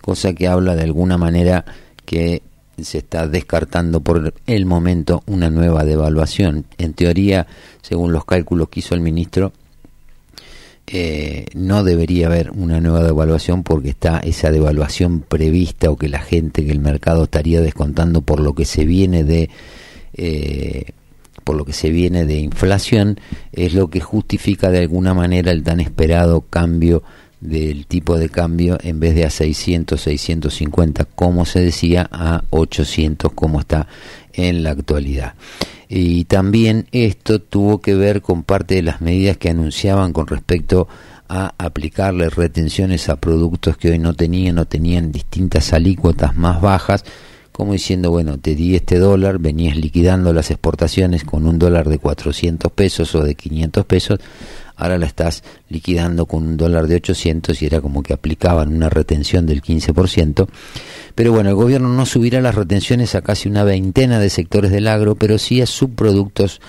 cosa 0.00 0.32
que 0.32 0.48
habla 0.48 0.74
de 0.74 0.82
alguna 0.82 1.16
manera 1.16 1.64
que 2.04 2.42
se 2.80 2.98
está 2.98 3.28
descartando 3.28 4.00
por 4.00 4.34
el 4.46 4.66
momento 4.66 5.22
una 5.26 5.50
nueva 5.50 5.84
devaluación. 5.84 6.64
En 6.78 6.94
teoría, 6.94 7.46
según 7.82 8.12
los 8.12 8.24
cálculos 8.24 8.68
que 8.68 8.80
hizo 8.80 8.94
el 8.94 9.00
ministro, 9.00 9.52
eh, 10.86 11.46
no 11.54 11.84
debería 11.84 12.26
haber 12.26 12.50
una 12.50 12.80
nueva 12.80 13.02
devaluación 13.02 13.62
porque 13.62 13.90
está 13.90 14.18
esa 14.18 14.50
devaluación 14.50 15.20
prevista 15.20 15.90
o 15.90 15.96
que 15.96 16.08
la 16.08 16.20
gente, 16.20 16.64
que 16.64 16.72
el 16.72 16.80
mercado 16.80 17.24
estaría 17.24 17.60
descontando 17.60 18.20
por 18.22 18.40
lo 18.40 18.54
que 18.54 18.64
se 18.64 18.84
viene 18.84 19.24
de 19.24 19.48
eh, 20.14 20.86
por 21.44 21.56
lo 21.56 21.64
que 21.64 21.72
se 21.72 21.90
viene 21.90 22.24
de 22.24 22.38
inflación 22.38 23.18
es 23.52 23.74
lo 23.74 23.88
que 23.88 24.00
justifica 24.00 24.70
de 24.70 24.80
alguna 24.80 25.14
manera 25.14 25.50
el 25.50 25.62
tan 25.62 25.80
esperado 25.80 26.42
cambio 26.42 27.02
del 27.42 27.86
tipo 27.86 28.16
de 28.16 28.28
cambio 28.28 28.78
en 28.82 29.00
vez 29.00 29.14
de 29.14 29.24
a 29.24 29.30
600, 29.30 30.00
650 30.00 31.04
como 31.04 31.44
se 31.44 31.60
decía 31.60 32.08
a 32.10 32.44
800 32.50 33.32
como 33.32 33.60
está 33.60 33.88
en 34.32 34.62
la 34.62 34.70
actualidad. 34.70 35.34
Y 35.88 36.24
también 36.24 36.86
esto 36.92 37.40
tuvo 37.40 37.80
que 37.80 37.94
ver 37.94 38.22
con 38.22 38.44
parte 38.44 38.76
de 38.76 38.82
las 38.82 39.02
medidas 39.02 39.36
que 39.36 39.50
anunciaban 39.50 40.12
con 40.12 40.26
respecto 40.26 40.88
a 41.28 41.52
aplicarle 41.58 42.30
retenciones 42.30 43.08
a 43.08 43.16
productos 43.16 43.76
que 43.76 43.90
hoy 43.90 43.98
no 43.98 44.14
tenían 44.14 44.58
o 44.58 44.66
tenían 44.66 45.12
distintas 45.12 45.72
alícuotas 45.72 46.36
más 46.36 46.60
bajas, 46.62 47.04
como 47.50 47.72
diciendo, 47.74 48.10
bueno, 48.10 48.38
te 48.38 48.54
di 48.54 48.74
este 48.74 48.98
dólar, 48.98 49.38
venías 49.38 49.76
liquidando 49.76 50.32
las 50.32 50.50
exportaciones 50.50 51.24
con 51.24 51.46
un 51.46 51.58
dólar 51.58 51.88
de 51.88 51.98
400 51.98 52.72
pesos 52.72 53.14
o 53.14 53.22
de 53.22 53.34
500 53.34 53.84
pesos, 53.84 54.20
ahora 54.76 54.98
la 54.98 55.06
estás 55.06 55.42
liquidando 55.68 56.26
con 56.26 56.44
un 56.44 56.56
dólar 56.56 56.86
de 56.86 56.96
800 56.96 57.60
y 57.62 57.66
era 57.66 57.80
como 57.80 58.02
que 58.02 58.12
aplicaban 58.12 58.74
una 58.74 58.88
retención 58.88 59.46
del 59.46 59.62
15%. 59.62 60.48
Pero 61.14 61.32
bueno, 61.32 61.50
el 61.50 61.56
gobierno 61.56 61.88
no 61.88 62.06
subirá 62.06 62.40
las 62.40 62.54
retenciones 62.54 63.14
a 63.14 63.22
casi 63.22 63.48
una 63.48 63.64
veintena 63.64 64.18
de 64.18 64.30
sectores 64.30 64.70
del 64.70 64.88
agro, 64.88 65.14
pero 65.14 65.38
sí 65.38 65.60
a 65.60 65.66
subproductos 65.66 66.60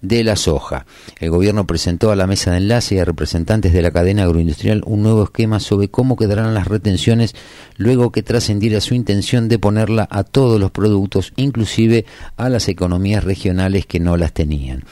de 0.00 0.22
la 0.22 0.36
soja. 0.36 0.86
El 1.18 1.30
gobierno 1.30 1.66
presentó 1.66 2.10
a 2.10 2.16
la 2.16 2.26
mesa 2.26 2.52
de 2.52 2.58
enlace 2.58 2.94
y 2.94 2.98
a 2.98 3.04
representantes 3.04 3.72
de 3.72 3.82
la 3.82 3.90
cadena 3.90 4.22
agroindustrial 4.22 4.82
un 4.86 5.02
nuevo 5.02 5.24
esquema 5.24 5.60
sobre 5.60 5.88
cómo 5.88 6.16
quedarán 6.16 6.54
las 6.54 6.68
retenciones 6.68 7.34
luego 7.76 8.12
que 8.12 8.22
trascendiera 8.22 8.80
su 8.80 8.94
intención 8.94 9.48
de 9.48 9.58
ponerla 9.58 10.06
a 10.10 10.24
todos 10.24 10.60
los 10.60 10.70
productos, 10.70 11.32
inclusive 11.36 12.04
a 12.36 12.48
las 12.48 12.68
economías 12.68 13.24
regionales 13.24 13.86
que 13.86 14.00
no 14.00 14.16
las 14.16 14.32
tenían. 14.32 14.84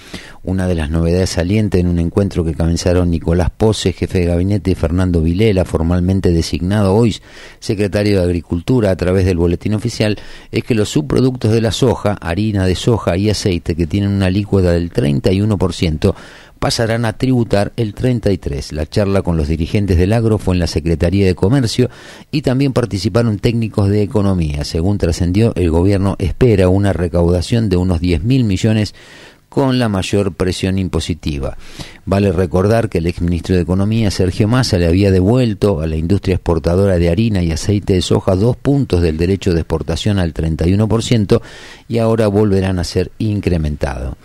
Una 0.42 0.68
de 0.68 0.76
las 0.76 0.90
novedades 0.90 1.30
salientes 1.30 1.80
en 1.80 1.88
un 1.88 1.98
encuentro 1.98 2.44
que 2.44 2.54
comenzaron 2.54 3.10
Nicolás 3.10 3.50
Pose, 3.50 3.92
jefe 3.92 4.20
de 4.20 4.26
gabinete, 4.26 4.70
y 4.70 4.74
Fernando 4.74 5.20
Vilela, 5.20 5.64
formalmente 5.64 6.30
designado 6.30 6.94
hoy 6.94 7.16
secretario 7.58 8.18
de 8.18 8.24
Agricultura 8.24 8.90
a 8.90 8.96
través 8.96 9.24
del 9.24 9.38
boletín 9.38 9.74
oficial, 9.74 10.18
es 10.52 10.62
que 10.62 10.74
los 10.74 10.88
subproductos 10.88 11.52
de 11.52 11.60
la 11.60 11.72
soja, 11.72 12.12
harina 12.20 12.64
de 12.64 12.76
soja 12.76 13.16
y 13.16 13.30
aceite, 13.30 13.74
que 13.74 13.86
tienen 13.86 14.10
una 14.10 14.26
alícuota 14.26 14.70
del 14.70 14.90
31%, 14.96 16.14
pasarán 16.58 17.04
a 17.04 17.12
tributar 17.12 17.72
el 17.76 17.94
33. 17.94 18.72
La 18.72 18.86
charla 18.86 19.22
con 19.22 19.36
los 19.36 19.48
dirigentes 19.48 19.98
del 19.98 20.12
agro 20.12 20.38
fue 20.38 20.54
en 20.54 20.60
la 20.60 20.66
Secretaría 20.66 21.26
de 21.26 21.34
Comercio 21.34 21.90
y 22.30 22.42
también 22.42 22.72
participaron 22.72 23.38
técnicos 23.38 23.88
de 23.88 24.02
economía. 24.02 24.64
Según 24.64 24.98
trascendió, 24.98 25.52
el 25.54 25.70
gobierno 25.70 26.16
espera 26.18 26.68
una 26.68 26.92
recaudación 26.92 27.68
de 27.68 27.76
unos 27.76 28.00
10 28.00 28.24
mil 28.24 28.44
millones 28.44 28.94
con 29.48 29.78
la 29.78 29.88
mayor 29.88 30.34
presión 30.34 30.78
impositiva. 30.78 31.56
Vale 32.04 32.30
recordar 32.30 32.90
que 32.90 32.98
el 32.98 33.06
exministro 33.06 33.54
de 33.54 33.62
Economía, 33.62 34.10
Sergio 34.10 34.48
Massa, 34.48 34.76
le 34.76 34.86
había 34.86 35.10
devuelto 35.10 35.80
a 35.80 35.86
la 35.86 35.96
industria 35.96 36.34
exportadora 36.34 36.98
de 36.98 37.08
harina 37.08 37.42
y 37.42 37.52
aceite 37.52 37.94
de 37.94 38.02
soja 38.02 38.36
dos 38.36 38.56
puntos 38.56 39.00
del 39.00 39.16
derecho 39.16 39.54
de 39.54 39.60
exportación 39.60 40.18
al 40.18 40.34
31% 40.34 41.40
y 41.88 41.98
ahora 41.98 42.26
volverán 42.26 42.78
a 42.78 42.84
ser 42.84 43.12
incrementados. 43.16 44.16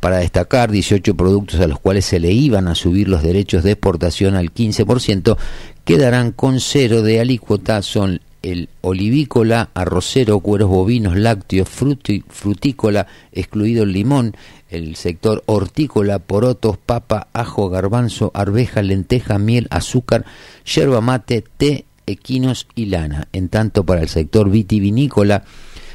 Para 0.00 0.18
destacar, 0.18 0.70
18 0.70 1.14
productos 1.14 1.60
a 1.60 1.66
los 1.66 1.78
cuales 1.78 2.06
se 2.06 2.18
le 2.18 2.32
iban 2.32 2.68
a 2.68 2.74
subir 2.74 3.08
los 3.08 3.22
derechos 3.22 3.62
de 3.62 3.72
exportación 3.72 4.34
al 4.34 4.52
15% 4.52 5.36
quedarán 5.84 6.32
con 6.32 6.60
cero 6.60 7.02
de 7.02 7.20
alícuota, 7.20 7.82
son 7.82 8.20
el 8.42 8.68
olivícola, 8.80 9.70
arrocero, 9.74 10.40
cueros 10.40 10.70
bovinos, 10.70 11.16
lácteos, 11.16 11.68
frutícola, 11.68 13.06
excluido 13.32 13.82
el 13.82 13.92
limón, 13.92 14.36
el 14.70 14.96
sector 14.96 15.42
hortícola, 15.46 16.18
porotos, 16.18 16.78
papa, 16.78 17.28
ajo, 17.32 17.68
garbanzo, 17.68 18.30
arveja, 18.34 18.82
lenteja, 18.82 19.38
miel, 19.38 19.66
azúcar, 19.70 20.24
yerba 20.64 21.00
mate, 21.00 21.44
té, 21.56 21.84
equinos 22.06 22.66
y 22.74 22.86
lana. 22.86 23.28
En 23.32 23.48
tanto, 23.48 23.84
para 23.84 24.00
el 24.00 24.08
sector 24.08 24.50
vitivinícola, 24.50 25.44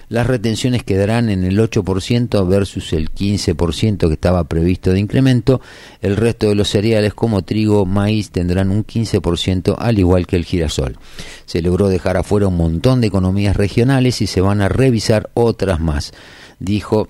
las 0.09 0.27
retenciones 0.27 0.83
quedarán 0.83 1.29
en 1.29 1.43
el 1.43 1.57
8% 1.57 2.47
versus 2.47 2.93
el 2.93 3.11
15% 3.11 4.07
que 4.07 4.13
estaba 4.13 4.43
previsto 4.43 4.91
de 4.91 4.99
incremento. 4.99 5.61
El 6.01 6.15
resto 6.15 6.49
de 6.49 6.55
los 6.55 6.69
cereales 6.69 7.13
como 7.13 7.43
trigo, 7.43 7.85
maíz 7.85 8.31
tendrán 8.31 8.69
un 8.69 8.85
15% 8.85 9.75
al 9.77 9.99
igual 9.99 10.27
que 10.27 10.35
el 10.35 10.45
girasol. 10.45 10.97
Se 11.45 11.61
logró 11.61 11.87
dejar 11.87 12.17
afuera 12.17 12.47
un 12.47 12.57
montón 12.57 13.01
de 13.01 13.07
economías 13.07 13.55
regionales 13.55 14.21
y 14.21 14.27
se 14.27 14.41
van 14.41 14.61
a 14.61 14.69
revisar 14.69 15.29
otras 15.33 15.79
más, 15.79 16.13
dijo 16.59 17.09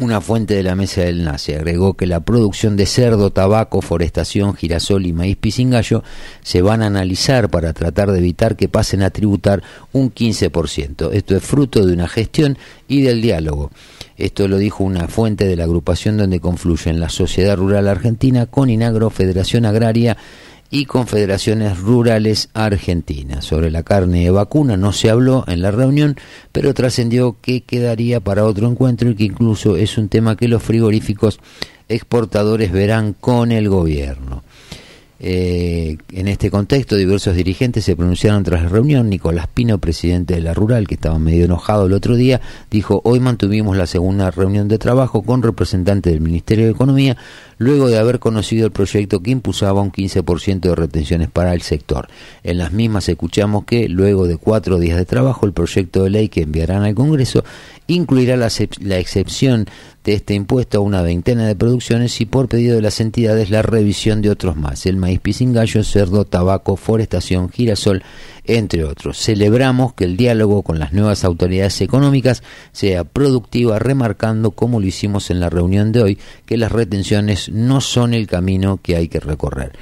una 0.00 0.22
fuente 0.22 0.54
de 0.54 0.62
la 0.62 0.74
mesa 0.74 1.02
del 1.02 1.22
NACE 1.22 1.56
agregó 1.56 1.94
que 1.94 2.06
la 2.06 2.20
producción 2.20 2.76
de 2.76 2.86
cerdo, 2.86 3.30
tabaco, 3.30 3.82
forestación, 3.82 4.54
girasol 4.54 5.04
y 5.04 5.12
maíz 5.12 5.36
pisingallo 5.36 6.02
se 6.42 6.62
van 6.62 6.82
a 6.82 6.86
analizar 6.86 7.50
para 7.50 7.74
tratar 7.74 8.10
de 8.10 8.18
evitar 8.18 8.56
que 8.56 8.68
pasen 8.68 9.02
a 9.02 9.10
tributar 9.10 9.62
un 9.92 10.12
15%. 10.12 11.10
Esto 11.12 11.36
es 11.36 11.44
fruto 11.44 11.84
de 11.84 11.92
una 11.92 12.08
gestión 12.08 12.56
y 12.88 13.02
del 13.02 13.20
diálogo. 13.20 13.70
Esto 14.16 14.48
lo 14.48 14.56
dijo 14.56 14.82
una 14.82 15.08
fuente 15.08 15.46
de 15.46 15.56
la 15.56 15.64
agrupación 15.64 16.16
donde 16.16 16.40
confluyen 16.40 16.98
la 16.98 17.10
Sociedad 17.10 17.56
Rural 17.56 17.86
Argentina, 17.86 18.46
con 18.46 18.70
Inagro, 18.70 19.10
Federación 19.10 19.66
Agraria, 19.66 20.16
y 20.72 20.86
confederaciones 20.86 21.78
rurales 21.78 22.48
argentinas. 22.54 23.44
Sobre 23.44 23.70
la 23.70 23.82
carne 23.82 24.24
de 24.24 24.30
vacuna 24.30 24.78
no 24.78 24.92
se 24.92 25.10
habló 25.10 25.44
en 25.46 25.60
la 25.60 25.70
reunión, 25.70 26.16
pero 26.50 26.72
trascendió 26.72 27.36
que 27.42 27.60
quedaría 27.60 28.20
para 28.20 28.46
otro 28.46 28.66
encuentro 28.68 29.10
y 29.10 29.14
que 29.14 29.24
incluso 29.24 29.76
es 29.76 29.98
un 29.98 30.08
tema 30.08 30.34
que 30.34 30.48
los 30.48 30.62
frigoríficos 30.62 31.40
exportadores 31.90 32.72
verán 32.72 33.12
con 33.12 33.52
el 33.52 33.68
gobierno. 33.68 34.42
Eh, 35.24 35.98
en 36.10 36.26
este 36.26 36.50
contexto, 36.50 36.96
diversos 36.96 37.36
dirigentes 37.36 37.84
se 37.84 37.94
pronunciaron 37.94 38.42
tras 38.42 38.64
la 38.64 38.68
reunión. 38.68 39.08
Nicolás 39.08 39.46
Pino, 39.46 39.78
presidente 39.78 40.34
de 40.34 40.40
la 40.40 40.52
Rural, 40.52 40.88
que 40.88 40.94
estaba 40.94 41.16
medio 41.20 41.44
enojado 41.44 41.86
el 41.86 41.92
otro 41.92 42.16
día, 42.16 42.40
dijo, 42.72 43.00
hoy 43.04 43.20
mantuvimos 43.20 43.76
la 43.76 43.86
segunda 43.86 44.32
reunión 44.32 44.66
de 44.66 44.78
trabajo 44.78 45.22
con 45.22 45.42
representantes 45.42 46.12
del 46.12 46.22
Ministerio 46.22 46.64
de 46.64 46.72
Economía, 46.72 47.16
luego 47.62 47.88
de 47.88 47.98
haber 47.98 48.18
conocido 48.18 48.66
el 48.66 48.72
proyecto 48.72 49.22
que 49.22 49.30
impulsaba 49.30 49.80
un 49.80 49.92
15% 49.92 50.60
de 50.60 50.74
retenciones 50.74 51.30
para 51.30 51.54
el 51.54 51.62
sector. 51.62 52.08
En 52.42 52.58
las 52.58 52.72
mismas 52.72 53.08
escuchamos 53.08 53.64
que, 53.64 53.88
luego 53.88 54.26
de 54.26 54.36
cuatro 54.36 54.78
días 54.78 54.98
de 54.98 55.04
trabajo, 55.04 55.46
el 55.46 55.52
proyecto 55.52 56.04
de 56.04 56.10
ley 56.10 56.28
que 56.28 56.42
enviarán 56.42 56.82
al 56.82 56.94
Congreso 56.94 57.44
incluirá 57.86 58.36
la, 58.36 58.48
la 58.80 58.98
excepción 58.98 59.66
de 60.04 60.14
este 60.14 60.34
impuesto 60.34 60.78
a 60.78 60.80
una 60.80 61.02
veintena 61.02 61.46
de 61.46 61.54
producciones 61.54 62.20
y 62.20 62.26
por 62.26 62.48
pedido 62.48 62.76
de 62.76 62.82
las 62.82 63.00
entidades 63.00 63.50
la 63.50 63.62
revisión 63.62 64.22
de 64.22 64.30
otros 64.30 64.56
más, 64.56 64.86
el 64.86 64.96
maíz 64.96 65.20
pisingallo, 65.20 65.84
cerdo, 65.84 66.24
tabaco, 66.24 66.76
forestación, 66.76 67.50
girasol, 67.50 68.02
entre 68.44 68.84
otros. 68.84 69.18
Celebramos 69.18 69.94
que 69.94 70.04
el 70.04 70.16
diálogo 70.16 70.62
con 70.62 70.78
las 70.78 70.92
nuevas 70.92 71.24
autoridades 71.24 71.80
económicas 71.80 72.42
sea 72.72 73.04
productiva, 73.04 73.78
remarcando, 73.78 74.52
como 74.52 74.80
lo 74.80 74.86
hicimos 74.86 75.30
en 75.30 75.40
la 75.40 75.50
reunión 75.50 75.92
de 75.92 76.02
hoy, 76.02 76.18
que 76.46 76.56
las 76.56 76.72
retenciones 76.72 77.48
no 77.50 77.80
son 77.80 78.14
el 78.14 78.26
camino 78.26 78.78
que 78.82 78.96
hay 78.96 79.08
que 79.08 79.20
recorrer. 79.20 79.72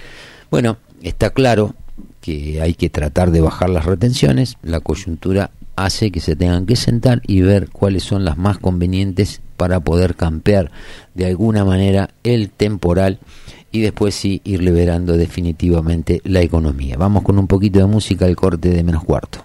Bueno, 0.50 0.78
está 1.02 1.30
claro 1.30 1.74
que 2.20 2.60
hay 2.60 2.74
que 2.74 2.90
tratar 2.90 3.30
de 3.30 3.40
bajar 3.40 3.70
las 3.70 3.86
retenciones, 3.86 4.56
la 4.62 4.80
coyuntura 4.80 5.50
hace 5.76 6.10
que 6.10 6.20
se 6.20 6.36
tengan 6.36 6.66
que 6.66 6.76
sentar 6.76 7.22
y 7.26 7.40
ver 7.40 7.70
cuáles 7.70 8.02
son 8.02 8.24
las 8.24 8.36
más 8.36 8.58
convenientes 8.58 9.40
para 9.56 9.80
poder 9.80 10.14
campear 10.14 10.70
de 11.14 11.26
alguna 11.26 11.64
manera 11.64 12.10
el 12.22 12.50
temporal 12.50 13.18
y 13.72 13.80
después 13.80 14.14
sí 14.14 14.40
ir 14.44 14.62
liberando 14.62 15.16
definitivamente 15.16 16.20
la 16.24 16.40
economía. 16.40 16.96
Vamos 16.96 17.22
con 17.22 17.38
un 17.38 17.46
poquito 17.46 17.78
de 17.78 17.86
música 17.86 18.26
al 18.26 18.36
corte 18.36 18.70
de 18.70 18.82
menos 18.82 19.04
cuarto. 19.04 19.40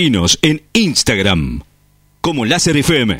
Seguinos 0.00 0.38
en 0.40 0.62
Instagram 0.72 1.60
como 2.22 2.46
Láser 2.46 2.74
FM. 2.74 3.18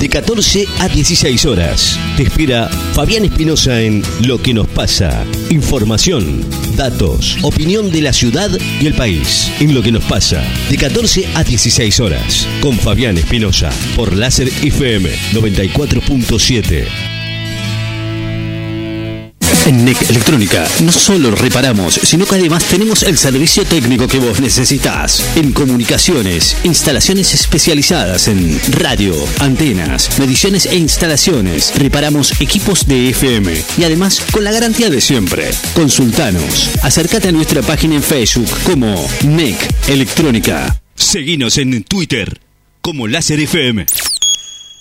De 0.00 0.08
14 0.08 0.64
a 0.78 0.88
16 0.88 1.44
horas. 1.44 2.00
Te 2.16 2.22
espera 2.22 2.70
Fabián 2.94 3.26
Espinosa 3.26 3.82
en 3.82 4.02
Lo 4.26 4.40
que 4.40 4.54
nos 4.54 4.66
pasa. 4.68 5.26
Información, 5.50 6.42
datos, 6.74 7.36
opinión 7.42 7.92
de 7.92 8.00
la 8.00 8.14
ciudad 8.14 8.48
y 8.80 8.86
el 8.86 8.94
país. 8.94 9.52
En 9.60 9.74
Lo 9.74 9.82
que 9.82 9.92
nos 9.92 10.04
pasa. 10.04 10.42
De 10.70 10.78
14 10.78 11.26
a 11.34 11.44
16 11.44 12.00
horas. 12.00 12.48
Con 12.62 12.78
Fabián 12.78 13.18
Espinosa. 13.18 13.68
Por 13.96 14.16
Láser 14.16 14.48
FM 14.48 15.10
94.7. 15.34 17.09
En 19.66 19.84
NEC 19.84 20.08
Electrónica 20.08 20.66
no 20.82 20.90
solo 20.90 21.30
reparamos, 21.32 21.94
sino 22.02 22.24
que 22.26 22.36
además 22.36 22.64
tenemos 22.64 23.02
el 23.02 23.18
servicio 23.18 23.64
técnico 23.64 24.08
que 24.08 24.18
vos 24.18 24.40
necesitas. 24.40 25.22
En 25.36 25.52
comunicaciones, 25.52 26.56
instalaciones 26.64 27.34
especializadas 27.34 28.28
en 28.28 28.58
radio, 28.72 29.14
antenas, 29.38 30.18
mediciones 30.18 30.66
e 30.66 30.76
instalaciones. 30.76 31.72
Reparamos 31.76 32.40
equipos 32.40 32.86
de 32.86 33.10
FM 33.10 33.64
y 33.78 33.84
además 33.84 34.22
con 34.32 34.44
la 34.44 34.52
garantía 34.52 34.88
de 34.88 35.00
siempre. 35.00 35.50
Consultanos. 35.74 36.70
Acércate 36.82 37.28
a 37.28 37.32
nuestra 37.32 37.62
página 37.62 37.96
en 37.96 38.02
Facebook 38.02 38.50
como 38.64 39.08
NEC 39.24 39.56
Electrónica. 39.88 40.80
Seguinos 40.94 41.58
en 41.58 41.84
Twitter 41.84 42.40
como 42.80 43.06
Láser 43.06 43.40
FM. 43.40 43.86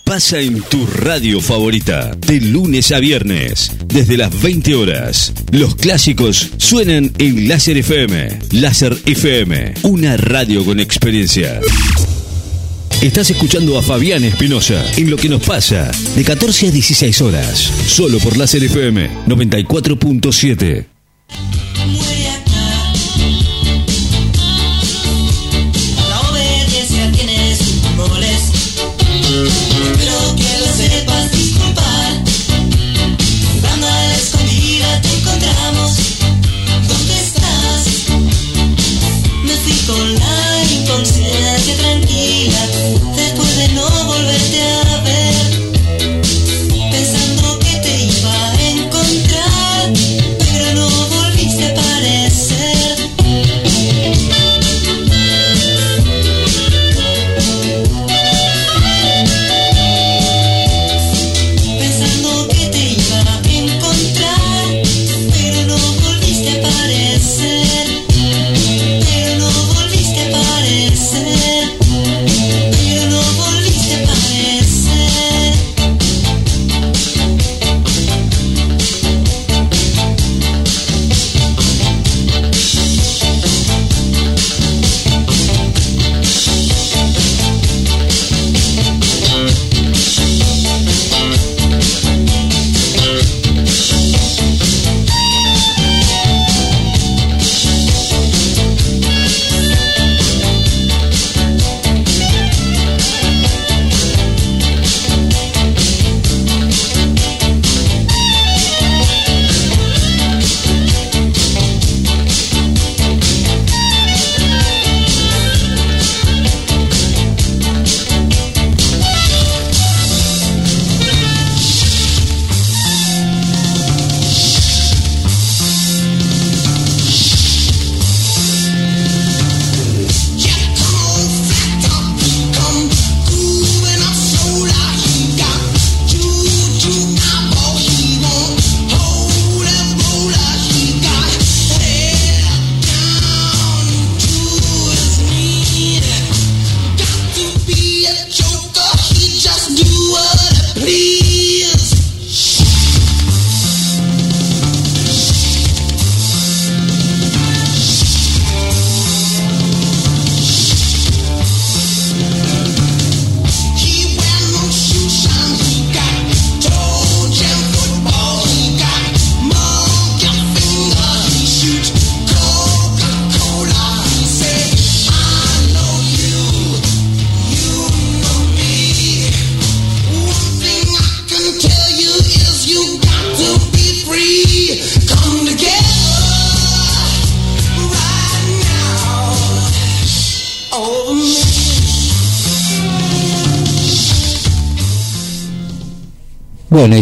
Pasa 0.10 0.40
en 0.40 0.64
tu 0.64 0.88
radio 0.88 1.40
favorita, 1.40 2.15
de 2.15 2.41
lunes 2.41 2.91
a 2.91 2.99
viernes, 2.99 3.72
desde 3.86 4.18
las 4.18 4.41
20 4.41 4.73
horas. 4.73 5.31
Los 5.52 5.76
clásicos 5.76 6.49
suenan 6.57 7.11
en 7.19 7.48
Láser 7.48 7.77
FM. 7.77 8.40
Láser 8.53 8.98
FM, 9.06 9.76
una 9.84 10.18
radio 10.18 10.65
con 10.65 10.80
experiencia. 10.80 11.61
Estás 13.03 13.30
escuchando 13.30 13.77
a 13.77 13.84
Fabián 13.84 14.23
Espinosa 14.23 14.84
en 14.98 15.11
Lo 15.11 15.15
que 15.15 15.30
nos 15.30 15.44
pasa, 15.44 15.91
de 16.15 16.23
14 16.23 16.69
a 16.69 16.72
16 16.72 17.22
horas, 17.22 17.60
solo 17.86 18.18
por 18.18 18.36
Láser 18.36 18.64
FM 18.64 19.27
94.7. 19.27 20.88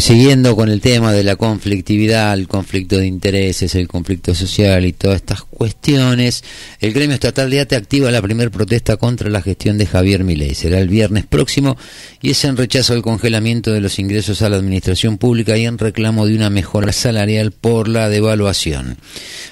siguiendo 0.07 0.55
con 0.55 0.69
el 0.69 0.79
tema 0.79 1.11
de 1.11 1.25
la 1.25 1.35
conflictividad, 1.35 2.33
el 2.33 2.47
conflicto 2.47 2.97
de 2.97 3.07
intereses, 3.07 3.75
el 3.75 3.89
conflicto 3.89 4.33
social 4.33 4.85
y 4.85 4.93
todas 4.93 5.17
estas 5.17 5.41
cuestiones, 5.57 6.43
el 6.79 6.93
gremio 6.93 7.15
estatal 7.15 7.49
de 7.49 7.59
ATE 7.59 7.75
activa 7.75 8.11
la 8.11 8.21
primera 8.21 8.51
protesta 8.51 8.95
contra 8.97 9.29
la 9.31 9.41
gestión 9.41 9.79
de 9.79 9.87
Javier 9.87 10.23
Milei. 10.23 10.53
Será 10.53 10.79
el 10.79 10.87
viernes 10.87 11.25
próximo 11.25 11.77
y 12.21 12.29
es 12.29 12.45
en 12.45 12.57
rechazo 12.57 12.93
al 12.93 13.01
congelamiento 13.01 13.73
de 13.73 13.81
los 13.81 13.97
ingresos 13.97 14.43
a 14.43 14.49
la 14.49 14.57
administración 14.57 15.17
pública 15.17 15.57
y 15.57 15.65
en 15.65 15.79
reclamo 15.79 16.27
de 16.27 16.35
una 16.35 16.51
mejora 16.51 16.91
salarial 16.91 17.51
por 17.51 17.87
la 17.87 18.07
devaluación. 18.07 18.97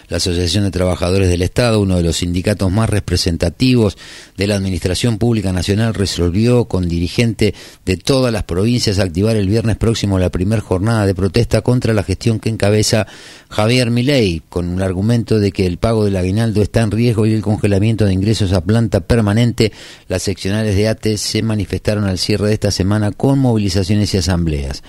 La 0.07 0.17
Asociación 0.17 0.65
de 0.65 0.71
Trabajadores 0.71 1.27
del 1.27 1.41
Estado, 1.41 1.79
uno 1.79 1.97
de 1.97 2.03
los 2.03 2.17
sindicatos 2.17 2.71
más 2.71 2.87
representativos 2.87 3.97
de 4.37 4.45
la 4.45 4.55
Administración 4.55 5.17
Pública 5.17 5.51
Nacional, 5.51 5.95
resolvió 5.95 6.65
con 6.65 6.87
dirigente 6.87 7.55
de 7.83 7.97
todas 7.97 8.31
las 8.31 8.43
provincias 8.43 8.99
activar 8.99 9.35
el 9.35 9.49
viernes 9.49 9.77
próximo 9.77 10.19
la 10.19 10.29
primera 10.29 10.61
jornada 10.61 11.07
de 11.07 11.15
protesta 11.15 11.61
contra 11.61 11.95
la 11.95 12.03
gestión 12.03 12.39
que 12.39 12.49
encabeza 12.49 13.07
Javier 13.49 13.89
Milei, 13.89 14.43
con 14.49 14.69
un 14.69 14.83
argumento 14.83 15.39
de 15.39 15.51
que 15.51 15.65
el 15.65 15.77
pago 15.77 15.94
del 16.03 16.17
aguinaldo 16.17 16.61
está 16.61 16.81
en 16.81 16.91
riesgo 16.91 17.25
y 17.25 17.33
el 17.33 17.41
congelamiento 17.41 18.05
de 18.05 18.13
ingresos 18.13 18.51
a 18.51 18.61
planta 18.61 18.99
permanente. 18.99 19.71
Las 20.07 20.23
seccionales 20.23 20.75
de 20.75 20.87
ATE 20.87 21.17
se 21.17 21.41
manifestaron 21.41 22.03
al 22.03 22.17
cierre 22.17 22.47
de 22.47 22.53
esta 22.53 22.71
semana 22.71 23.11
con 23.11 23.39
movilizaciones 23.39 24.13
y 24.13 24.17
asambleas. 24.17 24.83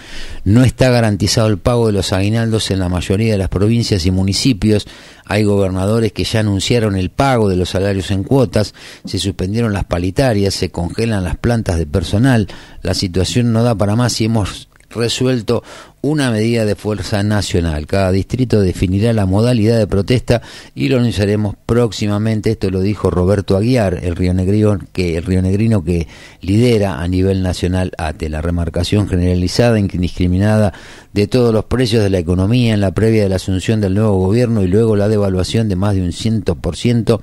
No 0.44 0.64
está 0.64 0.90
garantizado 0.90 1.48
el 1.48 1.58
pago 1.58 1.86
de 1.86 1.92
los 1.92 2.12
aguinaldos 2.12 2.70
en 2.70 2.80
la 2.80 2.88
mayoría 2.88 3.32
de 3.32 3.38
las 3.38 3.48
provincias 3.48 4.04
y 4.06 4.10
municipios. 4.10 4.86
Hay 5.24 5.44
gobernadores 5.44 6.12
que 6.12 6.24
ya 6.24 6.40
anunciaron 6.40 6.96
el 6.96 7.10
pago 7.10 7.48
de 7.48 7.56
los 7.56 7.70
salarios 7.70 8.10
en 8.10 8.24
cuotas, 8.24 8.74
se 9.04 9.18
suspendieron 9.18 9.72
las 9.72 9.84
paritarias, 9.84 10.54
se 10.54 10.70
congelan 10.70 11.24
las 11.24 11.36
plantas 11.36 11.78
de 11.78 11.86
personal. 11.86 12.48
La 12.82 12.94
situación 12.94 13.52
no 13.52 13.62
da 13.62 13.74
para 13.74 13.96
más 13.96 14.20
y 14.20 14.26
hemos 14.26 14.68
resuelto 14.90 15.62
una 16.02 16.30
medida 16.30 16.64
de 16.64 16.76
fuerza 16.76 17.22
nacional. 17.22 17.86
Cada 17.86 18.12
distrito 18.12 18.60
definirá 18.60 19.12
la 19.12 19.26
modalidad 19.26 19.76
de 19.78 19.86
protesta 19.86 20.40
y 20.74 20.88
lo 20.88 20.98
anunciaremos 20.98 21.56
próximamente. 21.66 22.52
Esto 22.52 22.70
lo 22.70 22.80
dijo 22.80 23.10
Roberto 23.10 23.56
Aguiar, 23.56 23.98
el 24.02 24.14
rionegrino 24.14 24.78
que, 24.92 25.16
el 25.16 25.24
rionegrino 25.24 25.82
que 25.82 26.06
lidera 26.40 27.00
a 27.00 27.08
nivel 27.08 27.42
nacional 27.42 27.92
ATE. 27.98 28.28
La 28.28 28.40
remarcación 28.40 29.08
generalizada, 29.08 29.80
indiscriminada 29.80 30.72
de 31.12 31.26
todos 31.26 31.52
los 31.52 31.64
precios 31.64 32.04
de 32.04 32.10
la 32.10 32.18
economía 32.18 32.74
en 32.74 32.80
la 32.80 32.92
previa 32.92 33.24
de 33.24 33.28
la 33.28 33.36
asunción 33.36 33.80
del 33.80 33.94
nuevo 33.94 34.16
gobierno 34.18 34.62
y 34.62 34.68
luego 34.68 34.94
la 34.94 35.08
devaluación 35.08 35.68
de 35.68 35.76
más 35.76 35.94
de 35.94 36.02
un 36.02 36.12
ciento 36.12 36.54
por 36.54 36.76
ciento 36.76 37.20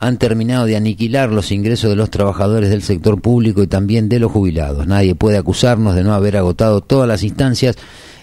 han 0.00 0.16
terminado 0.16 0.64
de 0.64 0.76
aniquilar 0.76 1.30
los 1.30 1.52
ingresos 1.52 1.90
de 1.90 1.96
los 1.96 2.10
trabajadores 2.10 2.70
del 2.70 2.82
sector 2.82 3.20
público 3.20 3.62
y 3.62 3.66
también 3.66 4.08
de 4.08 4.18
los 4.18 4.32
jubilados. 4.32 4.86
Nadie 4.86 5.14
puede 5.14 5.36
acusarnos 5.36 5.94
de 5.94 6.02
no 6.02 6.14
haber 6.14 6.38
agotado 6.38 6.80
todas 6.80 7.06
las 7.06 7.22
instancias 7.22 7.76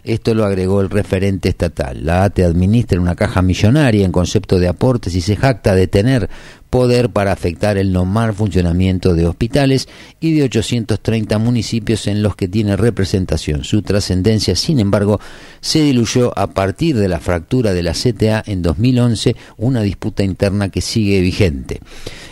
esto 0.07 0.33
lo 0.33 0.45
agregó 0.45 0.79
el 0.79 0.89
referente 0.89 1.49
estatal. 1.49 2.05
La 2.05 2.23
ATE 2.23 2.45
administra 2.45 2.99
una 2.99 3.15
caja 3.15 3.41
millonaria 3.41 4.05
en 4.05 4.13
concepto 4.13 4.57
de 4.57 4.69
aportes 4.69 5.13
y 5.15 5.21
se 5.21 5.35
jacta 5.35 5.75
de 5.75 5.87
tener 5.87 6.29
poder 6.69 7.09
para 7.09 7.31
afectar 7.31 7.77
el 7.77 7.91
normal 7.91 8.33
funcionamiento 8.33 9.13
de 9.13 9.25
hospitales 9.25 9.87
y 10.19 10.33
de 10.33 10.43
830 10.43 11.37
municipios 11.37 12.07
en 12.07 12.21
los 12.21 12.35
que 12.35 12.47
tiene 12.47 12.75
representación. 12.75 13.63
Su 13.63 13.81
trascendencia, 13.81 14.55
sin 14.55 14.79
embargo, 14.79 15.19
se 15.61 15.81
diluyó 15.81 16.37
a 16.37 16.47
partir 16.47 16.97
de 16.97 17.07
la 17.07 17.19
fractura 17.19 17.73
de 17.73 17.83
la 17.83 17.93
CTA 17.93 18.43
en 18.45 18.61
2011, 18.61 19.35
una 19.57 19.81
disputa 19.81 20.23
interna 20.23 20.69
que 20.69 20.81
sigue 20.81 21.21
vigente. 21.21 21.79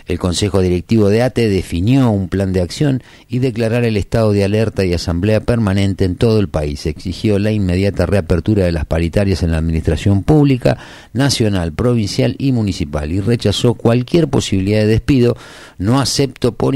El 0.08 0.20
Consejo 0.20 0.62
Directivo 0.62 1.10
de 1.10 1.24
ATE 1.24 1.50
definió 1.50 2.12
un 2.12 2.30
plan 2.30 2.54
de 2.54 2.62
acción 2.62 3.02
y 3.28 3.40
declarar 3.40 3.86
el 3.86 3.98
estado 3.98 4.34
de 4.34 4.44
alerta 4.44 4.86
y 4.86 4.94
asamblea 4.94 5.40
permanente 5.40 6.06
en 6.06 6.16
todo 6.16 6.40
el 6.40 6.48
país. 6.48 6.86
Exigió 6.86 7.40
la 7.40 7.52
inmediata 7.52 8.06
reapertura 8.06 8.66
de 8.66 8.72
las 8.72 8.86
paritarias 8.86 9.42
en 9.42 9.52
la 9.52 9.58
administración 9.58 10.22
pública, 10.22 10.78
nacional, 11.14 11.74
provincial 11.74 12.36
y 12.38 12.52
municipal 12.52 13.12
y 13.12 13.20
rechazó 13.20 13.74
cualquier 13.74 14.28
posibilidad 14.28 14.82
de 14.82 14.88
despido. 14.88 15.38
No 15.80 16.00
aceptó 16.00 16.52
por, 16.52 16.76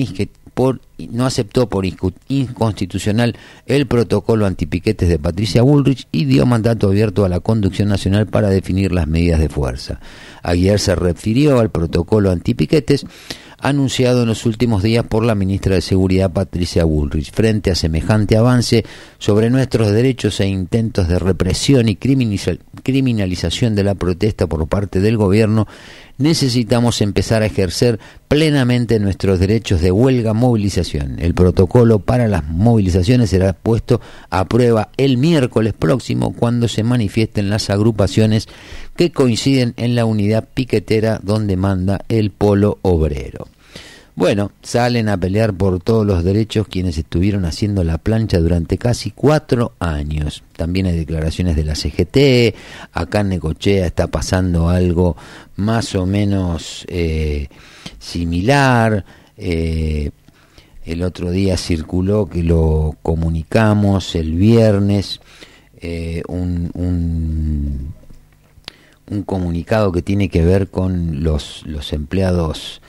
no 1.09 1.25
aceptó 1.25 1.69
por 1.69 1.85
inconstitucional 1.85 3.35
el 3.65 3.87
protocolo 3.87 4.45
antipiquetes 4.45 5.07
de 5.07 5.19
Patricia 5.19 5.61
Bullrich 5.61 6.07
y 6.11 6.25
dio 6.25 6.45
mandato 6.45 6.87
abierto 6.87 7.25
a 7.25 7.29
la 7.29 7.39
conducción 7.39 7.89
nacional 7.89 8.27
para 8.27 8.49
definir 8.49 8.91
las 8.91 9.07
medidas 9.07 9.39
de 9.39 9.49
fuerza. 9.49 9.99
Aguiar 10.43 10.79
se 10.79 10.95
refirió 10.95 11.59
al 11.59 11.69
protocolo 11.69 12.31
antipiquetes 12.31 13.05
anunciado 13.61 14.21
en 14.21 14.29
los 14.29 14.45
últimos 14.45 14.83
días 14.83 15.05
por 15.05 15.25
la 15.25 15.35
ministra 15.35 15.75
de 15.75 15.81
Seguridad 15.81 16.31
Patricia 16.31 16.85
Bullrich. 16.85 17.31
Frente 17.31 17.71
a 17.71 17.75
semejante 17.75 18.37
avance 18.37 18.85
sobre 19.17 19.49
nuestros 19.49 19.91
derechos 19.91 20.39
e 20.39 20.47
intentos 20.47 21.07
de 21.07 21.19
represión 21.19 21.89
y 21.89 21.97
criminalización 21.97 23.75
de 23.75 23.83
la 23.83 23.95
protesta 23.95 24.47
por 24.47 24.67
parte 24.67 25.01
del 25.01 25.17
gobierno, 25.17 25.67
necesitamos 26.19 27.01
empezar 27.01 27.41
a 27.41 27.47
ejercer 27.47 27.99
plenamente 28.27 28.99
nuestros 28.99 29.39
derechos 29.39 29.81
de 29.81 29.91
huelga 29.91 30.33
movilización. 30.33 31.17
El 31.19 31.33
protocolo 31.33 31.99
para 31.99 32.27
las 32.27 32.43
movilizaciones 32.47 33.31
será 33.31 33.53
puesto 33.53 33.99
a 34.29 34.45
prueba 34.45 34.89
el 34.97 35.17
miércoles 35.17 35.73
próximo 35.73 36.33
cuando 36.33 36.67
se 36.67 36.83
manifiesten 36.83 37.49
las 37.49 37.71
agrupaciones 37.71 38.47
que 38.95 39.11
coinciden 39.11 39.73
en 39.77 39.95
la 39.95 40.05
unidad 40.05 40.47
piquetera 40.53 41.19
donde 41.23 41.57
manda 41.57 42.05
el 42.09 42.29
polo 42.31 42.77
obrero. 42.83 43.47
Bueno, 44.19 44.51
salen 44.61 45.07
a 45.07 45.15
pelear 45.15 45.53
por 45.53 45.79
todos 45.79 46.05
los 46.05 46.25
derechos 46.25 46.67
quienes 46.67 46.97
estuvieron 46.97 47.45
haciendo 47.45 47.85
la 47.85 47.97
plancha 47.97 48.37
durante 48.39 48.77
casi 48.77 49.11
cuatro 49.11 49.75
años. 49.79 50.43
También 50.57 50.87
hay 50.87 50.97
declaraciones 50.97 51.55
de 51.55 51.63
la 51.63 51.73
CGT, 51.73 52.53
acá 52.91 53.21
en 53.21 53.29
Necochea 53.29 53.85
está 53.85 54.07
pasando 54.07 54.67
algo 54.67 55.15
más 55.55 55.95
o 55.95 56.05
menos 56.05 56.85
eh, 56.89 57.47
similar. 57.97 59.05
Eh, 59.37 60.11
el 60.83 61.01
otro 61.03 61.31
día 61.31 61.55
circuló 61.55 62.25
que 62.25 62.43
lo 62.43 62.97
comunicamos 63.01 64.15
el 64.15 64.33
viernes, 64.33 65.21
eh, 65.79 66.23
un, 66.27 66.71
un 66.73 67.93
un 69.11 69.23
comunicado 69.23 69.93
que 69.93 70.01
tiene 70.01 70.27
que 70.27 70.43
ver 70.43 70.67
con 70.67 71.23
los, 71.23 71.63
los 71.65 71.93
empleados 71.93 72.81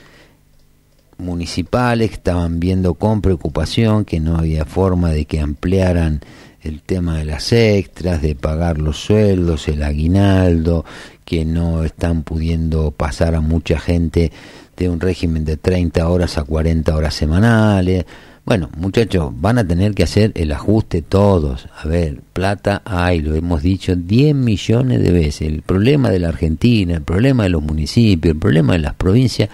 municipales 1.20 2.10
que 2.10 2.16
estaban 2.16 2.60
viendo 2.60 2.94
con 2.94 3.20
preocupación 3.20 4.04
que 4.04 4.20
no 4.20 4.36
había 4.36 4.64
forma 4.64 5.10
de 5.10 5.24
que 5.24 5.40
ampliaran 5.40 6.20
el 6.62 6.82
tema 6.82 7.18
de 7.18 7.24
las 7.24 7.52
extras, 7.52 8.20
de 8.22 8.34
pagar 8.34 8.78
los 8.78 8.98
sueldos, 8.98 9.68
el 9.68 9.82
aguinaldo, 9.82 10.84
que 11.24 11.44
no 11.44 11.84
están 11.84 12.22
pudiendo 12.22 12.90
pasar 12.90 13.34
a 13.34 13.40
mucha 13.40 13.78
gente 13.78 14.32
de 14.76 14.88
un 14.88 15.00
régimen 15.00 15.44
de 15.44 15.56
30 15.56 16.08
horas 16.08 16.38
a 16.38 16.44
40 16.44 16.94
horas 16.94 17.14
semanales. 17.14 18.04
Bueno, 18.44 18.70
muchachos, 18.76 19.30
van 19.36 19.58
a 19.58 19.66
tener 19.66 19.94
que 19.94 20.02
hacer 20.02 20.32
el 20.34 20.50
ajuste 20.52 21.02
todos. 21.02 21.68
A 21.76 21.86
ver, 21.86 22.20
plata 22.32 22.82
hay, 22.84 23.20
lo 23.20 23.34
hemos 23.34 23.62
dicho 23.62 23.94
10 23.94 24.34
millones 24.34 25.02
de 25.02 25.12
veces. 25.12 25.42
El 25.42 25.62
problema 25.62 26.10
de 26.10 26.18
la 26.18 26.28
Argentina, 26.28 26.94
el 26.94 27.02
problema 27.02 27.44
de 27.44 27.50
los 27.50 27.62
municipios, 27.62 28.32
el 28.32 28.40
problema 28.40 28.72
de 28.72 28.80
las 28.80 28.94
provincias, 28.94 29.50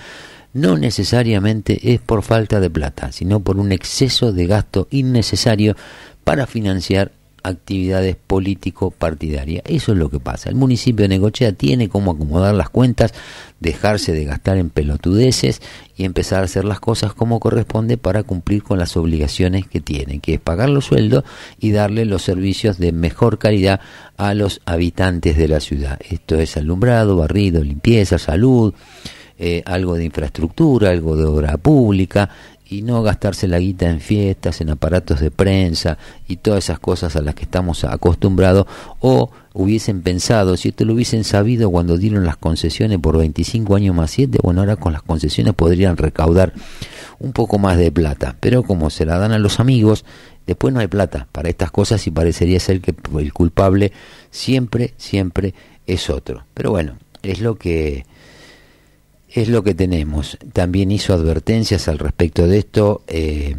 no 0.56 0.78
necesariamente 0.78 1.92
es 1.92 2.00
por 2.00 2.22
falta 2.22 2.60
de 2.60 2.70
plata, 2.70 3.12
sino 3.12 3.40
por 3.40 3.58
un 3.58 3.72
exceso 3.72 4.32
de 4.32 4.46
gasto 4.46 4.88
innecesario 4.90 5.76
para 6.24 6.46
financiar 6.46 7.12
actividades 7.42 8.16
político-partidarias. 8.26 9.62
Eso 9.66 9.92
es 9.92 9.98
lo 9.98 10.10
que 10.10 10.18
pasa. 10.18 10.48
El 10.48 10.56
municipio 10.56 11.04
de 11.04 11.08
Negochea 11.10 11.52
tiene 11.52 11.88
como 11.88 12.12
acomodar 12.12 12.54
las 12.54 12.70
cuentas, 12.70 13.12
dejarse 13.60 14.12
de 14.12 14.24
gastar 14.24 14.56
en 14.56 14.70
pelotudeces 14.70 15.60
y 15.94 16.04
empezar 16.04 16.40
a 16.40 16.46
hacer 16.46 16.64
las 16.64 16.80
cosas 16.80 17.12
como 17.12 17.38
corresponde 17.38 17.98
para 17.98 18.22
cumplir 18.22 18.62
con 18.62 18.78
las 18.78 18.96
obligaciones 18.96 19.66
que 19.66 19.80
tiene, 19.80 20.20
que 20.20 20.34
es 20.34 20.40
pagar 20.40 20.70
los 20.70 20.86
sueldos 20.86 21.24
y 21.60 21.70
darle 21.70 22.06
los 22.06 22.22
servicios 22.22 22.78
de 22.78 22.92
mejor 22.92 23.38
calidad 23.38 23.80
a 24.16 24.34
los 24.34 24.60
habitantes 24.64 25.36
de 25.36 25.48
la 25.48 25.60
ciudad. 25.60 26.00
Esto 26.08 26.36
es 26.36 26.56
alumbrado, 26.56 27.16
barrido, 27.16 27.62
limpieza, 27.62 28.18
salud, 28.18 28.74
eh, 29.38 29.62
algo 29.66 29.94
de 29.94 30.04
infraestructura, 30.04 30.90
algo 30.90 31.16
de 31.16 31.24
obra 31.24 31.56
pública 31.56 32.30
y 32.68 32.82
no 32.82 33.02
gastarse 33.02 33.46
la 33.46 33.58
guita 33.58 33.88
en 33.88 34.00
fiestas, 34.00 34.60
en 34.60 34.70
aparatos 34.70 35.20
de 35.20 35.30
prensa 35.30 35.98
y 36.26 36.36
todas 36.36 36.64
esas 36.64 36.80
cosas 36.80 37.14
a 37.14 37.22
las 37.22 37.34
que 37.34 37.44
estamos 37.44 37.84
acostumbrados 37.84 38.66
o 39.00 39.30
hubiesen 39.54 40.02
pensado, 40.02 40.56
si 40.56 40.70
esto 40.70 40.84
lo 40.84 40.94
hubiesen 40.94 41.22
sabido 41.22 41.70
cuando 41.70 41.96
dieron 41.96 42.24
las 42.24 42.36
concesiones 42.36 42.98
por 42.98 43.16
25 43.18 43.76
años 43.76 43.94
más 43.94 44.10
7, 44.10 44.38
bueno, 44.42 44.60
ahora 44.60 44.76
con 44.76 44.92
las 44.92 45.02
concesiones 45.02 45.54
podrían 45.54 45.96
recaudar 45.96 46.52
un 47.18 47.32
poco 47.32 47.58
más 47.58 47.78
de 47.78 47.92
plata, 47.92 48.36
pero 48.40 48.62
como 48.62 48.90
se 48.90 49.06
la 49.06 49.18
dan 49.18 49.32
a 49.32 49.38
los 49.38 49.60
amigos, 49.60 50.04
después 50.46 50.74
no 50.74 50.80
hay 50.80 50.88
plata 50.88 51.28
para 51.32 51.48
estas 51.48 51.70
cosas 51.70 52.06
y 52.06 52.10
parecería 52.10 52.58
ser 52.60 52.80
que 52.80 52.94
el 53.18 53.32
culpable 53.32 53.92
siempre, 54.30 54.94
siempre 54.96 55.54
es 55.86 56.10
otro. 56.10 56.44
Pero 56.52 56.70
bueno, 56.70 56.98
es 57.22 57.40
lo 57.40 57.54
que 57.54 58.04
es 59.36 59.48
lo 59.48 59.62
que 59.62 59.74
tenemos. 59.74 60.38
También 60.52 60.90
hizo 60.90 61.12
advertencias 61.12 61.88
al 61.88 61.98
respecto 61.98 62.46
de 62.46 62.58
esto 62.58 63.02
eh, 63.06 63.54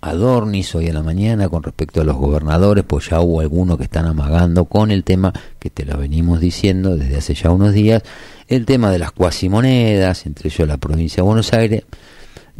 Adornis 0.00 0.74
hoy 0.74 0.88
en 0.88 0.94
la 0.94 1.02
mañana 1.02 1.48
con 1.48 1.62
respecto 1.62 2.00
a 2.00 2.04
los 2.04 2.16
gobernadores, 2.16 2.84
pues 2.84 3.08
ya 3.08 3.20
hubo 3.20 3.40
algunos 3.40 3.78
que 3.78 3.84
están 3.84 4.06
amagando 4.06 4.64
con 4.66 4.90
el 4.90 5.04
tema 5.04 5.32
que 5.58 5.70
te 5.70 5.86
lo 5.86 5.96
venimos 5.96 6.40
diciendo 6.40 6.96
desde 6.96 7.16
hace 7.16 7.34
ya 7.34 7.50
unos 7.50 7.72
días, 7.72 8.02
el 8.48 8.66
tema 8.66 8.90
de 8.90 8.98
las 8.98 9.12
cuasimonedas, 9.12 10.26
entre 10.26 10.48
ellos 10.48 10.66
la 10.68 10.76
provincia 10.78 11.22
de 11.22 11.26
Buenos 11.26 11.52
Aires. 11.52 11.84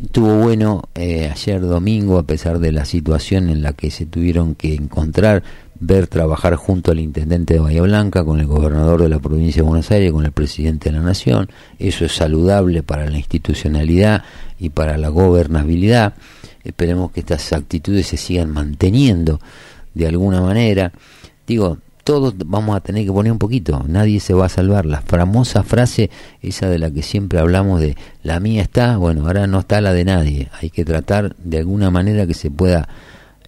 Estuvo 0.03 0.37
bueno 0.37 0.85
eh, 0.95 1.31
ayer 1.31 1.61
domingo, 1.61 2.19
a 2.19 2.23
pesar 2.23 2.61
de 2.61 2.73
la 2.73 2.85
situación 2.85 3.49
en 3.49 3.63
la 3.63 3.73
que 3.73 3.91
se 3.91 4.07
tuvieron 4.07 4.55
que 4.55 4.75
encontrar, 4.75 5.43
ver 5.79 6.07
trabajar 6.07 6.55
junto 6.57 6.93
al 6.93 7.01
intendente 7.01 7.55
de 7.55 7.61
Bahía 7.61 7.83
Blanca, 7.83 8.25
con 8.25 8.41
el 8.41 8.47
gobernador 8.47 9.03
de 9.03 9.09
la 9.09 9.19
provincia 9.19 9.63
de 9.63 9.69
Buenos 9.69 9.91
Aires, 9.91 10.13
con 10.13 10.25
el 10.25 10.33
presidente 10.33 10.91
de 10.91 10.99
la 10.99 11.03
Nación. 11.03 11.49
Eso 11.79 12.05
es 12.05 12.13
saludable 12.13 12.83
para 12.83 13.09
la 13.11 13.17
institucionalidad 13.17 14.23
y 14.59 14.71
para 14.71 14.97
la 14.97 15.09
gobernabilidad. 15.09 16.15
Esperemos 16.63 17.13
que 17.13 17.21
estas 17.21 17.53
actitudes 17.53 18.07
se 18.07 18.17
sigan 18.17 18.51
manteniendo 18.51 19.41
de 19.95 20.07
alguna 20.07 20.41
manera. 20.41 20.93
Digo, 21.47 21.79
todos 22.05 22.35
vamos 22.37 22.77
a 22.77 22.81
tener 22.81 23.05
que 23.05 23.13
poner 23.13 23.33
un 23.33 23.39
poquito, 23.39 23.83
nadie 23.89 24.21
se 24.21 24.35
va 24.35 24.47
a 24.47 24.51
salvar. 24.51 24.87
La 24.87 25.01
famosa 25.01 25.63
frase, 25.63 26.11
esa 26.43 26.69
de 26.69 26.79
la 26.79 26.91
que 26.91 27.03
siempre 27.03 27.39
hablamos 27.39 27.81
de 27.81 27.97
la 28.23 28.41
mía 28.41 28.63
está, 28.63 28.99
bueno, 28.99 29.27
ahora 29.27 29.47
no 29.47 29.61
está 29.61 29.81
la 29.81 29.93
de 29.93 30.05
nadie. 30.05 30.51
Hay 30.61 30.71
que 30.71 30.85
tratar 30.85 31.35
de 31.37 31.59
alguna 31.59 31.91
manera 31.91 32.27
que 32.27 32.35
se 32.35 32.51
pueda 32.51 32.89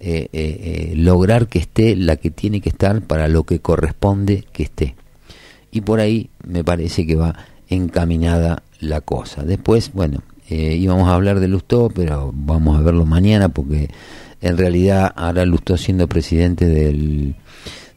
eh, 0.01 0.29
eh, 0.33 0.91
eh, 0.93 0.93
lograr 0.97 1.49
que 1.49 1.59
esté 1.59 1.97
la 1.97 2.17
que 2.17 2.31
tiene 2.31 2.61
que 2.61 2.69
estar 2.69 3.03
para 3.03 3.29
lo 3.29 3.45
que 3.45 3.61
corresponde 3.61 4.45
que 4.53 4.65
esté. 4.65 4.95
Y 5.71 5.81
por 5.83 6.01
ahí 6.01 6.31
me 6.47 6.65
parece 6.65 7.07
que 7.07 7.17
va 7.17 7.37
encaminada 7.69 8.63
la 8.81 9.01
cosa. 9.01 9.43
Después, 9.43 9.93
bueno, 9.93 10.23
íbamos 10.49 11.09
a 11.09 11.15
hablar 11.15 11.41
de 11.41 11.49
Lustó, 11.49 11.91
pero 11.95 12.33
vamos 12.35 12.79
a 12.79 12.83
verlo 12.83 13.05
mañana 13.05 13.49
porque 13.49 13.91
en 14.41 14.57
realidad 14.57 15.13
ahora 15.17 15.45
Lustó 15.45 15.77
siendo 15.77 16.07
presidente 16.09 16.67
del 16.67 17.35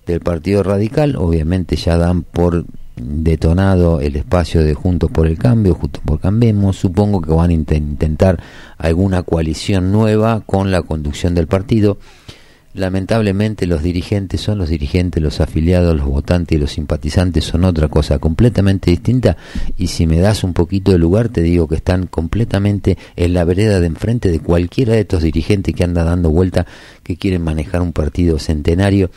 del 0.10 0.22
Partido 0.22 0.64
Radical, 0.64 1.16
obviamente 1.16 1.76
ya 1.76 1.98
dan 1.98 2.24
por 2.24 2.66
detonado 3.00 4.02
el 4.02 4.16
espacio 4.16 4.64
de 4.64 4.74
Juntos 4.74 5.10
por 5.12 5.28
el 5.28 5.38
Cambio, 5.38 5.76
Juntos 5.76 6.02
por 6.06 6.20
Cambiemos, 6.20 6.78
supongo 6.78 7.22
que 7.22 7.32
van 7.32 7.50
a 7.50 7.54
intentar 7.54 8.42
alguna 8.78 9.24
coalición 9.24 9.92
nueva 9.92 10.42
con 10.46 10.72
la 10.72 10.82
conducción 10.82 11.36
del 11.36 11.48
partido. 11.48 11.98
Lamentablemente 12.76 13.66
los 13.66 13.82
dirigentes 13.82 14.42
son 14.42 14.60
los 14.60 14.70
dirigentes, 14.70 15.24
los 15.24 15.42
afiliados, 15.42 15.98
los 15.98 16.06
votantes 16.06 16.56
y 16.56 16.62
los 16.62 16.72
simpatizantes 16.72 17.44
son 17.44 17.64
otra 17.64 17.88
cosa 17.88 18.20
completamente 18.20 18.92
distinta. 18.92 19.38
Y 19.76 19.88
si 19.88 20.06
me 20.06 20.20
das 20.20 20.44
un 20.44 20.54
poquito 20.54 20.92
de 20.92 21.00
lugar 21.00 21.30
te 21.30 21.42
digo 21.42 21.68
que 21.68 21.76
están 21.76 22.06
completamente 22.06 22.98
en 23.16 23.34
la 23.34 23.44
vereda 23.44 23.80
de 23.80 23.88
enfrente 23.88 24.30
de 24.30 24.40
cualquiera 24.40 24.94
de 24.94 25.00
estos 25.00 25.24
dirigentes 25.24 25.74
que 25.74 25.84
anda 25.84 26.04
dando 26.04 26.30
vuelta 26.30 26.68
que 27.02 27.18
quieren 27.18 27.44
manejar 27.44 27.82
un 27.82 27.92
partido 27.92 28.38
centenario 28.38 29.10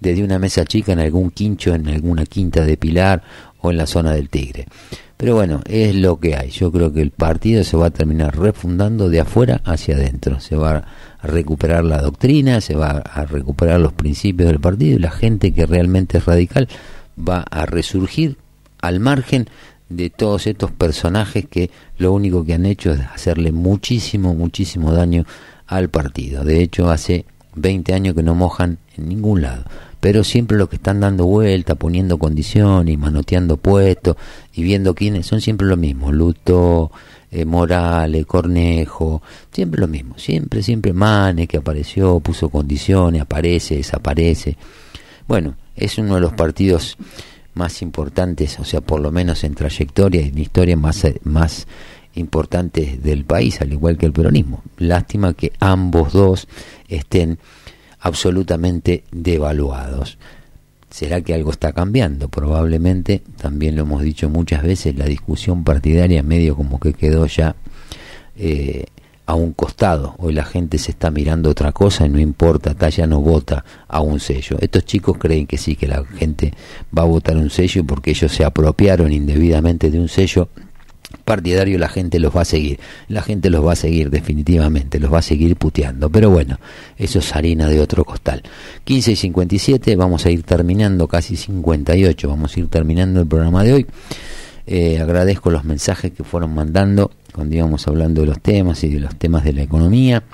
desde 0.00 0.24
una 0.24 0.38
mesa 0.38 0.64
chica 0.64 0.92
en 0.92 1.00
algún 1.00 1.30
quincho, 1.30 1.74
en 1.74 1.88
alguna 1.88 2.26
quinta 2.26 2.64
de 2.64 2.76
Pilar 2.76 3.22
o 3.60 3.70
en 3.70 3.78
la 3.78 3.86
zona 3.86 4.12
del 4.12 4.28
Tigre. 4.28 4.66
Pero 5.16 5.34
bueno, 5.34 5.62
es 5.64 5.94
lo 5.94 6.20
que 6.20 6.36
hay. 6.36 6.50
Yo 6.50 6.70
creo 6.70 6.92
que 6.92 7.00
el 7.00 7.10
partido 7.10 7.64
se 7.64 7.76
va 7.76 7.86
a 7.86 7.90
terminar 7.90 8.38
refundando 8.38 9.08
de 9.08 9.20
afuera 9.20 9.62
hacia 9.64 9.96
adentro. 9.96 10.40
Se 10.40 10.56
va 10.56 10.84
a 11.18 11.26
recuperar 11.26 11.84
la 11.84 12.02
doctrina, 12.02 12.60
se 12.60 12.74
va 12.74 12.90
a 12.90 13.24
recuperar 13.24 13.80
los 13.80 13.94
principios 13.94 14.50
del 14.50 14.60
partido 14.60 14.96
y 14.96 15.00
la 15.00 15.10
gente 15.10 15.52
que 15.52 15.64
realmente 15.64 16.18
es 16.18 16.26
radical 16.26 16.68
va 17.18 17.44
a 17.50 17.64
resurgir 17.64 18.36
al 18.80 19.00
margen 19.00 19.48
de 19.88 20.10
todos 20.10 20.46
estos 20.46 20.70
personajes 20.70 21.46
que 21.48 21.70
lo 21.96 22.12
único 22.12 22.44
que 22.44 22.54
han 22.54 22.66
hecho 22.66 22.92
es 22.92 23.00
hacerle 23.00 23.52
muchísimo, 23.52 24.34
muchísimo 24.34 24.92
daño 24.92 25.24
al 25.66 25.88
partido. 25.88 26.44
De 26.44 26.62
hecho, 26.62 26.90
hace 26.90 27.24
20 27.56 27.92
años 27.94 28.14
que 28.14 28.22
no 28.22 28.34
mojan 28.34 28.78
en 28.96 29.08
ningún 29.08 29.42
lado. 29.42 29.64
Pero 30.00 30.22
siempre 30.22 30.56
los 30.56 30.68
que 30.68 30.76
están 30.76 31.00
dando 31.00 31.26
vuelta, 31.26 31.74
poniendo 31.74 32.18
condiciones, 32.18 32.96
manoteando 32.98 33.56
puestos 33.56 34.16
y 34.54 34.62
viendo 34.62 34.94
quiénes 34.94 35.26
son 35.26 35.40
siempre 35.40 35.66
lo 35.66 35.76
mismo, 35.76 36.12
Luto, 36.12 36.92
eh, 37.30 37.44
Morales, 37.44 38.24
Cornejo, 38.26 39.22
siempre 39.50 39.80
lo 39.80 39.88
mismo, 39.88 40.16
siempre, 40.18 40.62
siempre 40.62 40.92
Mane 40.92 41.46
que 41.46 41.56
apareció, 41.56 42.20
puso 42.20 42.50
condiciones, 42.50 43.22
aparece, 43.22 43.76
desaparece. 43.76 44.56
Bueno, 45.26 45.54
es 45.74 45.98
uno 45.98 46.14
de 46.14 46.20
los 46.20 46.34
partidos 46.34 46.96
más 47.54 47.80
importantes, 47.82 48.60
o 48.60 48.64
sea, 48.64 48.82
por 48.82 49.00
lo 49.00 49.10
menos 49.10 49.42
en 49.42 49.54
trayectoria 49.54 50.20
y 50.20 50.28
en 50.28 50.38
historia 50.38 50.76
más, 50.76 51.06
más 51.24 51.66
importantes 52.16 53.02
del 53.02 53.24
país, 53.24 53.60
al 53.60 53.72
igual 53.72 53.96
que 53.96 54.06
el 54.06 54.12
peronismo. 54.12 54.62
Lástima 54.78 55.34
que 55.34 55.52
ambos 55.60 56.12
dos 56.12 56.48
estén 56.88 57.38
absolutamente 58.00 59.04
devaluados. 59.10 60.18
¿Será 60.90 61.20
que 61.20 61.34
algo 61.34 61.50
está 61.50 61.72
cambiando? 61.72 62.28
Probablemente, 62.28 63.22
también 63.36 63.76
lo 63.76 63.82
hemos 63.82 64.02
dicho 64.02 64.30
muchas 64.30 64.62
veces, 64.62 64.96
la 64.96 65.04
discusión 65.04 65.64
partidaria 65.64 66.22
medio 66.22 66.56
como 66.56 66.80
que 66.80 66.94
quedó 66.94 67.26
ya 67.26 67.56
eh, 68.36 68.86
a 69.26 69.34
un 69.34 69.52
costado. 69.52 70.14
Hoy 70.18 70.32
la 70.32 70.44
gente 70.44 70.78
se 70.78 70.92
está 70.92 71.10
mirando 71.10 71.50
otra 71.50 71.72
cosa 71.72 72.06
y 72.06 72.08
no 72.08 72.20
importa, 72.20 72.88
ya 72.88 73.06
no 73.06 73.20
vota 73.20 73.64
a 73.88 74.00
un 74.00 74.20
sello. 74.20 74.56
Estos 74.60 74.84
chicos 74.84 75.18
creen 75.18 75.46
que 75.46 75.58
sí, 75.58 75.74
que 75.74 75.88
la 75.88 76.04
gente 76.04 76.54
va 76.96 77.02
a 77.02 77.06
votar 77.06 77.36
un 77.36 77.50
sello 77.50 77.84
porque 77.84 78.12
ellos 78.12 78.32
se 78.32 78.44
apropiaron 78.44 79.12
indebidamente 79.12 79.90
de 79.90 79.98
un 79.98 80.08
sello 80.08 80.48
partidario 81.24 81.78
la 81.78 81.88
gente 81.88 82.18
los 82.18 82.36
va 82.36 82.42
a 82.42 82.44
seguir, 82.44 82.78
la 83.08 83.22
gente 83.22 83.50
los 83.50 83.64
va 83.64 83.72
a 83.72 83.76
seguir 83.76 84.10
definitivamente, 84.10 84.98
los 85.00 85.12
va 85.12 85.18
a 85.18 85.22
seguir 85.22 85.56
puteando, 85.56 86.10
pero 86.10 86.30
bueno, 86.30 86.58
eso 86.96 87.18
es 87.18 87.34
harina 87.34 87.68
de 87.68 87.80
otro 87.80 88.04
costal. 88.04 88.42
15 88.84 89.12
y 89.12 89.16
57, 89.16 89.96
vamos 89.96 90.26
a 90.26 90.30
ir 90.30 90.42
terminando, 90.42 91.08
casi 91.08 91.36
58, 91.36 92.28
vamos 92.28 92.56
a 92.56 92.60
ir 92.60 92.68
terminando 92.68 93.20
el 93.20 93.26
programa 93.26 93.62
de 93.62 93.72
hoy. 93.72 93.86
Eh, 94.68 94.98
agradezco 95.00 95.50
los 95.50 95.64
mensajes 95.64 96.10
que 96.12 96.24
fueron 96.24 96.52
mandando 96.52 97.12
cuando 97.32 97.54
íbamos 97.54 97.86
hablando 97.86 98.22
de 98.22 98.26
los 98.26 98.40
temas 98.40 98.82
y 98.82 98.88
de 98.88 99.00
los 99.00 99.14
temas 99.16 99.44
de 99.44 99.52
la 99.52 99.62
economía. 99.62 100.24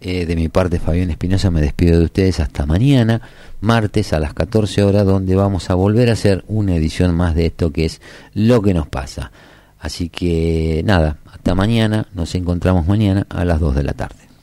Eh, 0.00 0.26
de 0.26 0.36
mi 0.36 0.48
parte, 0.48 0.78
Fabián 0.78 1.10
Espinosa, 1.10 1.50
me 1.50 1.60
despido 1.62 1.98
de 1.98 2.04
ustedes 2.04 2.40
hasta 2.40 2.66
mañana, 2.66 3.22
martes 3.60 4.12
a 4.12 4.18
las 4.18 4.34
14 4.34 4.82
horas, 4.82 5.06
donde 5.06 5.34
vamos 5.34 5.70
a 5.70 5.74
volver 5.74 6.10
a 6.10 6.12
hacer 6.12 6.44
una 6.46 6.76
edición 6.76 7.14
más 7.14 7.34
de 7.34 7.46
esto 7.46 7.70
que 7.70 7.86
es 7.86 8.02
lo 8.34 8.60
que 8.60 8.74
nos 8.74 8.86
pasa. 8.86 9.32
Así 9.84 10.08
que 10.08 10.80
nada, 10.86 11.18
hasta 11.30 11.54
mañana, 11.54 12.06
nos 12.14 12.34
encontramos 12.34 12.86
mañana 12.86 13.26
a 13.28 13.44
las 13.44 13.60
2 13.60 13.74
de 13.74 13.82
la 13.82 13.92
tarde. 13.92 14.33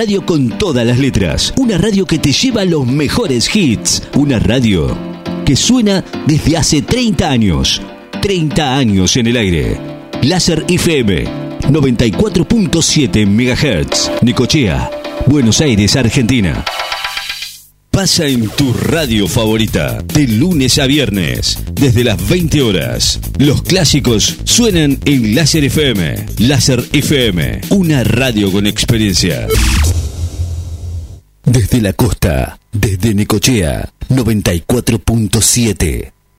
Radio 0.00 0.24
con 0.24 0.48
todas 0.56 0.86
las 0.86 0.98
letras. 0.98 1.52
Una 1.58 1.76
radio 1.76 2.06
que 2.06 2.18
te 2.18 2.32
lleva 2.32 2.64
los 2.64 2.86
mejores 2.86 3.54
hits. 3.54 4.02
Una 4.14 4.38
radio 4.38 4.96
que 5.44 5.54
suena 5.54 6.02
desde 6.26 6.56
hace 6.56 6.80
30 6.80 7.28
años. 7.28 7.82
30 8.22 8.78
años 8.78 9.14
en 9.18 9.26
el 9.26 9.36
aire. 9.36 9.78
Láser 10.22 10.64
FM 10.68 11.24
94.7 11.68 13.26
MHz. 13.26 14.22
Nicochea, 14.22 14.90
Buenos 15.26 15.60
Aires, 15.60 15.94
Argentina. 15.96 16.64
Pasa 17.90 18.26
en 18.26 18.48
tu 18.50 18.72
radio 18.72 19.26
favorita, 19.28 19.98
de 20.14 20.28
lunes 20.28 20.78
a 20.78 20.86
viernes, 20.86 21.58
desde 21.72 22.04
las 22.04 22.26
20 22.26 22.62
horas. 22.62 23.20
Los 23.36 23.62
clásicos 23.62 24.38
suenan 24.44 24.98
en 25.04 25.34
Láser 25.34 25.64
FM. 25.64 26.26
Láser 26.38 26.82
FM, 26.92 27.60
una 27.70 28.04
radio 28.04 28.50
con 28.52 28.66
experiencia. 28.66 29.48
Desde 31.50 31.80
la 31.80 31.92
costa, 31.92 32.60
desde 32.70 33.12
Necochea, 33.12 33.90
94.7. 34.08 36.12